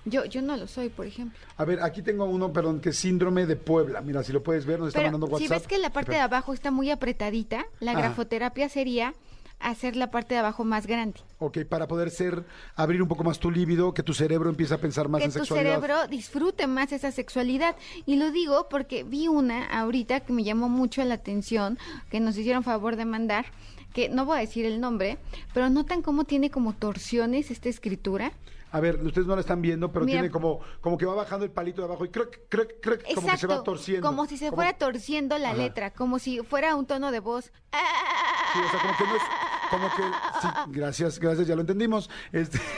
Yo, 0.07 0.27
yo 0.27 0.43
no 0.43 0.57
lo 0.59 0.67
soy, 0.67 0.91
por 0.91 1.07
ejemplo. 1.07 1.39
A 1.57 1.65
ver, 1.65 1.83
aquí 1.83 2.03
tengo 2.03 2.27
uno, 2.27 2.53
perdón, 2.53 2.81
que 2.81 2.91
es 2.91 2.97
síndrome 2.99 3.47
de 3.47 3.57
Puebla. 3.57 4.03
Mira, 4.03 4.23
si 4.23 4.33
lo 4.35 4.43
puedes 4.43 4.67
ver, 4.67 4.79
nos 4.79 4.89
está 4.89 4.99
Pero 5.01 5.13
mandando 5.13 5.27
si 5.39 5.45
WhatsApp. 5.45 5.59
ves 5.61 5.67
que 5.67 5.79
la 5.79 5.91
parte 5.91 6.13
de 6.13 6.19
abajo 6.21 6.53
está 6.53 6.71
muy 6.71 6.91
apretadita, 6.91 7.65
la 7.81 7.93
Ajá. 7.93 8.01
grafoterapia 8.01 8.69
sería 8.69 9.15
hacer 9.61 9.97
la 9.97 10.11
parte 10.11 10.35
de 10.35 10.41
abajo 10.41 10.65
más 10.65 10.87
grande. 10.87 11.21
Ok, 11.39 11.59
para 11.69 11.87
poder 11.87 12.11
ser, 12.11 12.45
abrir 12.77 13.03
un 13.03 13.09
poco 13.09 13.25
más 13.25 13.39
tu 13.39 13.51
líbido, 13.51 13.95
que 13.95 14.03
tu 14.03 14.15
cerebro 14.15 14.51
empiece 14.51 14.75
a 14.75 14.79
pensar 14.79 15.09
más 15.09 15.21
que 15.21 15.27
en 15.27 15.33
tu 15.33 15.39
sexualidad. 15.41 15.75
cerebro 15.81 16.07
disfrute 16.09 16.67
más 16.67 16.93
esa 16.93 17.11
sexualidad. 17.11 17.77
Y 18.07 18.17
lo 18.17 18.31
digo 18.31 18.69
porque 18.69 19.05
vi 19.05 19.29
una 19.29 19.67
ahorita 19.67 20.21
que 20.21 20.33
me 20.33 20.45
llamó 20.45 20.69
mucho 20.69 21.03
la 21.05 21.15
atención, 21.15 21.79
que 22.11 22.21
nos 22.21 22.37
hicieron 22.37 22.63
favor 22.63 22.97
de 22.97 23.05
mandar, 23.05 23.47
que 23.93 24.09
no 24.09 24.25
voy 24.25 24.39
a 24.39 24.41
decir 24.41 24.67
el 24.67 24.81
nombre, 24.81 25.19
pero 25.55 25.71
notan 25.71 26.03
cómo 26.03 26.25
tiene 26.25 26.51
como 26.51 26.75
torsiones 26.75 27.51
esta 27.51 27.69
escritura. 27.69 28.33
A 28.75 28.81
ver, 28.81 29.01
ustedes 29.05 29.29
no 29.29 29.37
la 29.37 29.41
están 29.41 29.63
viendo, 29.63 29.93
pero 29.93 30.05
Mira. 30.05 30.17
tiene 30.21 30.33
como, 30.33 30.59
como 30.81 30.99
que 30.99 31.07
va 31.07 31.15
bajando 31.15 31.45
el 31.45 31.53
palito 31.53 31.81
de 31.81 31.87
abajo 31.87 32.05
y 32.07 32.09
creo, 32.09 32.29
creo, 32.49 32.67
creo 32.83 32.99
que 32.99 33.15
como 33.15 33.29
que 33.29 33.37
se 33.37 33.47
va 33.47 33.63
torciendo. 33.63 34.05
como 34.09 34.27
si 34.27 34.37
se 34.37 34.47
Como- 34.47 34.57
fuera 34.57 34.77
torciendo 34.77 35.39
la 35.39 35.51
Ajá. 35.51 35.59
letra, 35.59 35.91
como 35.93 36.19
si 36.19 36.41
fuera 36.43 36.75
un 36.75 36.85
tono 36.85 37.13
de 37.13 37.21
voz. 37.21 37.53
Sí, 37.73 38.59
o 38.67 38.71
sea, 38.71 38.81
como 38.81 38.97
que 38.99 39.05
no 39.05 39.15
es, 39.17 39.23
como 39.71 39.89
que, 39.95 40.03
sí, 40.43 40.49
gracias, 40.79 41.21
gracias, 41.21 41.47
ya 41.47 41.55
lo 41.55 41.61
entendimos. 41.61 42.11
Este... 42.33 42.61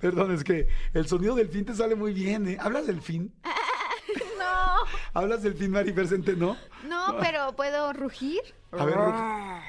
Perdón, 0.00 0.32
es 0.32 0.44
que 0.44 0.68
el 0.94 1.06
sonido 1.06 1.34
del 1.34 1.48
fin 1.48 1.64
te 1.64 1.74
sale 1.74 1.96
muy 1.96 2.12
bien, 2.14 2.48
¿eh? 2.48 2.56
¿Hablas 2.60 2.86
del 2.86 3.00
fin? 3.02 3.32
No, 4.38 5.20
¿Hablas 5.20 5.42
del 5.42 5.52
fin, 5.54 5.70
Mari 5.70 5.92
Presente, 5.92 6.34
no? 6.34 6.56
no, 6.84 7.16
pero 7.20 7.52
puedo 7.54 7.92
rugir. 7.92 8.40
A 8.72 8.84
ver, 8.86 8.94
Ru- 8.96 9.60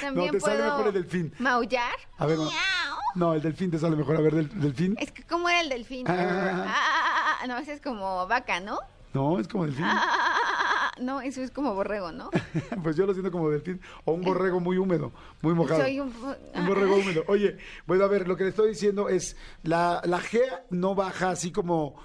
También 0.00 0.30
te 0.32 0.40
sale 0.40 0.56
puedo 0.56 0.70
mejor 0.70 0.86
el 0.88 0.92
delfín. 0.94 1.34
maullar. 1.38 1.94
A 2.18 2.26
ver, 2.26 2.38
no. 2.38 2.44
Miau. 2.44 2.98
no, 3.14 3.34
el 3.34 3.42
delfín 3.42 3.70
te 3.70 3.78
sale 3.78 3.96
mejor. 3.96 4.16
A 4.16 4.20
ver, 4.20 4.34
del, 4.34 4.60
delfín. 4.60 4.96
Es 4.98 5.12
que 5.12 5.22
cómo 5.24 5.48
era 5.48 5.60
el 5.60 5.68
delfín. 5.68 6.06
Ah. 6.08 7.38
Ah, 7.42 7.46
no, 7.46 7.56
ese 7.58 7.72
es 7.72 7.80
como 7.80 8.26
vaca, 8.26 8.60
¿no? 8.60 8.78
No, 9.14 9.38
es 9.38 9.48
como 9.48 9.64
delfín. 9.64 9.84
Ah, 9.86 10.92
no, 11.00 11.20
eso 11.20 11.40
es 11.42 11.50
como 11.50 11.74
borrego, 11.74 12.12
¿no? 12.12 12.30
Pues 12.82 12.96
yo 12.96 13.06
lo 13.06 13.12
siento 13.12 13.30
como 13.32 13.50
delfín. 13.50 13.80
O 14.04 14.12
un 14.12 14.22
borrego 14.22 14.60
muy 14.60 14.76
húmedo, 14.76 15.12
muy 15.42 15.54
mojado. 15.54 15.80
Soy 15.80 16.00
un... 16.00 16.12
Un 16.54 16.66
borrego 16.66 16.96
húmedo. 16.96 17.24
Oye, 17.28 17.56
bueno, 17.86 18.04
a 18.04 18.08
ver, 18.08 18.28
lo 18.28 18.36
que 18.36 18.44
le 18.44 18.50
estoy 18.50 18.68
diciendo 18.70 19.08
es, 19.08 19.36
la, 19.62 20.00
la 20.04 20.20
G 20.20 20.40
no 20.70 20.94
baja 20.94 21.30
así 21.30 21.50
como, 21.50 21.96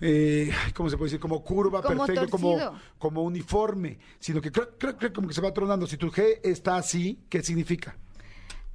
eh, 0.00 0.50
¿cómo 0.74 0.90
se 0.90 0.96
puede 0.96 1.08
decir? 1.08 1.20
Como 1.20 1.42
curva, 1.42 1.82
Como 1.82 2.06
perfecto, 2.06 2.30
como, 2.30 2.50
torcido. 2.52 2.74
como 2.98 3.22
uniforme, 3.22 3.98
sino 4.18 4.40
que 4.40 4.52
creo, 4.52 4.70
creo, 4.78 4.96
creo 4.96 5.12
como 5.12 5.28
que 5.28 5.34
se 5.34 5.40
va 5.40 5.52
tronando. 5.52 5.86
Si 5.86 5.96
tu 5.96 6.10
G 6.10 6.40
está 6.42 6.76
así, 6.76 7.20
¿qué 7.28 7.42
significa? 7.42 7.96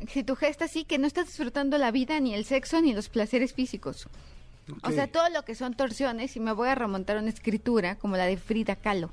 Si 0.07 0.23
tu 0.23 0.35
gesta 0.35 0.65
así, 0.65 0.83
que 0.83 0.97
no 0.97 1.07
estás 1.07 1.27
disfrutando 1.27 1.77
la 1.77 1.91
vida, 1.91 2.19
ni 2.19 2.33
el 2.33 2.45
sexo, 2.45 2.81
ni 2.81 2.93
los 2.93 3.09
placeres 3.09 3.53
físicos. 3.53 4.07
O 4.81 4.91
sea, 4.91 5.07
todo 5.07 5.29
lo 5.29 5.43
que 5.43 5.55
son 5.55 5.73
torsiones, 5.75 6.35
y 6.35 6.39
me 6.39 6.51
voy 6.53 6.69
a 6.69 6.75
remontar 6.75 7.17
a 7.17 7.19
una 7.19 7.29
escritura 7.29 7.97
como 7.97 8.17
la 8.17 8.25
de 8.25 8.37
Frida 8.37 8.75
Kahlo. 8.75 9.11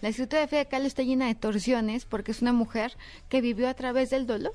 La 0.00 0.10
escritura 0.10 0.42
de 0.42 0.48
Frida 0.48 0.64
Kahlo 0.66 0.86
está 0.86 1.02
llena 1.02 1.26
de 1.26 1.34
torsiones 1.34 2.04
porque 2.04 2.32
es 2.32 2.42
una 2.42 2.52
mujer 2.52 2.96
que 3.28 3.40
vivió 3.40 3.68
a 3.68 3.74
través 3.74 4.10
del 4.10 4.26
dolor. 4.26 4.52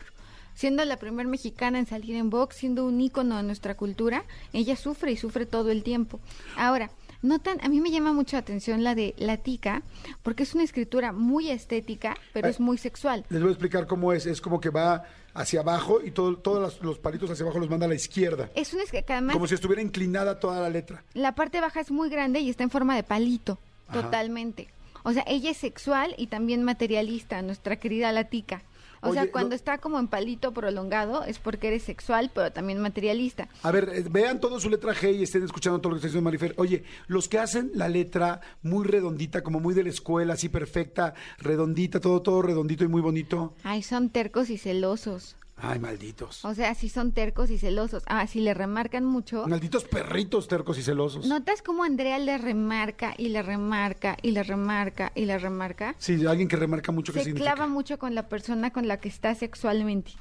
Siendo 0.53 0.83
la 0.85 0.97
primera 0.97 1.27
mexicana 1.29 1.79
en 1.79 1.87
salir 1.87 2.15
en 2.15 2.29
box, 2.29 2.57
siendo 2.57 2.85
un 2.85 2.99
ícono 3.01 3.37
de 3.37 3.43
nuestra 3.43 3.75
cultura, 3.75 4.23
ella 4.53 4.75
sufre 4.75 5.11
y 5.11 5.17
sufre 5.17 5.45
todo 5.45 5.71
el 5.71 5.83
tiempo. 5.83 6.19
Ahora, 6.57 6.91
notan, 7.21 7.57
a 7.63 7.69
mí 7.69 7.81
me 7.81 7.91
llama 7.91 8.13
mucho 8.13 8.35
la 8.35 8.41
atención 8.41 8.83
la 8.83 8.93
de 8.95 9.13
La 9.17 9.37
Tica, 9.37 9.81
porque 10.23 10.43
es 10.43 10.53
una 10.53 10.63
escritura 10.63 11.11
muy 11.13 11.49
estética, 11.49 12.15
pero 12.33 12.47
Eh, 12.47 12.51
es 12.51 12.59
muy 12.59 12.77
sexual. 12.77 13.25
Les 13.29 13.41
voy 13.41 13.49
a 13.49 13.53
explicar 13.53 13.87
cómo 13.87 14.13
es. 14.13 14.25
Es 14.25 14.41
como 14.41 14.59
que 14.59 14.69
va 14.69 15.03
hacia 15.33 15.61
abajo 15.61 16.01
y 16.03 16.11
todo, 16.11 16.35
todos 16.37 16.81
los, 16.81 16.99
palitos 16.99 17.29
hacia 17.31 17.43
abajo 17.43 17.59
los 17.59 17.69
manda 17.69 17.85
a 17.85 17.89
la 17.89 17.95
izquierda. 17.95 18.49
Es 18.53 18.73
una 18.73 18.83
que 18.85 19.03
además 19.07 19.33
Como 19.33 19.47
si 19.47 19.55
estuviera 19.55 19.81
inclinada 19.81 20.39
toda 20.39 20.59
la 20.59 20.69
letra. 20.69 21.03
la 21.13 21.33
parte 21.35 21.61
baja 21.61 21.79
es 21.79 21.89
muy 21.89 22.09
grande 22.09 22.41
y 22.41 22.49
está 22.49 22.63
en 22.63 22.69
forma 22.69 22.95
de 22.95 23.03
palito, 23.03 23.57
Ajá. 23.87 24.01
totalmente. 24.01 24.67
O 25.03 25.13
sea, 25.13 25.23
ella 25.25 25.49
es 25.51 25.57
sexual 25.57 26.13
y 26.17 26.27
también 26.27 26.63
materialista, 26.63 27.41
nuestra 27.41 27.77
querida 27.77 28.11
Latica. 28.11 28.61
O 29.01 29.09
Oye, 29.09 29.21
sea, 29.21 29.31
cuando 29.31 29.55
está 29.55 29.79
como 29.79 29.97
en 29.99 30.07
palito 30.07 30.53
prolongado 30.53 31.23
es 31.23 31.39
porque 31.39 31.69
eres 31.69 31.83
sexual, 31.83 32.31
pero 32.33 32.51
también 32.51 32.79
materialista. 32.79 33.49
A 33.63 33.71
ver, 33.71 33.89
eh, 33.93 34.05
vean 34.09 34.39
todo 34.39 34.59
su 34.59 34.69
letra 34.69 34.93
G 34.93 35.15
y 35.15 35.23
estén 35.23 35.43
escuchando 35.43 35.79
todo 35.81 35.89
lo 35.89 35.95
que 35.95 35.99
está 35.99 36.07
diciendo 36.07 36.25
Marifer. 36.25 36.53
Oye, 36.57 36.83
los 37.07 37.27
que 37.27 37.39
hacen 37.39 37.71
la 37.73 37.89
letra 37.89 38.41
muy 38.61 38.85
redondita, 38.85 39.41
como 39.41 39.59
muy 39.59 39.73
de 39.73 39.83
la 39.83 39.89
escuela, 39.89 40.33
así 40.33 40.49
perfecta, 40.49 41.15
redondita, 41.39 41.99
todo, 41.99 42.21
todo 42.21 42.43
redondito 42.43 42.83
y 42.83 42.87
muy 42.89 43.01
bonito. 43.01 43.55
Ay, 43.63 43.81
son 43.81 44.09
tercos 44.09 44.51
y 44.51 44.57
celosos. 44.59 45.35
Ay, 45.63 45.77
malditos. 45.79 46.43
O 46.43 46.55
sea, 46.55 46.73
sí 46.73 46.89
son 46.89 47.11
tercos 47.11 47.51
y 47.51 47.57
celosos. 47.59 48.03
Ah, 48.07 48.25
si 48.25 48.39
le 48.41 48.53
remarcan 48.55 49.05
mucho. 49.05 49.45
Malditos 49.47 49.83
perritos 49.83 50.47
tercos 50.47 50.77
y 50.79 50.81
celosos. 50.83 51.27
¿Notas 51.27 51.61
cómo 51.61 51.83
Andrea 51.83 52.17
le 52.17 52.39
remarca 52.39 53.13
y 53.15 53.29
le 53.29 53.43
remarca 53.43 54.17
y 54.23 54.31
le 54.31 54.41
remarca 54.41 55.11
y 55.13 55.25
le 55.25 55.37
remarca? 55.37 55.93
Sí, 55.99 56.25
alguien 56.25 56.47
que 56.47 56.55
remarca 56.55 56.91
mucho 56.91 57.13
que 57.13 57.19
Se 57.19 57.25
significa. 57.25 57.53
clava 57.53 57.67
mucho 57.69 57.99
con 57.99 58.15
la 58.15 58.27
persona 58.27 58.71
con 58.71 58.87
la 58.87 58.97
que 58.99 59.07
está 59.09 59.35
sexualmente. 59.35 60.13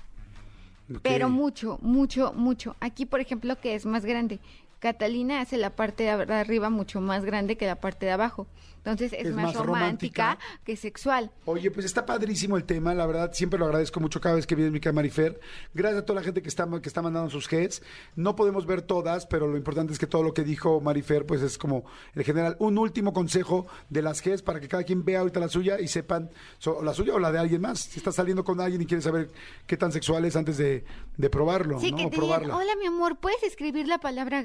Pero 1.03 1.29
mucho, 1.29 1.79
mucho, 1.83 2.33
mucho. 2.35 2.77
Aquí, 2.81 3.07
por 3.07 3.21
ejemplo, 3.21 3.59
que 3.61 3.75
es 3.77 3.87
más 3.87 4.05
grande. 4.05 4.41
Catalina 4.81 5.41
hace 5.41 5.57
la 5.57 5.71
parte 5.77 6.05
de 6.05 6.11
arriba 6.35 6.71
mucho 6.71 7.01
más 7.01 7.25
grande 7.25 7.57
que 7.57 7.67
la 7.67 7.77
parte 7.77 8.07
de 8.07 8.13
abajo. 8.13 8.47
Entonces 8.79 9.13
es, 9.13 9.27
Es 9.27 9.35
más, 9.35 9.55
más 9.55 9.57
romántica, 9.67 10.23
romántica. 10.23 10.59
que 10.65 10.75
sexual. 10.75 11.31
Oye, 11.45 11.71
pues 11.71 11.85
está 11.85 12.07
padrísimo 12.07 12.57
el 12.57 12.65
tema, 12.65 12.95
la 12.95 13.05
verdad, 13.05 13.31
siempre 13.35 13.59
lo 13.59 13.67
agradezco 13.67 14.01
mucho 14.01 14.23
cada 14.23 14.37
vez 14.37 14.47
que 14.47 14.55
viene 14.55 14.71
mi 14.71 14.81
Marifer. 14.91 15.39
Gracias 15.75 16.01
a 16.03 16.07
toda 16.07 16.21
la 16.21 16.25
gente 16.25 16.41
que 16.41 16.49
está, 16.49 16.67
que 16.81 16.89
está 16.89 17.03
mandando 17.03 17.29
sus 17.29 17.47
heads. 17.53 17.83
No 18.17 18.35
podemos 18.37 18.65
ver 18.65 18.81
todas, 18.81 19.27
pero 19.27 19.47
lo 19.47 19.59
importante 19.59 19.93
es 19.93 19.99
que 19.99 20.07
todo 20.07 20.23
lo 20.23 20.33
que 20.33 20.45
dijo 20.45 20.81
Marifer, 20.81 21.27
pues 21.27 21.43
es 21.43 21.59
como 21.59 21.85
el 22.15 22.25
general. 22.25 22.57
Un 22.59 22.79
último 22.79 23.13
consejo 23.13 23.67
de 23.91 24.01
las 24.01 24.27
heads 24.27 24.41
para 24.41 24.61
que 24.61 24.69
cada 24.69 24.83
quien 24.85 25.05
vea 25.05 25.21
ahorita 25.21 25.41
la 25.41 25.49
suya 25.49 25.79
y 25.79 25.87
sepan, 25.87 26.31
so- 26.59 26.83
la 26.83 26.95
suya 26.95 27.13
o 27.13 27.19
la 27.19 27.31
de 27.31 27.39
alguien 27.39 27.61
más. 27.61 27.81
Si 27.81 27.99
estás 27.99 28.15
saliendo 28.15 28.45
con 28.45 28.63
alguien 28.63 28.81
y 28.81 28.87
quieres 28.87 29.05
saber 29.05 29.31
qué 29.67 29.77
tan 29.77 29.93
sexual 29.93 30.25
es 30.25 30.37
antes 30.37 30.57
de, 30.57 30.87
de 31.19 31.29
probarlo, 31.29 31.79
Sí, 31.81 31.91
¿no? 31.91 31.99
que 31.99 32.07
O 32.07 32.09
te 32.09 32.17
digan, 32.17 32.29
probarla. 32.41 32.57
hola 32.57 32.77
mi 32.81 32.87
amor, 32.87 33.19
¿puedes 33.19 33.43
escribir 33.43 33.87
la 33.87 33.99
palabra 33.99 34.41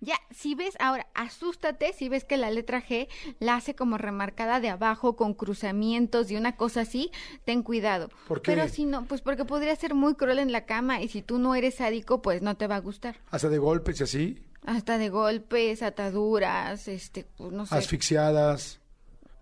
Ya, 0.00 0.16
si 0.30 0.54
ves, 0.54 0.74
ahora, 0.80 1.06
asústate 1.14 1.92
si 1.92 2.08
ves 2.08 2.24
que 2.24 2.36
la 2.36 2.50
letra 2.50 2.82
G 2.82 3.08
la 3.38 3.56
hace 3.56 3.74
como 3.74 3.98
remarcada 3.98 4.60
de 4.60 4.68
abajo 4.68 5.16
con 5.16 5.34
cruzamientos 5.34 6.30
y 6.30 6.36
una 6.36 6.56
cosa 6.56 6.82
así, 6.82 7.10
ten 7.44 7.62
cuidado. 7.62 8.08
¿Por 8.28 8.42
qué? 8.42 8.52
Pero 8.52 8.68
si 8.68 8.84
no, 8.84 9.04
pues 9.06 9.20
porque 9.20 9.44
podría 9.44 9.74
ser 9.76 9.94
muy 9.94 10.14
cruel 10.14 10.38
en 10.38 10.52
la 10.52 10.66
cama 10.66 11.00
y 11.00 11.08
si 11.08 11.22
tú 11.22 11.38
no 11.38 11.54
eres 11.54 11.76
sádico, 11.76 12.22
pues 12.22 12.42
no 12.42 12.56
te 12.56 12.66
va 12.66 12.76
a 12.76 12.80
gustar. 12.80 13.16
Hasta 13.30 13.48
de 13.48 13.58
golpes 13.58 14.00
y 14.00 14.04
así, 14.04 14.42
Hasta 14.66 14.98
de 14.98 15.08
golpes, 15.08 15.82
ataduras, 15.82 16.86
este, 16.88 17.24
pues, 17.36 17.52
no 17.52 17.64
sé. 17.66 17.74
asfixiadas, 17.74 18.79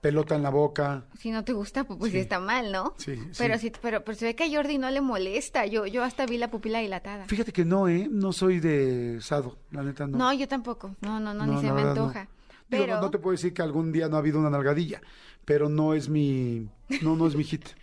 pelota 0.01 0.35
en 0.35 0.43
la 0.43 0.51
boca. 0.51 1.05
Si 1.19 1.31
no 1.31 1.45
te 1.45 1.53
gusta, 1.53 1.85
pues, 1.85 1.99
pues 1.99 2.13
Sí. 2.13 2.19
está 2.19 2.39
mal, 2.39 2.71
¿no? 2.73 2.95
Sí, 2.99 3.17
sí. 3.17 3.23
Pero, 3.39 3.59
si, 3.59 3.71
pero, 3.71 4.05
pero 4.05 4.17
se 4.17 4.27
ve 4.27 4.37
que 4.37 4.45
a 4.45 4.49
Jordi 4.51 4.79
no 4.79 4.91
le 4.91 5.01
molesta. 5.01 5.67
Yo, 5.67 5.87
yo 5.87 6.05
hasta 6.05 6.27
vi 6.27 6.39
la 6.39 6.51
pupila 6.51 6.79
dilatada. 6.81 7.25
Fíjate 7.27 7.53
que 7.53 7.65
no, 7.65 7.89
¿eh? 7.89 8.09
No 8.11 8.33
soy 8.33 8.61
de 8.61 9.19
sado, 9.21 9.59
la 9.71 9.83
neta 9.83 10.07
no. 10.07 10.19
No, 10.19 10.33
yo 10.33 10.47
tampoco. 10.49 10.95
No, 11.01 11.19
no, 11.21 11.35
no, 11.35 11.47
ni 11.47 11.61
se 11.61 11.67
me 11.67 11.73
verdad, 11.73 11.95
no. 11.95 12.03
antoja. 12.05 12.29
Digo, 12.69 12.85
Pero 12.85 12.95
no, 12.97 13.01
no 13.03 13.11
te 13.11 13.19
puedo 13.19 13.33
decir 13.33 13.53
que 13.55 13.63
algún 13.63 13.93
día 13.93 14.09
no 14.09 14.17
ha 14.17 14.19
habido 14.21 14.39
una 14.39 14.51
nalgadilla, 14.51 15.01
pero 15.45 15.69
no 15.69 15.95
es 15.95 16.09
mi, 16.09 16.69
no, 17.03 17.17
no 17.17 17.27
es 17.27 17.35
mi 17.35 17.45
hit. 17.45 17.65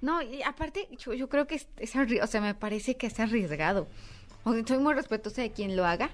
No, 0.00 0.22
y 0.22 0.44
aparte, 0.44 0.88
yo, 0.96 1.12
yo 1.12 1.28
creo 1.28 1.48
que 1.48 1.56
es, 1.56 1.66
es 1.76 1.92
o 1.96 2.26
sea, 2.28 2.40
me 2.40 2.54
parece 2.54 2.96
que 2.96 3.08
es 3.08 3.18
arriesgado. 3.18 3.88
O 4.44 4.52
sea, 4.54 4.64
soy 4.64 4.78
muy 4.78 4.94
respetuosa 4.94 5.42
de 5.42 5.50
quien 5.50 5.76
lo 5.76 5.84
haga, 5.84 6.10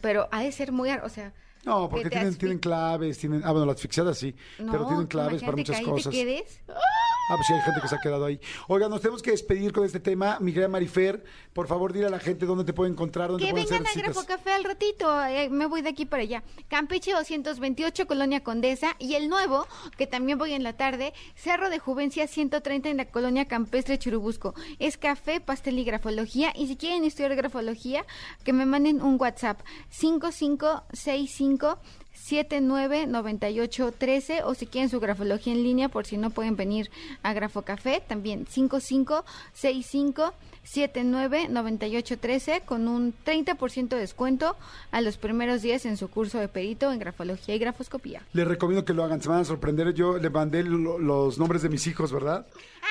pero 0.00 0.28
ha 0.32 0.42
de 0.42 0.50
ser 0.50 0.72
muy, 0.72 0.90
o 0.90 1.08
sea... 1.08 1.32
No, 1.64 1.88
que 1.88 1.90
porque 1.90 2.10
tienen, 2.10 2.34
tienen 2.36 2.58
claves, 2.58 3.18
tienen, 3.18 3.42
ah, 3.44 3.50
bueno, 3.52 3.66
la 3.66 3.72
asfixiada 3.72 4.14
sí, 4.14 4.34
No, 4.58 4.72
pero 4.72 4.86
tienen 4.86 5.06
claves 5.06 5.42
para 5.42 5.56
muchas 5.56 5.76
que 5.76 5.82
ahí 5.84 5.90
cosas. 5.90 6.10
te 6.12 6.18
quedes. 6.24 6.60
Ah, 6.68 7.09
pues 7.36 7.46
sí, 7.46 7.52
hay 7.52 7.60
gente 7.60 7.80
que 7.80 7.88
se 7.88 7.94
ha 7.94 7.98
quedado 7.98 8.24
ahí. 8.24 8.40
Oiga, 8.68 8.88
nos 8.88 9.00
tenemos 9.00 9.22
que 9.22 9.30
despedir 9.30 9.72
con 9.72 9.84
este 9.84 10.00
tema. 10.00 10.38
Mi 10.40 10.52
querida 10.52 10.68
Marifer, 10.68 11.22
por 11.52 11.66
favor, 11.66 11.92
dile 11.92 12.06
a 12.06 12.10
la 12.10 12.18
gente 12.18 12.46
dónde 12.46 12.64
te 12.64 12.72
puede 12.72 12.90
encontrar, 12.90 13.28
dónde 13.30 13.44
Que 13.44 13.52
pueden 13.52 13.68
vengan 13.68 13.86
a 13.86 13.90
hacer 13.90 14.02
Grafo 14.02 14.20
citas. 14.20 14.36
Café 14.36 14.52
al 14.52 14.64
ratito, 14.64 15.24
eh, 15.26 15.48
me 15.50 15.66
voy 15.66 15.82
de 15.82 15.90
aquí 15.90 16.06
para 16.06 16.22
allá. 16.22 16.42
Campeche 16.68 17.12
228, 17.12 18.06
Colonia 18.06 18.42
Condesa. 18.42 18.96
Y 18.98 19.14
el 19.14 19.28
nuevo, 19.28 19.66
que 19.96 20.06
también 20.06 20.38
voy 20.38 20.52
en 20.52 20.62
la 20.62 20.72
tarde, 20.74 21.12
Cerro 21.34 21.70
de 21.70 21.78
Juvencia 21.78 22.26
130 22.26 22.88
en 22.88 22.96
la 22.96 23.06
Colonia 23.06 23.46
Campestre 23.46 23.98
Churubusco. 23.98 24.54
Es 24.78 24.96
café, 24.96 25.40
pastel 25.40 25.78
y 25.78 25.84
grafología. 25.84 26.52
Y 26.56 26.66
si 26.66 26.76
quieren 26.76 27.04
estudiar 27.04 27.36
grafología, 27.36 28.04
que 28.44 28.52
me 28.52 28.66
manden 28.66 29.02
un 29.02 29.20
WhatsApp 29.20 29.60
5565 29.90 31.78
799813 32.20 34.42
o 34.44 34.54
si 34.54 34.66
quieren 34.66 34.90
su 34.90 35.00
grafología 35.00 35.52
en 35.52 35.62
línea 35.62 35.88
por 35.88 36.06
si 36.06 36.16
no 36.16 36.30
pueden 36.30 36.56
venir 36.56 36.90
a 37.22 37.32
Grafo 37.32 37.62
Café, 37.62 38.02
también 38.06 38.46
5565 38.46 40.34
799813 40.62 42.62
con 42.66 42.88
un 42.88 43.14
30% 43.24 43.88
de 43.88 43.98
descuento 43.98 44.56
a 44.90 45.00
los 45.00 45.16
primeros 45.16 45.62
días 45.62 45.86
en 45.86 45.96
su 45.96 46.08
curso 46.08 46.38
de 46.38 46.48
perito 46.48 46.92
en 46.92 46.98
grafología 46.98 47.54
y 47.54 47.58
grafoscopía. 47.58 48.22
Les 48.32 48.46
recomiendo 48.46 48.84
que 48.84 48.94
lo 48.94 49.04
hagan, 49.04 49.22
se 49.22 49.28
van 49.28 49.40
a 49.40 49.44
sorprender. 49.44 49.92
Yo 49.94 50.18
le 50.18 50.30
mandé 50.30 50.62
lo- 50.62 50.98
los 50.98 51.38
nombres 51.38 51.62
de 51.62 51.68
mis 51.68 51.86
hijos, 51.86 52.12
¿verdad? 52.12 52.46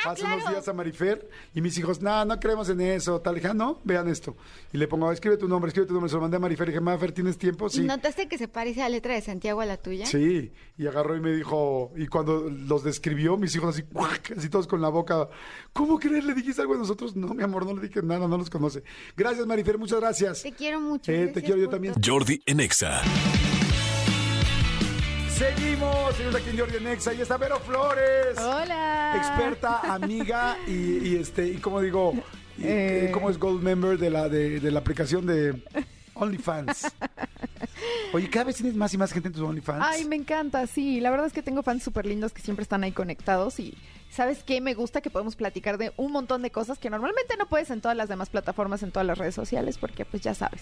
Ah, 0.05 0.11
Hace 0.11 0.21
claro. 0.21 0.37
unos 0.37 0.49
días 0.51 0.67
a 0.67 0.73
Marifer 0.73 1.29
y 1.53 1.61
mis 1.61 1.77
hijos, 1.77 2.01
no, 2.01 2.23
no 2.23 2.39
creemos 2.39 2.69
en 2.69 2.79
eso. 2.81 3.19
Tal, 3.21 3.35
dije, 3.35 3.47
"Ah, 3.47 3.53
no, 3.53 3.79
vean 3.83 4.07
esto. 4.07 4.35
Y 4.71 4.77
le 4.77 4.87
pongo, 4.87 5.11
escribe 5.11 5.35
tu 5.37 5.47
nombre, 5.47 5.69
escribe 5.69 5.87
tu 5.87 5.93
nombre. 5.93 6.09
Se 6.09 6.15
lo 6.15 6.21
mandé 6.21 6.37
a 6.37 6.39
Marifer 6.39 6.67
y 6.69 6.71
dije, 6.71 6.81
Marifer, 6.81 7.11
¿tienes 7.11 7.37
tiempo? 7.37 7.67
¿Y 7.67 7.71
Sí. 7.71 7.81
notaste 7.83 8.27
que 8.27 8.37
se 8.37 8.47
parece 8.47 8.81
a 8.81 8.85
la 8.85 8.89
letra 8.91 9.13
de 9.15 9.21
Santiago 9.21 9.61
a 9.61 9.65
la 9.65 9.77
tuya? 9.77 10.05
Sí, 10.05 10.51
y 10.77 10.87
agarró 10.87 11.17
y 11.17 11.21
me 11.21 11.31
dijo, 11.33 11.91
y 11.97 12.07
cuando 12.07 12.49
los 12.49 12.83
describió, 12.83 13.35
mis 13.37 13.55
hijos 13.55 13.75
así, 13.75 13.83
así 14.37 14.49
todos 14.49 14.67
con 14.67 14.81
la 14.81 14.89
boca, 14.89 15.27
¿cómo 15.73 15.99
crees? 15.99 16.23
¿Le 16.23 16.33
dijiste 16.33 16.61
algo 16.61 16.75
a 16.75 16.77
nosotros? 16.77 17.15
No, 17.15 17.33
mi 17.33 17.43
amor, 17.43 17.58
no 17.65 17.73
le 17.75 17.87
dije 17.87 18.01
nada, 18.03 18.27
no 18.27 18.37
los 18.37 18.49
conoce. 18.49 18.83
Gracias, 19.15 19.45
Marifer, 19.45 19.77
muchas 19.77 19.99
gracias. 19.99 20.43
Te 20.43 20.51
quiero 20.51 20.79
mucho. 20.79 21.11
Eh, 21.11 21.27
te 21.33 21.41
quiero 21.41 21.57
yo 21.57 21.69
también. 21.69 21.93
Jordi 22.03 22.41
en 22.45 22.59
Exa. 22.59 23.01
Seguimos, 25.37 26.15
seguimos 26.15 26.35
aquí 26.35 26.49
en 26.49 26.57
Jordi 26.59 26.83
Nexa 26.83 27.13
y 27.13 27.21
está 27.21 27.37
Vero 27.37 27.59
Flores. 27.61 28.37
Hola. 28.37 29.13
Experta, 29.15 29.79
amiga 29.93 30.57
y, 30.67 31.07
y 31.07 31.15
este, 31.15 31.47
y 31.47 31.57
como 31.57 31.79
digo, 31.79 32.13
y, 32.57 32.63
Eh. 32.63 33.05
eh, 33.05 33.11
como 33.13 33.29
es 33.29 33.37
Gold 33.37 33.63
Member 33.63 33.97
de 33.97 34.09
la, 34.09 34.27
de, 34.27 34.59
de 34.59 34.71
la 34.71 34.79
aplicación 34.79 35.25
de 35.25 35.63
OnlyFans. 36.15 36.87
Oye, 38.13 38.29
cada 38.29 38.45
vez 38.45 38.55
tienes 38.55 38.75
más 38.75 38.93
y 38.93 38.97
más 38.97 39.11
gente 39.13 39.27
en 39.27 39.33
tus 39.33 39.43
OnlyFans. 39.43 39.85
Ay, 39.87 40.05
me 40.05 40.15
encanta, 40.15 40.65
sí. 40.67 40.99
La 40.99 41.11
verdad 41.11 41.27
es 41.27 41.33
que 41.33 41.43
tengo 41.43 41.61
fans 41.61 41.83
súper 41.83 42.05
lindos 42.05 42.33
que 42.33 42.41
siempre 42.41 42.63
están 42.63 42.83
ahí 42.83 42.91
conectados 42.91 43.59
y 43.59 43.77
¿sabes 44.09 44.43
qué? 44.43 44.61
Me 44.61 44.73
gusta 44.73 45.01
que 45.01 45.09
podemos 45.11 45.35
platicar 45.35 45.77
de 45.77 45.93
un 45.97 46.11
montón 46.11 46.41
de 46.41 46.49
cosas 46.51 46.79
que 46.79 46.89
normalmente 46.89 47.37
no 47.37 47.47
puedes 47.47 47.69
en 47.69 47.81
todas 47.81 47.95
las 47.95 48.09
demás 48.09 48.29
plataformas, 48.29 48.81
en 48.81 48.91
todas 48.91 49.05
las 49.05 49.17
redes 49.17 49.35
sociales, 49.35 49.77
porque 49.77 50.05
pues 50.05 50.23
ya 50.23 50.33
sabes, 50.33 50.61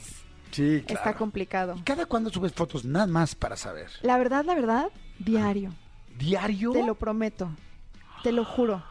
Sí, 0.52 0.84
claro. 0.86 1.00
está 1.00 1.14
complicado. 1.18 1.76
¿Y 1.78 1.82
cada 1.84 2.06
cuándo 2.06 2.30
subes 2.30 2.54
fotos? 2.54 2.84
Nada 2.84 3.08
más 3.08 3.34
para 3.36 3.56
saber. 3.56 3.90
La 4.02 4.18
verdad, 4.18 4.44
la 4.44 4.56
verdad, 4.56 4.88
diario. 5.20 5.74
¿Diario? 6.18 6.72
Te 6.74 6.84
lo 6.86 6.96
prometo. 6.96 7.50
Te 8.24 8.32
lo 8.34 8.44
juro. 8.44 8.84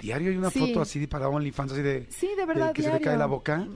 Diario 0.00 0.30
hay 0.30 0.36
una 0.36 0.50
Sí. 0.50 0.60
foto 0.60 0.82
así 0.82 1.06
para 1.08 1.28
OnlyFans, 1.28 1.72
así 1.72 1.82
de... 1.82 2.06
Sí, 2.10 2.28
de 2.36 2.46
verdad, 2.46 2.72
que 2.72 2.82
se 2.82 2.92
le 2.92 3.00
cae 3.00 3.16
la 3.16 3.26
boca. 3.26 3.66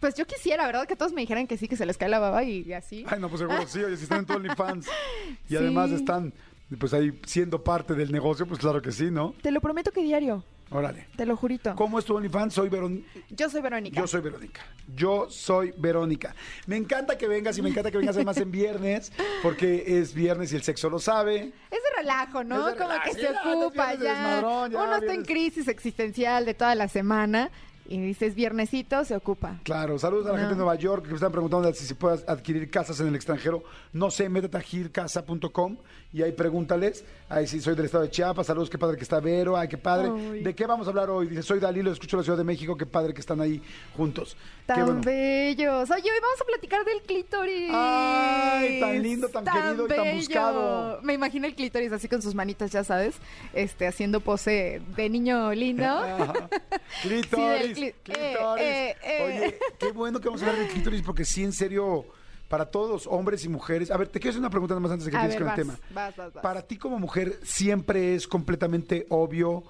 Pues 0.00 0.14
yo 0.14 0.26
quisiera, 0.26 0.66
¿verdad? 0.66 0.86
Que 0.86 0.96
todos 0.96 1.12
me 1.12 1.20
dijeran 1.20 1.46
que 1.46 1.56
sí, 1.58 1.68
que 1.68 1.76
se 1.76 1.84
les 1.86 1.96
cae 1.98 2.08
la 2.08 2.18
baba 2.18 2.42
y 2.42 2.72
así. 2.72 3.04
Ay, 3.08 3.20
no, 3.20 3.28
pues 3.28 3.40
seguro 3.40 3.66
sí, 3.66 3.82
oye, 3.84 3.96
si 3.96 4.04
están 4.04 4.20
en 4.20 4.26
tu 4.26 4.32
OnlyFans 4.36 4.86
y 4.86 5.48
Sí. 5.50 5.56
además 5.56 5.90
están, 5.90 6.32
pues 6.78 6.94
ahí 6.94 7.18
siendo 7.26 7.62
parte 7.62 7.94
del 7.94 8.10
negocio, 8.10 8.46
pues 8.46 8.58
claro 8.58 8.80
que 8.80 8.92
sí, 8.92 9.10
¿no? 9.10 9.34
Te 9.42 9.50
lo 9.50 9.60
prometo 9.60 9.90
que 9.92 10.02
diario. 10.02 10.42
Órale. 10.72 11.08
Te 11.16 11.26
lo 11.26 11.36
jurito. 11.36 11.74
¿Cómo 11.74 11.98
es 11.98 12.04
tu 12.04 12.14
OnlyFans? 12.16 12.54
Soy 12.54 12.68
Verónica. 12.68 13.08
Yo 13.30 13.50
soy 13.50 13.60
Verónica. 13.60 14.00
Yo 14.00 14.06
soy 14.06 14.20
Verónica. 14.20 14.60
Yo 14.94 15.26
soy 15.28 15.74
Verónica. 15.76 16.32
Me 16.68 16.76
encanta 16.76 17.18
que 17.18 17.26
vengas 17.26 17.58
y 17.58 17.62
me 17.62 17.70
encanta 17.70 17.90
que 17.90 17.98
vengas 17.98 18.14
además 18.14 18.36
en 18.36 18.52
viernes, 18.52 19.12
porque 19.42 19.98
es 19.98 20.14
viernes 20.14 20.52
y 20.52 20.56
el 20.56 20.62
sexo 20.62 20.88
lo 20.88 21.00
sabe. 21.00 21.52
Es 21.72 21.80
de 21.82 21.96
relajo, 21.98 22.44
¿no? 22.44 22.66
De 22.68 22.76
Como 22.76 22.94
que 23.04 23.14
se 23.14 23.22
ya, 23.22 23.42
ocupa 23.44 23.94
ya. 23.94 24.40
ya 24.40 24.78
Uno 24.80 24.94
está 24.96 25.12
en 25.12 25.24
crisis 25.24 25.66
existencial 25.66 26.44
de 26.46 26.54
toda 26.54 26.76
la 26.76 26.86
semana 26.86 27.50
y 27.90 27.98
dices 28.00 28.34
viernesito, 28.34 29.04
se 29.04 29.14
ocupa. 29.16 29.60
Claro, 29.64 29.98
saludos 29.98 30.26
a 30.26 30.28
la 30.30 30.34
No. 30.34 30.38
gente 30.40 30.54
de 30.54 30.58
Nueva 30.58 30.76
York 30.76 31.02
que 31.02 31.08
me 31.10 31.16
están 31.16 31.32
preguntando 31.32 31.70
si 31.74 31.84
se 31.84 31.94
puede 31.94 32.24
adquirir 32.26 32.70
casas 32.70 32.98
en 33.00 33.08
el 33.08 33.14
extranjero. 33.16 33.62
No 33.92 34.10
sé, 34.10 34.28
métete 34.30 34.56
a 34.56 34.60
gircasa.com 34.60 35.76
y 36.12 36.22
ahí 36.22 36.32
pregúntales. 36.32 37.04
Ahí 37.32 37.46
sí, 37.46 37.60
soy 37.60 37.76
del 37.76 37.84
estado 37.84 38.02
de 38.02 38.10
Chiapas. 38.10 38.48
Saludos, 38.48 38.68
qué 38.68 38.76
padre 38.76 38.96
que 38.96 39.04
está 39.04 39.20
Vero. 39.20 39.56
Ay, 39.56 39.68
qué 39.68 39.78
padre. 39.78 40.10
Ay. 40.12 40.42
¿De 40.42 40.52
qué 40.52 40.66
vamos 40.66 40.88
a 40.88 40.90
hablar 40.90 41.08
hoy? 41.10 41.28
Dice, 41.28 41.44
soy 41.44 41.60
Dalilo, 41.60 41.92
escucho 41.92 42.16
la 42.16 42.24
Ciudad 42.24 42.36
de 42.36 42.42
México. 42.42 42.76
Qué 42.76 42.86
padre 42.86 43.14
que 43.14 43.20
están 43.20 43.40
ahí 43.40 43.62
juntos. 43.96 44.36
Qué 44.66 44.74
Tan 44.74 44.84
bueno. 44.84 45.00
bellos. 45.04 45.88
Oye, 45.92 46.02
hoy 46.10 46.18
vamos 46.20 46.40
a 46.40 46.44
platicar 46.44 46.84
del 46.84 47.00
clítoris. 47.02 47.70
Ay, 47.72 48.80
tan 48.80 49.00
lindo, 49.00 49.28
tan 49.28 49.44
querido 49.44 49.86
y 49.86 49.88
tan 49.88 50.16
buscado. 50.16 50.98
Me 51.02 51.12
imagino 51.14 51.46
el 51.46 51.54
clítoris 51.54 51.92
así 51.92 52.08
con 52.08 52.20
sus 52.20 52.34
manitas, 52.34 52.72
ya 52.72 52.82
sabes, 52.82 53.14
este, 53.52 53.86
haciendo 53.86 54.18
pose 54.18 54.82
de 54.96 55.08
niño 55.08 55.52
lindo. 55.52 55.84
Clítoris, 57.02 57.66
Sí, 57.68 57.74
clí- 57.74 57.94
clítoris. 58.02 58.64
eh, 58.64 58.90
eh, 58.90 58.96
eh. 59.04 59.24
Oye, 59.46 59.58
qué 59.78 59.92
bueno 59.92 60.18
que 60.20 60.26
vamos 60.28 60.42
a 60.42 60.46
hablar 60.46 60.60
del 60.64 60.72
clítoris 60.72 61.02
porque 61.02 61.24
sí, 61.24 61.44
en 61.44 61.52
serio, 61.52 62.04
para 62.50 62.66
todos, 62.66 63.06
hombres 63.06 63.44
y 63.44 63.48
mujeres. 63.48 63.92
A 63.92 63.96
ver, 63.96 64.08
te 64.08 64.18
quiero 64.18 64.30
hacer 64.30 64.40
una 64.40 64.50
pregunta 64.50 64.74
nada 64.74 64.80
más 64.80 64.90
antes 64.90 65.04
de 65.04 65.12
que 65.12 65.16
empieces 65.16 65.40
con 65.40 65.48
el 65.48 65.54
tema. 65.54 65.78
vas, 65.94 66.16
vas, 66.16 66.34
vas. 66.34 66.42
Para 66.42 66.62
ti 66.62 66.76
como 66.76 66.98
mujer, 66.98 67.38
¿siempre 67.44 68.16
es 68.16 68.26
completamente 68.26 69.06
obvio 69.08 69.62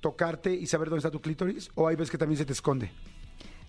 tocarte 0.00 0.52
y 0.52 0.66
saber 0.66 0.90
dónde 0.90 0.98
está 0.98 1.12
tu 1.12 1.20
clítoris? 1.20 1.70
¿O 1.76 1.86
hay 1.86 1.94
veces 1.94 2.10
que 2.10 2.18
también 2.18 2.36
se 2.36 2.44
te 2.44 2.52
esconde? 2.52 2.90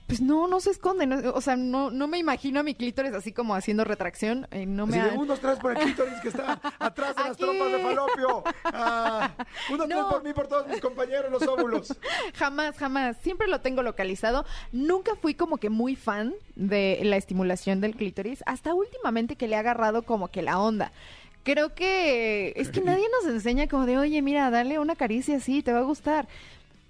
Pues 0.08 0.22
no, 0.22 0.48
no 0.48 0.60
se 0.60 0.70
esconde. 0.70 1.08
no- 1.08 1.32
o 1.34 1.42
sea, 1.42 1.56
no, 1.56 1.90
no 1.90 2.08
me 2.08 2.20
imagino 2.20 2.60
a 2.60 2.64
mi 2.64 2.76
clítoris 2.76 3.12
así 3.14 3.32
como 3.32 3.56
haciendo 3.56 3.84
retracción. 3.84 4.48
eh, 4.52 4.66
no 4.68 4.86
me 4.86 5.00
Así 5.00 5.10
de 5.10 5.16
ha- 5.16 5.20
unos 5.20 5.40
tres 5.40 5.58
por 5.58 5.72
el 5.72 5.78
clítoris 5.84 6.14
que 6.22 6.28
está 6.28 6.60
atrás 6.80 7.16
de 7.16 7.24
las 7.24 7.38
trompas 7.38 7.72
de 7.72 7.80
falopio. 7.80 8.44
Ah, 8.66 9.32
unos 9.72 9.88
tres 9.88 10.04
por 10.04 10.24
mí, 10.24 10.34
por 10.34 10.48
todos 10.48 10.68
mis 10.68 10.80
compañeros, 10.80 11.32
los 11.32 11.42
óvulos. 11.48 11.96
Jamás, 12.36 12.78
jamás. 12.78 13.18
Siempre 13.24 13.48
lo 13.48 13.62
tengo 13.62 13.82
localizado. 13.84 14.46
Nunca 14.72 15.16
fui 15.16 15.34
como 15.34 15.58
que 15.58 15.70
muy 15.70 15.96
fan 15.96 16.34
de 16.56 17.00
la 17.04 17.16
estimulación 17.18 17.82
del 17.82 17.96
clítoris. 17.96 18.44
Hasta 18.46 18.74
últimamente 18.74 19.36
que 19.36 19.48
le 19.48 19.56
he 19.56 19.60
agarrado 19.60 20.04
como 20.04 20.28
que 20.28 20.42
la 20.42 20.60
onda. 20.60 20.92
Creo 21.44 21.74
que 21.76 22.54
es 22.56 22.70
que 22.70 22.82
nadie 22.82 23.06
nos 23.22 23.32
enseña 23.32 23.68
como 23.68 23.86
de, 23.86 23.98
oye, 23.98 24.22
mira, 24.22 24.50
dale 24.50 24.80
una 24.80 24.96
caricia 24.96 25.38
así, 25.38 25.62
te 25.62 25.72
va 25.74 25.80
a 25.80 25.84
gustar. 25.84 26.28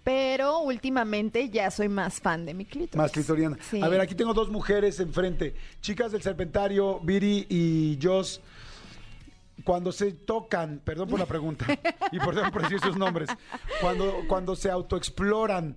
Pero 0.05 0.59
últimamente 0.59 1.49
ya 1.49 1.71
soy 1.71 1.89
más 1.89 2.21
fan 2.21 2.45
de 2.45 2.53
mi 2.53 2.65
clítoris. 2.65 2.95
Más 2.95 3.11
clitoriana. 3.11 3.57
Sí. 3.59 3.81
A 3.81 3.87
ver, 3.89 3.99
aquí 3.99 4.13
tengo 4.13 4.35
dos 4.35 4.49
mujeres 4.49 4.99
enfrente. 4.99 5.55
Chicas 5.81 6.11
del 6.11 6.21
Serpentario, 6.21 6.99
Viri 6.99 7.47
y 7.49 7.97
Jos. 8.01 8.39
Cuando 9.63 9.91
se 9.91 10.11
tocan, 10.11 10.79
perdón 10.85 11.09
por 11.09 11.17
la 11.17 11.25
pregunta, 11.25 11.65
y 12.11 12.19
perdón 12.19 12.51
por 12.51 12.61
decir 12.61 12.79
sus 12.81 12.95
nombres, 12.97 13.29
cuando, 13.81 14.13
cuando 14.27 14.55
se 14.55 14.69
autoexploran, 14.69 15.75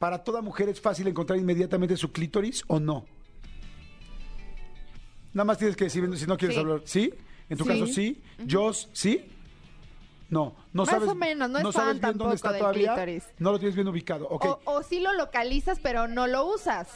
¿para 0.00 0.24
toda 0.24 0.42
mujer 0.42 0.68
es 0.70 0.80
fácil 0.80 1.06
encontrar 1.06 1.38
inmediatamente 1.38 1.96
su 1.96 2.10
clítoris 2.10 2.64
o 2.66 2.80
no? 2.80 3.06
Nada 5.34 5.44
más 5.44 5.58
tienes 5.58 5.76
que 5.76 5.84
decir 5.84 6.08
si 6.16 6.26
no 6.26 6.36
quieres 6.36 6.56
Sí. 6.56 6.60
hablar. 6.60 6.80
¿Sí? 6.84 7.14
En 7.48 7.56
tu 7.58 7.64
Sí. 7.64 7.70
caso, 7.70 7.86
sí. 7.86 8.22
Jos, 8.50 8.88
¿sí? 8.92 9.24
No, 10.30 10.54
no 10.72 10.82
Más 10.84 10.90
sabes. 10.90 11.08
o 11.08 11.14
menos, 11.14 11.48
no 11.48 11.58
es 11.58 11.62
fan 11.64 11.72
sabes 11.72 12.00
bien 12.02 12.18
dónde 12.18 12.36
está 12.36 12.52
del 12.52 12.60
todavía. 12.60 12.94
clítoris. 12.94 13.24
No 13.38 13.52
lo 13.52 13.58
tienes 13.58 13.74
bien 13.74 13.88
ubicado. 13.88 14.26
Ok. 14.28 14.44
O, 14.44 14.60
o 14.66 14.82
sí 14.82 15.00
lo 15.00 15.12
localizas, 15.14 15.78
pero 15.82 16.06
no 16.06 16.26
lo 16.26 16.44
usas. 16.46 16.88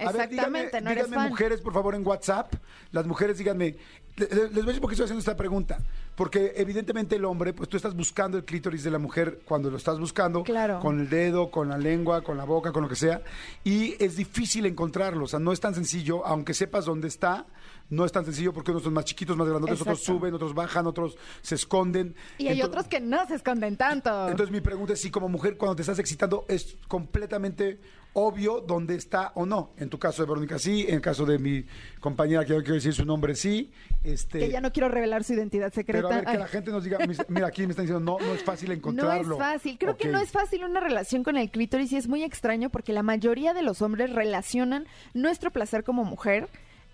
A 0.00 0.12
ver, 0.12 0.22
Exactamente, 0.22 0.66
díganme, 0.66 0.80
no 0.82 0.90
eres 0.90 1.04
díganme, 1.06 1.16
fan. 1.16 1.28
mujeres, 1.30 1.60
por 1.60 1.72
favor, 1.72 1.94
en 1.96 2.06
WhatsApp. 2.06 2.54
Las 2.92 3.04
mujeres, 3.06 3.36
díganme. 3.38 3.76
le- 4.16 4.26
le- 4.28 4.42
Les 4.42 4.52
voy 4.52 4.62
a 4.62 4.66
decir 4.66 4.80
por 4.80 4.90
qué 4.90 4.94
estoy 4.94 5.04
haciendo 5.04 5.18
esta 5.20 5.36
pregunta. 5.36 5.78
Porque 6.18 6.52
evidentemente 6.56 7.14
el 7.14 7.24
hombre, 7.24 7.52
pues 7.52 7.68
tú 7.68 7.76
estás 7.76 7.94
buscando 7.94 8.36
el 8.36 8.44
clítoris 8.44 8.82
de 8.82 8.90
la 8.90 8.98
mujer 8.98 9.42
cuando 9.44 9.70
lo 9.70 9.76
estás 9.76 10.00
buscando. 10.00 10.42
Claro. 10.42 10.80
Con 10.80 10.98
el 10.98 11.08
dedo, 11.08 11.48
con 11.48 11.68
la 11.68 11.78
lengua, 11.78 12.22
con 12.22 12.36
la 12.36 12.42
boca, 12.42 12.72
con 12.72 12.82
lo 12.82 12.88
que 12.88 12.96
sea. 12.96 13.22
Y 13.62 13.94
es 14.02 14.16
difícil 14.16 14.66
encontrarlo. 14.66 15.26
O 15.26 15.28
sea, 15.28 15.38
no 15.38 15.52
es 15.52 15.60
tan 15.60 15.76
sencillo, 15.76 16.26
aunque 16.26 16.54
sepas 16.54 16.86
dónde 16.86 17.06
está. 17.06 17.46
No 17.88 18.04
es 18.04 18.10
tan 18.10 18.24
sencillo 18.24 18.52
porque 18.52 18.72
unos 18.72 18.82
son 18.82 18.94
más 18.94 19.04
chiquitos, 19.04 19.36
más 19.36 19.48
grandotes, 19.48 19.80
otros 19.80 20.02
suben, 20.02 20.34
otros 20.34 20.54
bajan, 20.54 20.88
otros 20.88 21.16
se 21.40 21.54
esconden. 21.54 22.16
Y 22.36 22.48
hay 22.48 22.62
otros 22.62 22.88
que 22.88 22.98
no 22.98 23.24
se 23.26 23.36
esconden 23.36 23.76
tanto. 23.76 24.28
entonces 24.28 24.50
mi 24.50 24.60
pregunta 24.60 24.94
es 24.94 25.00
si 25.00 25.10
como 25.10 25.28
mujer 25.28 25.56
cuando 25.56 25.76
te 25.76 25.82
estás 25.82 26.00
excitando 26.00 26.44
es 26.48 26.76
completamente 26.88 27.80
obvio 28.12 28.60
dónde 28.60 28.94
está 28.94 29.32
o 29.36 29.46
no. 29.46 29.72
En 29.78 29.88
tu 29.88 29.98
caso 29.98 30.22
de 30.22 30.28
Verónica 30.28 30.58
sí, 30.58 30.84
en 30.88 30.96
el 30.96 31.00
caso 31.00 31.24
de 31.24 31.38
mi 31.38 31.64
compañera 32.00 32.44
que 32.44 32.52
no 32.52 32.60
quiero 32.60 32.74
decir 32.74 32.92
su 32.94 33.04
nombre 33.04 33.34
sí. 33.34 33.70
Este, 34.04 34.38
que 34.38 34.50
ya 34.50 34.60
no 34.60 34.72
quiero 34.72 34.88
revelar 34.88 35.24
su 35.24 35.34
identidad 35.34 35.72
secreta. 35.72 36.08
pero 36.08 36.08
a 36.08 36.16
ver 36.22 36.24
que 36.32 36.38
la 36.38 36.46
gente 36.46 36.70
nos 36.70 36.84
diga, 36.84 36.98
mis- 37.06 37.18
mira 37.28 37.48
aquí 37.48 37.62
me 37.66 37.70
están 37.72 37.86
diciendo 37.86 38.18
no, 38.18 38.24
no 38.24 38.34
es 38.34 38.42
fácil 38.42 38.68
No 38.68 38.74
encontrarlo. 38.74 39.34
es 39.34 39.38
fácil. 39.40 39.76
Creo 39.78 39.96
que 39.96 40.08
no 40.08 40.18
es 40.20 40.30
fácil 40.30 40.64
una 40.64 40.80
relación 40.80 41.24
con 41.24 41.36
el 41.36 41.50
clítoris 41.50 41.92
y 41.92 41.96
es 41.96 42.08
muy 42.08 42.22
extraño 42.22 42.70
porque 42.70 42.92
la 42.92 43.02
mayoría 43.02 43.54
de 43.54 43.62
los 43.62 43.82
hombres 43.82 44.12
relacionan 44.12 44.86
nuestro 45.14 45.50
placer 45.50 45.84
como 45.84 46.04
mujer 46.04 46.48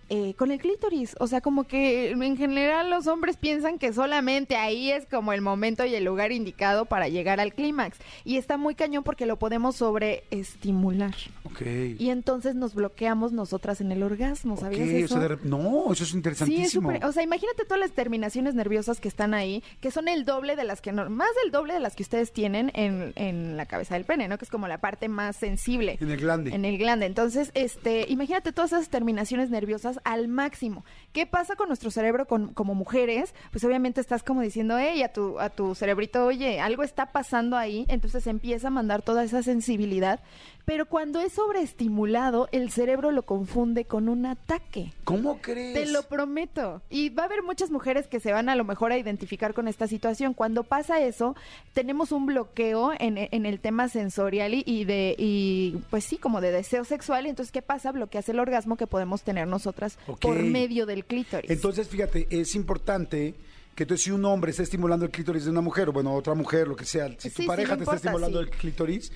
eh, 0.09 0.35
con 0.35 0.51
el 0.51 0.59
clítoris. 0.61 1.15
O 1.21 1.27
sea, 1.27 1.41
como 1.41 1.65
que 1.65 2.11
en 2.11 2.37
general 2.37 2.91
los 2.91 3.07
hombres 3.07 3.37
piensan 3.37 3.79
que 3.79 3.93
solamente 3.93 4.57
ahí 4.57 4.91
es 4.91 5.07
como 5.07 5.33
el 5.33 5.41
momento 5.41 5.85
y 5.85 5.95
el 5.95 6.05
lugar 6.05 6.33
indicado 6.33 6.85
para 6.87 7.09
llegar 7.09 7.41
al 7.41 7.55
clímax. 7.55 7.99
Y 8.25 8.37
está 8.37 8.57
muy 8.57 8.75
cañón 8.75 9.05
porque 9.05 9.27
lo 9.27 9.39
podemos 9.39 9.77
sobreestimular. 9.77 11.15
Ok. 11.45 11.63
Y 11.99 12.11
entonces 12.11 12.55
nos 12.55 12.75
bloqueamos 12.75 13.33
nosotras 13.33 13.81
en 13.81 13.93
el 13.93 14.03
orgasmo, 14.03 14.57
¿sabías 14.57 14.89
Ok, 14.89 14.95
o 14.95 14.99
eso? 14.99 15.15
sea, 15.19 15.29
de 15.29 15.37
rep- 15.37 15.43
no, 15.43 15.93
eso 15.93 15.93
es 15.93 15.99
Sí, 15.99 16.05
es 16.05 16.15
interesantísimo. 16.15 16.91
súper. 16.93 17.05
O 17.05 17.13
sea, 17.13 17.23
imagínate 17.23 17.65
todas 17.65 17.81
las 17.81 17.93
terminaciones 17.93 18.55
nerviosas 18.55 19.01
que 19.01 19.09
están 19.09 19.35
ahí, 19.35 19.63
que 19.81 19.91
son 19.91 20.09
el 20.09 20.25
doble 20.25 20.57
de 20.57 20.65
las 20.65 20.81
que, 20.81 20.93
no- 20.93 21.09
más 21.11 21.29
del 21.43 21.51
doble 21.53 21.75
de 21.75 21.81
las 21.81 21.95
que 21.97 22.03
ustedes 22.03 22.33
tienen 22.33 22.71
en, 22.75 23.13
en 23.17 23.57
la 23.57 23.67
cabeza 23.67 23.95
del 23.95 24.05
pene, 24.05 24.29
¿no? 24.29 24.39
Que 24.39 24.45
es 24.45 24.51
como 24.51 24.69
la 24.69 24.79
parte 24.79 25.09
más 25.09 25.37
sensible. 25.37 25.97
en 26.01 26.11
el 26.11 26.21
glande. 26.21 26.55
En 26.55 26.65
el 26.65 26.79
glande. 26.79 27.07
Entonces, 27.07 27.51
este, 27.55 28.07
imagínate 28.09 28.53
todas 28.53 28.73
esas 28.73 28.89
terminaciones 28.89 29.51
nerviosas 29.51 29.94
al 30.05 30.29
máximo. 30.29 30.85
¿Qué 31.13 31.27
pasa 31.27 31.57
con 31.57 31.69
nuestro 31.69 31.91
cerebro 31.91 32.27
con- 32.27 32.53
como 32.55 32.75
mujeres? 32.75 33.35
Pues 33.53 33.65
obviamente 33.65 34.01
estás 34.01 34.23
como 34.23 34.41
diciendo, 34.41 34.77
hey, 34.79 35.03
a 35.03 35.13
tu, 35.13 35.39
a 35.39 35.51
tu 35.51 35.75
cerebrito, 35.75 36.27
oye, 36.27 36.61
algo 36.61 36.83
está 36.83 37.13
pasando 37.13 37.57
ahí. 37.57 37.87
Entonces 37.89 38.27
empieza 38.27 38.69
a 38.69 38.71
mandar 38.71 39.03
toda 39.03 39.25
esa 39.25 39.43
sensibilidad. 39.43 40.21
Pero 40.65 40.87
cuando 40.87 41.21
es 41.21 41.33
sobreestimulado, 41.35 42.49
el 42.53 42.71
cerebro 42.71 43.11
lo 43.13 43.23
confunde 43.23 43.85
con 43.85 44.09
un 44.09 44.27
ataque. 44.27 44.93
¿Cómo 45.05 45.39
crees? 45.43 45.75
Te 45.75 45.87
lo 45.87 46.03
prometo. 46.05 46.81
Y 46.89 47.11
va 47.11 47.25
a 47.25 47.27
haber 47.27 47.43
muchas 47.43 47.71
mujeres 47.71 48.07
que 48.07 48.21
se 48.21 48.33
van 48.33 48.49
a 48.49 48.57
lo 48.57 48.65
mejor 48.65 48.93
a 48.93 48.99
identificar 48.99 49.53
con 49.55 49.69
esta 49.69 49.87
situación. 49.89 50.33
Cuando 50.35 50.63
pasa 50.65 51.01
eso, 51.03 51.37
tenemos 51.75 52.13
un 52.13 52.27
bloqueo 52.27 52.93
en, 52.99 53.19
en 53.19 53.47
el 53.47 53.61
tema 53.61 53.89
sensorial 53.89 54.55
y, 54.55 54.63
y 54.67 54.85
de, 54.85 55.15
y 55.19 55.77
pues 55.91 56.05
sí, 56.05 56.17
como 56.17 56.41
de 56.41 56.51
deseo 56.53 56.85
sexual. 56.85 57.27
Entonces, 57.27 57.53
¿qué 57.53 57.63
pasa? 57.63 57.93
Bloqueas 57.93 58.29
el 58.29 58.39
orgasmo 58.41 58.77
que 58.77 58.87
podemos 58.87 59.23
tener 59.23 59.47
nosotras 59.47 59.99
por 60.21 60.37
medio 60.43 60.87
del 60.87 61.05
clítoris. 61.05 61.51
Entonces, 61.51 61.89
fíjate, 61.89 62.27
es 62.31 62.55
importante 62.55 63.35
que 63.75 63.83
entonces 63.83 64.05
si 64.05 64.13
un 64.13 64.25
hombre 64.25 64.53
está 64.53 64.63
estimulando 64.63 65.05
el 65.05 65.11
clítoris 65.11 65.45
de 65.47 65.51
una 65.51 65.61
mujer, 65.61 65.89
o 65.89 65.93
bueno, 65.93 66.15
otra 66.15 66.35
mujer, 66.35 66.69
lo 66.69 66.77
que 66.77 66.85
sea, 66.85 67.09
si 67.19 67.29
tu 67.31 67.43
Sí, 67.43 67.47
pareja 67.47 67.77
te 67.77 67.83
está 67.83 67.97
estimulando 67.97 68.41
sí. 68.41 68.49
el 68.49 68.57
clítoris, 68.57 69.13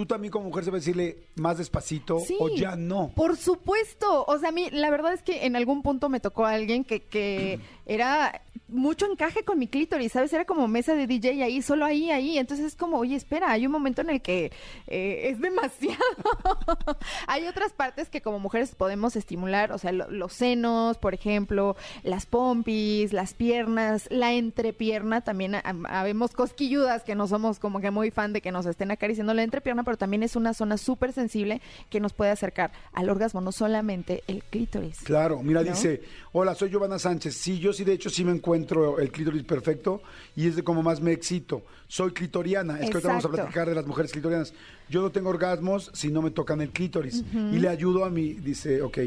tú 0.00 0.06
también 0.06 0.32
como 0.32 0.46
mujer 0.46 0.64
debes 0.64 0.82
decirle 0.86 1.18
más 1.36 1.58
despacito 1.58 2.20
Sí, 2.20 2.34
o 2.40 2.48
ya 2.48 2.74
no. 2.74 3.12
Por 3.14 3.36
supuesto. 3.36 4.24
O 4.26 4.38
sea, 4.38 4.48
a 4.48 4.52
mí 4.52 4.68
la 4.70 4.88
verdad 4.88 5.12
es 5.12 5.22
que 5.22 5.44
en 5.44 5.56
algún 5.56 5.82
punto 5.82 6.08
me 6.08 6.20
tocó 6.20 6.46
a 6.46 6.52
alguien 6.52 6.84
que, 6.84 7.02
que 7.02 7.60
era 7.86 8.40
mucho 8.68 9.04
encaje 9.10 9.42
con 9.44 9.58
mi 9.58 9.66
clítoris, 9.66 10.12
¿sabes? 10.12 10.32
Era 10.32 10.44
como 10.44 10.68
mesa 10.68 10.94
de 10.94 11.06
DJ 11.08 11.42
ahí, 11.42 11.60
solo 11.60 11.84
ahí, 11.84 12.10
ahí. 12.10 12.38
Entonces 12.38 12.64
es 12.64 12.76
como, 12.76 12.96
oye, 12.98 13.14
espera, 13.16 13.50
hay 13.50 13.66
un 13.66 13.72
momento 13.72 14.00
en 14.00 14.08
el 14.10 14.22
que 14.22 14.52
eh, 14.86 15.28
es 15.30 15.40
demasiado. 15.40 15.96
hay 17.26 17.46
otras 17.46 17.72
partes 17.72 18.08
que 18.08 18.20
como 18.22 18.38
mujeres 18.38 18.74
podemos 18.74 19.16
estimular, 19.16 19.72
o 19.72 19.78
sea, 19.78 19.92
lo- 19.92 20.10
los 20.10 20.32
senos, 20.32 20.98
por 20.98 21.14
ejemplo, 21.14 21.76
las 22.02 22.26
pompis, 22.26 23.12
las 23.12 23.34
piernas, 23.34 24.06
la 24.10 24.32
entrepierna, 24.32 25.20
también 25.22 25.56
ha- 25.56 25.62
habemos 25.88 26.30
cosquilludas 26.32 27.02
que 27.02 27.14
no 27.14 27.26
somos 27.26 27.58
como 27.58 27.80
que 27.80 27.90
muy 27.90 28.10
fan 28.10 28.32
de 28.32 28.40
que 28.40 28.52
nos 28.52 28.66
estén 28.66 28.90
acariciando 28.92 29.34
la 29.34 29.42
entrepierna, 29.42 29.82
pero 29.90 29.98
también 29.98 30.22
es 30.22 30.36
una 30.36 30.54
zona 30.54 30.78
súper 30.78 31.12
sensible 31.12 31.60
que 31.88 31.98
nos 31.98 32.12
puede 32.12 32.30
acercar 32.30 32.70
al 32.92 33.10
orgasmo, 33.10 33.40
no 33.40 33.50
solamente 33.50 34.22
el 34.28 34.44
clítoris. 34.44 35.00
Claro, 35.00 35.42
mira, 35.42 35.64
¿No? 35.64 35.70
dice, 35.70 36.02
hola, 36.30 36.54
soy 36.54 36.70
Giovanna 36.70 36.96
Sánchez. 37.00 37.34
Sí, 37.34 37.58
yo 37.58 37.72
sí, 37.72 37.82
de 37.82 37.92
hecho, 37.94 38.08
sí 38.08 38.24
me 38.24 38.30
encuentro 38.30 39.00
el 39.00 39.10
clítoris 39.10 39.42
perfecto 39.42 40.00
y 40.36 40.46
es 40.46 40.54
de 40.54 40.62
como 40.62 40.84
más 40.84 41.00
me 41.00 41.10
excito. 41.10 41.62
Soy 41.88 42.12
clitoriana. 42.12 42.74
Es 42.74 42.82
que 42.88 42.98
ahorita 42.98 43.08
vamos 43.08 43.24
a 43.24 43.30
platicar 43.30 43.68
de 43.68 43.74
las 43.74 43.84
mujeres 43.84 44.12
clitorianas. 44.12 44.54
Yo 44.88 45.02
no 45.02 45.10
tengo 45.10 45.28
orgasmos 45.30 45.90
si 45.92 46.08
no 46.12 46.22
me 46.22 46.30
tocan 46.30 46.60
el 46.60 46.70
clítoris. 46.70 47.24
Y 47.34 47.58
le 47.58 47.68
ayudo 47.68 48.04
a 48.04 48.10
mi, 48.10 48.34
dice, 48.34 48.82
ok. 48.82 48.98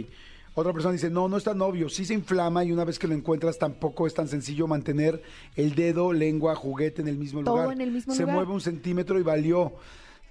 Otra 0.55 0.71
persona 0.73 0.91
dice, 0.91 1.09
no, 1.09 1.29
no 1.29 1.37
es 1.37 1.45
tan 1.45 1.59
obvio, 1.61 1.89
sí 1.89 2.05
se 2.05 2.13
inflama 2.13 2.63
y 2.63 2.71
una 2.71 2.83
vez 2.83 2.99
que 2.99 3.07
lo 3.07 3.15
encuentras 3.15 3.57
tampoco 3.57 4.05
es 4.05 4.13
tan 4.13 4.27
sencillo 4.27 4.67
mantener 4.67 5.23
el 5.55 5.73
dedo, 5.73 6.13
lengua, 6.13 6.53
juguete 6.55 7.01
en 7.01 7.07
el 7.07 7.17
mismo 7.17 7.41
Todo 7.43 7.55
lugar. 7.55 7.71
en 7.73 7.81
el 7.81 7.89
mismo 7.91 8.13
se 8.13 8.21
lugar. 8.21 8.35
mueve 8.35 8.51
un 8.51 8.61
centímetro 8.61 9.17
y 9.17 9.23
valió. 9.23 9.71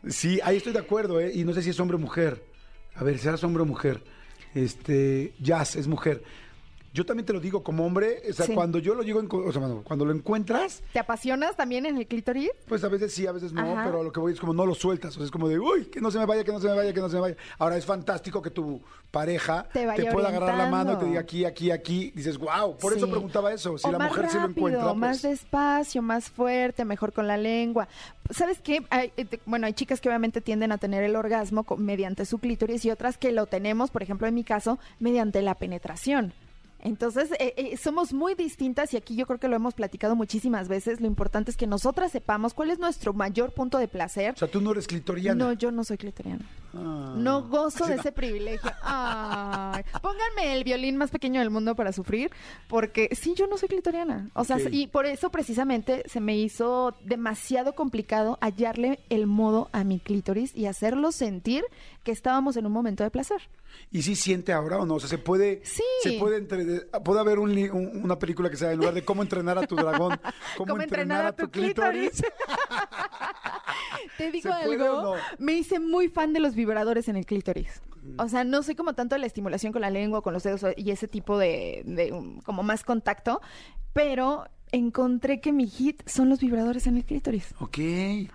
Sí, 0.08 0.40
ahí 0.42 0.56
estoy 0.56 0.72
de 0.72 0.80
acuerdo, 0.80 1.20
¿eh? 1.20 1.30
Y 1.34 1.44
no 1.44 1.52
sé 1.52 1.62
si 1.62 1.70
es 1.70 1.80
hombre 1.80 1.96
o 1.96 2.00
mujer. 2.00 2.44
A 2.94 3.04
ver, 3.04 3.18
¿serás 3.18 3.44
hombre 3.44 3.62
o 3.62 3.66
mujer? 3.66 4.02
Este, 4.54 5.34
Jazz 5.40 5.76
es 5.76 5.86
mujer. 5.86 6.22
Yo 6.92 7.06
también 7.06 7.24
te 7.24 7.32
lo 7.32 7.40
digo 7.40 7.62
como 7.62 7.86
hombre, 7.86 8.22
o 8.28 8.32
sea, 8.34 8.46
Sí. 8.46 8.54
cuando 8.54 8.78
yo 8.78 8.94
lo 8.94 9.02
llego, 9.02 9.20
en, 9.20 9.28
o 9.30 9.50
sea, 9.50 9.62
cuando 9.82 10.04
lo 10.04 10.12
encuentras, 10.12 10.82
¿Te 10.92 10.98
apasionas 10.98 11.56
también 11.56 11.86
en 11.86 11.96
el 11.96 12.06
clítoris? 12.06 12.50
pues 12.68 12.84
a 12.84 12.88
veces 12.88 13.14
sí, 13.14 13.26
a 13.26 13.32
veces 13.32 13.52
no, 13.52 13.62
Ajá. 13.62 13.84
pero 13.84 14.00
a 14.00 14.04
lo 14.04 14.12
que 14.12 14.20
voy 14.20 14.34
es 14.34 14.40
como 14.40 14.52
no 14.52 14.66
lo 14.66 14.74
sueltas, 14.74 15.12
o 15.14 15.18
sea, 15.18 15.24
es 15.24 15.30
como 15.30 15.48
de, 15.48 15.58
uy, 15.58 15.86
que 15.86 16.00
no 16.00 16.10
se 16.10 16.18
me 16.18 16.26
vaya, 16.26 16.44
que 16.44 16.52
no 16.52 16.60
se 16.60 16.68
me 16.68 16.74
vaya, 16.76 16.92
que 16.92 17.00
no 17.00 17.08
se 17.08 17.14
me 17.16 17.22
vaya. 17.22 17.36
Ahora 17.58 17.76
es 17.78 17.86
fantástico 17.86 18.42
que 18.42 18.50
tu 18.50 18.82
pareja 19.10 19.68
Te 19.72 19.86
pueda 20.10 20.28
agarrar 20.28 20.56
la 20.56 20.66
mano 20.70 20.92
y 20.94 20.96
te 20.96 21.04
diga 21.06 21.20
aquí, 21.20 21.44
aquí, 21.44 21.70
aquí, 21.70 22.12
dices, 22.14 22.36
wow, 22.38 22.76
por 22.76 22.94
eso 22.94 23.08
preguntaba 23.08 23.52
eso, 23.52 23.78
si 23.78 23.88
O 23.88 23.92
la 23.92 23.98
más 23.98 24.08
mujer 24.08 24.28
sí 24.30 24.38
lo 24.38 24.48
encuentra, 24.48 24.94
más 24.94 25.20
pues, 25.20 25.22
despacio, 25.22 26.02
más 26.02 26.30
fuerte, 26.30 26.84
mejor 26.84 27.12
con 27.12 27.26
la 27.26 27.36
lengua. 27.36 27.88
¿Sabes 28.30 28.60
qué? 28.60 28.84
Hay, 28.90 29.12
eh, 29.16 29.26
bueno, 29.46 29.66
hay 29.66 29.72
chicas 29.72 30.00
que 30.00 30.08
obviamente 30.08 30.40
tienden 30.40 30.72
a 30.72 30.78
tener 30.78 31.02
el 31.04 31.16
orgasmo 31.16 31.64
mediante 31.78 32.24
su 32.26 32.38
clítoris 32.38 32.84
y 32.84 32.90
otras 32.90 33.18
que 33.18 33.32
lo 33.32 33.46
tenemos, 33.46 33.90
por 33.90 34.02
ejemplo, 34.02 34.26
en 34.26 34.34
mi 34.34 34.44
caso, 34.44 34.78
mediante 34.98 35.42
la 35.42 35.54
penetración. 35.54 36.32
Entonces, 36.82 37.30
eh, 37.38 37.54
eh, 37.56 37.76
somos 37.76 38.12
muy 38.12 38.34
distintas 38.34 38.92
y 38.92 38.96
aquí 38.96 39.14
yo 39.14 39.26
creo 39.26 39.38
que 39.38 39.48
lo 39.48 39.56
hemos 39.56 39.74
platicado 39.74 40.16
muchísimas 40.16 40.68
veces. 40.68 41.00
Lo 41.00 41.06
importante 41.06 41.50
es 41.50 41.56
que 41.56 41.66
nosotras 41.66 42.12
sepamos 42.12 42.54
cuál 42.54 42.70
es 42.70 42.78
nuestro 42.78 43.12
mayor 43.12 43.52
punto 43.52 43.78
de 43.78 43.88
placer. 43.88 44.34
o 44.34 44.38
sea, 44.38 44.48
tú 44.48 44.60
no 44.60 44.72
eres 44.72 44.86
clitoriana. 44.86 45.44
No, 45.44 45.52
yo 45.52 45.70
no 45.70 45.84
soy 45.84 45.96
clitoriana. 45.96 46.44
Ah. 46.74 47.14
No 47.16 47.48
gozo 47.48 47.86
de 47.86 47.96
ese 47.96 48.12
privilegio. 48.12 48.70
Ay, 48.82 49.82
pónganme 50.00 50.54
el 50.56 50.64
violín 50.64 50.96
más 50.96 51.10
pequeño 51.10 51.40
del 51.40 51.50
mundo 51.50 51.74
para 51.74 51.92
sufrir, 51.92 52.30
porque 52.68 53.08
sí, 53.12 53.34
yo 53.36 53.46
no 53.46 53.58
soy 53.58 53.68
clitoriana. 53.68 54.30
O 54.34 54.44
sea, 54.44 54.58
y 54.70 54.86
por 54.86 55.06
eso 55.06 55.30
precisamente 55.30 56.02
se 56.06 56.20
me 56.20 56.36
hizo 56.36 56.94
demasiado 57.04 57.74
complicado 57.74 58.38
hallarle 58.40 59.00
el 59.10 59.26
modo 59.26 59.68
a 59.72 59.84
mi 59.84 60.00
clítoris 60.00 60.54
y 60.56 60.66
hacerlo 60.66 61.12
sentir 61.12 61.64
que 62.04 62.12
estábamos 62.12 62.56
en 62.56 62.66
un 62.66 62.72
momento 62.72 63.04
de 63.04 63.10
placer. 63.10 63.42
¿Y 63.90 64.02
si 64.02 64.16
siente 64.16 64.52
ahora 64.52 64.78
o 64.78 64.84
no? 64.86 64.96
O 64.96 65.00
sea, 65.00 65.08
se 65.08 65.16
puede, 65.18 65.62
Sí. 65.64 65.82
se 66.02 66.18
puede, 66.18 66.36
entre- 66.38 66.80
puede 67.04 67.20
haber 67.20 67.38
un 67.38 67.54
li- 67.54 67.70
un- 67.70 68.02
una 68.04 68.18
película 68.18 68.50
que 68.50 68.56
sea 68.58 68.70
en 68.72 68.78
lugar 68.78 68.92
de 68.92 69.02
cómo 69.04 69.22
entrenar 69.22 69.56
a 69.58 69.66
tu 69.66 69.76
dragón, 69.76 70.18
cómo, 70.58 70.80
entrenar, 70.82 71.24
a 71.26 71.32
tu 71.32 71.48
clítoris. 71.50 72.22
Te 74.18 74.30
digo 74.30 74.50
¿Se 74.52 74.64
puede 74.66 74.82
algo, 74.86 75.14
no? 75.16 75.20
me 75.38 75.52
hice 75.54 75.78
muy 75.80 76.08
fan 76.08 76.32
de 76.32 76.40
los 76.40 76.54
vibradores 76.64 77.08
en 77.08 77.16
el 77.16 77.26
clítoris. 77.26 77.82
O 78.18 78.28
sea, 78.28 78.44
no 78.44 78.62
soy 78.62 78.74
como 78.74 78.94
tanto 78.94 79.14
de 79.14 79.20
la 79.20 79.26
estimulación 79.26 79.72
con 79.72 79.82
la 79.82 79.90
lengua, 79.90 80.22
con 80.22 80.32
los 80.32 80.42
dedos 80.42 80.64
y 80.76 80.90
ese 80.90 81.06
tipo 81.08 81.38
de, 81.38 81.82
de, 81.86 82.12
um, 82.12 82.40
como 82.40 82.62
más 82.62 82.82
contacto, 82.84 83.40
pero 83.92 84.44
encontré 84.72 85.40
que 85.40 85.52
mi 85.52 85.66
hit 85.68 86.02
son 86.08 86.28
los 86.30 86.40
vibradores 86.40 86.86
en 86.86 86.96
el 86.96 87.04
clítoris. 87.04 87.54
Ok. 87.60 87.78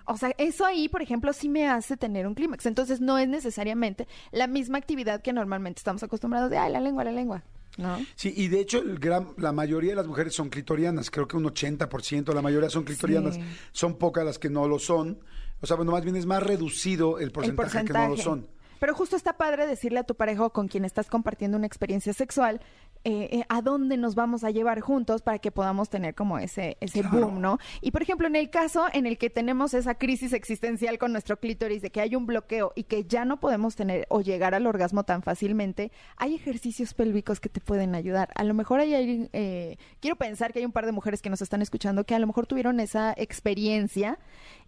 O 0.06 0.16
sea, 0.16 0.32
eso 0.38 0.64
ahí, 0.64 0.88
por 0.88 1.02
ejemplo, 1.02 1.32
sí 1.32 1.48
me 1.48 1.66
hace 1.68 1.96
tener 1.96 2.26
un 2.26 2.34
clímax. 2.34 2.66
Entonces, 2.66 3.00
no 3.00 3.18
es 3.18 3.28
necesariamente 3.28 4.06
la 4.30 4.46
misma 4.46 4.78
actividad 4.78 5.20
que 5.20 5.32
normalmente 5.32 5.80
estamos 5.80 6.02
acostumbrados 6.02 6.50
de, 6.50 6.58
ay, 6.58 6.72
la 6.72 6.80
lengua, 6.80 7.04
la 7.04 7.12
lengua. 7.12 7.42
¿No? 7.76 7.96
Sí, 8.16 8.32
y 8.36 8.48
de 8.48 8.58
hecho 8.60 8.78
el 8.78 8.98
gran, 8.98 9.28
la 9.36 9.52
mayoría 9.52 9.90
de 9.90 9.96
las 9.96 10.06
mujeres 10.08 10.34
son 10.34 10.48
clitorianas, 10.48 11.10
creo 11.12 11.28
que 11.28 11.36
un 11.36 11.44
80%, 11.44 12.34
la 12.34 12.42
mayoría 12.42 12.70
son 12.70 12.82
clitorianas, 12.82 13.36
Sí. 13.36 13.42
son 13.70 13.98
pocas 13.98 14.24
las 14.24 14.38
que 14.40 14.50
no 14.50 14.66
lo 14.66 14.80
son. 14.80 15.18
O 15.60 15.66
sea, 15.66 15.76
bueno, 15.76 15.92
más 15.92 16.02
bien 16.04 16.16
es 16.16 16.26
más 16.26 16.42
reducido 16.42 17.18
el 17.18 17.24
El 17.24 17.32
porcentaje, 17.32 17.84
que 17.84 17.92
no 17.92 18.08
lo 18.08 18.16
son. 18.16 18.46
Pero 18.80 18.94
justo 18.94 19.16
está 19.16 19.36
padre 19.36 19.66
decirle 19.66 19.98
a 19.98 20.04
tu 20.04 20.14
pareja 20.14 20.44
o 20.44 20.50
con 20.52 20.68
quien 20.68 20.84
estás 20.84 21.08
compartiendo 21.08 21.56
una 21.56 21.66
experiencia 21.66 22.12
sexual 22.12 22.60
eh, 23.04 23.28
eh, 23.32 23.44
a 23.48 23.62
dónde 23.62 23.96
nos 23.96 24.14
vamos 24.16 24.42
a 24.44 24.50
llevar 24.50 24.80
juntos 24.80 25.22
para 25.22 25.38
que 25.38 25.50
podamos 25.52 25.88
tener 25.88 26.14
como 26.14 26.38
ese, 26.38 26.76
ese 26.80 27.00
Claro. 27.00 27.26
boom, 27.28 27.40
¿no? 27.40 27.58
Y 27.80 27.90
por 27.92 28.02
ejemplo, 28.02 28.26
en 28.26 28.34
el 28.36 28.50
caso 28.50 28.86
en 28.92 29.06
el 29.06 29.18
que 29.18 29.30
tenemos 29.30 29.72
esa 29.74 29.94
crisis 29.94 30.32
existencial 30.32 30.98
con 30.98 31.12
nuestro 31.12 31.38
clítoris 31.38 31.80
de 31.82 31.90
que 31.90 32.00
hay 32.00 32.14
un 32.16 32.26
bloqueo 32.26 32.72
y 32.76 32.84
que 32.84 33.04
ya 33.04 33.24
no 33.24 33.38
podemos 33.40 33.76
tener 33.76 34.06
o 34.10 34.20
llegar 34.20 34.54
al 34.54 34.66
orgasmo 34.66 35.04
tan 35.04 35.22
fácilmente, 35.22 35.90
hay 36.16 36.34
ejercicios 36.34 36.92
pélvicos 36.94 37.40
que 37.40 37.48
te 37.48 37.60
pueden 37.60 37.94
ayudar. 37.94 38.30
A 38.34 38.44
lo 38.44 38.52
mejor 38.54 38.80
hay, 38.80 39.28
eh, 39.32 39.76
quiero 40.00 40.16
pensar 40.16 40.52
que 40.52 40.58
hay 40.60 40.64
un 40.64 40.72
par 40.72 40.86
de 40.86 40.92
mujeres 40.92 41.22
que 41.22 41.30
nos 41.30 41.40
están 41.42 41.62
escuchando 41.62 42.04
que 42.04 42.14
a 42.14 42.18
lo 42.18 42.26
mejor 42.26 42.46
tuvieron 42.46 42.78
esa 42.80 43.12
experiencia 43.16 44.18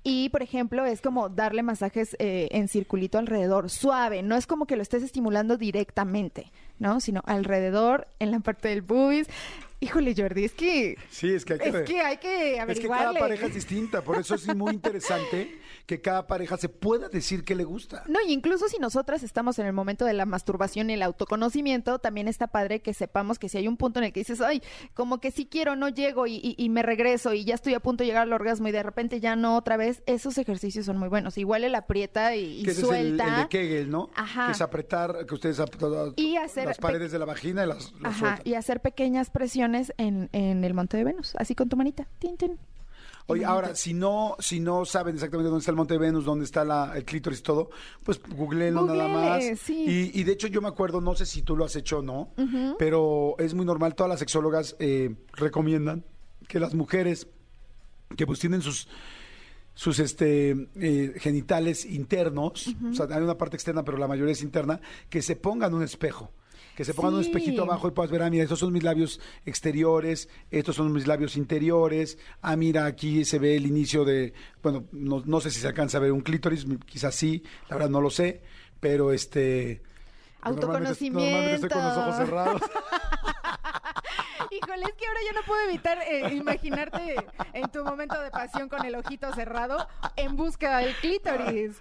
y, 0.03 0.31
por 0.31 0.43
ejemplo, 0.43 0.85
es 0.87 1.01
como 1.01 1.29
darle 1.29 1.63
masajes 1.63 2.17
eh, 2.19 2.49
en 2.53 2.69
circulito 2.69 3.19
alrededor, 3.19 3.69
suave, 3.69 4.23
no 4.23 4.37
es 4.37 4.47
como 4.47 4.67
que 4.67 4.77
lo 4.77 4.83
estés 4.83 5.03
estimulando 5.03 5.57
directamente, 5.57 6.51
¿no? 6.81 6.99
Sino 7.01 7.23
alrededor, 7.27 8.09
en 8.19 8.33
la 8.33 8.41
parte 8.41 8.69
del 8.69 8.83
boobies. 8.83 9.29
Híjole, 9.83 10.15
Jordi, 10.15 10.45
es 10.45 10.53
que, 10.53 10.99
Sí, 11.09 11.33
es 11.33 11.47
que 11.47 11.55
hay 11.55 11.59
que, 11.59 11.69
es 11.69 11.83
que 11.85 12.01
hay 12.03 12.17
que 12.19 12.57
es 12.69 12.81
que 12.81 12.87
cada 12.89 13.15
pareja 13.15 13.47
es 13.47 13.55
distinta, 13.55 14.03
por 14.03 14.19
eso 14.19 14.35
es 14.35 14.55
muy 14.55 14.75
interesante 14.75 15.59
que 15.87 16.03
cada 16.03 16.27
pareja 16.27 16.59
se 16.59 16.69
pueda 16.69 17.09
decir 17.09 17.45
que 17.45 17.55
le 17.55 17.65
gusta. 17.65 18.05
No, 18.07 18.19
y 18.29 18.33
incluso 18.35 18.69
si 18.69 18.79
nosotras 18.79 19.23
estamos 19.23 19.59
en 19.59 19.65
el 19.67 19.73
momento 19.73 20.05
de 20.05 20.13
la 20.13 20.27
masturbación 20.27 20.91
y 20.91 20.93
el 20.93 21.03
autoconocimiento, 21.03 21.99
también 21.99 22.29
está 22.29 22.49
padre 22.49 22.81
que 22.81 22.93
sepamos 22.93 23.39
que 23.39 23.49
si 23.49 23.57
hay 23.57 23.69
un 23.69 23.79
punto 23.79 23.99
en 24.01 24.05
el 24.05 24.13
que 24.13 24.21
dices, 24.21 24.43
ay, 24.43 24.63
como 24.93 25.19
que 25.19 25.31
sí 25.31 25.47
quiero, 25.51 25.75
no 25.77 25.89
llego 25.89 26.27
y, 26.27 26.35
y- 26.37 26.55
y 26.59 26.69
me 26.69 26.83
regreso 26.83 27.33
y 27.33 27.45
ya 27.47 27.55
estoy 27.55 27.73
a 27.73 27.81
punto 27.81 28.03
de 28.05 28.09
llegar 28.09 28.25
al 28.25 28.33
orgasmo 28.35 28.69
y 28.69 28.73
de 28.73 28.83
repente 28.83 29.19
ya 29.19 29.35
no 29.35 29.57
otra 29.57 29.79
vez, 29.79 30.03
esos 30.05 30.37
ejercicios 30.37 30.85
son 30.85 30.99
muy 30.99 31.09
buenos. 31.09 31.39
Igual 31.39 31.65
él 31.65 31.75
aprieta 31.75 32.37
y, 32.37 32.61
y 32.61 32.63
que 32.65 32.73
ese 32.73 32.83
es 32.83 32.85
el, 32.85 32.89
suelta. 33.17 33.25
el 33.37 33.43
de 33.45 33.49
Kegel, 33.49 33.91
¿no? 33.91 34.11
Ajá. 34.15 34.47
Que 34.47 34.53
es 34.53 34.61
apretar, 34.61 35.25
que 35.27 35.35
ustedes 35.35 35.59
Y 36.17 36.37
hacer 36.37 36.69
las 36.71 36.79
paredes 36.79 37.13
de 37.13 37.19
la 37.19 37.25
vagina 37.25 37.65
y 37.65 37.69
las, 37.69 37.93
las 38.01 38.15
Ajá, 38.23 38.41
y 38.45 38.55
hacer 38.55 38.81
pequeñas 38.81 39.31
presiones 39.31 39.93
en, 39.99 40.29
en 40.33 40.65
el 40.65 40.75
monte 40.75 40.97
de 40.97 41.05
Venus, 41.05 41.35
así 41.37 41.55
con 41.55 41.69
tu 41.69 41.77
manita. 41.77 42.09
Tin, 42.19 42.37
tin. 42.37 42.59
Oye, 43.27 43.45
ahora, 43.45 43.77
si 43.77 43.95
no, 43.95 44.35
si 44.41 44.59
no 44.59 44.85
saben 44.85 45.15
exactamente 45.15 45.49
dónde 45.51 45.61
está 45.61 45.71
el 45.71 45.77
Monte 45.77 45.97
Venus, 45.99 46.25
dónde 46.25 46.45
está 46.45 46.65
la- 46.65 46.93
el 46.97 47.05
clítoris 47.05 47.39
y 47.39 47.43
todo, 47.43 47.71
pues 48.03 48.21
googleenlo 48.21 48.85
nada 48.87 49.05
Googlele, 49.07 49.51
más. 49.53 49.61
sí. 49.61 50.11
Y, 50.15 50.21
y 50.21 50.25
de 50.25 50.33
hecho 50.33 50.49
yo 50.49 50.61
me 50.61 50.67
acuerdo, 50.67 51.01
no 51.01 51.15
sé 51.15 51.27
si 51.27 51.43
tú 51.43 51.57
lo 51.57 51.65
has 51.65 51.77
hecho 51.77 51.99
o 51.99 52.03
no, 52.03 52.33
pero 52.77 53.37
es 53.39 53.55
muy 53.55 53.65
normal, 53.65 53.95
todas 53.95 54.11
las 54.11 54.19
sexólogas 54.19 54.75
eh, 54.81 55.15
recomiendan 55.35 56.05
que 56.49 56.59
las 56.59 56.75
mujeres 56.75 57.29
que 58.17 58.27
pues 58.27 58.41
tienen 58.41 58.63
sus 58.63 58.89
sus 59.75 60.01
este 60.01 60.69
eh, 60.75 61.15
genitales 61.19 61.85
internos, 61.85 62.75
o 62.91 62.93
sea, 62.95 63.07
hay 63.11 63.23
una 63.23 63.39
parte 63.39 63.57
externa, 63.57 63.85
pero 63.85 63.97
la 63.97 64.09
mayoría 64.09 64.33
es 64.33 64.43
interna, 64.43 64.81
que 65.09 65.23
se 65.23 65.37
pongan 65.37 65.73
un 65.73 65.85
espejo. 65.85 66.33
Que 66.77 66.85
se 66.85 66.95
pongan 66.95 67.15
un 67.15 67.21
espejito 67.21 67.63
abajo 67.65 67.89
y 67.89 67.91
puedas 67.91 68.11
ver, 68.11 68.23
ah, 68.23 68.31
mira, 68.31 68.45
estos 68.45 68.59
son 68.59 68.73
mis 68.73 68.83
labios 68.83 69.21
exteriores, 69.45 70.29
estos 70.51 70.77
son 70.77 70.93
mis 70.93 71.07
labios 71.07 71.37
interiores, 71.37 72.17
ah, 72.43 72.57
mira, 72.57 72.87
aquí 72.87 73.25
se 73.25 73.39
ve 73.39 73.57
el 73.57 73.67
inicio 73.67 74.05
de, 74.05 74.33
bueno, 74.63 74.85
no, 74.93 75.23
no 75.27 75.41
sé 75.41 75.51
si 75.51 75.61
se 75.61 75.67
alcanza 75.69 75.99
a 75.99 76.01
ver 76.01 76.13
un 76.13 76.21
clítoris, 76.23 76.67
quizás 76.87 77.15
sí, 77.15 77.43
la 77.69 77.77
verdad 77.77 77.91
no 77.91 78.01
lo 78.01 78.09
sé, 78.11 78.41
pero 78.81 79.13
este... 79.13 79.83
pues, 80.53 80.57
normalmente- 80.63 80.89
Normalmente 81.21 81.55
estoy 81.57 81.69
con 81.71 81.85
los 81.85 81.97
ojos 81.99 82.17
cerrados. 82.17 82.63
Híjole, 84.51 84.85
es 84.85 84.93
que 84.95 85.07
ahora 85.07 85.21
yo 85.27 85.33
no 85.33 85.47
puedo 85.47 85.63
evitar 85.69 85.99
eh, 86.09 86.35
imaginarte 86.35 87.17
en 87.53 87.69
tu 87.71 87.85
momento 87.85 88.21
de 88.21 88.31
pasión 88.31 88.69
con 88.69 88.85
el 88.85 88.95
ojito 88.95 89.33
cerrado 89.35 89.87
en 90.17 90.37
busca 90.37 90.79
del 90.79 90.95
clítoris. 90.97 91.77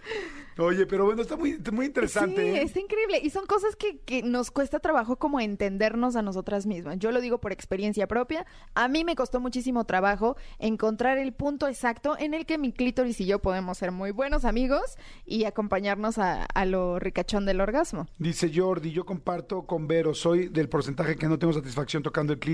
Oye, 0.58 0.86
pero 0.86 1.06
bueno, 1.06 1.22
está 1.22 1.36
muy, 1.36 1.58
muy 1.72 1.86
interesante. 1.86 2.44
Sí, 2.44 2.58
¿eh? 2.58 2.64
está 2.64 2.80
increíble. 2.80 3.20
Y 3.24 3.30
son 3.30 3.46
cosas 3.46 3.76
que, 3.76 4.00
que 4.00 4.24
nos 4.24 4.52
cuesta 4.52 4.80
trabajo 4.80 5.18
como 5.18 5.40
entendernos 5.40 6.16
a 6.16 6.22
nosotras 6.22 6.66
mismas. 6.66 7.00
Yo 7.00 7.12
lo 7.12 7.22
digo 7.22 7.40
por 7.40 7.52
experiencia 7.52 8.08
propia. 8.08 8.46
A 8.74 8.88
mí 8.88 9.04
me 9.04 9.16
costó 9.16 9.40
muchísimo 9.40 9.86
trabajo 9.86 10.36
encontrar 10.58 11.18
el 11.18 11.34
punto 11.34 11.68
exacto 11.68 12.18
en 12.18 12.34
el 12.34 12.46
que 12.46 12.58
mi 12.58 12.74
clítoris 12.74 13.22
y 13.22 13.26
yo 13.26 13.40
podemos 13.40 13.78
ser 13.78 13.92
muy 13.92 14.12
buenos 14.12 14.46
amigos 14.46 14.98
y 15.26 15.46
acompañarnos 15.46 16.18
a, 16.18 16.44
a 16.44 16.66
lo 16.66 17.00
ricachón 17.00 17.46
del 17.46 17.62
orgasmo. 17.62 18.08
Dice 18.18 18.52
Jordi, 18.54 18.92
yo 18.92 19.06
comparto 19.06 19.64
con 19.64 19.88
Vero, 19.88 20.14
soy 20.14 20.50
del 20.50 20.70
porcentaje 20.70 21.16
que 21.16 21.28
no 21.28 21.40
tengo 21.40 21.54
satisfacción 21.54 22.04
tocando 22.04 22.34
el 22.34 22.40
clítoris, 22.40 22.49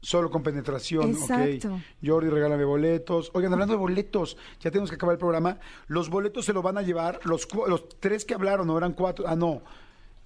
solo 0.00 0.30
con 0.30 0.42
penetración. 0.42 1.10
Exacto. 1.10 1.74
ok. 1.74 1.80
Jordi, 2.04 2.28
regálame 2.28 2.64
boletos. 2.64 3.30
Oigan, 3.34 3.52
hablando 3.52 3.74
de 3.74 3.78
boletos, 3.78 4.36
ya 4.60 4.70
tenemos 4.70 4.90
que 4.90 4.96
acabar 4.96 5.14
el 5.14 5.18
programa. 5.18 5.58
Los 5.86 6.08
boletos 6.10 6.44
se 6.44 6.52
lo 6.52 6.62
van 6.62 6.78
a 6.78 6.82
llevar, 6.82 7.20
los, 7.24 7.48
los 7.68 7.88
tres 8.00 8.24
que 8.24 8.34
hablaron, 8.34 8.66
no 8.66 8.76
eran 8.78 8.92
cuatro. 8.92 9.24
Ah, 9.28 9.36
no. 9.36 9.62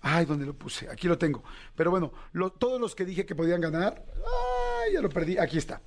Ay, 0.02 0.24
¿dónde 0.24 0.46
lo 0.46 0.54
puse? 0.54 0.88
Aquí 0.88 1.08
lo 1.08 1.18
tengo. 1.18 1.42
Pero 1.74 1.90
bueno, 1.90 2.12
lo- 2.32 2.50
todos 2.50 2.80
los 2.80 2.94
que 2.94 3.04
dije 3.04 3.26
que 3.26 3.34
podían 3.34 3.60
ganar, 3.60 4.04
ay, 4.84 4.92
ya 4.92 5.00
lo 5.00 5.08
perdí. 5.08 5.36
Aquí 5.38 5.58
está. 5.58 5.80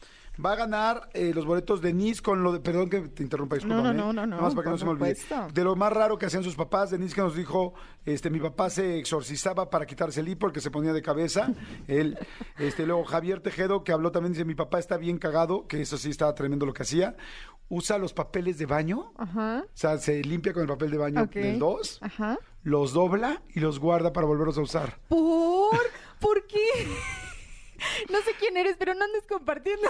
Va 0.43 0.53
a 0.53 0.55
ganar 0.55 1.09
eh, 1.13 1.33
los 1.33 1.45
boletos 1.45 1.81
de 1.81 1.89
Denise 1.89 2.21
con 2.21 2.43
lo 2.43 2.53
de. 2.53 2.59
Perdón 2.59 2.89
que 2.89 3.01
te 3.01 3.23
interrumpa, 3.23 3.55
discúlpame. 3.55 3.93
no, 3.93 4.13
no, 4.13 4.13
no, 4.13 4.25
Nada 4.25 4.41
más 4.41 4.53
no, 4.53 4.55
para 4.55 4.65
que 4.65 4.71
no 4.71 4.77
se 4.77 4.85
me 4.85 4.91
olvide. 4.91 5.17
De 5.53 5.63
lo 5.63 5.75
más 5.75 5.91
raro 5.91 6.17
que 6.17 6.27
hacían 6.27 6.43
sus 6.43 6.55
papás, 6.55 6.91
Denise 6.91 7.13
que 7.13 7.21
nos 7.21 7.35
dijo, 7.35 7.73
este, 8.05 8.29
mi 8.29 8.39
papá 8.39 8.69
se 8.69 8.97
exorcizaba 8.99 9.69
para 9.69 9.85
quitarse 9.85 10.21
el 10.21 10.29
hipo, 10.29 10.47
el 10.47 10.53
que 10.53 10.61
se 10.61 10.71
ponía 10.71 10.93
de 10.93 11.01
cabeza. 11.01 11.51
Él, 11.87 12.17
este, 12.57 12.85
luego 12.85 13.03
Javier 13.03 13.41
Tejedo, 13.41 13.83
que 13.83 13.91
habló 13.91 14.11
también, 14.11 14.33
dice, 14.33 14.45
mi 14.45 14.55
papá 14.55 14.79
está 14.79 14.97
bien 14.97 15.17
cagado, 15.17 15.67
que 15.67 15.81
eso 15.81 15.97
sí 15.97 16.09
estaba 16.09 16.33
tremendo 16.35 16.65
lo 16.65 16.73
que 16.73 16.83
hacía. 16.83 17.15
Usa 17.67 17.97
los 17.97 18.13
papeles 18.13 18.57
de 18.57 18.65
baño, 18.65 19.11
Ajá. 19.17 19.63
o 19.65 19.77
sea, 19.77 19.97
se 19.97 20.23
limpia 20.23 20.53
con 20.53 20.63
el 20.63 20.67
papel 20.69 20.89
de 20.89 20.97
baño 20.97 21.25
del 21.27 21.59
2, 21.59 21.99
Ajá. 22.01 22.37
los 22.63 22.93
dobla 22.93 23.43
y 23.53 23.59
los 23.59 23.77
guarda 23.79 24.11
para 24.13 24.25
volverlos 24.25 24.57
a 24.57 24.61
usar. 24.61 24.99
¿Por? 25.07 25.77
¿Por 26.19 26.47
qué? 26.47 26.57
No 28.11 28.19
sé 28.19 28.31
quién 28.39 28.57
eres, 28.57 28.75
pero 28.77 28.93
no 28.93 29.05
andes 29.05 29.25
compartiendo. 29.27 29.89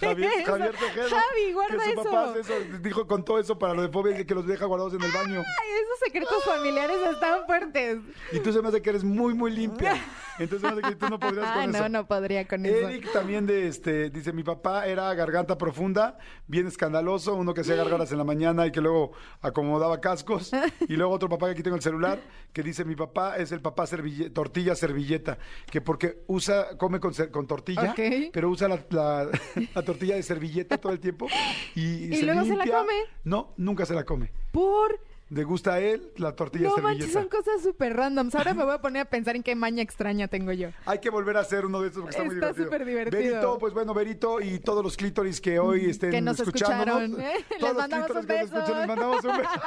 Javier, 0.00 0.32
eso. 0.38 0.46
Javier 0.52 0.74
Javi, 0.74 1.52
guarda 1.52 1.76
que 1.76 1.84
su 1.84 1.90
eso. 1.90 2.02
papá 2.04 2.30
hace 2.30 2.40
eso, 2.40 2.54
dijo 2.82 3.06
con 3.06 3.24
todo 3.24 3.38
eso 3.38 3.58
para 3.58 3.74
lo 3.74 3.82
de 3.82 3.88
fobia, 3.88 4.24
que 4.24 4.34
los 4.34 4.46
deja 4.46 4.64
guardados 4.66 4.94
en 4.94 5.02
el 5.02 5.12
baño. 5.12 5.38
Ay, 5.40 5.70
esos 5.84 5.98
secretos 6.04 6.44
familiares 6.44 6.96
están 7.12 7.44
fuertes. 7.46 7.98
Y 8.32 8.40
tú 8.40 8.52
se 8.52 8.60
me 8.62 8.68
hace 8.68 8.82
que 8.82 8.90
eres 8.90 9.04
muy, 9.04 9.34
muy 9.34 9.50
limpia. 9.50 9.96
Entonces 10.38 10.66
se 10.66 10.74
me 10.74 10.80
hace 10.80 10.94
que 10.94 10.96
tú 10.98 11.10
no 11.10 11.18
podrías 11.18 11.46
Ah, 11.46 11.54
con 11.62 11.72
no, 11.72 11.78
eso. 11.78 11.88
no 11.90 12.06
podría 12.06 12.48
con 12.48 12.64
eso. 12.64 12.88
Eric 12.88 13.12
también 13.12 13.46
de 13.46 13.68
este, 13.68 14.08
dice, 14.08 14.32
mi 14.32 14.42
papá 14.42 14.86
era 14.86 15.12
garganta 15.14 15.58
profunda, 15.58 16.16
bien 16.46 16.66
escandaloso, 16.66 17.34
uno 17.34 17.52
que 17.52 17.60
hacía 17.60 17.76
gargaras 17.76 18.10
en 18.12 18.18
la 18.18 18.24
mañana 18.24 18.66
y 18.66 18.72
que 18.72 18.80
luego 18.80 19.12
acomodaba 19.42 20.00
cascos. 20.00 20.50
Y 20.88 20.94
luego 20.96 21.12
otro 21.12 21.28
papá 21.28 21.46
que 21.46 21.52
aquí 21.52 21.62
tengo 21.62 21.76
el 21.76 21.82
celular, 21.82 22.20
que 22.54 22.62
dice, 22.62 22.84
mi 22.86 22.96
papá 22.96 23.36
es 23.36 23.52
el 23.52 23.60
papá 23.60 23.84
serville- 23.86 24.32
tortilla 24.32 24.74
servilleta, 24.74 25.36
que 25.70 25.82
porque 25.82 26.22
usa, 26.26 26.76
come 26.78 27.00
con, 27.00 27.12
con 27.30 27.46
tortilla, 27.46 27.94
pero 28.32 28.48
usa 28.48 28.68
la, 28.68 28.78
la- 28.88 29.28
la 29.74 29.82
tortilla 29.90 30.14
de 30.14 30.22
servilleta 30.22 30.78
todo 30.78 30.92
el 30.92 31.00
tiempo. 31.00 31.26
Y, 31.74 31.80
¿Y 32.14 32.22
luego 32.22 32.44
se 32.44 32.56
la 32.56 32.64
come? 32.64 32.94
No, 33.24 33.54
nunca 33.56 33.84
se 33.84 33.94
la 33.94 34.04
come. 34.04 34.30
Por. 34.52 35.00
Le 35.30 35.44
gusta 35.44 35.74
a 35.74 35.80
él 35.80 36.10
la 36.16 36.34
tortilla 36.34 36.68
No 36.68 36.74
servilleta. 36.74 36.98
manches, 37.04 37.12
son 37.12 37.28
cosas 37.28 37.62
súper 37.62 37.94
randoms. 37.96 38.34
Ahora 38.34 38.52
me 38.52 38.64
voy 38.64 38.74
a 38.74 38.80
poner 38.80 39.02
a 39.02 39.04
pensar 39.04 39.36
en 39.36 39.44
qué 39.44 39.54
maña 39.54 39.80
extraña 39.80 40.26
tengo 40.26 40.50
yo. 40.50 40.70
Hay 40.86 40.98
que 40.98 41.08
volver 41.08 41.36
a 41.36 41.40
hacer 41.40 41.64
uno 41.66 41.80
de 41.80 41.86
estos 41.88 42.02
porque 42.02 42.16
está, 42.16 42.24
muy 42.24 42.34
Está 42.34 42.46
divertido. 42.48 42.66
súper 42.66 42.84
divertido. 42.84 43.22
Verito, 43.22 43.58
pues 43.60 43.72
bueno, 43.72 43.94
Verito 43.94 44.40
y 44.40 44.58
todos 44.58 44.82
los 44.82 44.96
clítoris 44.96 45.40
que 45.40 45.60
hoy 45.60 45.88
estén 45.88 46.10
Que 46.10 46.20
nos 46.20 46.40
escuchándonos. 46.40 47.02
escucharon, 47.10 47.20
¿eh? 47.20 47.44
Todos 47.48 47.60
Les 47.60 47.62
los 47.62 47.74
mandamos 47.76 48.06
clítoris 48.06 48.22
un 48.22 48.26
que 48.26 48.32
nos 48.32 48.50
beso. 48.50 48.56
escuchan, 48.58 48.78
les 48.78 48.88
mandamos 48.88 49.24
un 49.24 49.36
beso. 49.36 49.50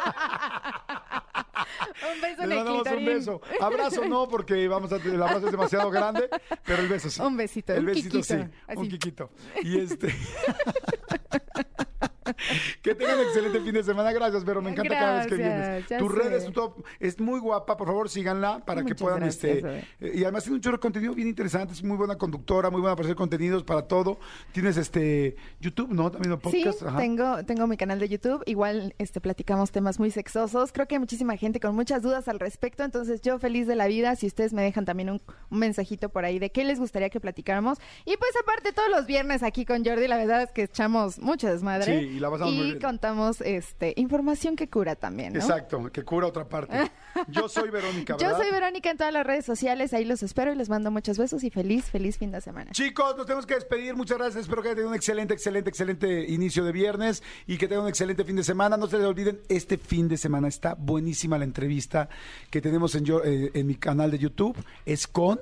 Un 2.13 2.21
beso 2.21 2.41
Les 2.41 2.43
en 2.43 2.51
el 2.51 2.57
mandamos 2.65 2.87
un 2.97 3.05
beso. 3.05 3.41
Abrazo 3.61 4.05
no, 4.05 4.27
porque 4.27 4.67
vamos 4.67 4.91
a, 4.91 4.97
el 4.97 5.21
abrazo 5.23 5.45
es 5.45 5.51
demasiado 5.51 5.89
grande, 5.89 6.29
pero 6.65 6.81
el 6.81 6.89
beso 6.89 7.09
sí. 7.09 7.21
Un 7.21 7.37
besito, 7.37 7.71
El 7.73 7.79
un 7.79 7.85
besito 7.85 8.17
quiquito, 8.19 8.35
sí, 8.35 8.43
un 8.75 8.89
quiquito. 8.89 9.29
Y 9.63 9.79
este... 9.79 10.13
¿Qué 12.23 12.35
Que 12.81 12.95
tengan 12.95 13.19
un 13.19 13.25
excelente 13.25 13.59
fin 13.61 13.73
de 13.73 13.83
semana. 13.83 14.11
Gracias, 14.11 14.43
pero 14.45 14.61
me 14.61 14.71
encanta 14.71 14.93
cada 14.93 15.19
vez 15.19 15.27
que 15.27 15.35
vienes. 15.35 15.87
Tus 15.87 16.11
sé. 16.11 16.19
redes, 16.19 16.45
tu 16.45 16.51
top, 16.51 16.83
es 16.99 17.19
muy 17.19 17.39
guapa. 17.39 17.77
Por 17.77 17.87
favor, 17.87 18.09
síganla 18.09 18.63
para 18.65 18.83
que 18.83 18.95
puedan. 18.95 19.19
gracias, 19.19 19.43
este 19.43 19.85
eh, 19.99 20.11
Y 20.15 20.23
además 20.23 20.43
tiene 20.43 20.55
un 20.55 20.61
chorro 20.61 20.77
de 20.77 20.81
contenido 20.81 21.13
bien 21.13 21.27
interesante. 21.27 21.73
Es 21.73 21.83
muy 21.83 21.97
buena 21.97 22.17
conductora, 22.17 22.69
muy 22.69 22.81
buena 22.81 22.95
para 22.95 23.05
hacer 23.05 23.15
contenidos, 23.15 23.63
para 23.63 23.83
todo. 23.87 24.19
Tienes 24.51 24.77
este 24.77 25.35
YouTube, 25.59 25.89
¿no? 25.91 26.11
También 26.11 26.33
un 26.33 26.39
podcast. 26.39 26.79
Sí, 26.79 26.85
Ajá. 26.85 26.97
tengo, 26.97 27.43
tengo 27.45 27.67
mi 27.67 27.77
canal 27.77 27.99
de 27.99 28.09
YouTube. 28.09 28.43
Igual 28.45 28.95
este, 28.97 29.21
platicamos 29.21 29.71
temas 29.71 29.99
muy 29.99 30.11
sexosos. 30.11 30.71
Creo 30.71 30.87
que 30.87 30.95
hay 30.95 30.99
muchísima 30.99 31.35
gente 31.37 31.59
con 31.59 31.75
muchas 31.75 32.01
dudas 32.01 32.27
al 32.27 32.39
respecto. 32.39 32.83
Entonces, 32.83 33.21
yo 33.21 33.39
feliz 33.39 33.67
de 33.67 33.75
la 33.75 33.87
vida. 33.87 34.15
Si 34.15 34.27
ustedes 34.27 34.53
me 34.53 34.61
dejan 34.61 34.85
también 34.85 35.09
un, 35.09 35.21
un 35.49 35.59
mensajito 35.59 36.09
por 36.09 36.25
ahí 36.25 36.39
de 36.39 36.51
qué 36.51 36.63
les 36.63 36.79
gustaría 36.79 37.09
que 37.09 37.19
platicáramos. 37.19 37.79
Y 38.05 38.17
pues, 38.17 38.31
aparte, 38.41 38.73
todos 38.73 38.89
los 38.89 39.05
viernes 39.05 39.43
aquí 39.43 39.65
con 39.65 39.83
Jordi, 39.83 40.07
la 40.07 40.17
verdad 40.17 40.43
es 40.43 40.51
que 40.51 40.63
echamos 40.63 41.19
mucho 41.19 41.47
desmadre. 41.47 41.99
Sí, 41.99 42.12
y 42.13 42.19
la 42.19 42.29
pasamos 42.29 42.53
muy 42.53 42.65
bien. 42.67 42.79
contamos 42.79 43.41
este, 43.41 43.93
información 43.97 44.55
que 44.55 44.69
cura 44.69 44.95
también, 44.95 45.33
¿no? 45.33 45.39
Exacto, 45.39 45.91
que 45.91 46.03
cura 46.03 46.27
otra 46.27 46.47
parte. 46.47 46.91
Yo 47.27 47.47
soy 47.49 47.69
Verónica, 47.69 48.13
Yo 48.17 48.27
¿verdad? 48.27 48.41
soy 48.41 48.51
Verónica 48.51 48.89
en 48.91 48.97
todas 48.97 49.13
las 49.13 49.25
redes 49.25 49.45
sociales. 49.45 49.93
Ahí 49.93 50.05
los 50.05 50.23
espero 50.23 50.51
y 50.51 50.55
les 50.55 50.69
mando 50.69 50.91
muchos 50.91 51.17
besos 51.17 51.43
y 51.43 51.49
feliz, 51.49 51.85
feliz 51.85 52.17
fin 52.17 52.31
de 52.31 52.41
semana. 52.41 52.71
Chicos, 52.71 53.15
nos 53.17 53.25
tenemos 53.25 53.45
que 53.45 53.55
despedir. 53.55 53.95
Muchas 53.95 54.17
gracias. 54.17 54.41
Espero 54.43 54.61
que 54.61 54.69
hayan 54.69 54.75
tenido 54.77 54.89
un 54.89 54.95
excelente, 54.95 55.33
excelente, 55.33 55.69
excelente 55.69 56.25
inicio 56.29 56.63
de 56.63 56.71
viernes 56.71 57.23
y 57.47 57.57
que 57.57 57.67
tengan 57.67 57.83
un 57.83 57.89
excelente 57.89 58.23
fin 58.23 58.35
de 58.35 58.43
semana. 58.43 58.77
No 58.77 58.87
se 58.87 58.97
les 58.97 59.05
olviden, 59.07 59.39
este 59.49 59.77
fin 59.77 60.07
de 60.07 60.17
semana 60.17 60.47
está 60.47 60.75
buenísima 60.75 61.37
la 61.37 61.43
entrevista 61.45 62.09
que 62.49 62.61
tenemos 62.61 62.95
en, 62.95 63.05
yo- 63.05 63.23
eh, 63.23 63.51
en 63.53 63.67
mi 63.67 63.75
canal 63.75 64.11
de 64.11 64.19
YouTube. 64.19 64.55
Es 64.85 65.07
con 65.07 65.39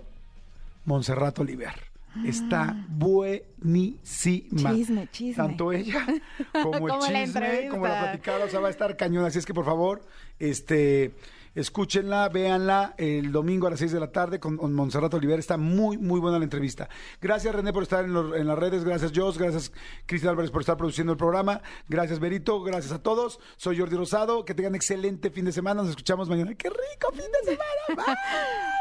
Montserrat 0.86 1.38
Oliver. 1.40 1.91
Está 2.26 2.76
buenísima. 2.90 4.74
Chisme, 4.74 5.08
chisme. 5.12 5.36
Tanto 5.36 5.72
ella 5.72 6.06
como 6.52 6.76
el 6.76 6.94
Como 6.94 7.08
chisme, 7.08 7.68
como 7.70 7.88
la 7.88 8.02
platicada, 8.02 8.46
o 8.46 8.50
sea, 8.50 8.60
va 8.60 8.68
a 8.68 8.72
estar 8.72 8.98
cañón. 8.98 9.26
Así 9.26 9.40
es 9.40 9.46
que, 9.46 9.54
por 9.54 9.66
favor, 9.66 10.02
este, 10.38 11.14
escúchenla, 11.56 12.28
véanla 12.30 12.96
el 12.98 13.32
domingo 13.32 13.68
a 13.68 13.70
las 13.70 13.80
6 13.80 13.94
de 13.94 14.00
la 14.00 14.12
tarde 14.12 14.40
con, 14.40 14.58
con 14.58 14.74
Montserrat 14.74 15.14
Oliver. 15.14 15.40
Está 15.40 15.58
muy, 15.58 15.98
muy 15.98 16.20
buena 16.20 16.38
la 16.38 16.44
entrevista. 16.44 16.90
Gracias, 17.22 17.56
René, 17.56 17.72
por 17.72 17.84
estar 17.84 18.04
en 18.04 18.48
las 18.48 18.60
redes. 18.60 18.84
Gracias, 18.84 19.12
Jos. 19.16 19.38
Gracias, 19.38 19.72
Cristian 20.06 20.32
Álvarez, 20.32 20.52
por 20.52 20.62
estar 20.62 20.76
produciendo 20.76 21.14
el 21.14 21.18
programa. 21.18 21.62
Gracias, 21.88 22.20
Berito. 22.20 22.62
Gracias 22.62 22.92
a 22.92 23.02
todos. 23.02 23.40
Soy 23.56 23.80
Jordi 23.80 23.96
Rosado. 23.96 24.44
Que 24.44 24.54
tengan 24.54 24.76
excelente 24.76 25.30
fin 25.30 25.46
de 25.46 25.54
semana. 25.54 25.82
Nos 25.82 25.92
escuchamos 25.92 26.28
mañana. 26.28 26.54
¡Qué 26.56 26.70
rico 26.70 27.12
fin 27.14 27.32
de 27.42 27.52
semana! 27.52 28.06
Bye. 28.06 28.16